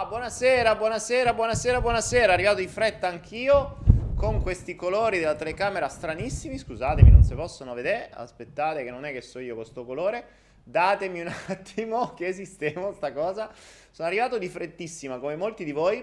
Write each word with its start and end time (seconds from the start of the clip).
Ah, 0.00 0.04
buonasera, 0.04 0.76
buonasera, 0.76 1.34
buonasera, 1.34 1.80
buonasera. 1.80 2.32
Arrivato 2.32 2.60
in 2.60 2.68
fretta 2.68 3.08
anch'io 3.08 3.78
con 4.14 4.40
questi 4.40 4.76
colori 4.76 5.18
della 5.18 5.34
telecamera 5.34 5.88
stranissimi. 5.88 6.56
Scusatemi, 6.56 7.10
non 7.10 7.24
si 7.24 7.34
possono 7.34 7.74
vedere. 7.74 8.08
Aspettate, 8.12 8.84
che 8.84 8.92
non 8.92 9.04
è 9.04 9.10
che 9.10 9.22
so 9.22 9.40
io 9.40 9.56
con 9.56 9.64
sto 9.64 9.84
colore. 9.84 10.24
Datemi 10.62 11.22
un 11.22 11.26
attimo 11.48 12.14
che 12.14 12.28
esistemo 12.28 12.92
sta 12.92 13.12
cosa. 13.12 13.52
Sono 13.90 14.06
arrivato 14.06 14.38
di 14.38 14.48
frettissima, 14.48 15.18
come 15.18 15.34
molti 15.34 15.64
di 15.64 15.72
voi. 15.72 16.00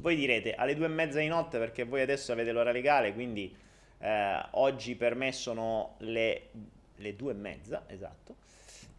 Voi 0.00 0.14
direte 0.14 0.52
alle 0.52 0.74
due 0.74 0.84
e 0.84 0.90
mezza 0.90 1.18
di 1.18 1.28
notte 1.28 1.56
perché 1.56 1.84
voi 1.84 2.02
adesso 2.02 2.32
avete 2.32 2.52
l'ora 2.52 2.72
legale, 2.72 3.14
quindi 3.14 3.56
eh, 4.00 4.38
oggi 4.50 4.96
per 4.96 5.14
me 5.14 5.32
sono 5.32 5.94
le, 6.00 6.50
le 6.96 7.16
due 7.16 7.32
e 7.32 7.36
mezza, 7.36 7.84
esatto. 7.86 8.36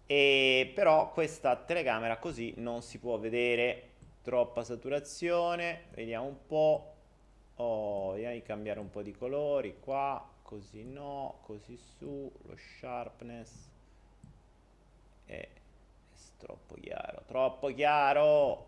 E 0.08 0.72
però 0.74 1.12
questa 1.12 1.56
telecamera 1.56 2.18
così 2.18 2.56
non 2.58 2.82
si 2.82 2.98
può 2.98 3.20
vedere 3.20 3.89
troppa 4.30 4.64
saturazione. 4.64 5.86
Vediamo 5.96 6.28
un 6.28 6.46
po'. 6.46 6.94
Oh, 7.56 8.12
vediamo 8.12 8.36
di 8.36 8.44
cambiare 8.44 8.80
un 8.80 8.92
po' 8.92 9.02
di 9.02 9.12
colori 9.12 9.80
qua, 9.80 10.24
così 10.44 10.84
no, 10.84 11.40
così 11.42 11.76
su, 11.76 12.32
lo 12.44 12.56
sharpness 12.56 13.68
è, 15.26 15.34
è 15.34 15.48
troppo 16.38 16.76
chiaro, 16.76 17.24
troppo 17.26 17.74
chiaro. 17.74 18.68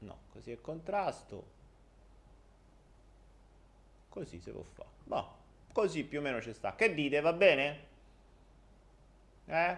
No, 0.00 0.18
così 0.32 0.52
è 0.52 0.60
contrasto. 0.60 1.52
Così 4.10 4.38
si 4.38 4.50
può 4.50 4.62
fare. 4.74 4.88
Boh, 5.02 5.34
così 5.72 6.04
più 6.04 6.18
o 6.18 6.22
meno 6.22 6.42
ci 6.42 6.52
sta. 6.52 6.74
Che 6.76 6.92
dite, 6.92 7.20
va 7.20 7.32
bene? 7.32 7.86
Eh? 9.46 9.76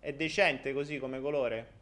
È 0.00 0.12
decente 0.12 0.74
così 0.74 0.98
come 0.98 1.18
colore? 1.18 1.75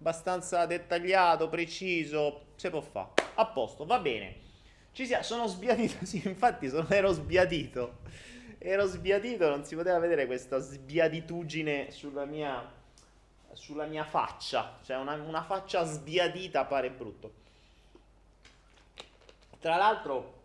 Abbastanza 0.00 0.64
dettagliato, 0.64 1.50
preciso, 1.50 2.46
si 2.56 2.70
può 2.70 2.80
fare. 2.80 3.10
A 3.34 3.44
posto, 3.46 3.84
va 3.84 3.98
bene. 3.98 4.48
Ci 4.92 5.04
sia, 5.04 5.22
sono 5.22 5.46
sbiadito, 5.46 6.04
sì, 6.06 6.22
infatti 6.26 6.70
sono, 6.70 6.88
ero 6.88 7.12
sbiadito. 7.12 7.98
Ero 8.56 8.86
sbiadito, 8.86 9.48
non 9.50 9.64
si 9.64 9.74
poteva 9.74 9.98
vedere 9.98 10.24
questa 10.24 10.58
sbiaditudine 10.58 11.90
sulla 11.90 12.24
mia, 12.24 12.66
sulla 13.52 13.84
mia 13.84 14.04
faccia. 14.04 14.78
Cioè 14.82 14.96
una, 14.96 15.14
una 15.16 15.42
faccia 15.42 15.84
sbiadita 15.84 16.64
pare 16.64 16.90
brutto. 16.90 17.32
Tra 19.58 19.76
l'altro, 19.76 20.40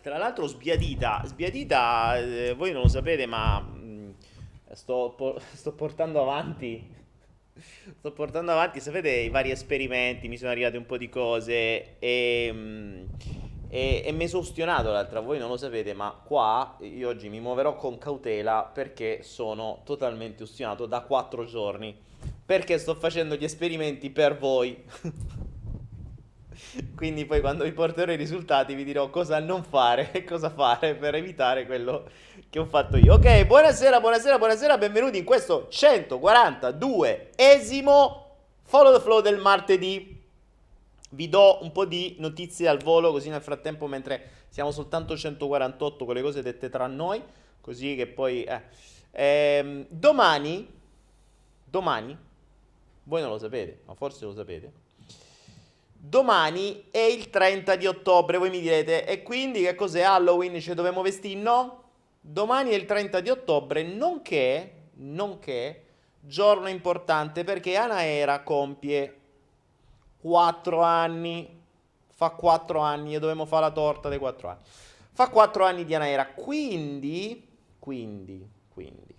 tra 0.00 0.16
l'altro 0.16 0.46
sbiadita, 0.46 1.22
sbiadita, 1.26 2.16
eh, 2.16 2.54
voi 2.54 2.72
non 2.72 2.82
lo 2.82 2.88
sapete, 2.88 3.26
ma 3.26 3.60
mh, 3.60 4.14
sto, 4.72 5.12
po- 5.14 5.38
sto 5.52 5.72
portando 5.72 6.22
avanti 6.22 6.98
sto 7.98 8.12
portando 8.12 8.52
avanti, 8.52 8.80
sapete, 8.80 9.10
i 9.10 9.28
vari 9.28 9.50
esperimenti, 9.50 10.28
mi 10.28 10.36
sono 10.36 10.50
arrivate 10.50 10.76
un 10.76 10.86
po' 10.86 10.96
di 10.96 11.08
cose 11.08 11.98
e, 11.98 12.50
mm, 12.52 13.02
e, 13.68 14.02
e 14.04 14.12
mi 14.12 14.28
sono 14.28 14.42
ustionato 14.42 14.90
l'altra, 14.90 15.20
voi 15.20 15.38
non 15.38 15.48
lo 15.48 15.56
sapete, 15.56 15.94
ma 15.94 16.18
qua 16.24 16.76
io 16.80 17.08
oggi 17.08 17.28
mi 17.28 17.40
muoverò 17.40 17.76
con 17.76 17.98
cautela 17.98 18.70
perché 18.72 19.22
sono 19.22 19.82
totalmente 19.84 20.42
ustionato 20.42 20.86
da 20.86 21.00
quattro 21.00 21.44
giorni, 21.44 21.96
perché 22.44 22.78
sto 22.78 22.94
facendo 22.94 23.36
gli 23.36 23.44
esperimenti 23.44 24.10
per 24.10 24.36
voi. 24.36 24.82
Quindi 26.94 27.26
poi 27.26 27.40
quando 27.40 27.64
vi 27.64 27.72
porterò 27.72 28.12
i 28.12 28.16
risultati 28.16 28.74
vi 28.74 28.84
dirò 28.84 29.10
cosa 29.10 29.38
non 29.38 29.64
fare 29.64 30.12
e 30.12 30.24
cosa 30.24 30.48
fare 30.50 30.94
per 30.94 31.14
evitare 31.14 31.66
quello 31.66 32.08
che 32.48 32.58
ho 32.58 32.64
fatto 32.64 32.96
io. 32.96 33.12
Ok, 33.14 33.46
buonasera, 33.46 34.00
buonasera, 34.00 34.38
buonasera, 34.38 34.78
benvenuti 34.78 35.18
in 35.18 35.24
questo 35.24 35.68
142esimo 35.70 38.22
Follow 38.62 38.94
the 38.94 39.00
Flow 39.00 39.20
del 39.20 39.38
martedì. 39.38 40.18
Vi 41.12 41.28
do 41.28 41.58
un 41.62 41.72
po' 41.72 41.86
di 41.86 42.14
notizie 42.18 42.68
al 42.68 42.78
volo 42.78 43.10
così 43.10 43.30
nel 43.30 43.42
frattempo 43.42 43.86
mentre 43.86 44.30
siamo 44.48 44.70
soltanto 44.70 45.16
148 45.16 46.04
con 46.04 46.14
le 46.14 46.22
cose 46.22 46.42
dette 46.42 46.68
tra 46.68 46.86
noi, 46.86 47.20
così 47.60 47.96
che 47.96 48.06
poi... 48.06 48.44
Eh. 48.44 48.62
Ehm, 49.12 49.86
domani, 49.88 50.68
domani, 51.64 52.16
voi 53.04 53.20
non 53.20 53.30
lo 53.30 53.38
sapete, 53.38 53.80
ma 53.86 53.94
forse 53.94 54.24
lo 54.24 54.32
sapete, 54.32 54.72
Domani 56.02 56.86
è 56.90 56.98
il 56.98 57.28
30 57.28 57.76
di 57.76 57.86
ottobre, 57.86 58.38
voi 58.38 58.48
mi 58.48 58.60
direte, 58.60 59.04
e 59.04 59.22
quindi 59.22 59.60
che 59.60 59.74
cos'è 59.74 60.00
Halloween? 60.00 60.58
Ci 60.58 60.72
dobbiamo 60.72 61.02
vestire? 61.02 61.38
No. 61.38 61.82
Domani 62.22 62.70
è 62.70 62.74
il 62.74 62.86
30 62.86 63.20
di 63.20 63.28
ottobre, 63.28 63.82
nonché, 63.82 64.88
nonché, 64.94 65.84
giorno 66.18 66.68
importante 66.68 67.44
perché 67.44 67.76
Anaera 67.76 68.42
compie 68.42 69.20
4 70.22 70.82
anni. 70.82 71.58
Fa 72.08 72.30
4 72.30 72.80
anni 72.80 73.14
e 73.14 73.18
dobbiamo 73.18 73.44
fare 73.44 73.66
la 73.66 73.70
torta 73.70 74.08
dei 74.08 74.18
4 74.18 74.48
anni. 74.48 74.60
Fa 75.12 75.28
4 75.28 75.64
anni 75.66 75.84
di 75.84 75.94
Anaera, 75.94 76.28
quindi, 76.28 77.46
quindi, 77.78 78.48
quindi, 78.70 79.14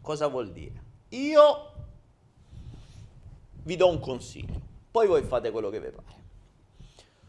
cosa 0.00 0.28
vuol 0.28 0.50
dire? 0.50 0.82
Io 1.10 1.72
vi 3.64 3.76
do 3.76 3.88
un 3.88 4.00
consiglio 4.00 4.67
poi 4.90 5.06
voi 5.06 5.22
fate 5.22 5.50
quello 5.50 5.70
che 5.70 5.80
vi 5.80 5.90
pare. 5.90 6.26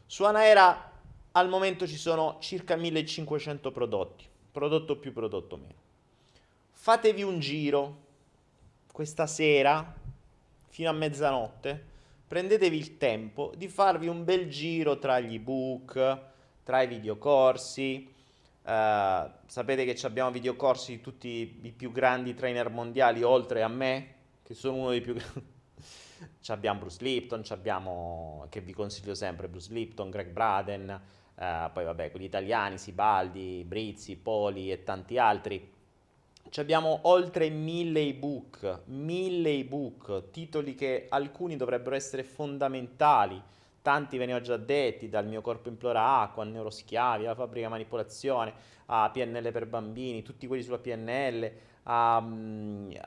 Su 0.05 0.23
Anaera 0.23 0.91
al 1.33 1.49
momento 1.49 1.85
ci 1.85 1.97
sono 1.97 2.37
circa 2.39 2.75
1500 2.75 3.71
prodotti, 3.71 4.25
prodotto 4.51 4.97
più, 4.97 5.13
prodotto 5.13 5.57
meno. 5.57 5.87
Fatevi 6.71 7.21
un 7.23 7.39
giro 7.39 8.07
questa 8.91 9.27
sera 9.27 9.95
fino 10.69 10.89
a 10.89 10.93
mezzanotte, 10.93 11.85
prendetevi 12.27 12.77
il 12.77 12.97
tempo 12.97 13.53
di 13.55 13.67
farvi 13.67 14.07
un 14.07 14.23
bel 14.23 14.49
giro 14.49 14.97
tra 14.97 15.19
gli 15.19 15.35
ebook, 15.35 16.19
tra 16.63 16.81
i 16.81 16.87
videocorsi. 16.87 18.13
Uh, 18.63 19.29
sapete 19.45 19.83
che 19.85 19.97
abbiamo 20.05 20.31
videocorsi 20.31 20.97
di 20.97 21.01
tutti 21.01 21.59
i 21.61 21.71
più 21.71 21.91
grandi 21.91 22.35
trainer 22.35 22.69
mondiali, 22.69 23.23
oltre 23.23 23.63
a 23.63 23.67
me, 23.67 24.15
che 24.43 24.53
sono 24.53 24.75
uno 24.75 24.89
dei 24.89 25.01
più 25.01 25.13
grandi 25.15 25.58
abbiamo 26.47 26.79
Bruce 26.79 27.03
Lipton, 27.03 27.43
abbiamo, 27.49 28.45
che 28.49 28.61
vi 28.61 28.73
consiglio 28.73 29.13
sempre, 29.13 29.47
Bruce 29.47 29.71
Lipton, 29.71 30.09
Greg 30.09 30.31
Braden, 30.31 31.01
eh, 31.35 31.69
poi 31.71 31.83
vabbè, 31.83 32.11
quelli 32.11 32.25
italiani, 32.25 32.77
Sibaldi, 32.77 33.63
Brizzi, 33.65 34.17
Poli 34.17 34.71
e 34.71 34.83
tanti 34.83 35.17
altri. 35.17 35.77
Ci 36.49 36.59
abbiamo 36.59 37.01
oltre 37.03 37.49
mille 37.49 38.01
ebook, 38.01 38.81
mille 38.85 39.51
ebook, 39.51 40.31
titoli 40.31 40.73
che 40.73 41.05
alcuni 41.09 41.55
dovrebbero 41.55 41.95
essere 41.95 42.23
fondamentali, 42.23 43.39
tanti 43.81 44.17
ve 44.17 44.25
ne 44.25 44.33
ho 44.33 44.41
già 44.41 44.57
detti, 44.57 45.09
dal 45.09 45.27
mio 45.27 45.41
corpo 45.41 45.69
implora 45.69 46.21
acqua, 46.21 46.43
neuroschiavi, 46.43 47.25
alla 47.25 47.35
fabbrica 47.35 47.69
manipolazione, 47.69 48.53
a 48.87 49.09
PNL 49.11 49.51
per 49.51 49.67
bambini, 49.67 50.23
tutti 50.23 50.47
quelli 50.47 50.63
sulla 50.63 50.79
PNL, 50.79 51.51
a, 51.83 52.23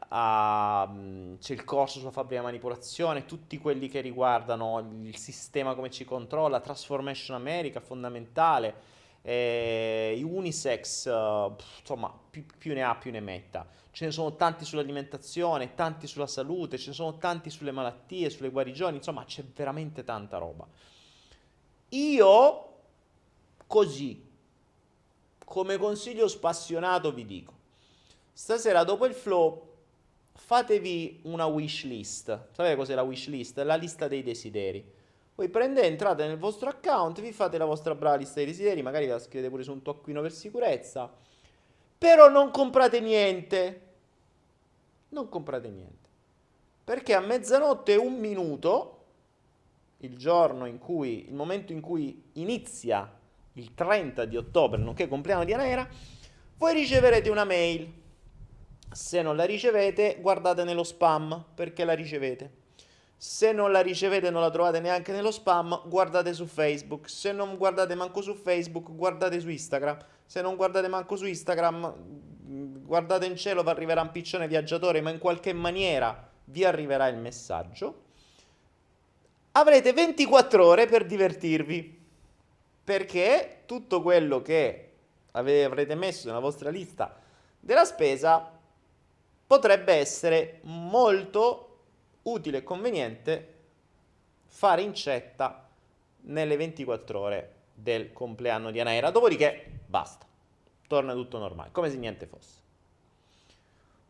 a, 0.08 0.94
c'è 1.38 1.52
il 1.52 1.64
corso 1.64 1.98
sulla 1.98 2.10
fabbrica 2.10 2.42
manipolazione, 2.42 3.24
tutti 3.24 3.58
quelli 3.58 3.88
che 3.88 4.00
riguardano 4.00 4.78
il 5.02 5.16
sistema 5.16 5.74
come 5.74 5.90
ci 5.90 6.04
controlla, 6.04 6.60
Transformation 6.60 7.36
America, 7.36 7.80
fondamentale, 7.80 8.74
eh, 9.22 10.20
unisex, 10.24 11.06
uh, 11.06 11.54
insomma, 11.78 12.12
più, 12.30 12.44
più, 12.58 12.74
ne 12.74 12.82
ha 12.82 12.94
più 12.96 13.10
ne 13.10 13.20
metta. 13.20 13.66
Ce 13.92 14.06
ne 14.06 14.10
sono 14.10 14.34
tanti 14.36 14.64
sull'alimentazione, 14.64 15.74
tanti 15.74 16.06
sulla 16.06 16.26
salute, 16.26 16.78
ce 16.78 16.88
ne 16.88 16.94
sono 16.94 17.18
tanti 17.18 17.50
sulle 17.50 17.72
malattie, 17.72 18.30
sulle 18.30 18.50
guarigioni, 18.50 18.96
insomma, 18.96 19.24
c'è 19.24 19.44
veramente 19.54 20.02
tanta 20.02 20.38
roba. 20.38 20.66
Io, 21.90 22.72
così, 23.66 24.30
come 25.44 25.76
consiglio 25.76 26.26
spassionato, 26.26 27.12
vi 27.12 27.26
dico, 27.26 27.52
Stasera 28.32 28.82
dopo 28.84 29.06
il 29.06 29.14
flow 29.14 29.70
fatevi 30.34 31.20
una 31.24 31.46
wish 31.46 31.84
list. 31.84 32.48
Sapete 32.52 32.76
cos'è 32.76 32.94
la 32.94 33.02
wish 33.02 33.28
list? 33.28 33.58
La 33.58 33.74
lista 33.76 34.08
dei 34.08 34.22
desideri. 34.22 34.84
Voi 35.34 35.48
prendete, 35.48 35.86
entrate 35.86 36.26
nel 36.26 36.38
vostro 36.38 36.68
account, 36.68 37.20
vi 37.20 37.32
fate 37.32 37.58
la 37.58 37.64
vostra 37.64 37.94
brava 37.94 38.16
lista 38.16 38.36
dei 38.36 38.46
desideri, 38.46 38.82
magari 38.82 39.06
la 39.06 39.18
scrivete 39.18 39.50
pure 39.50 39.62
su 39.62 39.72
un 39.72 39.82
tocchino 39.82 40.20
per 40.20 40.32
sicurezza. 40.32 41.10
Però 41.98 42.28
non 42.28 42.50
comprate 42.50 43.00
niente. 43.00 43.80
Non 45.10 45.28
comprate 45.28 45.68
niente. 45.68 46.08
Perché 46.84 47.14
a 47.14 47.20
mezzanotte 47.20 47.96
un 47.96 48.18
minuto, 48.18 49.04
il 49.98 50.16
giorno 50.16 50.66
in 50.66 50.78
cui, 50.78 51.28
il 51.28 51.34
momento 51.34 51.72
in 51.72 51.80
cui 51.80 52.30
inizia 52.34 53.10
il 53.54 53.74
30 53.74 54.24
di 54.24 54.36
ottobre, 54.36 54.80
nonché 54.80 55.06
compleanno 55.06 55.44
di 55.44 55.52
Anaera, 55.52 55.88
voi 56.56 56.74
riceverete 56.74 57.30
una 57.30 57.44
mail 57.44 58.00
se 58.92 59.22
non 59.22 59.36
la 59.36 59.44
ricevete, 59.44 60.18
guardate 60.20 60.64
nello 60.64 60.84
spam 60.84 61.44
perché 61.54 61.84
la 61.84 61.94
ricevete. 61.94 62.60
Se 63.16 63.52
non 63.52 63.70
la 63.70 63.80
ricevete 63.80 64.26
e 64.26 64.30
non 64.30 64.42
la 64.42 64.50
trovate 64.50 64.80
neanche 64.80 65.12
nello 65.12 65.30
spam, 65.30 65.82
guardate 65.86 66.34
su 66.34 66.46
Facebook. 66.46 67.08
Se 67.08 67.32
non 67.32 67.56
guardate 67.56 67.94
manco 67.94 68.20
su 68.20 68.34
Facebook, 68.34 68.90
guardate 68.90 69.38
su 69.40 69.48
Instagram. 69.48 69.96
Se 70.26 70.42
non 70.42 70.56
guardate 70.56 70.88
manco 70.88 71.16
su 71.16 71.26
Instagram, 71.26 71.94
guardate 72.82 73.26
in 73.26 73.36
cielo, 73.36 73.62
vi 73.62 73.68
arriverà 73.68 74.02
un 74.02 74.10
piccione 74.10 74.48
viaggiatore, 74.48 75.00
ma 75.00 75.10
in 75.10 75.18
qualche 75.18 75.52
maniera 75.52 76.30
vi 76.44 76.64
arriverà 76.64 77.06
il 77.06 77.16
messaggio. 77.16 78.02
Avrete 79.52 79.92
24 79.92 80.66
ore 80.66 80.86
per 80.86 81.06
divertirvi. 81.06 82.00
Perché 82.84 83.62
tutto 83.66 84.02
quello 84.02 84.42
che 84.42 84.92
avrete 85.32 85.94
messo 85.94 86.26
nella 86.26 86.40
vostra 86.40 86.68
lista 86.68 87.16
della 87.60 87.84
spesa 87.84 88.51
potrebbe 89.52 89.92
essere 89.92 90.60
molto 90.62 91.80
utile 92.22 92.58
e 92.58 92.62
conveniente 92.62 93.54
fare 94.46 94.80
incetta 94.80 95.68
nelle 96.22 96.56
24 96.56 97.20
ore 97.20 97.54
del 97.74 98.14
compleanno 98.14 98.70
di 98.70 98.80
Anaera. 98.80 99.10
Dopodiché 99.10 99.80
basta, 99.84 100.24
torna 100.86 101.12
tutto 101.12 101.36
normale, 101.36 101.68
come 101.70 101.90
se 101.90 101.98
niente 101.98 102.24
fosse. 102.24 102.60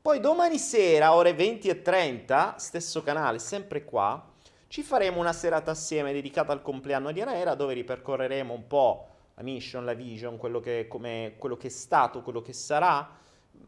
Poi 0.00 0.20
domani 0.20 0.58
sera, 0.58 1.12
ore 1.12 1.34
20 1.34 1.68
e 1.68 1.82
30, 1.82 2.54
stesso 2.58 3.02
canale, 3.02 3.40
sempre 3.40 3.82
qua, 3.82 4.24
ci 4.68 4.84
faremo 4.84 5.18
una 5.18 5.32
serata 5.32 5.72
assieme 5.72 6.12
dedicata 6.12 6.52
al 6.52 6.62
compleanno 6.62 7.10
di 7.10 7.20
Anaera, 7.20 7.56
dove 7.56 7.74
ripercorreremo 7.74 8.54
un 8.54 8.68
po' 8.68 9.08
la 9.34 9.42
mission, 9.42 9.84
la 9.84 9.94
vision, 9.94 10.36
quello 10.36 10.60
che, 10.60 10.86
quello 10.86 11.56
che 11.56 11.66
è 11.66 11.70
stato, 11.70 12.22
quello 12.22 12.42
che 12.42 12.52
sarà, 12.52 13.18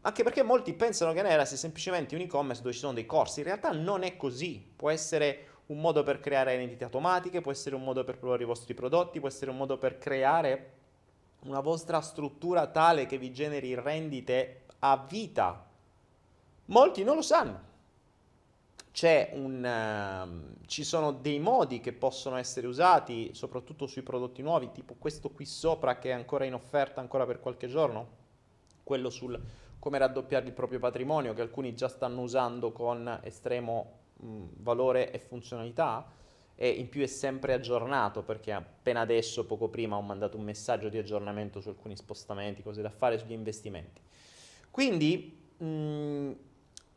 anche 0.01 0.23
perché 0.23 0.43
molti 0.43 0.73
pensano 0.73 1.13
che 1.13 1.21
Nera 1.21 1.45
sia 1.45 1.57
semplicemente 1.57 2.15
un 2.15 2.21
e-commerce 2.21 2.61
dove 2.61 2.73
ci 2.73 2.79
sono 2.79 2.93
dei 2.93 3.05
corsi. 3.05 3.39
In 3.39 3.45
realtà 3.45 3.71
non 3.71 4.03
è 4.03 4.17
così. 4.17 4.63
Può 4.75 4.89
essere 4.89 5.47
un 5.67 5.79
modo 5.79 6.03
per 6.03 6.19
creare 6.19 6.53
identità 6.53 6.85
automatiche, 6.85 7.41
può 7.41 7.51
essere 7.51 7.75
un 7.75 7.83
modo 7.83 8.03
per 8.03 8.17
provare 8.17 8.43
i 8.43 8.45
vostri 8.45 8.73
prodotti, 8.73 9.19
può 9.19 9.27
essere 9.27 9.49
un 9.49 9.57
modo 9.57 9.77
per 9.77 9.97
creare 9.97 10.73
una 11.45 11.59
vostra 11.59 12.01
struttura 12.01 12.67
tale 12.67 13.05
che 13.05 13.17
vi 13.17 13.31
generi 13.31 13.73
rendite 13.75 14.63
a 14.79 15.05
vita. 15.09 15.65
Molti 16.65 17.03
non 17.03 17.15
lo 17.15 17.21
sanno. 17.21 17.73
Un, 19.33 20.55
uh, 20.61 20.65
ci 20.67 20.85
sono 20.85 21.11
dei 21.11 21.37
modi 21.39 21.81
che 21.81 21.91
possono 21.91 22.37
essere 22.37 22.65
usati, 22.65 23.31
soprattutto 23.33 23.87
sui 23.87 24.03
prodotti 24.03 24.41
nuovi, 24.41 24.71
tipo 24.71 24.95
questo 24.97 25.31
qui 25.31 25.45
sopra 25.45 25.99
che 25.99 26.11
è 26.11 26.13
ancora 26.13 26.45
in 26.45 26.53
offerta 26.53 27.01
ancora 27.01 27.25
per 27.25 27.41
qualche 27.41 27.67
giorno, 27.67 28.07
quello 28.83 29.09
sul 29.09 29.37
come 29.85 29.99
raddoppiare 29.99 30.47
il 30.47 30.51
proprio 30.51 30.79
patrimonio 30.79 31.35
che 31.35 31.41
alcuni 31.41 31.75
già 31.75 31.87
stanno 31.87 32.21
usando 32.21 32.71
con 32.71 33.19
estremo 33.21 33.99
mh, 34.15 34.45
valore 34.55 35.11
e 35.11 35.19
funzionalità 35.19 36.11
e 36.55 36.69
in 36.69 36.89
più 36.89 37.03
è 37.03 37.05
sempre 37.05 37.53
aggiornato 37.53 38.23
perché 38.23 38.51
appena 38.51 39.01
adesso, 39.01 39.45
poco 39.45 39.67
prima, 39.67 39.95
ho 39.95 40.01
mandato 40.01 40.37
un 40.37 40.43
messaggio 40.43 40.89
di 40.89 40.97
aggiornamento 40.97 41.61
su 41.61 41.69
alcuni 41.69 41.95
spostamenti, 41.95 42.63
cose 42.63 42.81
da 42.81 42.89
fare 42.89 43.19
sugli 43.19 43.33
investimenti. 43.33 44.01
Quindi 44.71 45.39
mh, 45.55 46.31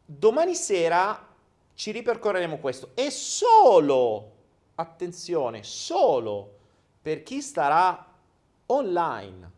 domani 0.07 0.55
sera 0.55 1.29
ci 1.75 1.91
ripercorreremo 1.91 2.57
questo. 2.57 2.93
E 2.95 3.11
solo, 3.11 4.33
attenzione, 4.77 5.63
solo 5.63 6.57
per 7.03 7.23
chi 7.23 7.43
starà 7.43 8.15
online 8.65 9.51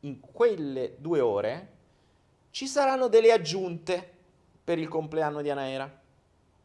in 0.00 0.18
quelle 0.20 0.94
due 0.98 1.20
ore, 1.20 1.74
ci 2.56 2.66
saranno 2.66 3.08
delle 3.08 3.32
aggiunte 3.32 4.14
per 4.64 4.78
il 4.78 4.88
compleanno 4.88 5.42
di 5.42 5.50
Anaera. 5.50 6.00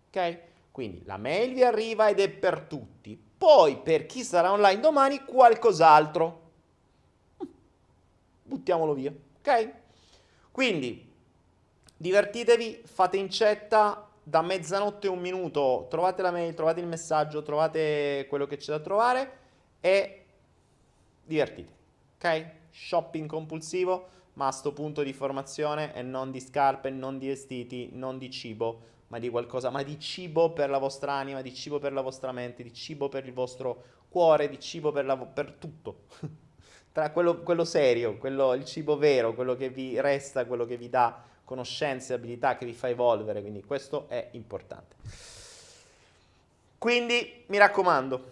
Ok? 0.07 0.39
Quindi 0.71 1.03
la 1.03 1.17
mail 1.17 1.53
vi 1.53 1.65
arriva 1.65 2.07
ed 2.07 2.21
è 2.21 2.29
per 2.29 2.61
tutti. 2.61 3.21
Poi 3.37 3.75
per 3.79 4.05
chi 4.05 4.23
sarà 4.23 4.53
online 4.53 4.79
domani 4.79 5.25
qualcos'altro. 5.25 6.51
Buttiamolo 8.43 8.93
via. 8.93 9.11
Ok? 9.39 9.71
Quindi 10.51 11.11
divertitevi, 11.97 12.83
fate 12.85 13.17
incetta 13.17 14.09
da 14.23 14.41
mezzanotte 14.41 15.09
un 15.09 15.19
minuto, 15.19 15.87
trovate 15.89 16.21
la 16.21 16.31
mail, 16.31 16.53
trovate 16.53 16.79
il 16.79 16.87
messaggio, 16.87 17.43
trovate 17.43 18.27
quello 18.29 18.47
che 18.47 18.55
c'è 18.55 18.71
da 18.71 18.79
trovare 18.79 19.39
e 19.81 20.25
divertitevi. 21.25 21.75
Ok? 22.15 22.49
Shopping 22.69 23.27
compulsivo, 23.27 24.19
ma 24.33 24.47
a 24.47 24.51
sto 24.51 24.73
punto 24.73 25.03
di 25.03 25.13
formazione 25.13 25.93
e 25.93 26.01
non 26.01 26.31
di 26.31 26.39
scarpe, 26.39 26.89
non 26.89 27.17
di 27.17 27.27
vestiti, 27.27 27.89
non 27.93 28.17
di 28.17 28.29
cibo, 28.29 28.89
ma 29.07 29.19
di 29.19 29.29
qualcosa, 29.29 29.69
ma 29.69 29.83
di 29.83 29.99
cibo 29.99 30.51
per 30.51 30.69
la 30.69 30.77
vostra 30.77 31.13
anima, 31.13 31.41
di 31.41 31.53
cibo 31.53 31.79
per 31.79 31.91
la 31.91 32.01
vostra 32.01 32.31
mente, 32.31 32.63
di 32.63 32.73
cibo 32.73 33.09
per 33.09 33.25
il 33.25 33.33
vostro 33.33 33.83
cuore, 34.09 34.49
di 34.49 34.59
cibo 34.59 34.91
per, 34.91 35.05
la, 35.05 35.17
per 35.17 35.51
tutto. 35.53 36.03
Tra 36.91 37.11
quello, 37.11 37.41
quello 37.41 37.65
serio, 37.65 38.17
quello, 38.17 38.53
il 38.53 38.65
cibo 38.65 38.97
vero, 38.97 39.33
quello 39.33 39.55
che 39.55 39.69
vi 39.69 39.99
resta, 39.99 40.45
quello 40.45 40.65
che 40.65 40.77
vi 40.77 40.89
dà 40.89 41.23
conoscenze, 41.43 42.13
abilità, 42.13 42.55
che 42.55 42.65
vi 42.65 42.73
fa 42.73 42.89
evolvere, 42.89 43.41
quindi 43.41 43.63
questo 43.63 44.07
è 44.07 44.29
importante. 44.31 44.95
Quindi 46.77 47.43
mi 47.47 47.57
raccomando, 47.57 48.31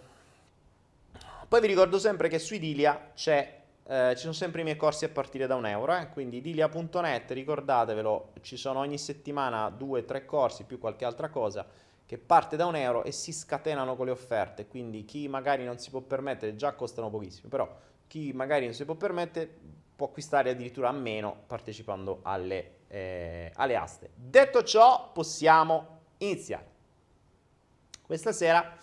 poi 1.46 1.60
vi 1.60 1.66
ricordo 1.66 1.98
sempre 1.98 2.28
che 2.28 2.38
su 2.38 2.54
Idilia 2.54 3.10
c'è 3.14 3.59
eh, 3.90 4.14
ci 4.14 4.20
sono 4.20 4.32
sempre 4.32 4.60
i 4.60 4.64
miei 4.64 4.76
corsi 4.76 5.04
a 5.04 5.08
partire 5.08 5.48
da 5.48 5.56
un 5.56 5.66
euro, 5.66 5.96
eh? 5.96 6.08
quindi 6.10 6.36
idilia.net, 6.36 7.32
ricordatevelo, 7.32 8.34
ci 8.40 8.56
sono 8.56 8.78
ogni 8.78 8.98
settimana 8.98 9.68
due, 9.68 10.04
tre 10.04 10.24
corsi 10.24 10.62
più 10.62 10.78
qualche 10.78 11.04
altra 11.04 11.28
cosa 11.28 11.66
che 12.06 12.16
parte 12.16 12.56
da 12.56 12.66
un 12.66 12.76
euro 12.76 13.02
e 13.02 13.10
si 13.10 13.32
scatenano 13.32 13.96
con 13.96 14.06
le 14.06 14.12
offerte, 14.12 14.68
quindi 14.68 15.04
chi 15.04 15.26
magari 15.26 15.64
non 15.64 15.78
si 15.78 15.90
può 15.90 16.00
permettere, 16.02 16.54
già 16.54 16.74
costano 16.74 17.10
pochissimo, 17.10 17.48
però 17.48 17.68
chi 18.06 18.32
magari 18.32 18.66
non 18.66 18.74
si 18.74 18.84
può 18.84 18.94
permettere 18.94 19.48
può 19.96 20.06
acquistare 20.06 20.50
addirittura 20.50 20.88
a 20.88 20.92
meno 20.92 21.42
partecipando 21.48 22.20
alle, 22.22 22.76
eh, 22.86 23.50
alle 23.54 23.74
aste. 23.74 24.10
Detto 24.14 24.62
ciò, 24.62 25.10
possiamo 25.12 25.98
iniziare. 26.18 26.68
Questa 28.06 28.30
sera 28.30 28.76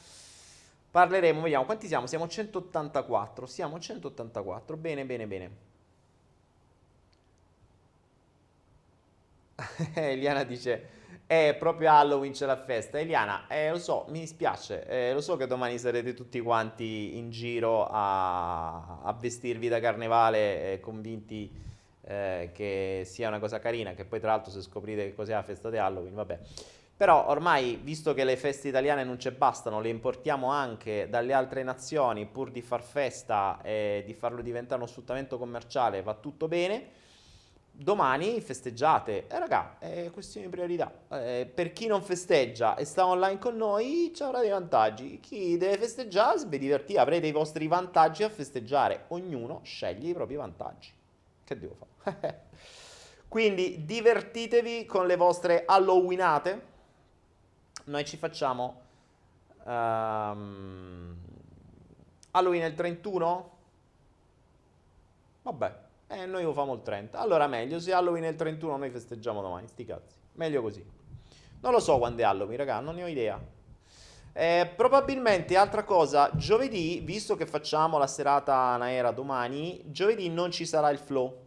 Parleremo, 0.98 1.42
vediamo 1.42 1.64
quanti 1.64 1.86
siamo? 1.86 2.08
Siamo 2.08 2.28
184. 2.28 3.46
Siamo 3.46 3.78
184. 3.78 4.78
Bene, 4.78 5.06
bene, 5.06 5.28
bene. 5.28 5.52
Eliana 9.94 10.44
dice: 10.44 10.88
È 11.28 11.56
proprio 11.60 11.92
Halloween 11.92 12.32
c'è 12.32 12.48
la 12.48 12.56
festa. 12.56 13.00
Eliana, 13.00 13.46
eh, 13.48 13.70
lo 13.70 13.78
so, 13.78 14.06
mi 14.10 14.22
dispiace. 14.22 14.88
Eh, 14.88 15.14
lo 15.14 15.22
so 15.22 15.38
che 15.38 15.46
domani 15.46 15.78
sarete 15.78 16.16
tutti 16.16 16.42
quanti 16.42 17.16
in 17.16 17.30
giro 17.30 17.86
a, 17.86 19.02
a 19.04 19.14
vestirvi 19.14 19.68
da 19.68 19.80
carnevale, 19.80 20.74
eh, 20.74 20.80
convinti 20.80 21.54
eh, 22.02 22.50
che 22.52 23.04
sia 23.06 23.28
una 23.28 23.38
cosa 23.38 23.60
carina. 23.60 23.94
Che 23.94 24.04
poi, 24.04 24.20
tra 24.20 24.32
l'altro, 24.32 24.52
se 24.52 24.64
scoprite 24.64 25.10
che 25.10 25.14
cos'è 25.14 25.34
la 25.34 25.44
festa 25.44 25.70
di 25.70 25.78
Halloween, 25.78 26.16
vabbè. 26.16 26.40
Però 26.98 27.30
ormai, 27.30 27.80
visto 27.80 28.16
che 28.16 28.24
le 28.24 28.36
feste 28.38 28.70
italiane 28.70 29.04
non 29.04 29.20
ci 29.20 29.30
bastano, 29.30 29.80
le 29.82 29.90
importiamo 29.90 30.50
anche 30.50 31.08
dalle 31.08 31.32
altre 31.32 31.62
nazioni 31.62 32.26
pur 32.26 32.50
di 32.50 32.64
far 32.64 32.82
festa 32.82 33.60
e 33.62 34.02
di 34.04 34.16
farlo 34.16 34.42
diventare 34.42 34.82
uno 34.82 34.90
sfruttamento 34.90 35.38
commerciale, 35.38 36.02
va 36.02 36.16
tutto 36.16 36.48
bene. 36.48 37.06
Domani 37.72 38.42
festeggiate. 38.42 39.28
Eh 39.28 39.38
raga, 39.38 39.78
è 39.78 40.10
questione 40.12 40.48
di 40.48 40.52
priorità. 40.52 40.92
Eh, 41.12 41.48
per 41.54 41.72
chi 41.72 41.86
non 41.86 42.02
festeggia 42.02 42.76
e 42.76 42.84
sta 42.86 43.06
online 43.06 43.38
con 43.38 43.56
noi, 43.56 44.12
ci 44.16 44.24
avrà 44.24 44.40
dei 44.40 44.50
vantaggi. 44.50 45.20
Chi 45.20 45.56
deve 45.56 45.78
festeggiare, 45.78 46.44
vi 46.48 46.58
divertite, 46.58 46.98
avrete 46.98 47.28
i 47.28 47.32
vostri 47.32 47.68
vantaggi 47.68 48.24
a 48.24 48.30
festeggiare. 48.30 49.04
Ognuno 49.10 49.60
sceglie 49.62 50.10
i 50.10 50.14
propri 50.16 50.36
vantaggi. 50.36 50.92
Che 51.44 51.60
devo 51.60 51.78
fare? 52.02 52.46
Quindi 53.30 53.86
divertitevi 53.86 54.88
con 54.88 55.06
le 55.06 55.16
vostre 55.16 55.64
Halloweenate 55.68 56.76
noi 57.88 58.06
ci 58.06 58.18
facciamo 58.18 58.82
um, 59.64 61.16
Halloween 62.32 62.64
il 62.64 62.74
31? 62.74 63.52
Vabbè, 65.44 65.80
eh, 66.08 66.26
noi 66.26 66.44
lo 66.44 66.54
famo 66.54 66.74
il 66.74 66.82
30. 66.82 67.18
Allora 67.18 67.48
meglio, 67.48 67.80
se 67.80 67.94
Halloween 67.94 68.26
è 68.26 68.30
il 68.30 68.36
31 68.36 68.78
noi 68.78 68.90
festeggiamo 68.90 69.42
domani, 69.42 69.68
sti 69.68 69.86
cazzi. 69.86 70.16
Meglio 70.34 70.62
così. 70.62 70.86
Non 71.62 71.72
lo 71.72 71.80
so 71.80 71.98
quando 71.98 72.22
è 72.22 72.26
Halloween, 72.26 72.58
raga, 72.58 72.80
non 72.80 72.96
ne 72.96 73.04
ho 73.04 73.08
idea. 73.08 73.40
Eh, 74.34 74.72
probabilmente, 74.76 75.58
altra 75.58 75.84
cosa, 75.84 76.30
giovedì, 76.36 77.00
visto 77.00 77.36
che 77.36 77.46
facciamo 77.46 77.98
la 77.98 78.06
serata 78.06 78.76
Naera 78.78 79.12
domani, 79.12 79.82
giovedì 79.86 80.30
non 80.30 80.52
ci 80.52 80.66
sarà 80.66 80.90
il 80.90 81.00
flow. 81.00 81.46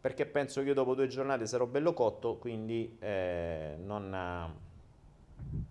Perché 0.00 0.24
penso 0.26 0.60
che 0.62 0.68
io 0.68 0.74
dopo 0.74 0.94
due 0.94 1.08
giornate 1.08 1.46
sarò 1.46 1.66
bello 1.66 1.92
cotto, 1.92 2.36
quindi 2.36 2.96
eh, 2.98 3.76
non 3.78 4.12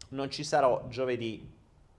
non 0.10 0.30
ci 0.30 0.44
sarò 0.44 0.86
giovedì 0.88 1.50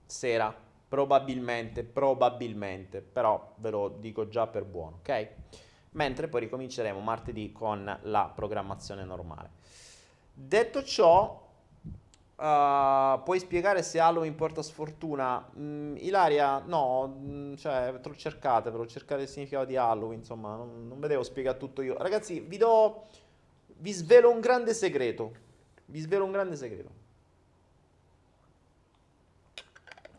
sera, 0.06 0.54
probabilmente, 0.88 1.84
probabilmente, 1.84 3.00
però 3.00 3.54
ve 3.56 3.70
lo 3.70 3.88
dico 3.98 4.28
già 4.28 4.46
per 4.46 4.64
buono, 4.64 4.96
ok? 4.98 5.28
Mentre 5.92 6.28
poi 6.28 6.40
ricominceremo 6.40 7.00
martedì 7.00 7.50
con 7.52 7.98
la 8.02 8.32
programmazione 8.34 9.04
normale. 9.04 9.50
Detto 10.34 10.82
ciò, 10.82 11.48
uh, 12.36 13.22
puoi 13.22 13.38
spiegare 13.38 13.82
se 13.82 14.00
Halloween 14.00 14.34
porta 14.34 14.62
sfortuna? 14.62 15.50
Mm, 15.58 15.96
Ilaria, 15.96 16.58
no, 16.58 17.16
mm, 17.18 17.54
cioè, 17.54 17.98
cercatevelo, 18.16 18.86
cercate 18.86 19.22
il 19.22 19.28
significato 19.28 19.64
di 19.64 19.76
Halloween, 19.76 20.18
insomma, 20.18 20.56
non, 20.56 20.88
non 20.88 21.00
vedevo 21.00 21.22
spiegare 21.22 21.56
tutto 21.56 21.80
io. 21.80 21.96
Ragazzi, 21.96 22.40
vi 22.40 22.58
do, 22.58 23.06
vi 23.78 23.92
svelo 23.92 24.30
un 24.30 24.40
grande 24.40 24.74
segreto, 24.74 25.32
vi 25.86 26.00
svelo 26.00 26.24
un 26.24 26.32
grande 26.32 26.56
segreto. 26.56 27.01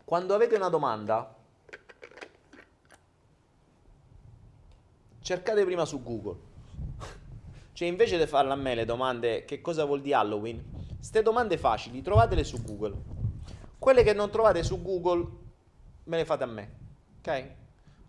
Quando 0.05 0.35
avete 0.35 0.55
una 0.55 0.69
domanda, 0.69 1.33
cercate 5.21 5.63
prima 5.63 5.85
su 5.85 6.03
Google. 6.03 6.51
Cioè, 7.73 7.87
invece 7.87 8.19
di 8.19 8.27
farle 8.27 8.51
a 8.51 8.55
me 8.55 8.75
le 8.75 8.85
domande 8.85 9.45
che 9.45 9.59
cosa 9.59 9.85
vuol 9.85 10.01
dire 10.01 10.15
Halloween, 10.15 10.63
queste 10.97 11.23
domande 11.23 11.57
facili 11.57 12.03
trovatele 12.03 12.43
su 12.43 12.61
Google. 12.61 12.95
Quelle 13.79 14.03
che 14.03 14.13
non 14.13 14.29
trovate 14.29 14.61
su 14.61 14.81
Google, 14.81 15.27
me 16.03 16.17
le 16.17 16.25
fate 16.25 16.43
a 16.43 16.47
me. 16.47 16.71
Ok? 17.17 17.49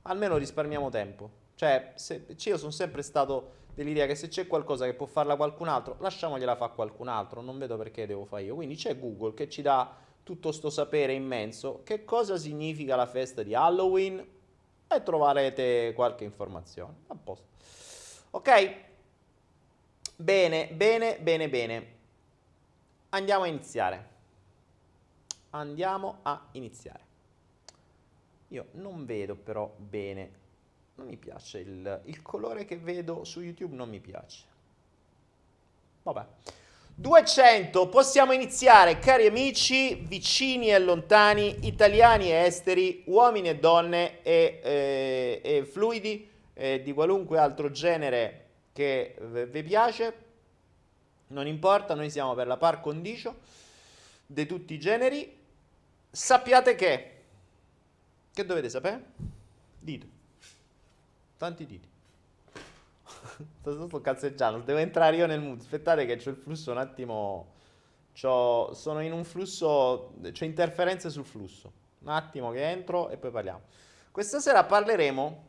Almeno 0.03 0.37
risparmiamo 0.37 0.91
tempo. 0.91 1.31
Cioè, 1.55 1.93
se, 1.95 2.27
io 2.39 2.59
sono 2.59 2.71
sempre 2.71 3.03
stato 3.03 3.63
dell'idea 3.75 4.07
che 4.07 4.15
se 4.15 4.29
c'è 4.29 4.47
qualcosa 4.47 4.85
che 4.85 4.95
può 4.95 5.07
farla 5.07 5.35
qualcun 5.35 5.69
altro, 5.69 5.97
lasciamogliela 6.01 6.57
fare 6.57 6.73
qualcun 6.75 7.09
altro. 7.09 7.41
Non 7.41 7.59
vedo 7.59 7.77
perché 7.77 8.07
devo 8.07 8.27
fare 8.27 8.43
io. 8.43 8.55
Quindi 8.55 8.77
c'è 8.77 8.99
Google 8.99 9.35
che 9.35 9.49
ci 9.49 9.63
dà 9.63 9.93
tutto 10.25 10.53
sto 10.53 10.71
sapere 10.71 11.13
immenso, 11.13 11.83
che 11.85 12.05
cosa 12.05 12.37
significa 12.37 12.97
la 12.97 13.07
festa 13.07 13.43
di 13.43 13.55
Halloween 13.55 14.27
e 14.89 15.03
troverete 15.03 15.93
qualche 15.95 16.25
informazione. 16.25 16.95
A 17.09 17.15
posto. 17.15 17.47
Ok? 18.31 18.75
Bene, 20.17 20.69
bene, 20.73 21.19
bene, 21.21 21.49
bene. 21.49 21.93
Andiamo 23.11 23.45
a 23.45 23.47
iniziare. 23.47 24.09
Andiamo 25.51 26.19
a 26.23 26.49
iniziare. 26.53 27.03
Io 28.49 28.69
non 28.73 29.05
vedo 29.05 29.37
però 29.37 29.73
bene, 29.77 30.33
non 30.95 31.07
mi 31.07 31.17
piace 31.17 31.59
il, 31.59 32.01
il 32.05 32.23
colore 32.23 32.65
che 32.65 32.77
vedo 32.77 33.25
su 33.25 33.41
YouTube, 33.41 33.75
non 33.75 33.89
mi 33.89 34.01
piace. 34.01 34.45
Vabbè. 36.03 36.27
200, 36.97 37.89
possiamo 37.89 38.33
iniziare, 38.33 39.01
cari 39.01 39.27
amici, 39.27 39.97
vicini 39.97 40.71
e 40.71 40.79
lontani, 40.79 41.67
italiani 41.67 42.31
e 42.31 42.45
esteri, 42.45 43.03
uomini 43.07 43.49
e 43.49 43.57
donne 43.57 44.23
e, 44.23 44.61
eh, 44.63 45.41
e 45.43 45.65
fluidi 45.65 46.31
eh, 46.55 46.83
di 46.83 46.93
qualunque 46.93 47.39
altro 47.39 47.71
genere 47.73 48.45
che 48.73 49.17
vi 49.51 49.65
piace. 49.65 50.23
Non 51.29 51.49
importa, 51.49 51.95
noi 51.95 52.11
siamo 52.11 52.35
per 52.35 52.47
la 52.47 52.57
par 52.57 52.81
condicio 52.81 53.41
di 54.25 54.47
tutti 54.47 54.75
i 54.75 54.79
generi. 54.79 55.37
Sappiate 56.11 56.77
che... 56.77 57.11
Che 58.33 58.47
dovete 58.47 58.69
sapere? 58.69 59.05
Dito. 59.81 60.07
Tanti 61.37 61.67
diti. 61.67 61.94
Sto, 63.61 63.87
sto 63.87 64.01
cazzeggiando, 64.01 64.61
devo 64.61 64.79
entrare 64.79 65.17
io 65.17 65.27
nel 65.27 65.41
mood. 65.41 65.61
Aspettate 65.61 66.07
che 66.07 66.17
c'ho 66.17 66.31
il 66.31 66.37
flusso 66.37 66.71
un 66.71 66.79
attimo 66.79 67.53
C'ho, 68.15 68.73
sono 68.75 69.01
in 69.01 69.13
un 69.13 69.25
flusso, 69.25 70.15
c'è 70.31 70.45
interferenze 70.45 71.11
sul 71.11 71.25
flusso. 71.25 71.73
Un 72.01 72.09
attimo 72.11 72.53
che 72.53 72.71
entro 72.71 73.09
e 73.11 73.17
poi 73.17 73.31
parliamo. 73.31 73.63
Questa 74.11 74.39
sera 74.39 74.63
parleremo 74.65 75.47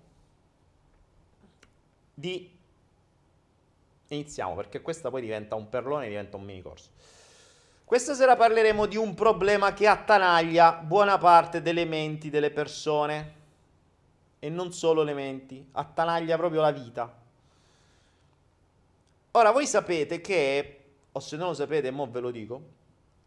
di... 2.14 2.54
Iniziamo 4.08 4.56
perché 4.56 4.82
questa 4.82 5.10
poi 5.10 5.22
diventa 5.22 5.56
un 5.56 5.70
perlone, 5.70 6.08
diventa 6.08 6.38
un 6.38 6.44
mini 6.44 6.62
corso. 6.62 6.90
Questa 7.84 8.16
sera 8.16 8.36
parleremo 8.36 8.88
di 8.88 8.98
un 8.98 9.14
problema 9.14 9.74
che 9.74 9.88
attanaglia 9.88 10.74
buona 10.74 11.20
parte 11.20 11.62
delle 11.62 11.86
menti 11.86 12.32
delle 12.32 12.50
persone 12.50 13.34
e 14.40 14.50
non 14.50 14.74
solo 14.74 15.04
le 15.04 15.14
menti, 15.14 15.68
attanaglia 15.74 16.36
proprio 16.38 16.62
la 16.62 16.72
vita. 16.72 17.25
Ora 19.36 19.52
voi 19.52 19.68
sapete 19.68 20.22
che, 20.22 20.78
o 21.12 21.20
se 21.20 21.36
non 21.36 21.48
lo 21.48 21.54
sapete, 21.54 21.92
mo 21.92 22.10
ve 22.10 22.22
lo 22.22 22.32
dico, 22.32 22.62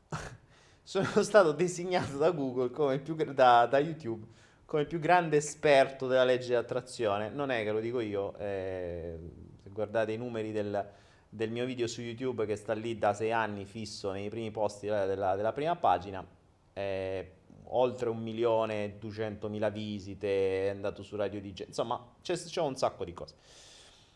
sono 0.83 1.23
stato 1.23 1.53
designato 1.53 2.17
da 2.17 2.31
Google 2.31 2.71
come 2.71 2.99
più, 2.99 3.15
da, 3.15 3.67
da 3.67 3.79
YouTube 3.79 4.27
come 4.65 4.83
il 4.83 4.89
più 4.89 5.01
grande 5.01 5.37
esperto 5.37 6.07
della 6.07 6.25
legge 6.25 6.49
di 6.49 6.55
attrazione. 6.55 7.29
Non 7.29 7.51
è 7.51 7.63
che 7.63 7.73
lo 7.73 7.81
dico 7.81 8.01
io, 8.01 8.35
eh, 8.39 9.19
se 9.63 9.69
guardate 9.69 10.13
i 10.13 10.17
numeri 10.17 10.51
del, 10.51 10.83
del, 11.29 11.51
mio 11.51 11.67
video 11.67 11.87
su 11.87 12.01
YouTube 12.01 12.47
che 12.47 12.57
sta 12.57 12.73
lì 12.73 12.97
da 12.97 13.13
sei 13.13 13.31
anni 13.31 13.67
fisso 13.67 14.11
nei 14.11 14.31
primi 14.31 14.51
posti 14.51 14.87
della, 14.87 15.05
della, 15.05 15.37
della 15.37 15.53
prima 15.53 15.77
pagina, 15.77 16.27
eh, 16.73 17.33
oltre 17.65 18.09
un 18.09 18.23
milione 18.23 18.85
e 18.85 18.95
duecentomila 18.99 19.69
visite, 19.69 20.65
è 20.65 20.69
andato 20.71 21.03
su 21.03 21.17
Radio 21.17 21.39
DJ, 21.39 21.67
insomma 21.67 22.03
c'è, 22.23 22.35
c'è 22.35 22.63
un 22.63 22.77
sacco 22.77 23.05
di 23.05 23.13
cose. 23.13 23.35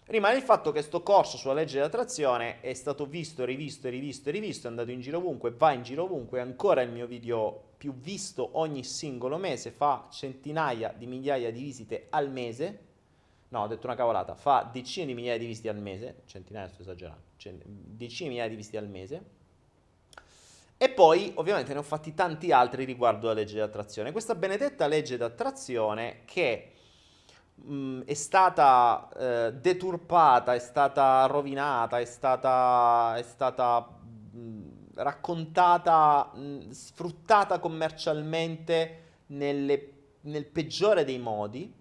Rimane 0.06 0.36
il 0.36 0.42
fatto 0.42 0.72
che 0.72 0.80
questo 0.80 1.02
corso 1.02 1.36
sulla 1.36 1.54
legge 1.54 1.76
dell'attrazione 1.76 2.60
è 2.60 2.74
stato 2.74 3.06
visto, 3.06 3.44
rivisto, 3.44 3.88
rivisto 3.88 4.30
rivisto, 4.30 4.66
è 4.66 4.70
andato 4.70 4.90
in 4.90 5.00
giro 5.00 5.18
ovunque, 5.18 5.52
va 5.52 5.72
in 5.72 5.82
giro 5.82 6.02
ovunque, 6.02 6.38
è 6.38 6.42
ancora 6.42 6.82
il 6.82 6.90
mio 6.90 7.06
video 7.06 7.70
più 7.76 7.94
visto 7.94 8.50
ogni 8.54 8.82
singolo 8.82 9.36
mese, 9.36 9.70
fa 9.70 10.08
centinaia 10.10 10.92
di 10.96 11.06
migliaia 11.06 11.52
di 11.52 11.62
visite 11.62 12.08
al 12.10 12.30
mese, 12.30 12.78
no 13.48 13.62
ho 13.62 13.66
detto 13.68 13.86
una 13.86 13.94
cavolata, 13.94 14.34
fa 14.34 14.68
decine 14.70 15.06
di 15.06 15.14
migliaia 15.14 15.38
di 15.38 15.46
visite 15.46 15.68
al 15.68 15.78
mese, 15.78 16.22
centinaia 16.26 16.68
sto 16.68 16.82
esagerando, 16.82 17.22
decine 17.36 18.28
di 18.28 18.28
migliaia 18.28 18.48
di 18.48 18.56
visite 18.56 18.78
al 18.78 18.88
mese, 18.88 19.24
e 20.76 20.90
poi 20.90 21.30
ovviamente 21.36 21.72
ne 21.72 21.78
ho 21.78 21.84
fatti 21.84 22.12
tanti 22.12 22.50
altri 22.50 22.84
riguardo 22.84 23.28
la 23.28 23.34
legge 23.34 23.54
dell'attrazione. 23.54 24.10
Questa 24.10 24.34
benedetta 24.34 24.88
legge 24.88 25.16
d'attrazione 25.16 26.22
che 26.24 26.71
mh, 27.64 28.00
è 28.04 28.14
stata 28.14 29.08
eh, 29.16 29.52
deturpata, 29.54 30.54
è 30.54 30.58
stata 30.58 31.26
rovinata, 31.26 32.00
è 32.00 32.04
stata, 32.04 33.14
è 33.16 33.22
stata 33.22 33.88
mh, 34.30 34.60
raccontata, 34.94 36.30
mh, 36.34 36.70
sfruttata 36.70 37.58
commercialmente 37.58 38.98
nelle, 39.26 39.92
nel 40.22 40.46
peggiore 40.46 41.04
dei 41.04 41.18
modi. 41.18 41.80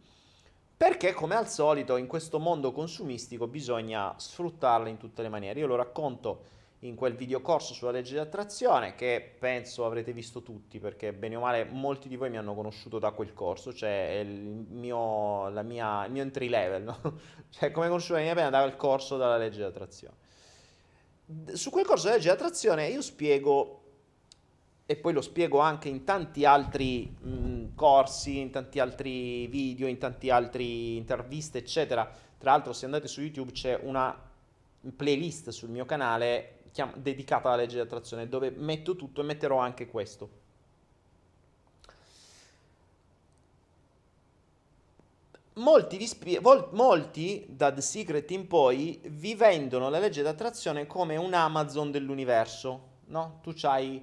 Perché, 0.82 1.14
come 1.14 1.36
al 1.36 1.48
solito, 1.48 1.96
in 1.98 2.08
questo 2.08 2.40
mondo 2.40 2.72
consumistico 2.72 3.48
bisogna 3.48 4.16
sfruttarla 4.18 4.90
in 4.90 4.98
tutte 4.98 5.22
le 5.22 5.30
maniere. 5.30 5.60
Io 5.60 5.68
lo 5.68 5.76
racconto 5.76 6.44
in 6.84 6.96
quel 6.96 7.16
videocorso 7.16 7.74
sulla 7.74 7.92
legge 7.92 8.14
di 8.14 8.20
attrazione 8.20 8.96
che 8.96 9.36
penso 9.38 9.86
avrete 9.86 10.14
visto 10.14 10.42
tutti 10.42 10.80
perché 10.80 11.14
bene 11.14 11.36
o 11.36 11.40
male 11.40 11.66
molti 11.66 12.08
di 12.08 12.16
voi 12.16 12.32
mi 12.32 12.38
hanno 12.38 12.56
conosciuto 12.56 12.98
da 12.98 13.12
quel 13.12 13.34
corso, 13.34 13.72
cioè 13.72 14.20
il 14.24 14.30
mio, 14.30 15.50
mia, 15.64 16.06
il 16.06 16.12
mio 16.12 16.22
entry 16.24 16.48
level, 16.48 16.84
no? 16.84 17.00
cioè 17.50 17.70
come 17.72 17.88
conosciuto 17.88 18.16
la 18.16 18.24
mia 18.24 18.34
pena 18.34 18.50
dal 18.50 18.76
corso 18.76 19.18
dalla 19.18 19.38
legge 19.38 19.58
di 19.58 19.64
attrazione. 19.64 20.16
Su 21.54 21.70
quel 21.70 21.86
corso 21.86 22.06
della 22.06 22.16
legge 22.16 22.30
di 22.30 22.34
attrazione 22.34 22.88
io 22.88 23.02
spiego 23.02 23.78
e 24.88 24.96
poi 24.96 25.14
lo 25.14 25.22
spiego 25.22 25.60
anche 25.60 25.88
in 25.88 26.04
tanti 26.04 26.46
altri 26.46 27.06
mh, 27.06 27.76
corsi, 27.76 28.40
in 28.40 28.50
tanti 28.50 28.80
altri 28.80 29.46
video, 29.48 29.88
in 29.88 30.00
tanti 30.00 30.30
altri 30.32 30.98
interviste, 30.98 31.60
eccetera. 31.60 32.04
Tra 32.38 32.52
l'altro, 32.52 32.74
se 32.74 32.86
andate 32.86 33.08
su 33.08 33.22
YouTube 33.22 33.52
c'è 33.52 33.80
una 33.84 34.30
playlist 34.96 35.50
sul 35.50 35.70
mio 35.70 35.86
canale 35.86 36.61
chiam- 36.72 36.96
dedicata 36.96 37.50
alla 37.50 37.58
legge 37.58 37.76
di 37.76 37.82
attrazione 37.82 38.28
dove 38.28 38.50
metto 38.52 38.96
tutto 38.96 39.22
e 39.22 39.24
metterò 39.24 39.58
anche 39.58 39.88
questo. 39.88 40.40
Molti, 45.56 46.08
spie- 46.08 46.40
vol- 46.40 46.70
molti, 46.72 47.46
da 47.50 47.72
The 47.74 47.82
Secret 47.82 48.32
in 48.32 48.48
poi 48.48 49.02
vi 49.06 49.36
vendono 49.36 49.90
la 49.90 50.00
legge 50.00 50.22
d'attrazione 50.22 50.88
come 50.88 51.18
un 51.18 51.34
Amazon 51.34 51.92
dell'universo, 51.92 52.88
no? 53.08 53.40
Tu 53.44 53.52
c'hai 53.54 53.98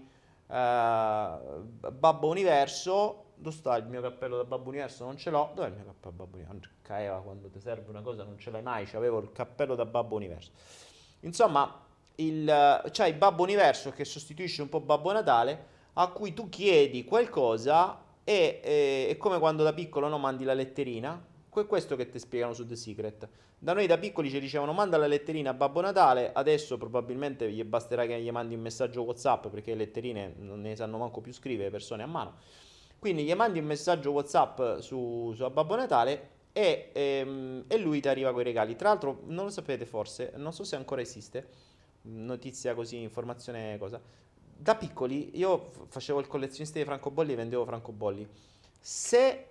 uh, 0.46 0.52
Babbo 0.52 2.28
Universo, 2.28 3.24
dove 3.34 3.56
sta 3.56 3.76
il 3.76 3.86
mio 3.86 4.02
cappello 4.02 4.36
da 4.36 4.44
Babbo 4.44 4.68
Universo? 4.68 5.04
Non 5.04 5.16
ce 5.16 5.30
l'ho, 5.30 5.50
dov'è 5.54 5.68
il 5.68 5.74
mio 5.74 5.84
cappello 5.86 6.14
da 6.14 6.22
Babbo 6.24 6.36
Universo? 6.36 6.70
Caeva 6.82 7.20
quando 7.22 7.48
ti 7.48 7.60
serve 7.60 7.88
una 7.88 8.02
cosa 8.02 8.24
non 8.24 8.38
ce 8.38 8.50
l'hai 8.50 8.62
mai, 8.62 8.84
c'avevo 8.84 9.18
il 9.18 9.32
cappello 9.32 9.74
da 9.74 9.86
Babbo 9.86 10.16
Universo. 10.16 10.50
Insomma, 11.20 11.86
il, 12.20 12.82
c'hai 12.90 13.12
Babbo 13.12 13.42
Universo 13.42 13.90
che 13.90 14.04
sostituisce 14.04 14.62
un 14.62 14.68
po' 14.68 14.80
Babbo 14.80 15.12
Natale, 15.12 15.76
a 15.94 16.08
cui 16.08 16.32
tu 16.32 16.48
chiedi 16.48 17.04
qualcosa 17.04 18.02
e 18.24 18.60
è 19.08 19.16
come 19.16 19.38
quando 19.38 19.62
da 19.62 19.72
piccolo 19.72 20.08
no, 20.08 20.18
mandi 20.18 20.44
la 20.44 20.54
letterina. 20.54 21.24
Que- 21.48 21.66
questo 21.66 21.96
che 21.96 22.08
ti 22.08 22.18
spiegano 22.18 22.52
su 22.52 22.66
The 22.66 22.76
Secret. 22.76 23.28
Da 23.58 23.72
noi 23.72 23.86
da 23.86 23.98
piccoli 23.98 24.30
ci 24.30 24.38
dicevano 24.38 24.72
manda 24.72 24.96
la 24.96 25.06
letterina 25.06 25.50
a 25.50 25.54
Babbo 25.54 25.80
Natale, 25.80 26.32
adesso 26.32 26.76
probabilmente 26.76 27.50
gli 27.50 27.64
basterà 27.64 28.06
che 28.06 28.20
gli 28.20 28.30
mandi 28.30 28.54
un 28.54 28.60
messaggio 28.60 29.02
WhatsApp 29.02 29.48
perché 29.48 29.72
le 29.72 29.78
letterine 29.78 30.34
non 30.38 30.60
ne 30.60 30.76
sanno 30.76 30.98
manco 30.98 31.20
più 31.20 31.32
scrivere 31.32 31.70
persone 31.70 32.02
a 32.02 32.06
mano. 32.06 32.34
Quindi 32.98 33.24
gli 33.24 33.34
mandi 33.34 33.58
un 33.58 33.64
messaggio 33.64 34.10
WhatsApp 34.10 34.78
su, 34.78 35.32
su 35.34 35.42
a 35.42 35.50
Babbo 35.50 35.74
Natale 35.76 36.30
e, 36.52 36.90
ehm, 36.92 37.64
e 37.66 37.78
lui 37.78 38.00
ti 38.00 38.08
arriva 38.08 38.32
con 38.32 38.40
i 38.40 38.44
regali. 38.44 38.76
Tra 38.76 38.88
l'altro, 38.88 39.22
non 39.26 39.44
lo 39.46 39.50
sapete 39.50 39.86
forse, 39.86 40.32
non 40.36 40.52
so 40.52 40.64
se 40.64 40.76
ancora 40.76 41.00
esiste 41.00 41.67
notizia 42.08 42.74
così, 42.74 43.00
informazione 43.00 43.76
cosa. 43.78 44.00
Da 44.60 44.74
piccoli 44.74 45.36
io 45.38 45.70
facevo 45.88 46.18
il 46.20 46.26
collezionista 46.26 46.78
di 46.78 46.84
francobolli 46.84 47.32
e 47.32 47.36
vendevo 47.36 47.64
francobolli. 47.64 48.28
Se 48.80 49.46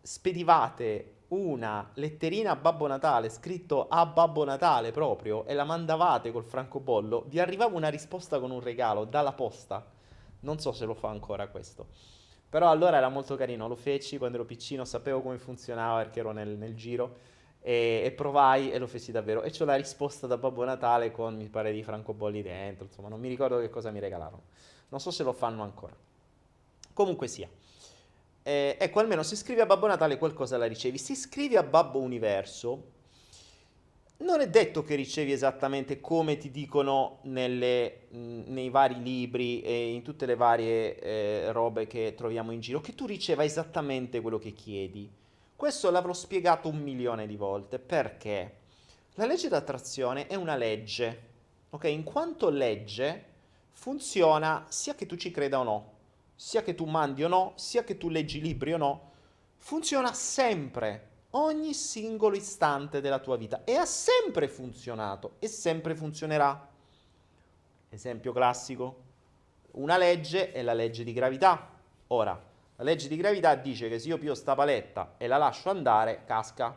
spedivate 0.00 1.14
una 1.28 1.90
letterina 1.94 2.52
a 2.52 2.56
Babbo 2.56 2.86
Natale 2.86 3.28
scritto 3.28 3.86
a 3.88 4.04
Babbo 4.06 4.44
Natale 4.44 4.90
proprio 4.90 5.44
e 5.46 5.54
la 5.54 5.64
mandavate 5.64 6.32
col 6.32 6.44
francobollo, 6.44 7.24
vi 7.28 7.38
arrivava 7.38 7.76
una 7.76 7.88
risposta 7.88 8.40
con 8.40 8.50
un 8.50 8.60
regalo 8.60 9.04
dalla 9.04 9.32
posta. 9.32 9.84
Non 10.40 10.58
so 10.58 10.72
se 10.72 10.86
lo 10.86 10.94
fa 10.94 11.08
ancora 11.08 11.48
questo. 11.48 11.88
Però 12.48 12.68
allora 12.68 12.96
era 12.96 13.08
molto 13.08 13.36
carino, 13.36 13.68
lo 13.68 13.76
feci 13.76 14.18
quando 14.18 14.38
ero 14.38 14.46
piccino, 14.46 14.84
sapevo 14.84 15.20
come 15.22 15.38
funzionava 15.38 15.98
perché 15.98 16.18
ero 16.18 16.32
nel, 16.32 16.56
nel 16.56 16.74
giro 16.74 17.28
e, 17.60 18.02
e, 18.04 18.10
provai 18.12 18.70
e 18.70 18.78
lo 18.78 18.86
feci 18.86 19.12
davvero. 19.12 19.42
E 19.42 19.50
c'ho 19.50 19.64
la 19.64 19.76
risposta 19.76 20.26
da 20.26 20.36
Babbo 20.36 20.64
Natale 20.64 21.10
con, 21.10 21.36
mi 21.36 21.48
pare, 21.48 21.72
di 21.72 21.82
francobolli 21.82 22.42
dentro, 22.42 22.84
insomma, 22.84 23.08
non 23.08 23.20
mi 23.20 23.28
ricordo 23.28 23.58
che 23.58 23.70
cosa 23.70 23.90
mi 23.90 24.00
regalarono. 24.00 24.42
Non 24.88 25.00
so 25.00 25.10
se 25.10 25.22
lo 25.22 25.32
fanno 25.32 25.62
ancora. 25.62 25.94
Comunque 26.92 27.28
sia. 27.28 27.48
Eh, 28.42 28.76
ecco, 28.78 29.00
almeno 29.00 29.22
se 29.22 29.36
scrivi 29.36 29.60
a 29.60 29.66
Babbo 29.66 29.86
Natale 29.86 30.18
qualcosa 30.18 30.56
la 30.56 30.66
ricevi. 30.66 30.98
Se 30.98 31.14
scrivi 31.14 31.56
a 31.56 31.62
Babbo 31.62 31.98
Universo, 32.00 32.98
non 34.18 34.40
è 34.40 34.48
detto 34.48 34.82
che 34.82 34.96
ricevi 34.96 35.32
esattamente 35.32 36.00
come 36.00 36.36
ti 36.36 36.50
dicono 36.50 37.20
nelle, 37.22 38.08
nei 38.10 38.68
vari 38.68 39.02
libri 39.02 39.62
e 39.62 39.92
in 39.92 40.02
tutte 40.02 40.26
le 40.26 40.36
varie 40.36 40.98
eh, 40.98 41.52
robe 41.52 41.86
che 41.86 42.14
troviamo 42.16 42.52
in 42.52 42.60
giro, 42.60 42.80
che 42.80 42.94
tu 42.94 43.06
riceva 43.06 43.44
esattamente 43.44 44.20
quello 44.20 44.38
che 44.38 44.52
chiedi. 44.52 45.10
Questo 45.60 45.90
l'avrò 45.90 46.14
spiegato 46.14 46.68
un 46.68 46.78
milione 46.78 47.26
di 47.26 47.36
volte 47.36 47.78
perché 47.78 48.60
la 49.16 49.26
legge 49.26 49.50
d'attrazione 49.50 50.26
è 50.26 50.34
una 50.34 50.56
legge, 50.56 51.22
ok? 51.68 51.84
In 51.84 52.02
quanto 52.02 52.48
legge 52.48 53.24
funziona 53.72 54.64
sia 54.70 54.94
che 54.94 55.04
tu 55.04 55.16
ci 55.16 55.30
creda 55.30 55.58
o 55.58 55.62
no, 55.62 55.92
sia 56.34 56.62
che 56.62 56.74
tu 56.74 56.86
mandi 56.86 57.24
o 57.24 57.28
no, 57.28 57.52
sia 57.56 57.84
che 57.84 57.98
tu 57.98 58.08
leggi 58.08 58.40
libri 58.40 58.72
o 58.72 58.78
no, 58.78 59.10
funziona 59.58 60.14
sempre, 60.14 61.08
ogni 61.32 61.74
singolo 61.74 62.36
istante 62.36 63.02
della 63.02 63.18
tua 63.18 63.36
vita 63.36 63.60
e 63.64 63.74
ha 63.74 63.84
sempre 63.84 64.48
funzionato 64.48 65.32
e 65.40 65.48
sempre 65.48 65.94
funzionerà. 65.94 66.68
Esempio 67.90 68.32
classico, 68.32 69.02
una 69.72 69.98
legge 69.98 70.52
è 70.52 70.62
la 70.62 70.72
legge 70.72 71.04
di 71.04 71.12
gravità. 71.12 71.68
Ora, 72.06 72.48
la 72.80 72.86
legge 72.86 73.08
di 73.08 73.16
gravità 73.16 73.54
dice 73.56 73.90
che 73.90 73.98
se 73.98 74.08
io 74.08 74.16
pio 74.16 74.34
sta 74.34 74.54
paletta 74.54 75.16
e 75.18 75.26
la 75.26 75.36
lascio 75.36 75.68
andare, 75.68 76.22
casca. 76.24 76.74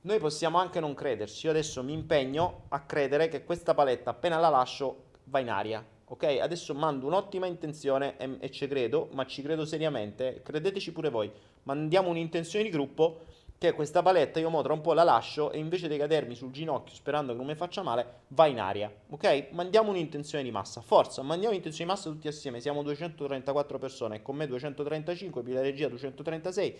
Noi 0.00 0.18
possiamo 0.18 0.58
anche 0.58 0.80
non 0.80 0.92
crederci. 0.92 1.46
Io 1.46 1.52
adesso 1.52 1.84
mi 1.84 1.92
impegno 1.92 2.62
a 2.70 2.80
credere 2.80 3.28
che 3.28 3.44
questa 3.44 3.72
paletta, 3.72 4.10
appena 4.10 4.38
la 4.38 4.48
lascio, 4.48 5.04
va 5.24 5.38
in 5.38 5.48
aria. 5.48 5.86
Ok? 6.06 6.24
Adesso 6.24 6.74
mando 6.74 7.06
un'ottima 7.06 7.46
intenzione 7.46 8.16
e, 8.16 8.38
e 8.40 8.50
ci 8.50 8.66
credo, 8.66 9.08
ma 9.12 9.24
ci 9.24 9.40
credo 9.40 9.64
seriamente. 9.64 10.40
Credeteci 10.42 10.90
pure 10.90 11.10
voi. 11.10 11.30
Mandiamo 11.62 12.08
un'intenzione 12.08 12.64
di 12.64 12.70
gruppo 12.70 13.20
che 13.60 13.74
questa 13.74 14.00
paletta 14.00 14.40
io 14.40 14.48
mo 14.48 14.62
tra 14.62 14.72
un 14.72 14.80
po' 14.80 14.94
la 14.94 15.04
lascio 15.04 15.50
e 15.50 15.58
invece 15.58 15.86
di 15.86 15.98
cadermi 15.98 16.34
sul 16.34 16.50
ginocchio 16.50 16.94
sperando 16.94 17.32
che 17.32 17.38
non 17.38 17.46
mi 17.46 17.54
faccia 17.54 17.82
male, 17.82 18.20
va 18.28 18.46
in 18.46 18.58
aria, 18.58 18.90
ok? 19.10 19.48
Mandiamo 19.50 19.90
un'intenzione 19.90 20.42
di 20.42 20.50
massa, 20.50 20.80
forza, 20.80 21.20
mandiamo 21.20 21.50
un'intenzione 21.50 21.90
di 21.90 21.94
massa 21.94 22.08
tutti 22.08 22.26
assieme, 22.26 22.58
siamo 22.60 22.82
234 22.82 23.78
persone 23.78 24.22
con 24.22 24.36
me 24.36 24.46
235, 24.46 25.42
più 25.42 25.52
la 25.52 25.60
regia 25.60 25.88
236. 25.88 26.78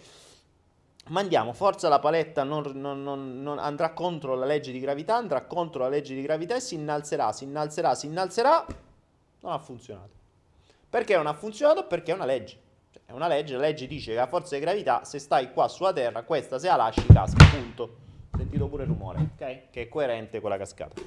Mandiamo, 1.09 1.53
forza 1.53 1.90
la 1.90 1.99
paletta 1.99 2.45
non, 2.45 2.62
non, 2.77 3.03
non, 3.03 3.59
andrà 3.59 3.93
contro 3.93 4.35
la 4.35 4.47
legge 4.47 4.73
di 4.73 4.81
gravità, 4.81 5.16
andrà 5.16 5.43
contro 5.43 5.83
la 5.83 5.90
legge 5.90 6.14
di 6.14 6.23
gravità 6.23 6.55
e 6.55 6.61
si 6.61 6.77
innalzerà, 6.77 7.31
si 7.33 7.45
innalzerà, 7.45 7.95
si 7.95 8.07
innalzerà. 8.07 8.64
Non 9.40 9.53
ha 9.53 9.59
funzionato. 9.59 10.12
Perché 10.88 11.14
non 11.14 11.27
ha 11.27 11.35
funzionato? 11.35 11.87
Perché 11.87 12.12
è 12.12 12.14
una 12.14 12.25
legge. 12.25 12.69
È 13.11 13.12
una 13.12 13.29
legge, 13.29 13.55
la 13.55 13.62
legge 13.62 13.87
dice 13.87 14.12
che 14.12 14.16
la 14.16 14.26
forza 14.26 14.55
di 14.55 14.61
gravità, 14.61 15.05
se 15.05 15.18
stai 15.18 15.53
qua 15.53 15.68
sulla 15.68 15.92
Terra, 15.92 16.22
questa 16.22 16.59
se 16.59 16.68
la 16.68 16.76
lasci 16.76 17.05
casca, 17.07 17.44
punto. 17.44 17.96
Sentito 18.37 18.68
pure 18.68 18.85
il 18.85 18.88
rumore, 18.88 19.18
ok? 19.35 19.70
Che 19.70 19.83
è 19.83 19.88
coerente 19.88 20.40
con 20.40 20.50
la 20.50 20.57
cascata. 20.57 21.00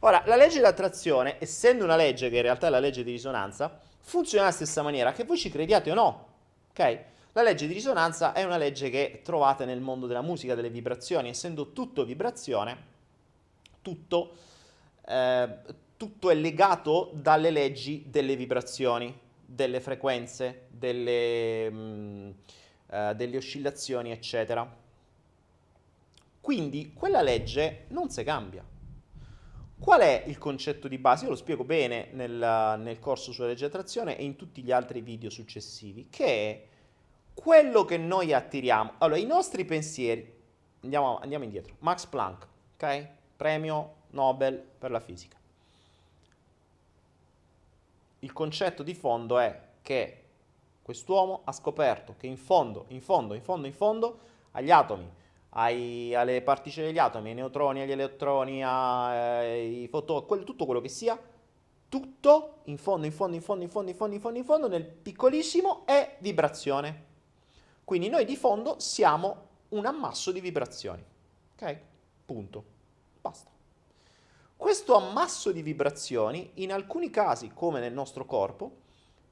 Ora, 0.00 0.22
la 0.26 0.36
legge 0.36 0.56
dell'attrazione, 0.56 1.36
essendo 1.38 1.84
una 1.84 1.96
legge 1.96 2.30
che 2.30 2.36
in 2.36 2.42
realtà 2.42 2.68
è 2.68 2.70
la 2.70 2.78
legge 2.78 3.04
di 3.04 3.10
risonanza, 3.10 3.80
funziona 3.98 4.44
alla 4.44 4.52
stessa 4.54 4.82
maniera, 4.82 5.12
che 5.12 5.24
voi 5.24 5.36
ci 5.36 5.50
crediate 5.50 5.90
o 5.90 5.94
no, 5.94 6.26
ok? 6.70 6.98
La 7.32 7.42
legge 7.42 7.66
di 7.66 7.74
risonanza 7.74 8.32
è 8.32 8.42
una 8.44 8.56
legge 8.56 8.88
che 8.88 9.20
trovate 9.22 9.64
nel 9.64 9.80
mondo 9.80 10.06
della 10.06 10.22
musica, 10.22 10.54
delle 10.54 10.70
vibrazioni, 10.70 11.28
essendo 11.28 11.72
tutto 11.72 12.04
vibrazione, 12.04 12.76
tutto, 13.82 14.32
eh, 15.06 15.48
tutto 15.96 16.30
è 16.30 16.34
legato 16.34 17.10
dalle 17.12 17.50
leggi 17.50 18.04
delle 18.08 18.36
vibrazioni 18.36 19.28
delle 19.52 19.80
frequenze, 19.80 20.66
delle, 20.68 21.68
mh, 21.68 21.76
mm, 21.76 22.30
uh, 22.86 23.14
delle 23.14 23.36
oscillazioni, 23.36 24.12
eccetera. 24.12 24.78
Quindi 26.40 26.92
quella 26.94 27.20
legge 27.20 27.86
non 27.88 28.10
si 28.10 28.22
cambia. 28.22 28.64
Qual 29.78 30.00
è 30.00 30.24
il 30.26 30.38
concetto 30.38 30.88
di 30.88 30.98
base? 30.98 31.24
Io 31.24 31.30
lo 31.30 31.36
spiego 31.36 31.64
bene 31.64 32.10
nel, 32.12 32.78
nel 32.80 32.98
corso 32.98 33.32
sulla 33.32 33.48
legge 33.48 33.60
di 33.60 33.74
attrazione 33.74 34.16
e 34.16 34.24
in 34.24 34.36
tutti 34.36 34.62
gli 34.62 34.70
altri 34.70 35.00
video 35.00 35.30
successivi, 35.30 36.08
che 36.10 36.24
è 36.26 36.66
quello 37.34 37.84
che 37.84 37.96
noi 37.96 38.32
attiriamo. 38.32 38.94
Allora, 38.98 39.18
i 39.18 39.24
nostri 39.24 39.64
pensieri, 39.64 40.32
andiamo, 40.82 41.18
andiamo 41.18 41.44
indietro, 41.44 41.74
Max 41.80 42.06
Planck, 42.06 42.46
ok? 42.74 43.08
Premio 43.36 43.94
Nobel 44.10 44.62
per 44.78 44.90
la 44.90 45.00
fisica 45.00 45.39
il 48.20 48.32
concetto 48.32 48.82
di 48.82 48.94
fondo 48.94 49.38
è 49.38 49.60
che 49.82 50.24
quest'uomo 50.82 51.42
ha 51.44 51.52
scoperto 51.52 52.14
che 52.18 52.26
in 52.26 52.36
fondo, 52.36 52.86
in 52.88 53.00
fondo, 53.00 53.34
in 53.34 53.42
fondo, 53.42 53.66
in 53.66 53.72
fondo, 53.72 54.18
agli 54.52 54.70
atomi, 54.70 55.08
ai, 55.50 56.14
alle 56.14 56.42
particelle 56.42 56.88
degli 56.88 56.98
atomi, 56.98 57.30
ai 57.30 57.34
neutroni, 57.34 57.80
agli 57.80 57.92
elettroni, 57.92 58.64
ai 58.64 59.86
fotoni, 59.88 60.44
tutto 60.44 60.64
quello 60.64 60.80
che 60.80 60.88
sia, 60.88 61.18
tutto 61.88 62.60
in 62.64 62.78
fondo, 62.78 63.06
in 63.06 63.12
fondo, 63.12 63.34
in 63.36 63.42
fondo, 63.42 63.62
in 63.64 63.70
fondo, 63.70 63.90
in 63.90 63.96
fondo, 63.96 64.14
in 64.14 64.20
fondo, 64.20 64.38
in 64.38 64.44
fondo, 64.44 64.68
nel 64.68 64.84
piccolissimo 64.84 65.86
è 65.86 66.16
vibrazione. 66.20 67.08
Quindi 67.84 68.08
noi 68.08 68.24
di 68.24 68.36
fondo 68.36 68.78
siamo 68.78 69.48
un 69.70 69.86
ammasso 69.86 70.30
di 70.30 70.40
vibrazioni. 70.40 71.04
Ok? 71.54 71.78
Punto. 72.24 72.64
Basta. 73.20 73.59
Questo 74.60 74.94
ammasso 74.94 75.52
di 75.52 75.62
vibrazioni, 75.62 76.50
in 76.56 76.70
alcuni 76.70 77.08
casi, 77.08 77.50
come 77.54 77.80
nel 77.80 77.94
nostro 77.94 78.26
corpo, 78.26 78.70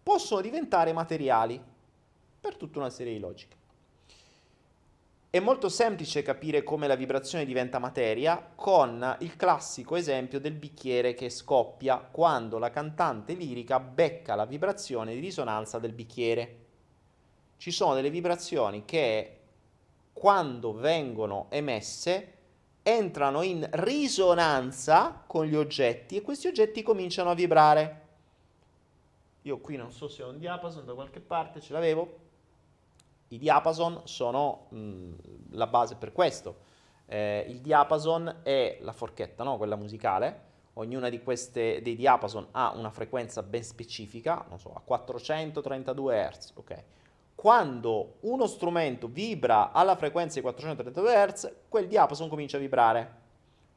possono 0.02 0.40
diventare 0.40 0.94
materiali 0.94 1.62
per 2.40 2.56
tutta 2.56 2.78
una 2.78 2.88
serie 2.88 3.12
di 3.12 3.18
logiche. 3.18 3.56
È 5.28 5.38
molto 5.38 5.68
semplice 5.68 6.22
capire 6.22 6.62
come 6.62 6.86
la 6.86 6.94
vibrazione 6.94 7.44
diventa 7.44 7.78
materia 7.78 8.42
con 8.54 9.16
il 9.20 9.36
classico 9.36 9.96
esempio 9.96 10.40
del 10.40 10.54
bicchiere 10.54 11.12
che 11.12 11.28
scoppia 11.28 11.98
quando 11.98 12.56
la 12.56 12.70
cantante 12.70 13.34
lirica 13.34 13.78
becca 13.80 14.34
la 14.34 14.46
vibrazione 14.46 15.12
di 15.12 15.20
risonanza 15.20 15.78
del 15.78 15.92
bicchiere. 15.92 16.56
Ci 17.58 17.70
sono 17.70 17.92
delle 17.92 18.08
vibrazioni 18.08 18.86
che 18.86 19.40
quando 20.14 20.72
vengono 20.72 21.48
emesse 21.50 22.37
entrano 22.88 23.42
in 23.42 23.68
risonanza 23.70 25.22
con 25.26 25.44
gli 25.44 25.54
oggetti 25.54 26.16
e 26.16 26.22
questi 26.22 26.46
oggetti 26.46 26.82
cominciano 26.82 27.30
a 27.30 27.34
vibrare. 27.34 28.06
Io 29.42 29.58
qui 29.58 29.76
non 29.76 29.90
so 29.90 30.08
se 30.08 30.22
ho 30.22 30.30
un 30.30 30.38
diapason 30.38 30.86
da 30.86 30.94
qualche 30.94 31.20
parte, 31.20 31.60
ce 31.60 31.74
l'avevo. 31.74 32.26
I 33.28 33.38
diapason 33.38 34.02
sono 34.04 34.68
mh, 34.70 35.12
la 35.50 35.66
base 35.66 35.96
per 35.96 36.12
questo. 36.12 36.66
Eh, 37.04 37.44
il 37.48 37.60
diapason 37.60 38.40
è 38.42 38.78
la 38.80 38.92
forchetta, 38.92 39.44
no? 39.44 39.58
quella 39.58 39.76
musicale. 39.76 40.46
Ognuna 40.74 41.10
di 41.10 41.22
queste 41.22 41.82
dei 41.82 41.94
diapason 41.94 42.48
ha 42.52 42.72
una 42.74 42.90
frequenza 42.90 43.42
ben 43.42 43.64
specifica, 43.64 44.46
non 44.48 44.58
so, 44.58 44.72
a 44.72 44.80
432 44.80 46.30
Hz, 46.30 46.52
ok? 46.54 46.84
Quando 47.38 48.16
uno 48.22 48.48
strumento 48.48 49.06
vibra 49.06 49.70
alla 49.70 49.94
frequenza 49.94 50.34
di 50.34 50.40
432 50.40 51.12
Hz, 51.12 51.52
quel 51.68 51.86
diapason 51.86 52.28
comincia 52.28 52.56
a 52.56 52.60
vibrare. 52.60 53.14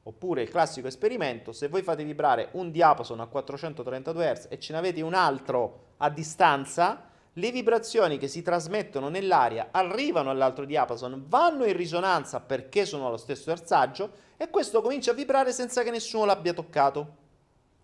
Oppure 0.01 0.41
il 0.41 0.49
classico 0.49 0.87
esperimento, 0.87 1.51
se 1.51 1.67
voi 1.67 1.83
fate 1.83 2.03
vibrare 2.03 2.49
un 2.53 2.71
diapason 2.71 3.19
a 3.19 3.27
432 3.27 4.33
Hz 4.33 4.47
e 4.49 4.57
ce 4.57 4.73
ne 4.73 4.79
avete 4.79 5.01
un 5.01 5.13
altro 5.13 5.89
a 5.97 6.09
distanza, 6.09 7.03
le 7.33 7.51
vibrazioni 7.51 8.17
che 8.17 8.27
si 8.27 8.41
trasmettono 8.41 9.09
nell'aria 9.09 9.67
arrivano 9.69 10.31
all'altro 10.31 10.65
diapason, 10.65 11.25
vanno 11.27 11.63
in 11.65 11.77
risonanza 11.77 12.39
perché 12.39 12.87
sono 12.87 13.05
allo 13.05 13.17
stesso 13.17 13.51
erzaggio 13.51 14.11
e 14.37 14.49
questo 14.49 14.81
comincia 14.81 15.11
a 15.11 15.13
vibrare 15.13 15.51
senza 15.51 15.83
che 15.83 15.91
nessuno 15.91 16.25
l'abbia 16.25 16.53
toccato. 16.53 17.15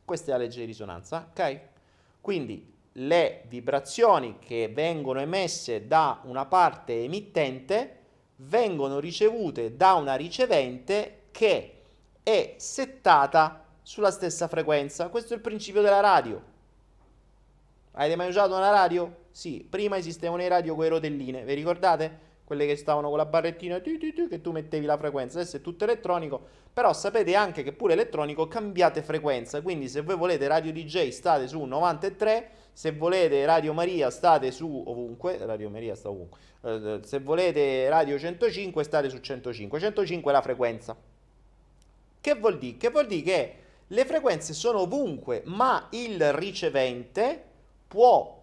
Questa 0.03 0.31
è 0.31 0.31
la 0.31 0.39
legge 0.39 0.61
di 0.61 0.65
risonanza, 0.65 1.27
ok? 1.29 1.59
Quindi 2.19 2.76
le 2.99 3.43
vibrazioni 3.47 4.37
che 4.39 4.71
vengono 4.73 5.19
emesse 5.19 5.87
da 5.87 6.21
una 6.23 6.45
parte 6.45 7.03
emittente 7.03 7.95
vengono 8.37 8.99
ricevute 8.99 9.75
da 9.75 9.93
una 9.93 10.15
ricevente 10.15 11.25
che 11.31 11.81
è 12.23 12.55
settata 12.57 13.65
sulla 13.81 14.11
stessa 14.11 14.47
frequenza. 14.47 15.09
Questo 15.09 15.33
è 15.33 15.35
il 15.35 15.41
principio 15.41 15.81
della 15.81 15.99
radio. 15.99 16.41
Avete 17.91 18.15
mai 18.15 18.29
usato 18.29 18.55
una 18.55 18.69
radio? 18.69 19.25
Sì, 19.31 19.65
prima 19.67 19.97
esistevano 19.97 20.41
i 20.41 20.47
radio 20.47 20.73
con 20.73 20.83
le 20.83 20.89
rotelline, 20.89 21.43
vi 21.43 21.53
ricordate? 21.53 22.25
Quelle 22.47 22.65
che 22.65 22.77
stavano 22.77 23.09
con 23.09 23.17
la 23.17 23.25
barrettina 23.25 23.81
che 23.81 24.39
tu 24.39 24.51
mettevi 24.51 24.85
la 24.85 24.97
frequenza, 24.97 25.37
adesso 25.37 25.57
è 25.57 25.61
tutto 25.61 25.83
elettronico, 25.83 26.39
però 26.71 26.93
sapete 26.93 27.35
anche 27.35 27.61
che 27.61 27.73
pure 27.73 27.91
elettronico 27.91 28.47
cambiate 28.47 29.01
frequenza, 29.01 29.61
quindi 29.61 29.89
se 29.89 29.99
voi 30.01 30.15
volete 30.15 30.47
radio 30.47 30.71
DJ 30.71 31.09
state 31.09 31.49
su 31.49 31.61
93 31.61 32.51
se 32.77 32.91
volete 32.91 33.43
Radio 33.43 33.73
Maria 33.73 34.11
state 34.11 34.51
su 34.51 34.83
ovunque, 34.85 35.43
Radio 35.43 35.67
Maria 35.67 35.95
sta 35.95 36.09
ovunque, 36.09 36.39
eh, 36.61 36.99
se 37.03 37.19
volete 37.19 37.89
Radio 37.89 38.19
105 38.19 38.83
state 38.83 39.09
su 39.09 39.19
105, 39.19 39.79
105 39.79 40.31
è 40.31 40.33
la 40.35 40.41
frequenza. 40.43 40.95
Che 42.21 42.35
vuol 42.35 42.59
dire? 42.59 42.77
Che 42.77 42.89
vuol 42.91 43.07
dire 43.07 43.21
che 43.23 43.55
le 43.87 44.05
frequenze 44.05 44.53
sono 44.53 44.81
ovunque, 44.81 45.41
ma 45.45 45.87
il 45.89 46.31
ricevente 46.33 47.43
può 47.87 48.36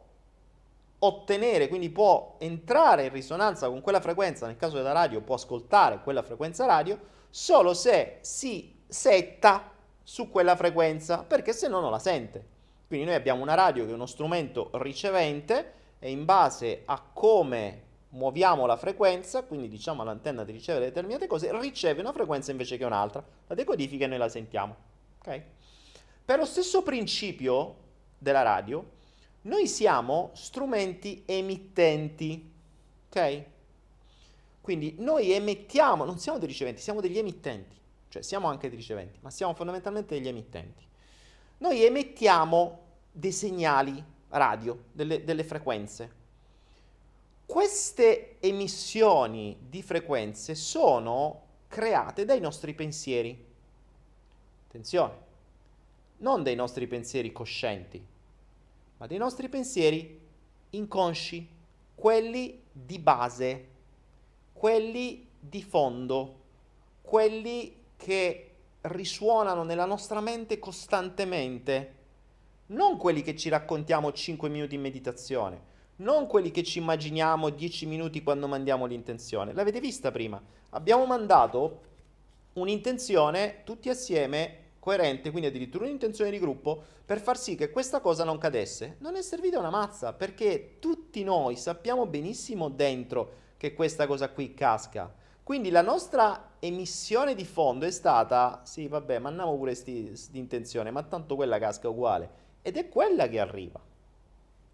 ottenere, 1.07 1.69
quindi 1.69 1.91
può 1.91 2.37
entrare 2.39 3.05
in 3.05 3.13
risonanza 3.13 3.69
con 3.69 3.81
quella 3.81 4.01
frequenza, 4.01 4.47
nel 4.47 4.57
caso 4.57 4.77
della 4.77 4.93
radio 4.93 5.21
può 5.21 5.35
ascoltare 5.35 6.01
quella 6.03 6.23
frequenza 6.23 6.67
radio, 6.67 6.99
solo 7.31 7.75
se 7.75 8.19
si 8.21 8.83
setta 8.87 9.73
su 10.03 10.31
quella 10.31 10.57
frequenza, 10.57 11.25
perché 11.25 11.53
se 11.53 11.69
no 11.69 11.81
non 11.81 11.91
la 11.91 11.99
sente. 11.99 12.53
Quindi 12.87 13.07
noi 13.07 13.15
abbiamo 13.15 13.43
una 13.43 13.55
radio 13.55 13.85
che 13.85 13.91
è 13.91 13.95
uno 13.95 14.07
strumento 14.07 14.71
ricevente 14.75 15.73
e 15.99 16.11
in 16.11 16.25
base 16.25 16.83
a 16.85 17.03
come 17.13 17.83
muoviamo 18.11 18.67
la 18.67 18.77
frequenza, 18.77 19.43
quindi 19.43 19.69
diciamo 19.69 20.03
all'antenna 20.03 20.45
di 20.45 20.53
ricevere 20.53 20.87
determinate 20.87 21.27
cose, 21.27 21.51
riceve 21.59 22.01
una 22.01 22.13
frequenza 22.13 22.51
invece 22.51 22.77
che 22.77 22.85
un'altra. 22.85 23.25
La 23.47 23.55
decodifica 23.55 24.05
e 24.05 24.09
noi 24.09 24.19
la 24.19 24.29
sentiamo. 24.29 24.77
Okay? 25.19 25.43
Per 26.25 26.39
lo 26.39 26.45
stesso 26.45 26.83
principio 26.83 27.77
della 28.19 28.43
radio, 28.43 28.93
noi 29.45 29.67
siamo 29.67 30.31
strumenti 30.35 31.23
emittenti. 31.25 32.53
Ok? 33.09 33.45
Quindi 34.61 34.97
noi 34.99 35.33
emettiamo, 35.33 36.05
non 36.05 36.19
siamo 36.19 36.39
dei 36.39 36.49
riceventi, 36.49 36.81
siamo 36.83 37.01
degli 37.01 37.19
emittenti. 37.19 37.77
Cioè 38.09 38.23
siamo 38.23 38.49
anche 38.49 38.69
dei 38.69 38.77
riceventi, 38.77 39.19
ma 39.23 39.31
siamo 39.31 39.55
fondamentalmente 39.55 40.15
degli 40.15 40.29
emittenti 40.29 40.85
noi 41.65 41.83
emettiamo 41.83 42.81
dei 43.11 43.33
segnali 43.33 44.03
radio, 44.29 44.85
delle, 44.93 45.25
delle 45.25 45.45
frequenze. 45.45 46.23
Queste 47.47 48.37
emissioni 48.41 49.57
di 49.69 49.83
frequenze 49.83 50.55
sono 50.55 51.43
create 51.69 52.25
dai 52.25 52.41
nostri 52.41 52.75
pensieri. 52.75 53.53
Attenzione, 54.67 55.15
non 56.19 56.43
dai 56.43 56.55
nostri 56.55 56.87
pensieri 56.87 57.33
coscienti, 57.33 58.05
ma 58.97 59.07
dei 59.07 59.19
nostri 59.19 59.49
pensieri 59.49 60.21
inconsci, 60.71 61.49
quelli 61.95 62.63
di 62.71 62.99
base, 62.99 63.69
quelli 64.53 65.29
di 65.39 65.63
fondo, 65.63 66.41
quelli 67.03 67.77
che 67.97 68.51
risuonano 68.83 69.63
nella 69.63 69.85
nostra 69.85 70.21
mente 70.21 70.59
costantemente, 70.59 71.95
non 72.67 72.97
quelli 72.97 73.23
che 73.23 73.37
ci 73.37 73.49
raccontiamo 73.49 74.13
5 74.13 74.49
minuti 74.49 74.75
in 74.75 74.81
meditazione, 74.81 75.73
non 75.97 76.27
quelli 76.27 76.51
che 76.51 76.63
ci 76.63 76.79
immaginiamo 76.79 77.51
10 77.51 77.87
minuti 77.87 78.23
quando 78.23 78.49
mandiamo 78.49 78.87
l'intenzione. 78.87 79.53
L'avete 79.53 79.81
vista 79.81 80.11
prima? 80.11 80.43
Abbiamo 80.71 81.07
mandato 81.07 81.83
un'intenzione 82.55 83.63
tutti 83.65 83.89
assieme 83.89 84.64
coerente, 84.85 85.31
quindi 85.31 85.49
addirittura 85.49 85.87
un'intenzione 85.87 86.31
di 86.31 86.39
gruppo, 86.39 86.83
per 87.07 87.19
far 87.19 87.39
sì 87.39 87.55
che 87.55 87.71
questa 87.71 88.01
cosa 88.01 88.23
non 88.23 88.37
cadesse. 88.37 88.97
Non 88.99 89.17
è 89.17 89.23
servita 89.23 89.59
una 89.59 89.71
mazza, 89.71 90.13
perché 90.13 90.77
tutti 90.79 91.25
noi 91.25 91.57
sappiamo 91.57 92.05
benissimo 92.05 92.69
dentro 92.69 93.33
che 93.57 93.73
questa 93.73 94.07
cosa 94.07 94.29
qui 94.29 94.53
casca. 94.53 95.11
Quindi 95.43 95.71
la 95.71 95.81
nostra 95.81 96.57
emissione 96.59 97.35
di 97.35 97.47
fondo 97.47 97.87
è 97.87 97.91
stata, 97.91 98.61
sì 98.67 98.87
vabbè, 98.87 99.21
mandiamo 99.21 99.57
pure 99.57 99.73
questa 99.73 100.37
intenzione, 100.37 100.91
ma 100.91 101.03
tanto 101.03 101.35
quella 101.35 101.59
casca 101.59 101.89
uguale. 101.89 102.29
Ed 102.61 102.77
è 102.77 102.87
quella 102.91 103.27
che 103.27 103.41
arriva. 103.41 103.81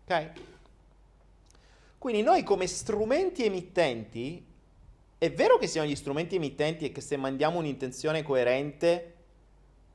Ok? 0.06 0.30
Quindi 1.98 2.22
noi 2.22 2.42
come 2.42 2.66
strumenti 2.66 3.44
emittenti, 3.44 4.44
è 5.18 5.30
vero 5.30 5.56
che 5.56 5.68
siamo 5.68 5.86
gli 5.86 5.94
strumenti 5.94 6.34
emittenti 6.34 6.86
e 6.86 6.90
che 6.90 7.00
se 7.00 7.16
mandiamo 7.16 7.60
un'intenzione 7.60 8.24
coerente, 8.24 9.14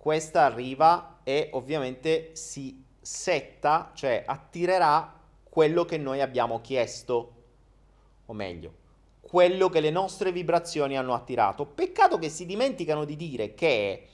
questa 0.05 0.43
arriva 0.43 1.21
e 1.23 1.49
ovviamente 1.53 2.29
si 2.33 2.79
setta, 3.01 3.89
cioè 3.95 4.23
attirerà 4.23 5.19
quello 5.41 5.83
che 5.83 5.97
noi 5.97 6.21
abbiamo 6.21 6.61
chiesto, 6.61 7.33
o 8.27 8.33
meglio, 8.33 8.73
quello 9.19 9.67
che 9.67 9.79
le 9.79 9.89
nostre 9.89 10.31
vibrazioni 10.31 10.95
hanno 10.95 11.15
attirato. 11.15 11.65
Peccato 11.65 12.19
che 12.19 12.29
si 12.29 12.45
dimenticano 12.45 13.03
di 13.03 13.15
dire 13.15 13.55
che 13.55 14.07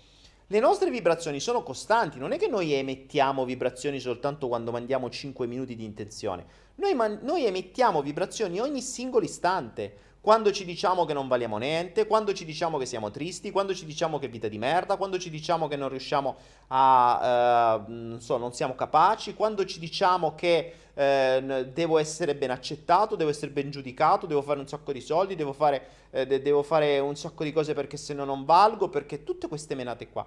le 0.48 0.60
nostre 0.62 0.90
vibrazioni 0.90 1.42
sono 1.42 1.62
costanti, 1.62 2.20
non 2.20 2.32
è 2.32 2.38
che 2.38 2.48
noi 2.48 2.72
emettiamo 2.72 3.44
vibrazioni 3.44 4.00
soltanto 4.00 4.48
quando 4.48 4.72
mandiamo 4.72 5.10
5 5.10 5.46
minuti 5.46 5.76
di 5.76 5.84
intenzione. 5.84 6.46
Noi, 6.76 6.96
man- 6.96 7.20
noi 7.22 7.46
emettiamo 7.46 8.02
vibrazioni 8.02 8.62
ogni 8.62 8.82
singolo 8.82 9.26
istante. 9.26 10.11
Quando 10.22 10.52
ci 10.52 10.66
diciamo 10.66 11.04
che 11.06 11.14
non 11.14 11.28
valiamo 11.28 11.58
niente, 11.58 12.06
quando 12.06 12.32
ci 12.32 12.46
diciamo 12.46 12.78
che 12.78 12.86
siamo 12.86 13.10
tristi, 13.10 13.50
quando 13.50 13.74
ci 13.74 13.86
diciamo 13.86 14.20
che 14.20 14.28
è 14.28 14.30
vita 14.30 14.48
di 14.48 14.60
merda, 14.60 14.96
quando 14.96 15.18
ci 15.18 15.32
diciamo 15.32 15.68
che 15.68 15.76
non 15.76 15.90
riusciamo 15.90 16.36
a, 16.68 17.84
uh, 17.88 17.92
non 17.92 18.22
so, 18.22 18.38
non 18.38 18.54
siamo 18.54 18.76
capaci, 18.76 19.34
quando 19.34 19.66
ci 19.66 19.80
diciamo 19.80 20.36
che 20.36 20.74
uh, 20.94 21.64
devo 21.74 21.98
essere 21.98 22.36
ben 22.36 22.52
accettato, 22.52 23.16
devo 23.16 23.32
essere 23.32 23.50
ben 23.50 23.72
giudicato, 23.72 24.28
devo 24.28 24.44
fare 24.44 24.60
un 24.60 24.68
sacco 24.68 24.92
di 24.92 25.02
soldi, 25.02 25.34
devo 25.34 25.54
fare, 25.54 25.88
uh, 26.12 26.24
de- 26.24 26.44
devo 26.44 26.62
fare 26.62 27.00
un 27.00 27.16
sacco 27.16 27.44
di 27.44 27.52
cose 27.52 27.74
perché 27.74 27.98
se 27.98 28.14
no 28.14 28.24
non 28.24 28.46
valgo, 28.46 28.90
perché 28.90 29.24
tutte 29.24 29.48
queste 29.48 29.74
menate 29.74 30.08
qua. 30.10 30.24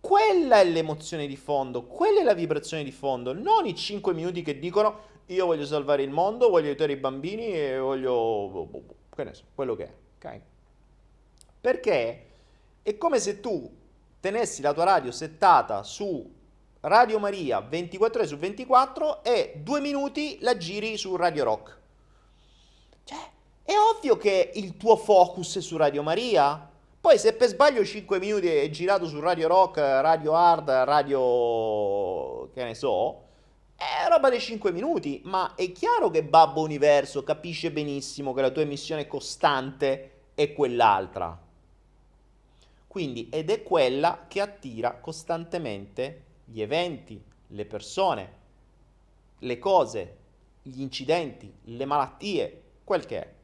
Quella 0.00 0.58
è 0.58 0.64
l'emozione 0.64 1.28
di 1.28 1.36
fondo, 1.36 1.84
quella 1.84 2.18
è 2.18 2.24
la 2.24 2.34
vibrazione 2.34 2.82
di 2.82 2.90
fondo, 2.90 3.32
non 3.32 3.64
i 3.64 3.76
5 3.76 4.12
minuti 4.12 4.42
che 4.42 4.58
dicono 4.58 5.14
io 5.26 5.46
voglio 5.46 5.66
salvare 5.66 6.02
il 6.02 6.10
mondo, 6.10 6.48
voglio 6.48 6.66
aiutare 6.66 6.94
i 6.94 6.96
bambini 6.96 7.52
e 7.52 7.78
voglio... 7.78 9.04
che 9.16 9.24
ne 9.24 9.34
so, 9.34 9.44
quello 9.54 9.74
che 9.74 9.84
è, 9.84 9.92
ok? 10.18 10.40
Perché 11.60 12.26
è 12.82 12.96
come 12.96 13.18
se 13.18 13.40
tu 13.40 13.74
tenessi 14.20 14.62
la 14.62 14.72
tua 14.72 14.84
radio 14.84 15.10
settata 15.10 15.82
su 15.82 16.34
Radio 16.80 17.18
Maria 17.18 17.60
24 17.60 18.20
ore 18.20 18.28
su 18.28 18.36
24 18.36 19.24
e 19.24 19.54
due 19.56 19.80
minuti 19.80 20.38
la 20.40 20.56
giri 20.56 20.96
su 20.96 21.16
Radio 21.16 21.44
Rock. 21.44 21.78
Cioè, 23.02 23.18
è 23.64 23.72
ovvio 23.76 24.16
che 24.16 24.52
il 24.54 24.76
tuo 24.76 24.96
focus 24.96 25.56
è 25.56 25.60
su 25.60 25.76
Radio 25.76 26.02
Maria. 26.02 26.70
Poi 27.00 27.18
se 27.18 27.32
per 27.32 27.48
sbaglio 27.48 27.84
5 27.84 28.18
minuti 28.20 28.48
è 28.48 28.70
girato 28.70 29.06
su 29.06 29.18
Radio 29.18 29.48
Rock, 29.48 29.78
Radio 29.78 30.34
Hard, 30.34 30.68
Radio... 30.70 32.50
che 32.52 32.62
ne 32.64 32.74
so, 32.74 33.25
è 33.76 34.08
roba 34.08 34.30
dei 34.30 34.40
5 34.40 34.72
minuti, 34.72 35.20
ma 35.24 35.54
è 35.54 35.70
chiaro 35.70 36.08
che 36.08 36.24
Babbo 36.24 36.62
Universo 36.62 37.22
capisce 37.22 37.70
benissimo 37.70 38.32
che 38.32 38.40
la 38.40 38.50
tua 38.50 38.62
emissione 38.62 39.06
costante 39.06 40.12
è 40.34 40.54
quell'altra. 40.54 41.38
Quindi, 42.86 43.28
ed 43.28 43.50
è 43.50 43.62
quella 43.62 44.24
che 44.28 44.40
attira 44.40 44.94
costantemente 44.94 46.22
gli 46.46 46.62
eventi, 46.62 47.22
le 47.48 47.66
persone, 47.66 48.32
le 49.40 49.58
cose, 49.58 50.16
gli 50.62 50.80
incidenti, 50.80 51.52
le 51.64 51.84
malattie, 51.84 52.62
quel 52.82 53.04
che 53.04 53.20
è. 53.20 53.34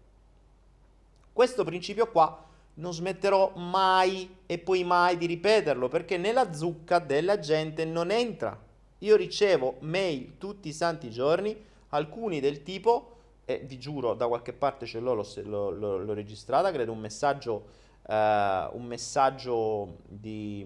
Questo 1.30 1.62
principio 1.64 2.10
qua 2.10 2.48
non 2.74 2.94
smetterò 2.94 3.52
mai 3.56 4.38
e 4.46 4.58
poi 4.58 4.82
mai 4.82 5.18
di 5.18 5.26
ripeterlo 5.26 5.88
perché 5.88 6.16
nella 6.16 6.54
zucca 6.54 6.98
della 6.98 7.38
gente 7.38 7.84
non 7.84 8.10
entra 8.10 8.70
io 9.02 9.16
ricevo 9.16 9.76
mail 9.80 10.38
tutti 10.38 10.68
i 10.68 10.72
santi 10.72 11.10
giorni, 11.10 11.56
alcuni 11.90 12.40
del 12.40 12.62
tipo, 12.62 13.16
e 13.44 13.58
vi 13.58 13.78
giuro 13.78 14.14
da 14.14 14.28
qualche 14.28 14.52
parte 14.52 14.86
ce 14.86 15.00
l'ho, 15.00 15.14
l'ho, 15.14 15.70
l'ho, 15.70 15.98
l'ho 15.98 16.12
registrata, 16.12 16.70
credo 16.70 16.92
un 16.92 17.00
messaggio, 17.00 17.66
uh, 18.02 18.12
un 18.12 18.84
messaggio 18.84 19.98
di, 20.06 20.64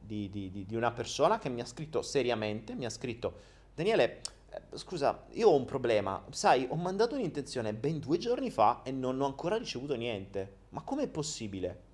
di, 0.00 0.30
di, 0.30 0.64
di, 0.66 0.76
una 0.76 0.90
persona 0.90 1.38
che 1.38 1.50
mi 1.50 1.60
ha 1.60 1.66
scritto 1.66 2.00
seriamente, 2.02 2.74
mi 2.74 2.86
ha 2.86 2.90
scritto 2.90 3.56
Daniele, 3.74 4.20
eh, 4.50 4.60
scusa, 4.76 5.26
io 5.32 5.50
ho 5.50 5.54
un 5.54 5.66
problema, 5.66 6.24
sai, 6.30 6.66
ho 6.70 6.76
mandato 6.76 7.14
un'intenzione 7.14 7.74
ben 7.74 7.98
due 7.98 8.16
giorni 8.16 8.50
fa 8.50 8.80
e 8.82 8.90
non 8.90 9.20
ho 9.20 9.26
ancora 9.26 9.58
ricevuto 9.58 9.94
niente, 9.94 10.56
ma 10.70 10.80
com'è 10.80 11.06
possibile? 11.06 11.86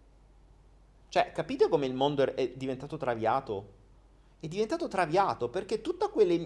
Cioè, 1.09 1.33
capite 1.33 1.69
come 1.69 1.87
il 1.87 1.95
mondo 1.95 2.35
è 2.35 2.53
diventato 2.55 2.97
traviato? 2.97 3.83
È 4.45 4.49
diventato 4.49 4.89
traviato 4.89 5.49
perché 5.49 5.81
tutta 5.81 6.09
quella 6.09 6.37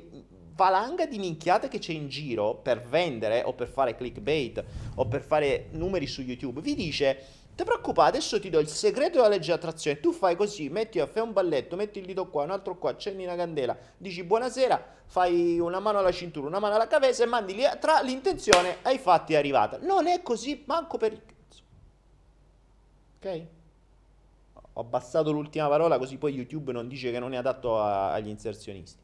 valanga 0.54 1.04
di 1.06 1.18
minchiate 1.18 1.66
che 1.66 1.80
c'è 1.80 1.92
in 1.92 2.08
giro 2.08 2.54
per 2.54 2.80
vendere 2.82 3.42
o 3.42 3.54
per 3.54 3.66
fare 3.68 3.96
clickbait 3.96 4.64
o 4.94 5.06
per 5.06 5.22
fare 5.22 5.66
numeri 5.72 6.06
su 6.06 6.22
YouTube 6.22 6.60
vi 6.60 6.76
dice 6.76 7.36
ti 7.56 7.64
preoccupare, 7.64 8.10
adesso 8.10 8.38
ti 8.38 8.50
do 8.50 8.60
il 8.60 8.68
segreto 8.68 9.16
della 9.16 9.26
legge 9.26 9.46
di 9.46 9.50
attrazione. 9.50 9.98
Tu 9.98 10.12
fai 10.12 10.36
così, 10.36 10.68
metti, 10.68 11.04
fai 11.10 11.22
un 11.24 11.32
balletto, 11.32 11.74
metti 11.74 11.98
il 11.98 12.06
dito 12.06 12.28
qua, 12.28 12.44
un 12.44 12.52
altro 12.52 12.78
qua, 12.78 12.90
accendi 12.90 13.24
una 13.24 13.34
candela, 13.34 13.76
dici 13.96 14.22
buonasera, 14.22 14.80
fai 15.06 15.58
una 15.58 15.80
mano 15.80 15.98
alla 15.98 16.12
cintura, 16.12 16.46
una 16.46 16.60
mano 16.60 16.76
alla 16.76 16.86
cabeza 16.86 17.24
e 17.24 17.26
mandi 17.26 17.56
lì, 17.56 17.64
tra 17.80 18.00
l'intenzione 18.00 18.76
ai 18.82 18.98
fatti 18.98 19.32
è 19.32 19.36
arrivata. 19.38 19.76
Non 19.78 20.06
è 20.06 20.22
così, 20.22 20.62
manco 20.66 20.98
per 20.98 21.12
il 21.14 21.22
cazzo. 21.26 21.62
Ok? 23.18 23.57
Ho 24.78 24.82
abbassato 24.82 25.32
l'ultima 25.32 25.66
parola 25.66 25.98
così 25.98 26.18
poi 26.18 26.34
YouTube 26.34 26.70
non 26.70 26.86
dice 26.86 27.10
che 27.10 27.18
non 27.18 27.34
è 27.34 27.36
adatto 27.36 27.80
a, 27.80 28.12
agli 28.12 28.28
inserzionisti. 28.28 29.02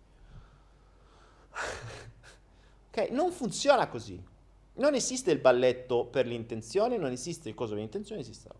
ok, 2.90 3.10
non 3.10 3.32
funziona 3.32 3.88
così. 3.88 4.22
Non 4.74 4.94
esiste 4.94 5.32
il 5.32 5.40
balletto 5.40 6.04
per 6.04 6.28
l'intenzione, 6.28 6.96
non 6.96 7.10
esiste 7.10 7.48
il 7.48 7.56
coso 7.56 7.72
per 7.72 7.80
l'intenzione, 7.80 8.20
esiste. 8.20 8.50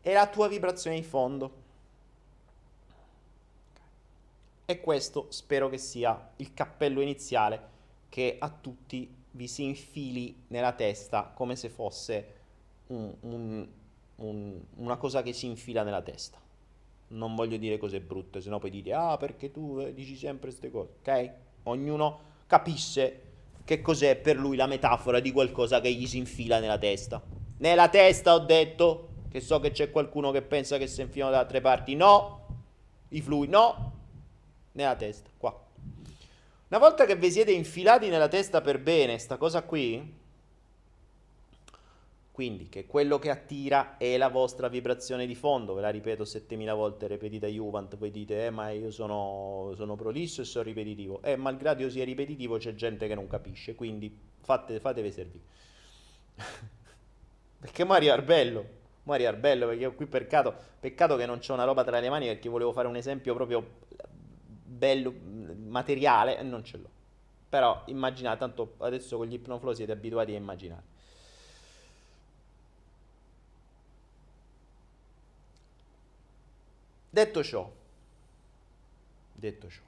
È 0.00 0.12
la 0.12 0.26
tua 0.26 0.48
vibrazione 0.48 0.96
di 0.96 1.04
fondo. 1.04 1.62
E 4.64 4.80
questo 4.80 5.26
spero 5.28 5.68
che 5.68 5.78
sia 5.78 6.32
il 6.36 6.52
cappello 6.52 7.00
iniziale 7.00 7.70
che 8.08 8.38
a 8.40 8.50
tutti 8.50 9.08
vi 9.30 9.46
si 9.46 9.62
infili 9.62 10.46
nella 10.48 10.72
testa 10.72 11.30
come 11.32 11.54
se 11.54 11.68
fosse 11.68 12.34
un, 12.88 13.14
un 13.20 13.68
un, 14.16 14.58
una 14.76 14.96
cosa 14.96 15.22
che 15.22 15.32
si 15.32 15.46
infila 15.46 15.82
nella 15.82 16.02
testa. 16.02 16.38
Non 17.08 17.34
voglio 17.34 17.56
dire 17.56 17.78
cose 17.78 18.00
brutte, 18.00 18.40
sennò 18.40 18.58
poi 18.58 18.70
dite, 18.70 18.92
ah 18.92 19.16
perché 19.16 19.50
tu 19.50 19.78
eh, 19.80 19.92
dici 19.92 20.16
sempre 20.16 20.48
queste 20.48 20.70
cose, 20.70 20.92
ok? 21.00 21.30
Ognuno 21.64 22.20
capisce 22.46 23.20
che 23.64 23.80
cos'è 23.80 24.16
per 24.16 24.36
lui 24.36 24.56
la 24.56 24.66
metafora 24.66 25.20
di 25.20 25.32
qualcosa 25.32 25.80
che 25.80 25.92
gli 25.92 26.06
si 26.06 26.18
infila 26.18 26.58
nella 26.58 26.78
testa. 26.78 27.22
Nella 27.58 27.88
testa 27.88 28.34
ho 28.34 28.40
detto, 28.40 29.08
che 29.30 29.40
so 29.40 29.58
che 29.60 29.70
c'è 29.70 29.90
qualcuno 29.90 30.30
che 30.30 30.42
pensa 30.42 30.76
che 30.78 30.86
si 30.86 31.00
infilano 31.00 31.32
da 31.32 31.38
altre 31.40 31.60
parti, 31.60 31.94
no, 31.94 32.46
i 33.08 33.20
fluidi, 33.20 33.50
no, 33.50 33.92
nella 34.72 34.96
testa, 34.96 35.30
qua. 35.36 35.62
Una 36.68 36.78
volta 36.78 37.04
che 37.06 37.16
vi 37.16 37.30
siete 37.30 37.52
infilati 37.52 38.08
nella 38.08 38.28
testa 38.28 38.60
per 38.60 38.80
bene, 38.80 39.18
sta 39.18 39.36
cosa 39.36 39.62
qui, 39.62 40.22
quindi 42.34 42.68
che 42.68 42.84
quello 42.84 43.20
che 43.20 43.30
attira 43.30 43.96
è 43.96 44.16
la 44.16 44.26
vostra 44.26 44.66
vibrazione 44.66 45.24
di 45.24 45.36
fondo, 45.36 45.72
ve 45.72 45.82
la 45.82 45.90
ripeto 45.90 46.24
7000 46.24 46.74
volte 46.74 47.06
ripetita 47.06 47.46
Juvent, 47.46 47.96
voi 47.96 48.10
dite 48.10 48.46
eh 48.46 48.50
ma 48.50 48.70
io 48.70 48.90
sono, 48.90 49.70
sono 49.76 49.94
prolisso 49.94 50.40
e 50.40 50.44
sono 50.44 50.64
ripetitivo, 50.64 51.22
eh, 51.22 51.36
malgrado 51.36 51.82
io 51.82 51.90
sia 51.90 52.04
ripetitivo 52.04 52.58
c'è 52.58 52.74
gente 52.74 53.06
che 53.06 53.14
non 53.14 53.28
capisce, 53.28 53.76
quindi 53.76 54.12
fate, 54.40 54.80
fatevi 54.80 55.12
servire. 55.12 55.44
perché 57.60 57.84
Mario 57.84 58.12
Arbello, 58.12 58.66
Mario 59.04 59.28
Arbello, 59.28 59.68
perché 59.68 59.94
qui 59.94 60.06
peccato, 60.06 60.56
peccato 60.80 61.14
che 61.14 61.26
non 61.26 61.38
c'è 61.38 61.52
una 61.52 61.62
roba 61.62 61.84
tra 61.84 62.00
le 62.00 62.08
mani 62.10 62.26
perché 62.26 62.48
volevo 62.48 62.72
fare 62.72 62.88
un 62.88 62.96
esempio 62.96 63.32
proprio 63.34 63.64
bello, 64.64 65.14
materiale 65.68 66.36
e 66.36 66.42
non 66.42 66.64
ce 66.64 66.78
l'ho. 66.78 66.90
Però 67.48 67.84
immaginate, 67.86 68.38
tanto 68.38 68.74
adesso 68.78 69.18
con 69.18 69.26
gli 69.28 69.34
ipnoflow 69.34 69.72
siete 69.72 69.92
abituati 69.92 70.32
a 70.32 70.36
immaginare. 70.36 70.93
Detto 77.14 77.44
ciò, 77.44 77.72
detto 79.32 79.70
ciò, 79.70 79.82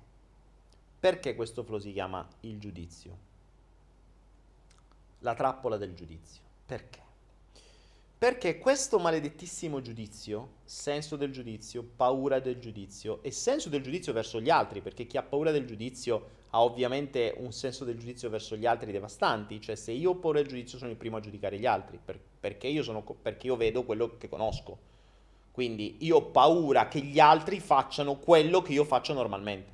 perché 1.01 1.35
questo 1.35 1.65
flow 1.65 1.81
si 1.81 1.93
chiama 1.93 2.25
il 2.43 2.61
giudizio? 2.61 3.19
La 5.19 5.35
trappola 5.35 5.77
del 5.77 5.93
giudizio. 5.93 6.43
Perché? 6.65 7.01
Perché 8.17 8.59
questo 8.59 9.01
maledettissimo 9.01 9.83
giudizio, 9.83 10.51
senso 10.63 11.17
del 11.17 11.33
giudizio, 11.33 11.83
paura 11.83 12.39
del 12.39 12.61
giudizio 12.61 13.21
e 13.25 13.33
senso 13.33 13.71
del 13.71 13.83
giudizio 13.83 14.13
verso 14.13 14.41
gli 14.41 14.49
altri, 14.49 14.81
perché 14.81 15.09
chi 15.09 15.17
ha 15.17 15.25
paura 15.25 15.51
del 15.51 15.67
giudizio 15.67 16.29
ha 16.51 16.63
ovviamente 16.63 17.35
un 17.39 17.51
senso 17.51 17.85
del 17.85 17.99
giudizio 17.99 18.31
verso 18.31 18.55
gli 18.55 18.67
altri 18.67 18.93
devastanti, 18.93 19.61
cioè 19.61 19.75
se 19.75 19.91
io 19.91 20.11
ho 20.11 20.15
paura 20.15 20.39
del 20.39 20.49
giudizio 20.49 20.79
sono 20.79 20.93
il 20.93 20.97
primo 20.97 21.17
a 21.17 21.21
giudicare 21.21 21.59
gli 21.59 21.67
altri, 21.67 21.99
per, 21.99 22.21
perché, 22.39 22.69
io 22.69 22.85
sono, 22.85 23.03
perché 23.03 23.49
io 23.49 23.57
vedo 23.57 23.83
quello 23.83 24.17
che 24.17 24.29
conosco. 24.29 24.95
Quindi 25.57 25.97
io 26.01 26.17
ho 26.17 26.23
paura 26.23 26.87
che 26.87 27.01
gli 27.01 27.19
altri 27.19 27.61
facciano 27.61 28.17
quello 28.17 28.61
che 28.61 28.75
io 28.75 28.85
faccio 28.85 29.15
normalmente, 29.15 29.73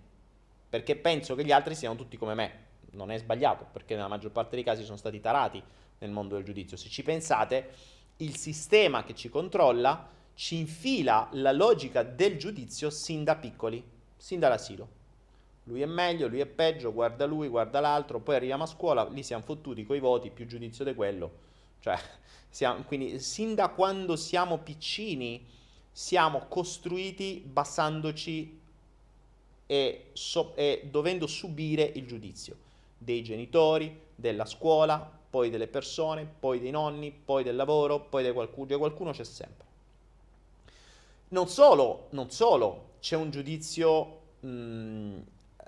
perché 0.69 0.95
penso 0.95 1.35
che 1.35 1.45
gli 1.45 1.51
altri 1.51 1.75
siano 1.75 1.97
tutti 1.97 2.17
come 2.17 2.35
me. 2.35 2.53
Non 2.93 3.11
è 3.11 3.19
sbagliato, 3.19 3.67
perché 3.73 3.97
nella 3.97 4.07
maggior 4.07 4.31
parte 4.31 4.55
dei 4.55 4.65
casi 4.65 4.85
sono 4.85 4.97
stati 4.97 5.19
tarati 5.19 5.61
nel 5.99 6.13
mondo 6.13 6.37
del 6.37 6.45
giudizio. 6.45 6.77
Se 6.77 6.89
ci 6.89 7.03
pensate, 7.03 7.71
il 8.19 8.37
sistema 8.37 9.03
che 9.03 9.17
ci 9.17 9.29
controlla 9.29 10.09
ci 10.35 10.59
infila 10.59 11.29
la 11.33 11.51
logica 11.51 12.05
del 12.05 12.39
giudizio 12.39 12.89
sin 12.89 13.25
da 13.25 13.35
piccoli, 13.35 13.83
sin 14.17 14.39
dall'asilo. 14.39 14.89
Lui 15.65 15.83
è 15.83 15.87
meglio, 15.87 16.29
lui 16.29 16.39
è 16.39 16.47
peggio, 16.47 16.93
guarda 16.93 17.27
lui, 17.27 17.49
guarda 17.49 17.81
l'altro, 17.81 18.21
poi 18.21 18.37
arriviamo 18.37 18.63
a 18.63 18.69
scuola, 18.69 19.09
lì 19.09 19.25
siamo 19.25 19.43
fottuti 19.43 19.85
coi 19.85 19.99
voti, 19.99 20.31
più 20.31 20.47
giudizio 20.47 20.85
di 20.85 20.95
quello. 20.95 21.33
Cioè, 21.81 21.99
siamo, 22.49 22.85
quindi 22.85 23.19
sin 23.19 23.57
da 23.57 23.71
quando 23.71 24.15
siamo 24.15 24.59
piccini 24.59 25.59
siamo 25.93 26.47
costruiti 26.49 27.43
basandoci 27.45 28.61
e, 29.67 30.07
so, 30.15 30.55
e 30.57 30.89
dovendo 30.91 31.27
subire 31.27 31.83
il 31.95 32.07
giudizio 32.07 32.57
dei 32.97 33.23
genitori, 33.23 34.01
della 34.15 34.45
scuola, 34.45 35.11
poi 35.29 35.51
delle 35.51 35.67
persone, 35.67 36.27
poi 36.27 36.61
dei 36.61 36.71
nonni, 36.71 37.11
poi 37.11 37.43
del 37.43 37.57
lavoro, 37.57 38.01
poi 38.01 38.25
di 38.25 38.33
qualcuno, 38.33 38.67
di 38.67 38.75
qualcuno 38.77 39.13
c'è 39.13 39.25
sempre. 39.25 39.67
Non 41.29 41.49
solo, 41.49 42.09
non 42.11 42.31
solo, 42.31 42.91
c'è 43.01 43.17
un 43.17 43.31
giudizio, 43.31 44.21
mh, 44.41 44.49
mm, 44.49 45.19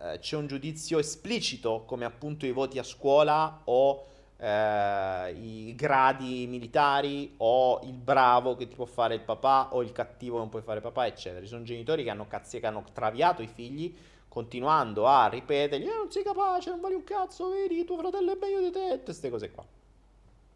eh, 0.00 0.18
c'è 0.20 0.36
un 0.36 0.46
giudizio 0.46 0.98
esplicito, 0.98 1.84
come 1.86 2.04
appunto 2.04 2.46
i 2.46 2.52
voti 2.52 2.78
a 2.78 2.82
scuola 2.82 3.62
o 3.64 4.06
eh, 4.44 5.32
i 5.32 5.74
gradi 5.74 6.46
militari 6.46 7.32
o 7.38 7.80
il 7.84 7.94
bravo 7.94 8.56
che 8.56 8.68
ti 8.68 8.74
può 8.74 8.84
fare 8.84 9.14
il 9.14 9.22
papà 9.22 9.68
o 9.72 9.82
il 9.82 9.90
cattivo 9.92 10.34
che 10.34 10.40
non 10.40 10.50
puoi 10.50 10.60
fare 10.60 10.82
papà, 10.82 11.06
eccetera. 11.06 11.46
Sono 11.46 11.62
genitori 11.62 12.04
che 12.04 12.10
hanno, 12.10 12.26
cazzi, 12.28 12.60
che 12.60 12.66
hanno 12.66 12.84
traviato 12.92 13.40
i 13.40 13.46
figli 13.46 13.96
continuando 14.28 15.06
a 15.06 15.28
ripetergli, 15.28 15.86
eh, 15.86 15.94
non 15.94 16.10
sei 16.10 16.24
capace, 16.24 16.68
non 16.70 16.80
vali 16.80 16.94
un 16.94 17.04
cazzo, 17.04 17.50
vedi, 17.50 17.84
tuo 17.84 17.96
fratello 17.96 18.32
è 18.32 18.38
meglio 18.38 18.60
di 18.60 18.70
te, 18.70 18.88
tutte 18.90 19.04
queste 19.04 19.30
cose 19.30 19.50
qua. 19.50 19.64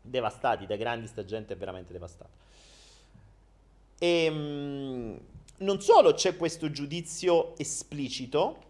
Devastati, 0.03 0.67
da 0.67 0.77
grandi 0.77 1.07
sta 1.07 1.25
gente 1.25 1.55
è 1.55 1.57
veramente 1.57 1.93
devastata. 1.93 2.29
E 3.99 4.25
ehm, 4.25 5.21
non 5.59 5.81
solo 5.81 6.13
c'è 6.13 6.37
questo 6.37 6.71
giudizio 6.71 7.57
esplicito, 7.57 8.65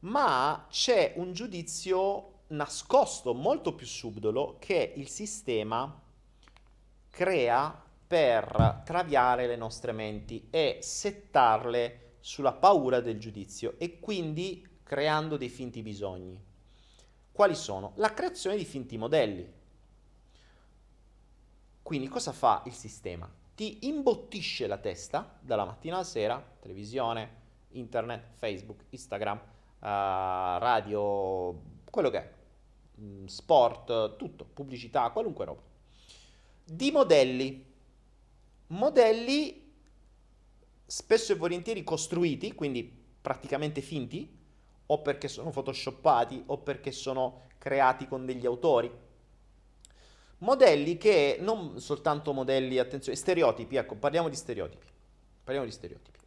ma 0.00 0.66
c'è 0.70 1.14
un 1.16 1.32
giudizio 1.32 2.36
nascosto, 2.48 3.34
molto 3.34 3.74
più 3.74 3.86
subdolo, 3.86 4.56
che 4.58 4.92
il 4.96 5.08
sistema 5.08 6.00
crea 7.10 7.86
per 8.06 8.82
traviare 8.84 9.46
le 9.46 9.56
nostre 9.56 9.92
menti 9.92 10.46
e 10.50 10.78
settarle 10.80 12.16
sulla 12.20 12.52
paura 12.52 13.00
del 13.00 13.18
giudizio 13.18 13.74
e 13.78 14.00
quindi 14.00 14.66
creando 14.82 15.36
dei 15.36 15.48
finti 15.48 15.82
bisogni. 15.82 16.42
Quali 17.30 17.54
sono? 17.54 17.92
La 17.96 18.14
creazione 18.14 18.56
di 18.56 18.64
finti 18.64 18.96
modelli. 18.96 19.52
Quindi 21.82 22.08
cosa 22.08 22.32
fa 22.32 22.62
il 22.66 22.72
sistema? 22.72 23.30
Ti 23.54 23.86
imbottisce 23.86 24.66
la 24.66 24.78
testa 24.78 25.38
dalla 25.40 25.64
mattina 25.64 25.96
alla 25.96 26.04
sera, 26.04 26.42
televisione, 26.60 27.36
internet, 27.70 28.34
Facebook, 28.36 28.84
Instagram, 28.90 29.36
uh, 29.36 29.38
radio, 29.80 31.60
quello 31.90 32.10
che 32.10 32.18
è, 32.18 32.32
sport, 33.26 34.16
tutto, 34.16 34.44
pubblicità, 34.44 35.10
qualunque 35.10 35.44
roba. 35.44 35.62
Di 36.64 36.90
modelli. 36.90 37.64
Modelli 38.68 39.72
spesso 40.84 41.32
e 41.32 41.36
volentieri 41.36 41.84
costruiti, 41.84 42.54
quindi 42.54 42.82
praticamente 43.20 43.80
finti, 43.80 44.36
o 44.86 45.02
perché 45.02 45.28
sono 45.28 45.50
photoshoppati 45.50 46.44
o 46.46 46.58
perché 46.58 46.92
sono 46.92 47.46
creati 47.58 48.06
con 48.08 48.24
degli 48.24 48.46
autori. 48.46 48.90
Modelli 50.38 50.96
che 50.96 51.38
non 51.40 51.80
soltanto 51.80 52.32
modelli, 52.32 52.78
attenzione, 52.78 53.18
stereotipi, 53.18 53.76
ecco, 53.76 53.96
parliamo 53.96 54.28
di 54.28 54.36
stereotipi. 54.36 54.86
Parliamo 55.42 55.68
di 55.68 55.74
stereotipi. 55.74 56.18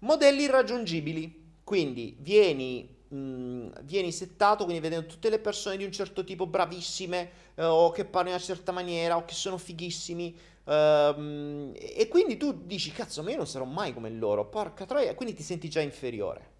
Modelli 0.00 0.42
irraggiungibili, 0.42 1.54
quindi 1.64 2.16
vieni, 2.20 3.01
vieni 3.12 4.10
settato, 4.10 4.64
quindi 4.64 4.82
vedendo 4.82 5.06
tutte 5.06 5.28
le 5.28 5.38
persone 5.38 5.76
di 5.76 5.84
un 5.84 5.92
certo 5.92 6.24
tipo 6.24 6.46
bravissime, 6.46 7.30
eh, 7.54 7.64
o 7.64 7.90
che 7.90 8.04
parlano 8.04 8.34
in 8.34 8.34
una 8.36 8.44
certa 8.44 8.72
maniera, 8.72 9.16
o 9.16 9.24
che 9.24 9.34
sono 9.34 9.58
fighissimi, 9.58 10.50
Uh, 10.64 11.72
e 11.74 12.06
quindi 12.08 12.36
tu 12.36 12.52
dici, 12.64 12.92
cazzo, 12.92 13.24
ma 13.24 13.30
io 13.30 13.36
non 13.38 13.48
sarò 13.48 13.64
mai 13.64 13.92
come 13.92 14.10
loro, 14.10 14.44
porca 14.44 14.86
troia, 14.86 15.12
quindi 15.16 15.34
ti 15.34 15.42
senti 15.42 15.68
già 15.68 15.80
inferiore. 15.80 16.50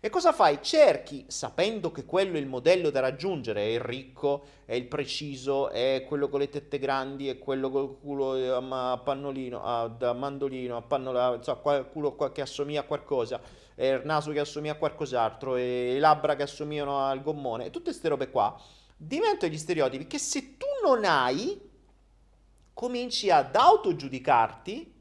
E 0.00 0.08
cosa 0.08 0.32
fai? 0.32 0.60
Cerchi, 0.62 1.24
sapendo 1.28 1.90
che 1.90 2.04
quello 2.04 2.36
è 2.36 2.40
il 2.40 2.46
modello 2.46 2.90
da 2.90 3.00
raggiungere, 3.00 3.62
è 3.62 3.66
il 3.66 3.80
ricco, 3.80 4.44
è 4.64 4.74
il 4.74 4.86
preciso, 4.86 5.68
è 5.68 6.04
quello 6.06 6.28
con 6.28 6.40
le 6.40 6.48
tette 6.48 6.78
grandi, 6.78 7.28
è 7.28 7.38
quello 7.38 7.70
col 7.70 7.98
culo 7.98 8.56
a 8.56 8.98
pannolino, 8.98 9.62
a, 9.62 10.12
mandolino, 10.14 10.76
a 10.76 10.82
pannola, 10.82 11.34
insomma, 11.34 11.82
culo 11.82 12.16
che 12.32 12.40
assomiglia 12.40 12.80
a 12.80 12.84
qualcosa, 12.84 13.40
è 13.76 13.86
il 13.86 14.02
naso 14.04 14.32
che 14.32 14.40
assomiglia 14.40 14.72
a 14.72 14.76
qualcos'altro, 14.76 15.54
e 15.54 15.90
le 15.92 15.98
labbra 16.00 16.34
che 16.34 16.42
assomigliano 16.42 16.98
al 16.98 17.22
gommone, 17.22 17.70
tutte 17.70 17.90
queste 17.90 18.08
robe 18.08 18.30
qua 18.30 18.60
diventano 18.96 19.52
gli 19.52 19.58
stereotipi 19.58 20.06
che 20.06 20.18
se 20.18 20.56
tu 20.56 20.66
non 20.82 21.04
hai, 21.04 21.60
cominci 22.72 23.30
ad 23.30 23.54
autogiudicarti 23.54 24.94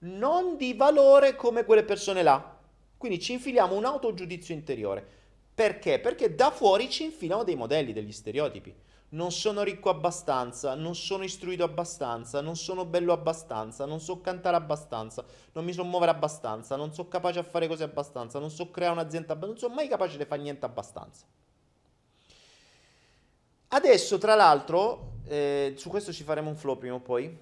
non 0.00 0.56
di 0.56 0.74
valore 0.74 1.34
come 1.36 1.64
quelle 1.64 1.82
persone 1.82 2.22
là. 2.22 2.58
Quindi 2.96 3.18
ci 3.18 3.32
infiliamo 3.32 3.74
un 3.74 3.86
autogiudizio 3.86 4.54
interiore. 4.54 5.06
Perché? 5.54 5.98
Perché 5.98 6.34
da 6.34 6.50
fuori 6.50 6.90
ci 6.90 7.04
infilano 7.04 7.44
dei 7.44 7.56
modelli, 7.56 7.92
degli 7.92 8.12
stereotipi. 8.12 8.74
Non 9.10 9.32
sono 9.32 9.62
ricco 9.62 9.90
abbastanza, 9.90 10.74
non 10.74 10.94
sono 10.94 11.24
istruito 11.24 11.64
abbastanza, 11.64 12.40
non 12.40 12.56
sono 12.56 12.84
bello 12.84 13.12
abbastanza, 13.12 13.84
non 13.84 14.00
so 14.00 14.20
cantare 14.20 14.56
abbastanza, 14.56 15.24
non 15.52 15.64
mi 15.64 15.72
so 15.72 15.84
muovere 15.84 16.12
abbastanza, 16.12 16.76
non 16.76 16.92
so 16.92 17.08
capace 17.08 17.40
a 17.40 17.42
fare 17.42 17.66
cose 17.66 17.82
abbastanza, 17.82 18.38
non 18.38 18.50
so 18.50 18.70
creare 18.70 18.92
un'azienda 18.92 19.32
abbastanza, 19.32 19.46
non 19.46 19.58
sono 19.58 19.74
mai 19.74 19.88
capace 19.88 20.16
di 20.16 20.24
fare 20.24 20.42
niente 20.42 20.64
abbastanza. 20.64 21.24
Adesso, 23.72 24.18
tra 24.18 24.34
l'altro, 24.34 25.18
eh, 25.26 25.74
su 25.76 25.88
questo 25.90 26.12
ci 26.12 26.24
faremo 26.24 26.50
un 26.50 26.56
flow 26.56 26.76
prima 26.76 26.94
o 26.94 27.00
poi. 27.00 27.38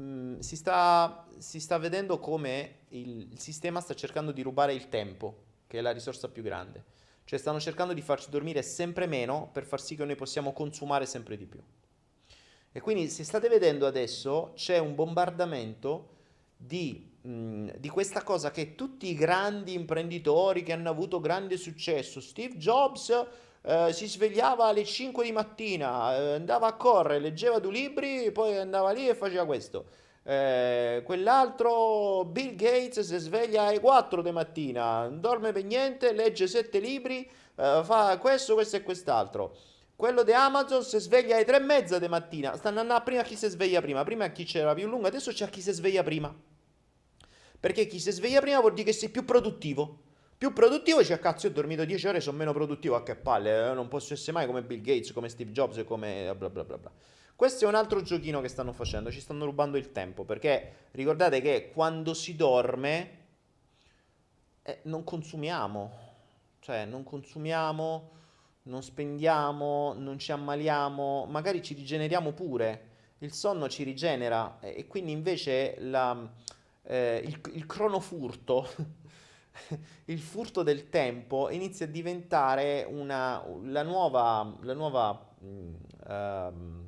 Mm, 0.00 0.38
si, 0.38 0.54
sta, 0.54 1.26
si, 1.38 1.58
sta, 1.58 1.78
vedendo 1.78 2.20
come 2.20 2.76
il, 2.90 3.32
il, 3.32 3.40
sistema 3.40 3.80
sta 3.80 3.94
cercando 3.94 4.30
di 4.30 4.42
rubare 4.42 4.72
il 4.72 4.88
tempo, 4.88 5.34
che 5.66 5.78
è 5.78 5.80
la 5.80 5.90
risorsa 5.90 6.28
più 6.28 6.42
grande. 6.44 6.84
Cioè 7.28 7.38
stanno 7.38 7.60
cercando 7.60 7.92
di 7.92 8.00
farci 8.00 8.30
dormire 8.30 8.62
sempre 8.62 9.06
meno 9.06 9.50
per 9.52 9.66
far 9.66 9.82
sì 9.82 9.94
che 9.94 10.06
noi 10.06 10.16
possiamo 10.16 10.54
consumare 10.54 11.04
sempre 11.04 11.36
di 11.36 11.44
più. 11.44 11.60
E 12.72 12.80
quindi 12.80 13.10
se 13.10 13.22
state 13.22 13.50
vedendo 13.50 13.86
adesso 13.86 14.52
c'è 14.54 14.78
un 14.78 14.94
bombardamento 14.94 16.16
di, 16.56 17.06
mh, 17.20 17.30
mm, 17.30 17.68
di 17.76 17.88
questa 17.90 18.22
cosa 18.22 18.50
che 18.50 18.74
tutti 18.74 19.08
i 19.08 19.14
grandi 19.14 19.74
imprenditori 19.74 20.62
che 20.62 20.72
hanno 20.72 20.88
avuto 20.88 21.20
grande 21.20 21.58
successo, 21.58 22.18
Steve 22.22 22.56
Jobs 22.56 23.26
eh, 23.60 23.92
si 23.92 24.08
svegliava 24.08 24.64
alle 24.64 24.86
5 24.86 25.22
di 25.22 25.32
mattina, 25.32 26.16
eh, 26.16 26.32
andava 26.36 26.68
a 26.68 26.76
correre, 26.76 27.18
leggeva 27.18 27.58
due 27.58 27.72
libri, 27.72 28.32
poi 28.32 28.56
andava 28.56 28.90
lì 28.90 29.06
e 29.06 29.14
faceva 29.14 29.44
questo. 29.44 29.84
Eh, 30.22 31.02
quell'altro 31.04 32.24
Bill 32.24 32.54
Gates 32.54 33.00
si 33.00 33.16
sveglia 33.18 33.64
alle 33.64 33.80
4 33.80 34.20
di 34.22 34.30
mattina, 34.30 35.08
non 35.08 35.20
dorme 35.20 35.52
per 35.52 35.64
niente, 35.64 36.12
legge 36.12 36.46
7 36.46 36.78
libri, 36.80 37.28
eh, 37.56 37.80
fa 37.84 38.18
questo, 38.18 38.54
questo 38.54 38.76
e 38.76 38.82
quest'altro. 38.82 39.56
Quello 39.96 40.22
di 40.22 40.32
Amazon 40.32 40.84
si 40.84 40.98
sveglia 40.98 41.34
alle 41.34 41.44
3 41.44 41.56
e 41.56 41.60
mezza 41.60 41.98
di 41.98 42.06
mattina. 42.06 42.56
Stanno 42.56 42.80
andando 42.80 43.02
prima 43.02 43.22
a 43.22 43.24
chi 43.24 43.34
si 43.34 43.48
sveglia 43.48 43.80
prima. 43.80 44.04
Prima 44.04 44.28
chi 44.28 44.44
c'era 44.44 44.72
più 44.72 44.86
lungo, 44.86 45.08
adesso 45.08 45.32
c'è 45.32 45.48
chi 45.50 45.60
si 45.60 45.72
sveglia 45.72 46.04
prima. 46.04 46.32
Perché 47.58 47.88
chi 47.88 47.98
si 47.98 48.12
sveglia 48.12 48.40
prima 48.40 48.60
vuol 48.60 48.74
dire 48.74 48.84
che 48.84 48.92
sei 48.92 49.08
più 49.08 49.24
produttivo. 49.24 50.02
Più 50.38 50.52
produttivo, 50.52 51.02
cioè 51.02 51.18
cazzo, 51.18 51.48
ho 51.48 51.50
dormito 51.50 51.84
10 51.84 52.06
ore, 52.06 52.20
sono 52.20 52.36
meno 52.36 52.52
produttivo, 52.52 52.94
a 52.94 53.02
che 53.02 53.16
palle, 53.16 53.70
eh? 53.70 53.74
non 53.74 53.88
posso 53.88 54.12
essere 54.12 54.30
mai 54.30 54.46
come 54.46 54.62
Bill 54.62 54.82
Gates, 54.82 55.10
come 55.10 55.28
Steve 55.28 55.50
Jobs, 55.50 55.82
come 55.84 56.32
bla 56.38 56.48
bla 56.48 56.62
bla 56.62 56.78
bla. 56.78 56.92
Questo 57.38 57.66
è 57.66 57.68
un 57.68 57.76
altro 57.76 58.02
giochino 58.02 58.40
che 58.40 58.48
stanno 58.48 58.72
facendo, 58.72 59.12
ci 59.12 59.20
stanno 59.20 59.44
rubando 59.44 59.76
il 59.76 59.92
tempo, 59.92 60.24
perché 60.24 60.88
ricordate 60.90 61.40
che 61.40 61.70
quando 61.72 62.12
si 62.12 62.34
dorme 62.34 63.18
eh, 64.62 64.80
non 64.82 65.04
consumiamo, 65.04 65.98
cioè 66.58 66.84
non 66.84 67.04
consumiamo, 67.04 68.10
non 68.62 68.82
spendiamo, 68.82 69.94
non 69.96 70.18
ci 70.18 70.32
ammaliamo, 70.32 71.26
magari 71.26 71.62
ci 71.62 71.74
rigeneriamo 71.74 72.32
pure, 72.32 72.88
il 73.18 73.32
sonno 73.32 73.68
ci 73.68 73.84
rigenera 73.84 74.58
e 74.58 74.88
quindi 74.88 75.12
invece 75.12 75.76
la, 75.78 76.28
eh, 76.82 77.22
il, 77.24 77.40
il 77.52 77.66
cronofurto, 77.66 78.66
il 80.06 80.18
furto 80.18 80.64
del 80.64 80.88
tempo 80.88 81.50
inizia 81.50 81.86
a 81.86 81.88
diventare 81.88 82.84
una, 82.90 83.46
la 83.62 83.84
nuova, 83.84 84.56
la 84.62 84.74
nuova 84.74 85.34
uh, 85.38 86.87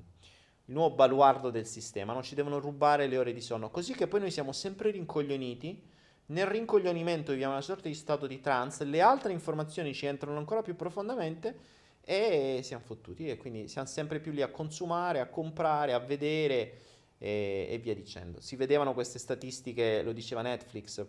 il 0.70 0.76
nuovo 0.76 0.94
baluardo 0.94 1.50
del 1.50 1.66
sistema, 1.66 2.12
non 2.12 2.22
ci 2.22 2.36
devono 2.36 2.60
rubare 2.60 3.08
le 3.08 3.18
ore 3.18 3.32
di 3.32 3.40
sonno, 3.40 3.70
così 3.70 3.92
che 3.92 4.06
poi 4.06 4.20
noi 4.20 4.30
siamo 4.30 4.52
sempre 4.52 4.92
rincoglioniti, 4.92 5.82
nel 6.26 6.46
rincoglionimento 6.46 7.32
viviamo 7.32 7.54
una 7.54 7.60
sorta 7.60 7.88
di 7.88 7.94
stato 7.94 8.28
di 8.28 8.40
trance, 8.40 8.84
le 8.84 9.00
altre 9.00 9.32
informazioni 9.32 9.92
ci 9.92 10.06
entrano 10.06 10.38
ancora 10.38 10.62
più 10.62 10.76
profondamente 10.76 11.58
e 12.02 12.60
siamo 12.62 12.84
fottuti 12.84 13.28
e 13.28 13.36
quindi 13.36 13.66
siamo 13.66 13.88
sempre 13.88 14.20
più 14.20 14.30
lì 14.30 14.42
a 14.42 14.48
consumare, 14.48 15.18
a 15.18 15.26
comprare, 15.26 15.92
a 15.92 15.98
vedere 15.98 16.78
e, 17.18 17.66
e 17.68 17.78
via 17.82 17.94
dicendo. 17.96 18.40
Si 18.40 18.54
vedevano 18.54 18.94
queste 18.94 19.18
statistiche, 19.18 20.02
lo 20.02 20.12
diceva 20.12 20.40
Netflix, 20.40 21.04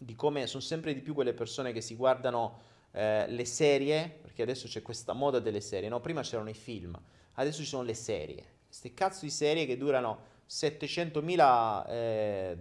di 0.00 0.16
come 0.16 0.48
sono 0.48 0.62
sempre 0.62 0.94
di 0.94 1.00
più 1.00 1.14
quelle 1.14 1.32
persone 1.32 1.72
che 1.72 1.80
si 1.80 1.94
guardano 1.94 2.58
eh, 2.90 3.26
le 3.28 3.44
serie, 3.44 4.18
perché 4.20 4.42
adesso 4.42 4.66
c'è 4.66 4.82
questa 4.82 5.12
moda 5.12 5.38
delle 5.38 5.60
serie, 5.60 5.88
no? 5.88 6.00
Prima 6.00 6.22
c'erano 6.22 6.50
i 6.50 6.54
film, 6.54 7.00
adesso 7.34 7.62
ci 7.62 7.68
sono 7.68 7.84
le 7.84 7.94
serie 7.94 8.53
queste 8.74 8.92
cazzo 8.92 9.24
di 9.24 9.30
serie 9.30 9.66
che 9.66 9.76
durano 9.76 10.32
700.000 10.48 11.84
eh, 11.88 12.58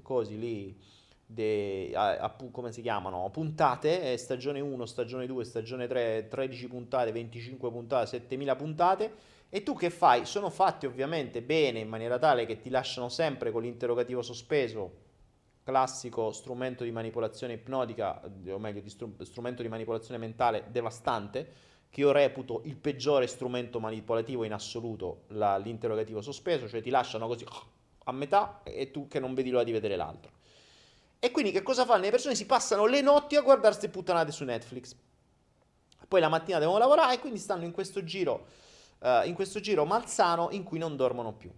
così 0.00 0.38
lì, 0.38 0.80
de, 1.26 1.90
a, 1.92 2.18
a, 2.18 2.36
come 2.52 2.70
si 2.70 2.80
chiamano, 2.82 3.28
puntate, 3.30 4.12
eh, 4.12 4.16
stagione 4.16 4.60
1, 4.60 4.86
stagione 4.86 5.26
2, 5.26 5.44
stagione 5.44 5.88
3, 5.88 6.28
13 6.28 6.68
puntate, 6.68 7.10
25 7.10 7.68
puntate, 7.68 8.24
7.000 8.28 8.56
puntate. 8.56 9.12
E 9.48 9.64
tu 9.64 9.74
che 9.74 9.90
fai? 9.90 10.24
Sono 10.24 10.50
fatti 10.50 10.86
ovviamente 10.86 11.42
bene 11.42 11.80
in 11.80 11.88
maniera 11.88 12.20
tale 12.20 12.46
che 12.46 12.60
ti 12.60 12.70
lasciano 12.70 13.08
sempre 13.08 13.50
con 13.50 13.62
l'interrogativo 13.62 14.22
sospeso, 14.22 14.98
classico 15.64 16.30
strumento 16.30 16.84
di 16.84 16.92
manipolazione 16.92 17.54
ipnotica, 17.54 18.22
o 18.50 18.58
meglio, 18.60 18.80
di 18.80 18.88
str- 18.88 19.20
strumento 19.22 19.62
di 19.62 19.68
manipolazione 19.68 20.20
mentale 20.20 20.66
devastante 20.70 21.69
che 21.90 22.00
io 22.00 22.12
reputo 22.12 22.62
il 22.64 22.76
peggiore 22.76 23.26
strumento 23.26 23.80
manipolativo 23.80 24.44
in 24.44 24.52
assoluto, 24.52 25.24
la, 25.28 25.56
l'interrogativo 25.56 26.22
sospeso, 26.22 26.68
cioè 26.68 26.80
ti 26.80 26.88
lasciano 26.88 27.26
così 27.26 27.44
a 28.04 28.12
metà 28.12 28.60
e 28.62 28.90
tu 28.90 29.08
che 29.08 29.18
non 29.18 29.34
vedi 29.34 29.50
l'ora 29.50 29.64
di 29.64 29.72
vedere 29.72 29.96
l'altro. 29.96 30.30
E 31.18 31.32
quindi 31.32 31.50
che 31.50 31.62
cosa 31.62 31.84
fanno? 31.84 32.02
Le 32.02 32.10
persone 32.10 32.34
si 32.34 32.46
passano 32.46 32.86
le 32.86 33.00
notti 33.02 33.36
a 33.36 33.42
guardare 33.42 33.74
queste 33.74 33.88
puttanate 33.88 34.30
su 34.30 34.44
Netflix. 34.44 34.94
Poi 36.08 36.20
la 36.20 36.28
mattina 36.28 36.58
devono 36.58 36.78
lavorare 36.78 37.14
e 37.14 37.18
quindi 37.18 37.38
stanno 37.38 37.64
in 37.64 37.72
questo 37.72 38.02
giro, 38.04 38.46
uh, 39.00 39.26
in 39.26 39.34
questo 39.34 39.60
giro 39.60 39.84
malsano 39.84 40.48
in 40.52 40.62
cui 40.62 40.78
non 40.78 40.96
dormono 40.96 41.32
più. 41.32 41.52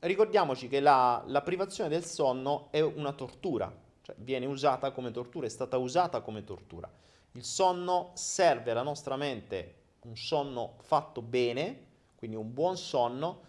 Ricordiamoci 0.00 0.68
che 0.68 0.80
la, 0.80 1.22
la 1.26 1.42
privazione 1.42 1.90
del 1.90 2.04
sonno 2.04 2.68
è 2.70 2.80
una 2.80 3.12
tortura, 3.12 3.74
cioè 4.02 4.14
viene 4.18 4.46
usata 4.46 4.92
come 4.92 5.10
tortura, 5.10 5.46
è 5.46 5.50
stata 5.50 5.78
usata 5.78 6.20
come 6.20 6.44
tortura. 6.44 6.88
Il 7.32 7.44
sonno 7.44 8.12
serve 8.14 8.70
alla 8.70 8.82
nostra 8.82 9.16
mente 9.16 9.74
un 10.00 10.16
sonno 10.16 10.76
fatto 10.80 11.22
bene, 11.22 11.86
quindi 12.14 12.36
un 12.36 12.52
buon 12.52 12.76
sonno, 12.76 13.42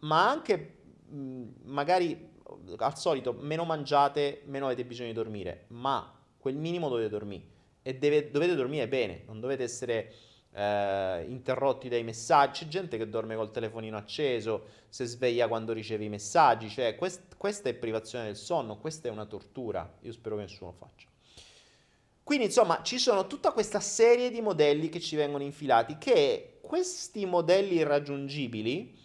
ma 0.00 0.28
anche 0.28 0.78
magari 1.62 2.32
al 2.76 2.98
solito 2.98 3.32
meno 3.32 3.64
mangiate, 3.64 4.42
meno 4.46 4.66
avete 4.66 4.84
bisogno 4.84 5.08
di 5.08 5.14
dormire, 5.14 5.64
ma 5.68 6.12
quel 6.38 6.56
minimo 6.56 6.88
dovete 6.88 7.08
dormire 7.08 7.44
e 7.82 7.96
deve, 7.96 8.30
dovete 8.30 8.54
dormire 8.54 8.88
bene, 8.88 9.22
non 9.26 9.40
dovete 9.40 9.62
essere 9.62 10.12
eh, 10.52 11.24
interrotti 11.28 11.88
dai 11.88 12.02
messaggi. 12.02 12.64
C'è 12.64 12.70
gente 12.70 12.96
che 12.96 13.08
dorme 13.08 13.36
col 13.36 13.50
telefonino 13.50 13.96
acceso, 13.96 14.66
si 14.88 15.04
sveglia 15.04 15.48
quando 15.48 15.72
riceve 15.72 16.04
i 16.04 16.08
messaggi, 16.08 16.68
cioè 16.68 16.96
quest, 16.96 17.36
questa 17.36 17.68
è 17.68 17.74
privazione 17.74 18.26
del 18.26 18.36
sonno, 18.36 18.78
questa 18.78 19.08
è 19.08 19.10
una 19.10 19.26
tortura, 19.26 19.98
io 20.00 20.12
spero 20.12 20.36
che 20.36 20.42
nessuno 20.42 20.72
faccia. 20.72 21.08
Quindi 22.24 22.46
insomma 22.46 22.80
ci 22.82 22.98
sono 22.98 23.26
tutta 23.26 23.52
questa 23.52 23.80
serie 23.80 24.30
di 24.30 24.40
modelli 24.40 24.88
che 24.88 24.98
ci 24.98 25.14
vengono 25.14 25.44
infilati 25.44 25.98
che 25.98 26.58
questi 26.62 27.26
modelli 27.26 27.74
irraggiungibili 27.74 28.96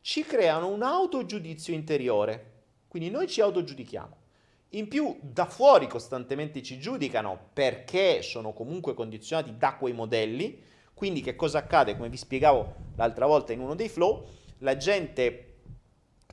ci 0.00 0.24
creano 0.24 0.68
un 0.68 0.82
autogiudizio 0.82 1.74
interiore. 1.74 2.50
Quindi 2.88 3.10
noi 3.10 3.28
ci 3.28 3.42
autogiudichiamo. 3.42 4.16
In 4.70 4.88
più 4.88 5.18
da 5.20 5.44
fuori 5.44 5.86
costantemente 5.86 6.62
ci 6.62 6.78
giudicano 6.78 7.50
perché 7.52 8.22
sono 8.22 8.54
comunque 8.54 8.94
condizionati 8.94 9.54
da 9.58 9.74
quei 9.74 9.92
modelli. 9.92 10.62
Quindi 10.94 11.20
che 11.20 11.36
cosa 11.36 11.58
accade? 11.58 11.94
Come 11.94 12.08
vi 12.08 12.16
spiegavo 12.16 12.74
l'altra 12.96 13.26
volta 13.26 13.52
in 13.52 13.60
uno 13.60 13.74
dei 13.74 13.90
flow, 13.90 14.26
la 14.58 14.78
gente 14.78 15.56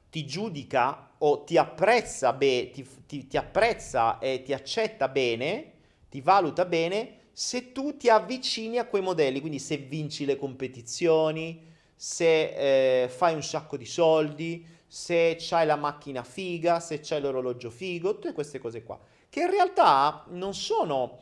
ti 0.10 0.26
giudica 0.26 1.16
o 1.18 1.44
ti 1.44 1.58
apprezza, 1.58 2.32
be- 2.32 2.70
ti, 2.72 2.88
ti, 3.06 3.28
ti 3.28 3.36
apprezza 3.36 4.20
e 4.20 4.42
ti 4.42 4.54
accetta 4.54 5.10
bene 5.10 5.74
ti 6.10 6.22
valuta 6.22 6.66
bene 6.66 7.18
se 7.32 7.72
tu 7.72 7.96
ti 7.96 8.10
avvicini 8.10 8.80
a 8.80 8.86
quei 8.86 9.02
modelli, 9.02 9.40
quindi 9.40 9.60
se 9.60 9.78
vinci 9.78 10.26
le 10.26 10.36
competizioni, 10.36 11.66
se 11.96 13.04
eh, 13.04 13.08
fai 13.08 13.34
un 13.34 13.44
sacco 13.44 13.78
di 13.78 13.86
soldi, 13.86 14.66
se 14.86 15.38
c'hai 15.40 15.66
la 15.66 15.76
macchina 15.76 16.24
figa, 16.24 16.80
se 16.80 17.00
c'hai 17.00 17.22
l'orologio 17.22 17.70
figo, 17.70 18.16
tutte 18.16 18.34
queste 18.34 18.60
cose 18.60 18.84
qua, 18.84 19.00
che 19.30 19.42
in 19.42 19.52
realtà 19.52 20.26
non 20.30 20.54
sono 20.54 21.20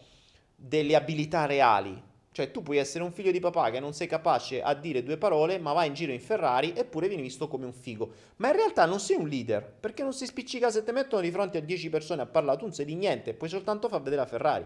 delle 0.56 0.96
abilità 0.96 1.46
reali. 1.46 2.02
Cioè 2.38 2.52
tu 2.52 2.62
puoi 2.62 2.78
essere 2.78 3.04
un 3.04 3.12
figlio 3.12 3.32
di 3.32 3.40
papà 3.40 3.72
che 3.72 3.80
non 3.80 3.94
sei 3.94 4.06
capace 4.06 4.62
a 4.62 4.76
dire 4.76 5.02
due 5.02 5.18
parole, 5.18 5.58
ma 5.58 5.74
vai 5.74 5.88
in 5.88 5.96
giro 5.96 6.12
in 6.12 6.22
Ferrari 6.22 6.72
eppure 6.76 7.08
vieni 7.08 7.24
visto 7.24 7.48
come 7.48 7.66
un 7.66 7.74
figo. 7.74 8.12
Ma 8.36 8.50
in 8.50 8.56
realtà 8.56 8.86
non 8.86 9.00
sei 9.00 9.16
un 9.16 9.28
leader, 9.28 9.68
perché 9.68 10.04
non 10.04 10.14
sei 10.14 10.28
spiccica 10.28 10.70
se 10.70 10.84
ti 10.84 10.92
mettono 10.92 11.24
di 11.24 11.32
fronte 11.32 11.58
a 11.58 11.62
10 11.62 11.90
persone 11.90 12.22
a 12.22 12.28
parlare, 12.28 12.60
tu 12.60 12.66
non 12.66 12.76
sei 12.76 12.86
di 12.86 12.94
niente, 12.94 13.34
puoi 13.34 13.50
soltanto 13.50 13.90
far 13.90 14.04
vedere 14.04 14.22
la 14.22 14.28
Ferrari. 14.28 14.66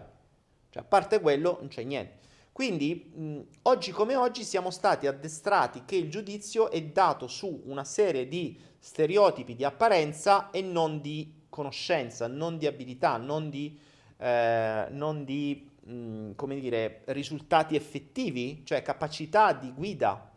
Cioè 0.68 0.82
a 0.82 0.84
parte 0.84 1.18
quello 1.20 1.56
non 1.60 1.68
c'è 1.68 1.82
niente. 1.82 2.18
Quindi 2.52 3.10
mh, 3.10 3.40
oggi 3.62 3.90
come 3.90 4.16
oggi 4.16 4.44
siamo 4.44 4.70
stati 4.70 5.06
addestrati 5.06 5.84
che 5.86 5.96
il 5.96 6.10
giudizio 6.10 6.70
è 6.70 6.82
dato 6.82 7.26
su 7.26 7.62
una 7.64 7.84
serie 7.84 8.28
di 8.28 8.54
stereotipi 8.78 9.54
di 9.54 9.64
apparenza 9.64 10.50
e 10.50 10.60
non 10.60 11.00
di 11.00 11.44
conoscenza, 11.48 12.26
non 12.26 12.58
di 12.58 12.66
abilità, 12.66 13.16
non 13.16 13.48
di, 13.48 13.78
eh, 14.18 14.88
non 14.90 15.24
di 15.24 15.70
mh, 15.84 16.32
come 16.34 16.58
dire, 16.58 17.02
risultati 17.06 17.76
effettivi, 17.76 18.62
cioè 18.64 18.82
capacità 18.82 19.52
di 19.52 19.72
guida, 19.72 20.30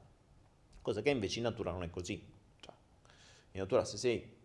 cosa 0.82 1.02
che 1.02 1.10
invece 1.10 1.40
in 1.40 1.46
natura 1.46 1.72
non 1.72 1.84
è 1.84 1.90
così. 1.90 2.22
Cioè, 2.60 2.74
in 3.52 3.60
natura 3.60 3.86
se 3.86 3.98
sei, 3.98 4.38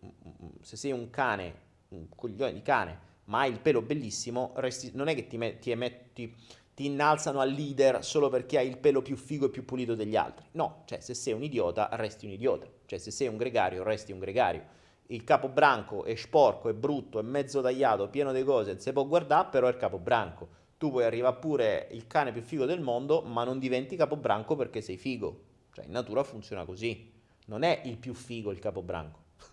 se 0.61 0.75
sei, 0.75 0.91
un 0.91 1.09
cane, 1.09 1.69
un 1.89 2.07
coglione 2.09 2.53
di 2.53 2.61
cane, 2.61 3.09
ma 3.25 3.39
hai 3.39 3.51
il 3.51 3.59
pelo 3.59 3.81
bellissimo, 3.81 4.53
resti, 4.55 4.91
non 4.93 5.07
è 5.07 5.15
che 5.15 5.27
ti, 5.27 5.57
ti 5.59 5.71
emetti 5.71 6.35
ti 6.73 6.85
innalzano 6.85 7.41
al 7.41 7.51
leader 7.51 8.03
solo 8.03 8.29
perché 8.29 8.57
hai 8.57 8.67
il 8.67 8.77
pelo 8.77 9.01
più 9.01 9.17
figo 9.17 9.47
e 9.47 9.49
più 9.49 9.65
pulito 9.65 9.93
degli 9.93 10.15
altri. 10.15 10.45
No, 10.53 10.83
cioè 10.85 11.01
se 11.01 11.13
sei 11.13 11.33
un 11.33 11.43
idiota, 11.43 11.89
resti 11.91 12.25
un 12.25 12.31
idiota. 12.31 12.65
Cioè 12.85 12.97
se 12.97 13.11
sei 13.11 13.27
un 13.27 13.35
gregario, 13.35 13.83
resti 13.83 14.13
un 14.13 14.19
gregario. 14.19 14.79
Il 15.07 15.25
capo 15.25 15.49
branco 15.49 16.05
è 16.05 16.15
sporco, 16.15 16.69
è 16.69 16.73
brutto, 16.73 17.19
è 17.19 17.21
mezzo 17.21 17.61
tagliato, 17.61 18.07
pieno 18.07 18.31
di 18.31 18.43
cose, 18.43 18.71
non 18.71 18.79
si 18.79 18.93
può 18.93 19.05
guardare, 19.05 19.49
però 19.51 19.67
è 19.67 19.71
il 19.71 19.77
capo 19.77 19.99
branco 19.99 20.59
tu 20.81 20.89
puoi 20.89 21.03
arrivare 21.03 21.35
pure 21.35 21.89
il 21.91 22.07
cane 22.07 22.31
più 22.31 22.41
figo 22.41 22.65
del 22.65 22.81
mondo, 22.81 23.21
ma 23.21 23.43
non 23.43 23.59
diventi 23.59 23.95
capobranco 23.95 24.55
perché 24.55 24.81
sei 24.81 24.97
figo. 24.97 25.43
Cioè, 25.73 25.85
in 25.85 25.91
natura 25.91 26.23
funziona 26.23 26.65
così. 26.65 27.13
Non 27.45 27.61
è 27.61 27.81
il 27.83 27.97
più 27.97 28.15
figo 28.15 28.49
il 28.49 28.57
capobranco. 28.57 29.19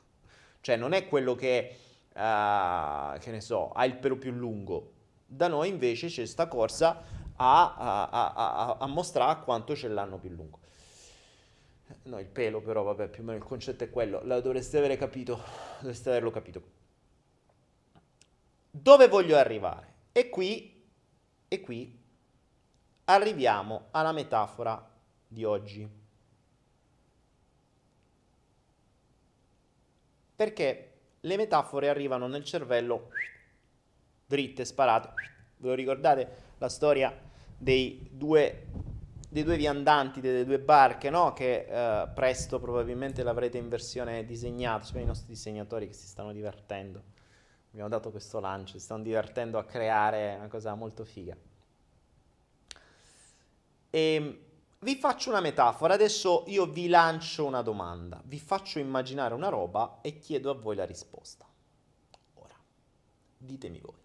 cioè, 0.62 0.76
non 0.76 0.94
è 0.94 1.06
quello 1.06 1.34
che, 1.34 1.76
uh, 2.14 3.18
che 3.18 3.30
ne 3.30 3.42
so, 3.42 3.72
ha 3.72 3.84
il 3.84 3.96
pelo 3.96 4.16
più 4.16 4.32
lungo. 4.32 4.92
Da 5.26 5.48
noi 5.48 5.68
invece 5.68 6.06
c'è 6.06 6.22
questa 6.22 6.48
corsa 6.48 7.02
a, 7.36 7.74
a, 7.74 8.08
a, 8.08 8.76
a, 8.80 8.86
mostrare 8.86 9.42
quanto 9.44 9.76
ce 9.76 9.88
l'hanno 9.88 10.16
più 10.16 10.30
lungo. 10.30 10.60
No, 12.04 12.18
il 12.18 12.26
pelo 12.28 12.62
però, 12.62 12.82
vabbè, 12.84 13.08
più 13.08 13.22
o 13.22 13.26
meno 13.26 13.36
il 13.36 13.44
concetto 13.44 13.84
è 13.84 13.90
quello. 13.90 14.22
La 14.24 14.40
dovreste 14.40 14.78
avere 14.78 14.96
capito, 14.96 15.38
dovreste 15.80 16.08
averlo 16.08 16.30
capito. 16.30 16.62
Dove 18.70 19.08
voglio 19.08 19.36
arrivare? 19.36 19.96
E 20.12 20.30
qui 20.30 20.76
e 21.48 21.60
qui 21.60 21.98
arriviamo 23.04 23.86
alla 23.90 24.12
metafora 24.12 24.86
di 25.26 25.44
oggi. 25.44 25.88
Perché 30.36 30.92
le 31.20 31.36
metafore 31.36 31.88
arrivano 31.88 32.28
nel 32.28 32.44
cervello 32.44 33.10
dritte, 34.26 34.64
sparate. 34.64 35.08
Ve 35.56 35.68
lo 35.68 35.74
ricordate 35.74 36.28
la 36.58 36.68
storia 36.68 37.18
dei 37.56 38.08
due, 38.12 38.66
dei 39.28 39.42
due 39.42 39.56
viandanti, 39.56 40.20
delle 40.20 40.44
due 40.44 40.60
barche, 40.60 41.10
no? 41.10 41.32
Che 41.32 41.66
eh, 41.68 42.08
presto 42.14 42.60
probabilmente 42.60 43.22
l'avrete 43.22 43.58
in 43.58 43.68
versione 43.68 44.24
disegnata, 44.24 44.84
sono 44.84 45.00
i 45.00 45.06
nostri 45.06 45.28
disegnatori 45.28 45.88
che 45.88 45.94
si 45.94 46.06
stanno 46.06 46.32
divertendo 46.32 47.16
abbiamo 47.78 47.88
dato 47.88 48.10
questo 48.10 48.40
lancio, 48.40 48.72
si 48.72 48.80
stanno 48.80 49.04
divertendo 49.04 49.56
a 49.56 49.64
creare 49.64 50.34
una 50.34 50.48
cosa 50.48 50.74
molto 50.74 51.04
figa. 51.04 51.36
E 53.90 54.14
ehm, 54.14 54.38
vi 54.80 54.96
faccio 54.96 55.30
una 55.30 55.40
metafora, 55.40 55.94
adesso 55.94 56.42
io 56.48 56.66
vi 56.66 56.88
lancio 56.88 57.44
una 57.44 57.62
domanda, 57.62 58.20
vi 58.24 58.40
faccio 58.40 58.80
immaginare 58.80 59.32
una 59.34 59.48
roba 59.48 60.00
e 60.02 60.18
chiedo 60.18 60.50
a 60.50 60.54
voi 60.54 60.74
la 60.74 60.84
risposta. 60.84 61.46
Ora, 62.34 62.56
ditemi 63.36 63.80
voi. 63.80 64.00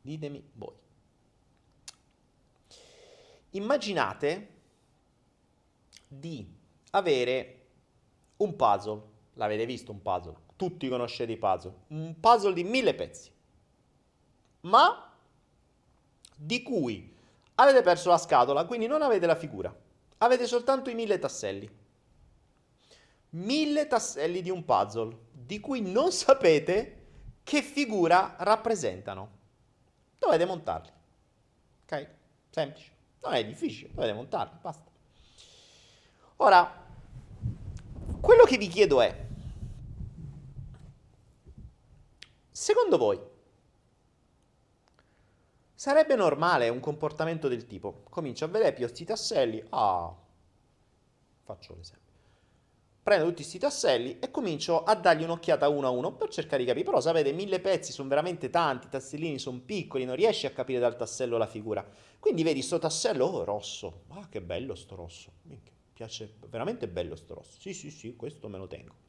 Ditemi 0.00 0.50
voi. 0.54 0.74
Immaginate 3.50 4.48
di 6.08 6.56
avere 6.92 7.66
un 8.38 8.56
puzzle, 8.56 9.02
l'avete 9.34 9.66
visto 9.66 9.92
un 9.92 10.00
puzzle, 10.00 10.48
tutti 10.60 10.90
conoscete 10.90 11.32
i 11.32 11.38
puzzle, 11.38 11.72
un 11.86 12.20
puzzle 12.20 12.52
di 12.52 12.64
mille 12.64 12.92
pezzi, 12.92 13.32
ma 14.60 15.10
di 16.36 16.62
cui 16.62 17.16
avete 17.54 17.80
perso 17.80 18.10
la 18.10 18.18
scatola, 18.18 18.66
quindi 18.66 18.86
non 18.86 19.00
avete 19.00 19.24
la 19.24 19.36
figura, 19.36 19.74
avete 20.18 20.46
soltanto 20.46 20.90
i 20.90 20.94
mille 20.94 21.18
tasselli. 21.18 21.78
Mille 23.30 23.86
tasselli 23.86 24.42
di 24.42 24.50
un 24.50 24.62
puzzle, 24.66 25.16
di 25.32 25.60
cui 25.60 25.80
non 25.80 26.12
sapete 26.12 27.06
che 27.42 27.62
figura 27.62 28.34
rappresentano. 28.40 29.38
Dovete 30.18 30.44
montarli. 30.44 30.92
Ok? 31.84 32.08
Semplice. 32.50 32.90
Non 33.22 33.32
è 33.32 33.46
difficile, 33.46 33.94
dovete 33.94 34.12
montarli, 34.12 34.58
basta. 34.60 34.90
Ora, 36.36 36.86
quello 38.20 38.44
che 38.44 38.58
vi 38.58 38.68
chiedo 38.68 39.00
è, 39.00 39.28
secondo 42.60 42.98
voi, 42.98 43.18
sarebbe 45.74 46.14
normale 46.14 46.68
un 46.68 46.78
comportamento 46.78 47.48
del 47.48 47.66
tipo, 47.66 48.02
comincio 48.10 48.44
a 48.44 48.48
vedere 48.48 48.74
più 48.74 48.84
questi 48.84 49.06
tasselli, 49.06 49.64
ah, 49.70 50.14
faccio 51.42 51.74
l'esempio. 51.74 52.12
Prendo 53.02 53.24
tutti 53.24 53.36
questi 53.36 53.58
tasselli 53.58 54.18
e 54.18 54.30
comincio 54.30 54.84
a 54.84 54.94
dargli 54.94 55.22
un'occhiata 55.22 55.70
uno 55.70 55.86
a 55.86 55.90
uno 55.90 56.12
per 56.12 56.28
cercare 56.28 56.58
di 56.58 56.66
capire. 56.66 56.84
Però 56.84 57.00
sapete, 57.00 57.32
mille 57.32 57.60
pezzi 57.60 57.92
sono 57.92 58.10
veramente 58.10 58.50
tanti, 58.50 58.88
i 58.88 58.90
tassellini 58.90 59.38
sono 59.38 59.58
piccoli, 59.64 60.04
non 60.04 60.14
riesci 60.14 60.44
a 60.44 60.50
capire 60.50 60.78
dal 60.78 60.96
tassello 60.96 61.38
la 61.38 61.46
figura. 61.46 61.82
Quindi 62.18 62.42
vedi 62.42 62.60
sto 62.60 62.78
tassello, 62.78 63.24
oh, 63.24 63.44
rosso. 63.44 64.02
Ah, 64.08 64.28
che 64.28 64.42
bello 64.42 64.74
sto 64.74 64.96
rosso. 64.96 65.32
Minchia, 65.44 65.72
piace, 65.94 66.34
veramente 66.50 66.86
bello 66.88 67.16
sto 67.16 67.36
rosso. 67.36 67.58
Sì, 67.58 67.72
sì, 67.72 67.90
sì, 67.90 68.14
questo 68.16 68.48
me 68.48 68.58
lo 68.58 68.66
tengo. 68.66 68.99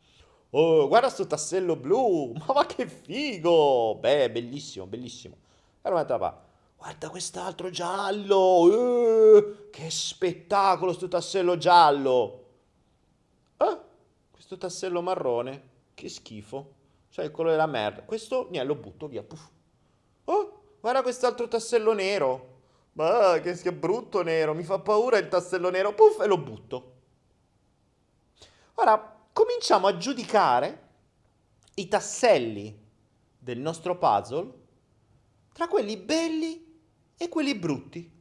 Oh, 0.52 0.88
guarda 0.88 1.10
sto 1.10 1.28
tassello 1.28 1.76
blu, 1.76 2.34
ma 2.34 2.45
va 2.54 2.66
che 2.66 2.88
figo! 2.88 3.95
Beh, 3.95 4.30
bellissimo, 4.30 4.86
bellissimo. 4.86 5.36
Allora 5.82 6.06
papà, 6.06 6.43
guarda 6.78 7.10
quest'altro 7.10 7.70
giallo, 7.70 9.38
eh, 9.38 9.70
che 9.70 9.89
spettacolo 9.89 10.93
sto 10.93 11.08
tassello 11.08 11.58
giallo. 11.58 12.45
Ah, 13.58 13.82
questo 14.30 14.58
tassello 14.58 15.02
marrone, 15.02 15.70
che 15.93 16.10
schifo. 16.10 16.80
Cioè 17.12 17.26
il 17.26 17.32
colore 17.32 17.56
della 17.56 17.68
merda. 17.68 18.04
Questo, 18.04 18.47
niente, 18.49 18.68
lo 18.68 18.76
butto 18.76 19.08
via. 19.08 19.22
Puff. 19.22 19.49
Oh, 20.26 20.62
guarda 20.80 21.02
quest'altro 21.02 21.47
tassello 21.47 21.93
nero. 21.93 22.60
Ma 22.93 23.39
che, 23.41 23.54
che 23.54 23.74
brutto 23.74 24.22
nero, 24.24 24.54
mi 24.54 24.64
fa 24.64 24.80
paura 24.80 25.18
il 25.18 25.28
tassello 25.28 25.70
nero. 25.70 25.93
Puff, 25.93 26.22
e 26.22 26.28
lo 26.28 26.38
butto. 26.38 26.93
Ora, 28.76 29.20
cominciamo 29.34 29.88
a 29.88 29.97
giudicare 29.97 30.89
i 31.75 31.88
tasselli 31.88 32.77
del 33.38 33.59
nostro 33.59 33.97
puzzle 33.97 34.59
tra 35.53 35.67
quelli 35.67 35.97
belli 35.97 36.79
e 37.17 37.29
quelli 37.29 37.55
brutti. 37.55 38.19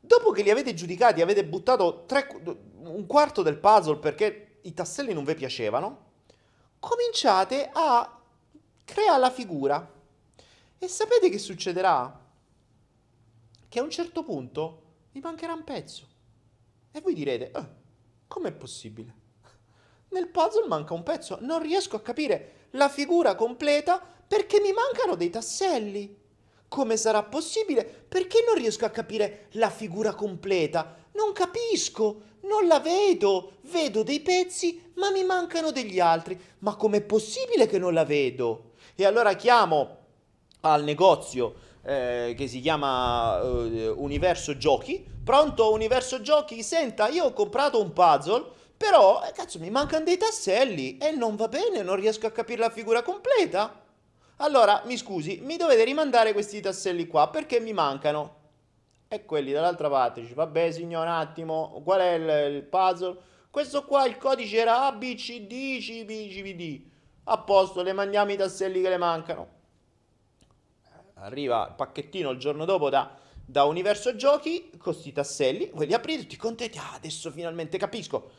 Dopo 0.00 0.30
che 0.30 0.42
li 0.42 0.50
avete 0.50 0.72
giudicati, 0.72 1.20
avete 1.20 1.44
buttato 1.44 2.04
tre, 2.06 2.28
un 2.82 3.06
quarto 3.06 3.42
del 3.42 3.58
puzzle 3.58 3.98
perché 3.98 4.58
i 4.62 4.72
tasselli 4.72 5.12
non 5.12 5.24
vi 5.24 5.34
piacevano, 5.34 6.04
cominciate 6.78 7.68
a 7.72 8.20
creare 8.84 9.18
la 9.18 9.30
figura. 9.30 9.94
E 10.78 10.88
sapete 10.88 11.28
che 11.28 11.38
succederà? 11.38 12.24
Che 13.68 13.78
a 13.78 13.82
un 13.82 13.90
certo 13.90 14.22
punto 14.22 14.82
vi 15.12 15.20
mancherà 15.20 15.54
un 15.54 15.64
pezzo. 15.64 16.06
E 16.92 17.00
voi 17.00 17.14
direte, 17.14 17.50
eh, 17.50 17.66
com'è 18.26 18.52
possibile? 18.52 19.14
Nel 20.10 20.28
puzzle 20.28 20.66
manca 20.66 20.94
un 20.94 21.02
pezzo, 21.02 21.38
non 21.40 21.60
riesco 21.60 21.96
a 21.96 22.00
capire 22.00 22.68
la 22.70 22.88
figura 22.88 23.34
completa 23.34 24.00
perché 24.26 24.60
mi 24.60 24.72
mancano 24.72 25.14
dei 25.14 25.30
tasselli. 25.30 26.24
Come 26.68 26.96
sarà 26.96 27.22
possibile? 27.22 27.84
Perché 27.84 28.42
non 28.46 28.56
riesco 28.56 28.84
a 28.84 28.90
capire 28.90 29.46
la 29.52 29.70
figura 29.70 30.14
completa? 30.14 30.96
Non 31.12 31.32
capisco, 31.32 32.22
non 32.42 32.66
la 32.66 32.80
vedo. 32.80 33.58
Vedo 33.62 34.02
dei 34.02 34.20
pezzi, 34.20 34.90
ma 34.94 35.10
mi 35.10 35.22
mancano 35.22 35.70
degli 35.70 36.00
altri. 36.00 36.38
Ma 36.58 36.74
com'è 36.74 37.02
possibile 37.02 37.66
che 37.66 37.78
non 37.78 37.94
la 37.94 38.04
vedo? 38.04 38.72
E 38.94 39.04
allora 39.04 39.34
chiamo 39.34 39.98
al 40.60 40.82
negozio 40.82 41.54
eh, 41.86 42.34
che 42.36 42.48
si 42.48 42.60
chiama 42.60 43.40
eh, 43.40 43.88
Universo 43.88 44.56
Giochi. 44.56 45.06
Pronto, 45.22 45.72
Universo 45.72 46.20
Giochi? 46.20 46.62
Senta, 46.62 47.08
io 47.08 47.26
ho 47.26 47.32
comprato 47.32 47.80
un 47.80 47.92
puzzle, 47.92 48.44
però, 48.76 49.22
eh, 49.24 49.30
cazzo, 49.30 49.60
mi 49.60 49.70
mancano 49.70 50.04
dei 50.04 50.16
tasselli 50.16 50.98
e 50.98 51.12
non 51.12 51.36
va 51.36 51.46
bene, 51.46 51.82
non 51.82 51.94
riesco 51.94 52.26
a 52.26 52.32
capire 52.32 52.60
la 52.60 52.70
figura 52.70 53.02
completa. 53.02 53.84
Allora, 54.38 54.82
mi 54.84 54.96
scusi, 54.96 55.40
mi 55.42 55.56
dovete 55.56 55.84
rimandare 55.84 56.32
questi 56.32 56.60
tasselli 56.60 57.06
qua 57.06 57.28
perché 57.28 57.60
mi 57.60 57.72
mancano. 57.72 58.34
E 59.08 59.24
quelli 59.24 59.52
dall'altra 59.52 59.88
parte 59.88 60.20
dice, 60.20 60.34
vabbè 60.34 60.72
signor, 60.72 61.06
un 61.06 61.12
attimo, 61.12 61.80
qual 61.84 62.00
è 62.00 62.14
il, 62.14 62.56
il 62.56 62.62
puzzle? 62.64 63.16
Questo 63.48 63.84
qua, 63.84 64.04
il 64.06 64.18
codice 64.18 64.58
era 64.58 64.86
A, 64.86 64.92
B, 64.92 65.14
C, 65.14 65.42
D, 65.42 65.78
C, 65.78 66.04
B, 66.04 66.28
C, 66.28 66.42
V, 66.42 66.56
D. 66.56 66.82
A 67.24 67.38
posto, 67.38 67.82
le 67.82 67.92
mandiamo 67.92 68.32
i 68.32 68.36
tasselli 68.36 68.82
che 68.82 68.88
le 68.88 68.98
mancano. 68.98 69.54
Arriva 71.18 71.66
il 71.68 71.74
pacchettino 71.74 72.30
il 72.30 72.38
giorno 72.38 72.64
dopo 72.64 72.88
da, 72.88 73.18
da 73.44 73.64
Universo 73.64 74.16
Giochi 74.16 74.70
con 74.70 74.80
questi 74.80 75.12
tasselli, 75.12 75.70
voi 75.72 75.86
li 75.86 75.94
aprite 75.94 76.22
tutti 76.22 76.36
contenti, 76.36 76.78
ah, 76.78 76.94
adesso 76.94 77.30
finalmente 77.30 77.78
capisco. 77.78 78.30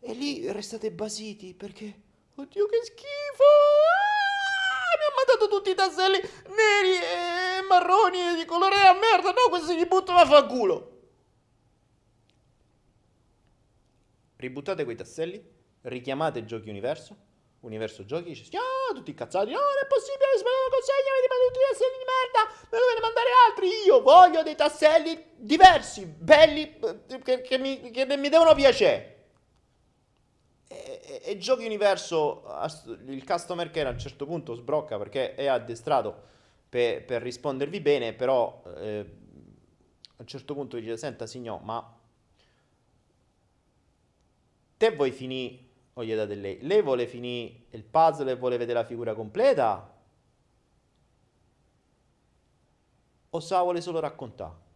E 0.00 0.14
lì 0.14 0.50
restate 0.50 0.90
basiti 0.90 1.54
perché 1.54 2.08
Oddio 2.40 2.66
che 2.66 2.80
schifo! 2.84 3.44
Ah, 3.84 4.96
mi 4.96 5.04
ha 5.04 5.12
mandato 5.14 5.48
tutti 5.54 5.70
i 5.70 5.74
tasselli 5.74 6.16
neri 6.16 6.96
e 6.96 7.62
marroni 7.68 8.34
di 8.34 8.46
colore 8.46 8.76
a 8.76 8.94
merda. 8.94 9.30
No, 9.30 9.50
questi 9.50 9.74
li 9.74 9.86
butto 9.86 10.12
a 10.12 10.24
fa 10.24 10.46
culo. 10.46 10.98
Ributtate 14.36 14.84
quei 14.84 14.96
tasselli, 14.96 15.44
richiamate 15.82 16.46
Giochi 16.46 16.70
Universo, 16.70 17.16
Universo 17.60 18.04
Giochi, 18.06 18.30
dice, 18.30 18.56
ah, 18.56 18.94
tutti 18.94 19.10
incazzati, 19.10 19.50
no, 19.50 19.58
non 19.58 19.82
è 19.82 19.86
possibile, 19.86 20.38
sbagliato 20.38 20.70
consegna, 20.70 21.10
avete 21.12 21.28
mandato 21.28 21.52
tutti 21.52 21.60
i 21.60 21.68
tasselli 21.68 21.98
di 21.98 22.08
merda, 22.08 22.40
me 22.50 22.76
ne 22.76 22.78
dovete 22.80 23.00
mandare 23.00 23.30
altri, 23.48 23.68
io 23.84 24.00
voglio 24.00 24.42
dei 24.42 24.56
tasselli 24.56 25.24
diversi, 25.36 26.06
belli, 26.06 26.78
che, 27.22 27.42
che, 27.42 27.58
mi, 27.58 27.90
che 27.90 28.16
mi 28.16 28.28
devono 28.30 28.54
piacere. 28.54 29.16
E, 30.68 31.20
e, 31.24 31.36
giochi 31.36 31.64
universo, 31.66 32.44
il 33.06 33.24
customer 33.26 33.70
care 33.70 33.88
a 33.88 33.92
un 33.92 33.98
certo 33.98 34.24
punto 34.24 34.54
sbrocca 34.54 34.96
perché 34.96 35.34
è 35.34 35.46
addestrato 35.46 36.28
per, 36.68 37.04
per 37.04 37.20
rispondervi 37.20 37.80
bene, 37.80 38.14
però 38.14 38.62
eh, 38.78 39.04
a 40.16 40.22
un 40.22 40.26
certo 40.26 40.54
punto 40.54 40.78
dice, 40.78 40.96
senta 40.96 41.26
signor, 41.26 41.60
ma 41.62 41.98
te 44.78 44.90
vuoi 44.92 45.10
finire, 45.10 45.58
o 46.00 46.04
gli 46.04 46.14
date 46.14 46.34
lei, 46.34 46.58
lei 46.62 46.82
vuole 46.82 47.06
finire 47.06 47.64
il 47.70 47.84
puzzle 47.84 48.30
e 48.30 48.36
vuole 48.36 48.56
vedere 48.56 48.80
la 48.80 48.84
figura 48.84 49.14
completa? 49.14 49.96
O 53.30 53.40
sa 53.40 53.62
vuole 53.62 53.80
solo 53.80 54.00
raccontare? 54.00 54.68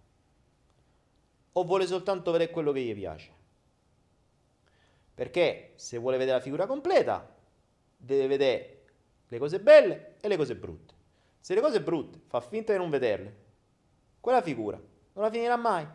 O 1.53 1.65
vuole 1.65 1.87
soltanto 1.87 2.31
vedere 2.31 2.51
quello 2.51 2.73
che 2.73 2.83
gli 2.83 2.95
piace? 2.95 3.33
Perché 5.15 5.73
se 5.77 5.99
vuole 5.99 6.19
vedere 6.19 6.39
la 6.39 6.43
figura 6.43 6.67
completa, 6.67 7.35
deve 7.97 8.27
vedere 8.27 8.83
le 9.29 9.39
cose 9.39 9.61
belle 9.61 10.17
e 10.21 10.29
le 10.29 10.37
cose 10.37 10.57
brutte. 10.57 10.95
Se 11.41 11.55
le 11.55 11.61
cose 11.61 11.81
brutte 11.81 12.21
fa 12.27 12.41
finta 12.41 12.73
di 12.73 12.79
non 12.79 12.91
vederle, 12.91 13.43
quella 14.21 14.43
figura 14.43 14.77
non 14.77 15.25
la 15.25 15.31
finirà 15.31 15.57
mai. 15.57 15.87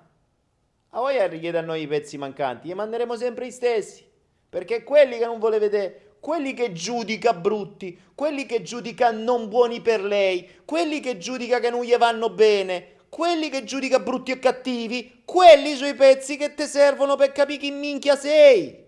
A 0.91 0.99
voi 0.99 1.27
richiede 1.27 1.57
a 1.57 1.61
noi 1.61 1.81
i 1.83 1.87
pezzi 1.87 2.17
mancanti, 2.17 2.67
gli 2.67 2.73
manderemo 2.73 3.15
sempre 3.15 3.47
gli 3.47 3.51
stessi. 3.51 4.08
Perché 4.49 4.83
quelli 4.83 5.17
che 5.17 5.25
non 5.25 5.39
vuole 5.39 5.59
vedere, 5.59 6.15
quelli 6.19 6.53
che 6.53 6.73
giudica 6.73 7.33
brutti, 7.33 7.97
quelli 8.15 8.45
che 8.45 8.61
giudica 8.61 9.11
non 9.11 9.47
buoni 9.47 9.81
per 9.81 10.03
lei, 10.03 10.61
quelli 10.65 10.99
che 10.99 11.17
giudica 11.17 11.59
che 11.59 11.69
non 11.69 11.83
gli 11.83 11.95
vanno 11.95 12.29
bene, 12.29 12.97
quelli 13.09 13.49
che 13.49 13.63
giudica 13.63 13.99
brutti 13.99 14.31
e 14.31 14.39
cattivi, 14.39 15.21
quelli 15.25 15.75
sui 15.75 15.93
pezzi 15.93 16.37
che 16.37 16.53
ti 16.53 16.65
servono 16.65 17.15
per 17.15 17.31
capire 17.31 17.59
chi 17.59 17.71
minchia 17.71 18.15
sei. 18.15 18.87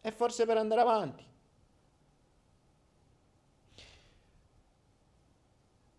è 0.00 0.10
forse 0.10 0.44
per 0.44 0.56
andare 0.56 0.80
avanti. 0.80 1.24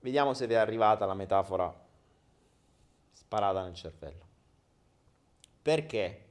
Vediamo 0.01 0.33
se 0.33 0.47
vi 0.47 0.53
è 0.53 0.57
arrivata 0.57 1.05
la 1.05 1.13
metafora 1.13 1.73
sparata 3.13 3.63
nel 3.63 3.73
cervello. 3.73 4.25
Perché 5.61 6.22